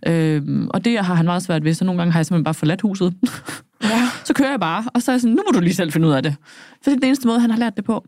Øhm, 0.06 0.68
og 0.70 0.84
det 0.84 0.98
har 0.98 1.14
han 1.14 1.24
meget 1.24 1.42
svært 1.42 1.64
ved, 1.64 1.74
så 1.74 1.84
nogle 1.84 1.98
gange 1.98 2.12
har 2.12 2.18
jeg 2.20 2.26
simpelthen 2.26 2.44
bare 2.44 2.54
forladt 2.54 2.80
huset. 2.80 3.14
Så 4.37 4.39
kører 4.39 4.51
jeg 4.51 4.61
bare, 4.61 4.84
og 4.95 5.03
så 5.03 5.11
er 5.11 5.14
jeg 5.14 5.20
sådan, 5.20 5.34
nu 5.34 5.43
må 5.47 5.53
du 5.53 5.61
lige 5.61 5.74
selv 5.74 5.93
finde 5.93 6.09
ud 6.09 6.12
af 6.12 6.22
det. 6.22 6.37
For 6.82 6.91
det 6.91 6.93
er 6.93 6.97
den 6.97 7.05
eneste 7.05 7.28
måde, 7.28 7.41
han 7.41 7.51
har 7.51 7.59
lært 7.59 7.76
det 7.76 7.84
på. 7.84 8.05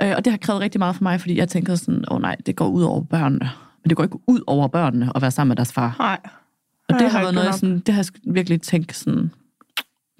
Øh, 0.00 0.12
og 0.16 0.24
det 0.24 0.32
har 0.32 0.38
krævet 0.38 0.60
rigtig 0.62 0.78
meget 0.78 0.96
for 0.96 1.02
mig, 1.02 1.20
fordi 1.20 1.38
jeg 1.38 1.48
tænker 1.48 1.74
sådan, 1.74 2.04
åh 2.10 2.16
oh, 2.16 2.22
nej, 2.22 2.36
det 2.46 2.56
går 2.56 2.68
ud 2.68 2.82
over 2.82 3.00
børnene. 3.00 3.50
Men 3.82 3.88
det 3.88 3.96
går 3.96 4.04
ikke 4.04 4.18
ud 4.26 4.40
over 4.46 4.68
børnene 4.68 5.12
at 5.14 5.22
være 5.22 5.30
sammen 5.30 5.48
med 5.48 5.56
deres 5.56 5.72
far. 5.72 5.96
Nej. 5.98 6.18
Og 6.88 6.98
det 6.98 7.10
har 7.10 7.20
været 7.20 7.34
noget, 7.34 7.46
jeg 7.46 7.54
sådan, 7.54 7.78
det 7.78 7.94
har 7.94 8.02
jeg 8.02 8.34
virkelig 8.34 8.62
tænkt 8.62 8.96
sådan, 8.96 9.30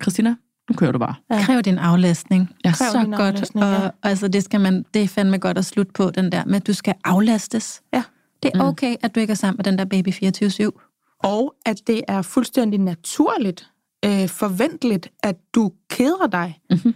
Christina, 0.03 0.35
nu 0.71 0.77
kører 0.77 0.93
du 0.93 0.99
bare. 0.99 1.15
Ja. 1.31 1.43
Kræv 1.43 1.63
din 1.63 1.79
aflastning. 1.79 2.51
Ja. 2.65 2.73
Så 2.73 2.85
Kræv 2.93 3.03
din 3.03 3.11
godt. 3.11 3.21
aflastning, 3.21 3.67
ja. 3.67 3.87
og, 3.87 3.93
altså, 4.03 4.29
det, 4.29 4.45
skal 4.45 4.61
man, 4.61 4.85
det 4.95 5.03
er 5.03 5.09
fandme 5.09 5.39
godt 5.39 5.59
at 5.59 5.65
slutte 5.65 5.93
på, 5.93 6.11
den 6.11 6.33
der 6.33 6.45
med, 6.45 6.57
at 6.57 6.67
du 6.67 6.73
skal 6.73 6.95
aflastes. 7.05 7.83
Ja. 7.93 8.03
Det 8.43 8.51
er 8.55 8.63
okay, 8.63 8.97
at 9.03 9.15
du 9.15 9.21
ikke 9.21 9.31
er 9.31 9.35
sammen 9.35 9.57
med 9.57 9.65
den 9.65 9.79
der 9.79 9.85
baby 9.85 10.09
24-7. 10.09 11.19
Og 11.25 11.55
at 11.67 11.81
det 11.87 12.03
er 12.09 12.23
fuldstændig 12.23 12.81
naturligt, 12.81 13.71
øh, 14.05 14.29
forventeligt, 14.29 15.13
at 15.23 15.37
du 15.55 15.73
keder 15.91 16.27
dig. 16.27 16.61
Mhm. 16.71 16.95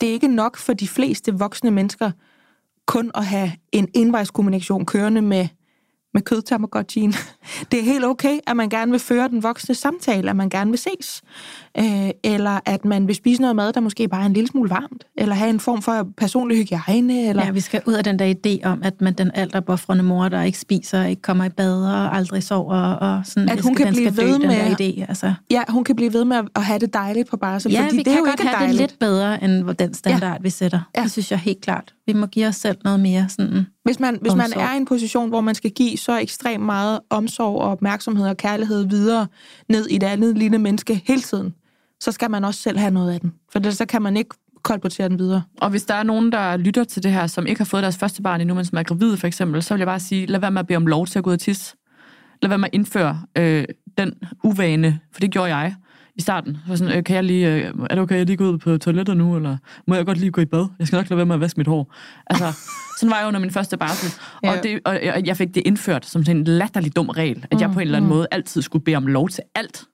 Det 0.00 0.08
er 0.08 0.12
ikke 0.12 0.28
nok 0.28 0.56
for 0.56 0.72
de 0.72 0.88
fleste 0.88 1.34
voksne 1.34 1.70
mennesker 1.70 2.10
kun 2.86 3.10
at 3.14 3.26
have 3.26 3.52
en 3.72 3.88
indvejskommunikation 3.94 4.86
kørende 4.86 5.22
med, 5.22 5.48
med 6.14 6.22
kødtamagotchien. 6.22 7.14
Det 7.72 7.78
er 7.80 7.84
helt 7.84 8.04
okay, 8.04 8.38
at 8.46 8.56
man 8.56 8.68
gerne 8.68 8.90
vil 8.90 9.00
føre 9.00 9.28
den 9.28 9.42
voksne 9.42 9.74
samtale, 9.74 10.30
at 10.30 10.36
man 10.36 10.48
gerne 10.48 10.70
vil 10.70 10.78
ses. 10.78 11.22
Øh, 11.78 12.10
eller 12.24 12.60
at 12.66 12.84
man 12.84 13.06
vil 13.06 13.14
spise 13.14 13.40
noget 13.40 13.56
mad, 13.56 13.72
der 13.72 13.80
måske 13.80 14.08
bare 14.08 14.22
er 14.22 14.26
en 14.26 14.32
lille 14.32 14.48
smule 14.48 14.70
varmt. 14.70 15.06
Eller 15.16 15.34
have 15.34 15.50
en 15.50 15.60
form 15.60 15.82
for 15.82 16.08
personlig 16.16 16.56
hygiejne. 16.58 17.28
Eller... 17.28 17.44
Ja, 17.44 17.50
vi 17.50 17.60
skal 17.60 17.82
ud 17.86 17.92
af 17.94 18.04
den 18.04 18.18
der 18.18 18.34
idé 18.34 18.68
om, 18.68 18.80
at 18.84 19.00
man 19.00 19.12
den 19.14 19.30
alderbofrende 19.34 20.02
mor, 20.04 20.28
der 20.28 20.42
ikke 20.42 20.58
spiser, 20.58 21.04
ikke 21.04 21.22
kommer 21.22 21.44
i 21.44 21.48
bad 21.48 21.82
og 21.84 22.16
aldrig 22.16 22.42
sover, 22.42 22.74
og 22.76 23.22
sådan, 23.24 23.48
At 23.48 23.60
hun 23.60 23.74
skal, 23.74 23.84
kan 23.86 23.94
blive 23.94 24.10
dø, 24.10 24.24
ved 24.26 24.32
den 24.38 24.48
med- 24.48 24.80
idé. 24.80 25.04
Altså. 25.08 25.34
Ja, 25.50 25.62
hun 25.68 25.84
kan 25.84 25.96
blive 25.96 26.12
ved 26.12 26.24
med 26.24 26.36
at- 26.56 26.64
have 26.64 26.78
det 26.78 26.94
dejligt 26.94 27.30
på 27.30 27.36
barsel, 27.36 27.72
Ja, 27.72 27.84
fordi 27.84 27.96
vi 27.96 28.02
det 28.02 28.06
er 28.08 28.12
kan 28.12 28.18
jo 28.18 28.24
godt 28.24 28.40
ikke 28.40 28.48
have 28.50 28.58
dejligt. 28.64 28.80
det 28.80 28.90
lidt 28.90 28.98
bedre, 28.98 29.44
end 29.44 29.74
den 29.74 29.94
standard, 29.94 30.32
ja. 30.32 30.36
vi 30.40 30.50
sætter. 30.50 30.80
Ja. 30.96 31.02
Det 31.02 31.10
synes 31.12 31.30
jeg 31.30 31.38
helt 31.38 31.60
klart. 31.60 31.94
Vi 32.08 32.12
må 32.12 32.26
give 32.26 32.46
os 32.46 32.56
selv 32.56 32.78
noget 32.84 33.00
mere 33.00 33.28
sådan... 33.28 33.66
Hvis 33.84 34.00
man, 34.00 34.18
hvis 34.20 34.34
man 34.34 34.52
er 34.56 34.74
i 34.74 34.76
en 34.76 34.84
position, 34.84 35.28
hvor 35.28 35.40
man 35.40 35.54
skal 35.54 35.70
give 35.70 35.96
så 35.96 36.18
ekstremt 36.18 36.64
meget 36.64 37.00
omsorg 37.10 37.60
og 37.60 37.70
opmærksomhed 37.70 38.28
og 38.28 38.36
kærlighed 38.36 38.86
videre 38.86 39.26
ned 39.68 39.86
i 39.86 39.98
det 39.98 40.06
andet 40.06 40.38
lille 40.38 40.58
menneske 40.58 41.02
hele 41.06 41.20
tiden, 41.20 41.54
så 42.00 42.12
skal 42.12 42.30
man 42.30 42.44
også 42.44 42.60
selv 42.60 42.78
have 42.78 42.90
noget 42.90 43.12
af 43.12 43.20
den. 43.20 43.32
For 43.52 43.58
ellers 43.58 43.76
så 43.76 43.86
kan 43.86 44.02
man 44.02 44.16
ikke 44.16 44.30
kolportere 44.62 45.08
den 45.08 45.18
videre. 45.18 45.42
Og 45.60 45.70
hvis 45.70 45.84
der 45.84 45.94
er 45.94 46.02
nogen, 46.02 46.32
der 46.32 46.56
lytter 46.56 46.84
til 46.84 47.02
det 47.02 47.12
her, 47.12 47.26
som 47.26 47.46
ikke 47.46 47.58
har 47.58 47.64
fået 47.64 47.82
deres 47.82 47.96
første 47.96 48.22
barn 48.22 48.40
endnu, 48.40 48.54
men 48.54 48.64
som 48.64 48.78
er 48.78 48.82
gravide 48.82 49.16
for 49.16 49.26
eksempel, 49.26 49.62
så 49.62 49.74
vil 49.74 49.78
jeg 49.78 49.86
bare 49.86 50.00
sige, 50.00 50.26
lad 50.26 50.40
være 50.40 50.50
med 50.50 50.60
at 50.60 50.66
bede 50.66 50.76
om 50.76 50.86
lov 50.86 51.06
til 51.06 51.18
at 51.18 51.24
gå 51.24 51.30
ud 51.30 51.34
og 51.34 51.40
tisse. 51.40 51.76
Lad 52.42 52.48
være 52.48 52.58
med 52.58 52.68
at 52.68 52.74
indføre 52.74 53.22
øh, 53.38 53.64
den 53.98 54.14
uvane, 54.44 55.00
for 55.12 55.20
det 55.20 55.30
gjorde 55.30 55.56
jeg 55.56 55.74
i 56.18 56.22
starten. 56.22 56.58
Så 56.66 56.76
sådan, 56.76 56.96
øh, 56.96 57.04
kan 57.04 57.16
jeg 57.16 57.24
lige, 57.24 57.54
øh, 57.54 57.64
er 57.64 57.94
det 57.94 57.98
okay, 57.98 58.16
jeg 58.16 58.26
lige 58.26 58.36
går 58.36 58.44
ud 58.44 58.58
på 58.58 58.78
toilettet 58.78 59.16
nu, 59.16 59.36
eller 59.36 59.56
må 59.86 59.94
jeg 59.94 60.06
godt 60.06 60.18
lige 60.18 60.30
gå 60.30 60.40
i 60.40 60.44
bad? 60.44 60.66
Jeg 60.78 60.86
skal 60.86 60.96
nok 60.96 61.10
lade 61.10 61.16
være 61.16 61.26
med 61.26 61.34
at 61.34 61.40
vaske 61.40 61.60
mit 61.60 61.66
hår. 61.66 61.94
Altså, 62.26 62.52
sådan 62.98 63.10
var 63.10 63.18
jeg 63.18 63.28
under 63.28 63.40
min 63.40 63.50
første 63.50 63.76
barsel. 63.76 64.20
Ja. 64.42 64.56
Og, 64.56 64.62
det, 64.62 64.80
og 64.84 65.26
jeg 65.26 65.36
fik 65.36 65.54
det 65.54 65.62
indført 65.66 66.06
som 66.06 66.24
sådan 66.24 66.36
en 66.36 66.44
latterlig 66.44 66.96
dum 66.96 67.08
regel, 67.08 67.46
at 67.50 67.60
jeg 67.60 67.70
på 67.70 67.80
en 67.80 67.86
eller 67.86 67.96
anden 67.96 68.08
måde 68.08 68.26
altid 68.30 68.62
skulle 68.62 68.84
bede 68.84 68.96
om 68.96 69.06
lov 69.06 69.28
til 69.28 69.44
alt. 69.54 69.84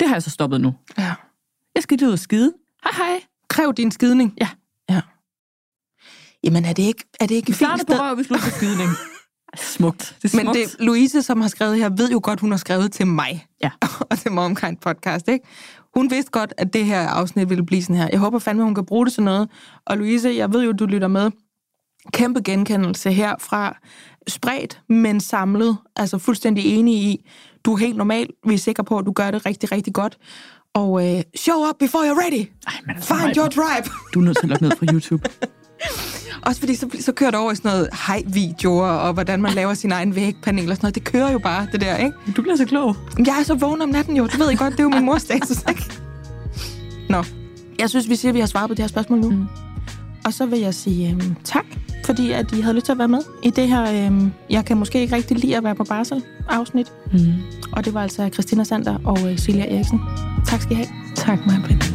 Det 0.00 0.08
har 0.08 0.14
jeg 0.14 0.22
så 0.22 0.30
stoppet 0.30 0.60
nu. 0.60 0.74
Ja. 0.98 1.14
Jeg 1.74 1.82
skal 1.82 1.98
lige 1.98 2.08
ud 2.08 2.12
og 2.12 2.18
skide. 2.18 2.52
Hej 2.84 2.92
hej. 2.96 3.20
Kræv 3.48 3.74
din 3.74 3.90
skidning. 3.90 4.34
Ja. 4.40 4.48
ja. 4.90 5.00
Jamen 6.44 6.64
er 6.64 6.72
det 6.72 6.82
ikke, 6.82 7.04
er 7.20 7.26
det 7.26 7.34
ikke 7.34 7.46
Vi 7.46 7.52
fint 7.52 7.68
starter 7.68 7.84
på 7.84 7.92
røv, 8.02 8.18
vi 8.18 8.24
slutter 8.24 8.46
på 8.46 8.50
skidning. 8.50 8.90
Smukt. 9.60 10.16
Det 10.22 10.32
er 10.32 10.36
Men 10.36 10.44
smukt. 10.46 10.58
det, 10.58 10.76
Louise, 10.86 11.22
som 11.22 11.40
har 11.40 11.48
skrevet 11.48 11.76
her, 11.76 11.88
ved 11.96 12.10
jo 12.10 12.20
godt, 12.22 12.40
hun 12.40 12.50
har 12.50 12.58
skrevet 12.58 12.92
til 12.92 13.06
mig. 13.06 13.46
Ja. 13.62 13.70
og 14.10 14.18
til 14.18 14.32
Momkind 14.32 14.76
Podcast, 14.76 15.28
ikke? 15.28 15.46
Hun 15.94 16.10
vidste 16.10 16.30
godt, 16.30 16.54
at 16.58 16.72
det 16.72 16.84
her 16.84 17.08
afsnit 17.08 17.50
ville 17.50 17.66
blive 17.66 17.82
sådan 17.82 17.96
her. 17.96 18.08
Jeg 18.12 18.20
håber 18.20 18.38
fandme, 18.38 18.64
hun 18.64 18.74
kan 18.74 18.86
bruge 18.86 19.06
det 19.06 19.14
til 19.14 19.22
noget. 19.22 19.48
Og 19.86 19.96
Louise, 19.98 20.28
jeg 20.36 20.52
ved 20.52 20.64
jo, 20.64 20.72
du 20.72 20.86
lytter 20.86 21.08
med. 21.08 21.30
Kæmpe 22.12 22.40
genkendelse 22.44 23.12
her 23.12 23.34
fra 23.40 23.76
spredt, 24.28 24.80
men 24.88 25.20
samlet. 25.20 25.76
Altså 25.96 26.18
fuldstændig 26.18 26.64
enig 26.78 26.94
i, 26.94 27.30
du 27.64 27.72
er 27.72 27.76
helt 27.76 27.96
normal. 27.96 28.28
Vi 28.46 28.54
er 28.54 28.58
sikre 28.58 28.84
på, 28.84 28.98
at 28.98 29.06
du 29.06 29.12
gør 29.12 29.30
det 29.30 29.46
rigtig, 29.46 29.72
rigtig 29.72 29.92
godt. 29.94 30.18
Og 30.74 31.16
øh, 31.16 31.22
show 31.36 31.68
up 31.68 31.74
before 31.78 32.02
you're 32.10 32.24
ready. 32.24 32.46
Ej, 32.66 32.72
men 32.86 32.96
altså, 32.96 33.14
Find 33.14 33.36
your 33.36 33.46
tribe. 33.46 33.90
Du 34.14 34.20
er 34.20 34.24
nødt 34.24 34.36
til 34.36 34.44
at 34.44 34.48
lukke 34.48 34.62
ned 34.64 34.76
fra 34.76 34.86
YouTube. 34.92 35.28
Også 36.42 36.60
fordi 36.60 36.74
så, 36.74 36.88
så 37.00 37.12
kører 37.12 37.30
det 37.30 37.40
over 37.40 37.52
i 37.52 37.56
sådan 37.56 37.70
noget 37.70 37.88
hej-videoer, 38.06 38.88
og 38.88 39.12
hvordan 39.12 39.42
man 39.42 39.52
laver 39.52 39.74
sin 39.74 39.92
egen 39.92 40.14
vægpanel 40.14 40.70
og 40.70 40.76
sådan 40.76 40.84
noget. 40.84 40.94
Det 40.94 41.04
kører 41.04 41.32
jo 41.32 41.38
bare, 41.38 41.66
det 41.72 41.80
der, 41.80 41.96
ikke? 41.96 42.16
Du 42.36 42.42
bliver 42.42 42.56
så 42.56 42.64
klog. 42.64 42.96
Jeg 43.18 43.36
er 43.40 43.42
så 43.44 43.54
vågen 43.54 43.82
om 43.82 43.88
natten 43.88 44.16
jo. 44.16 44.26
Du 44.26 44.38
ved 44.38 44.50
I 44.50 44.54
godt, 44.54 44.72
det 44.72 44.80
er 44.80 44.84
jo 44.84 44.88
min 44.88 45.04
mors 45.04 45.22
status, 45.22 45.64
ikke? 45.68 45.84
Nå, 47.08 47.24
jeg 47.78 47.90
synes, 47.90 48.08
vi 48.08 48.16
siger, 48.16 48.30
at 48.30 48.34
vi 48.34 48.40
har 48.40 48.46
svaret 48.46 48.68
på 48.68 48.74
det 48.74 48.82
her 48.82 48.88
spørgsmål 48.88 49.18
nu. 49.18 49.30
Mm. 49.30 49.44
Og 50.24 50.32
så 50.32 50.46
vil 50.46 50.58
jeg 50.58 50.74
sige 50.74 51.10
øhm, 51.10 51.36
tak, 51.44 51.64
fordi 52.04 52.32
at 52.32 52.52
I 52.52 52.60
havde 52.60 52.74
lyst 52.74 52.86
til 52.86 52.92
at 52.92 52.98
være 52.98 53.08
med 53.08 53.20
i 53.42 53.50
det 53.50 53.68
her, 53.68 54.06
øhm, 54.06 54.32
jeg 54.50 54.64
kan 54.64 54.76
måske 54.76 55.00
ikke 55.00 55.16
rigtig 55.16 55.38
lide 55.38 55.56
at 55.56 55.64
være 55.64 55.74
på 55.74 55.84
barsel 55.84 56.22
afsnit. 56.48 56.92
Mm. 57.12 57.18
Og 57.72 57.84
det 57.84 57.94
var 57.94 58.02
altså 58.02 58.28
Christina 58.32 58.64
Sander 58.64 58.98
og 59.04 59.32
øh, 59.32 59.38
Silja 59.38 59.74
Eriksen. 59.74 60.00
Tak 60.46 60.60
skal 60.62 60.72
I 60.72 60.74
have. 60.76 60.88
Tak, 61.14 61.46
mig, 61.46 61.60
Britt. 61.66 61.94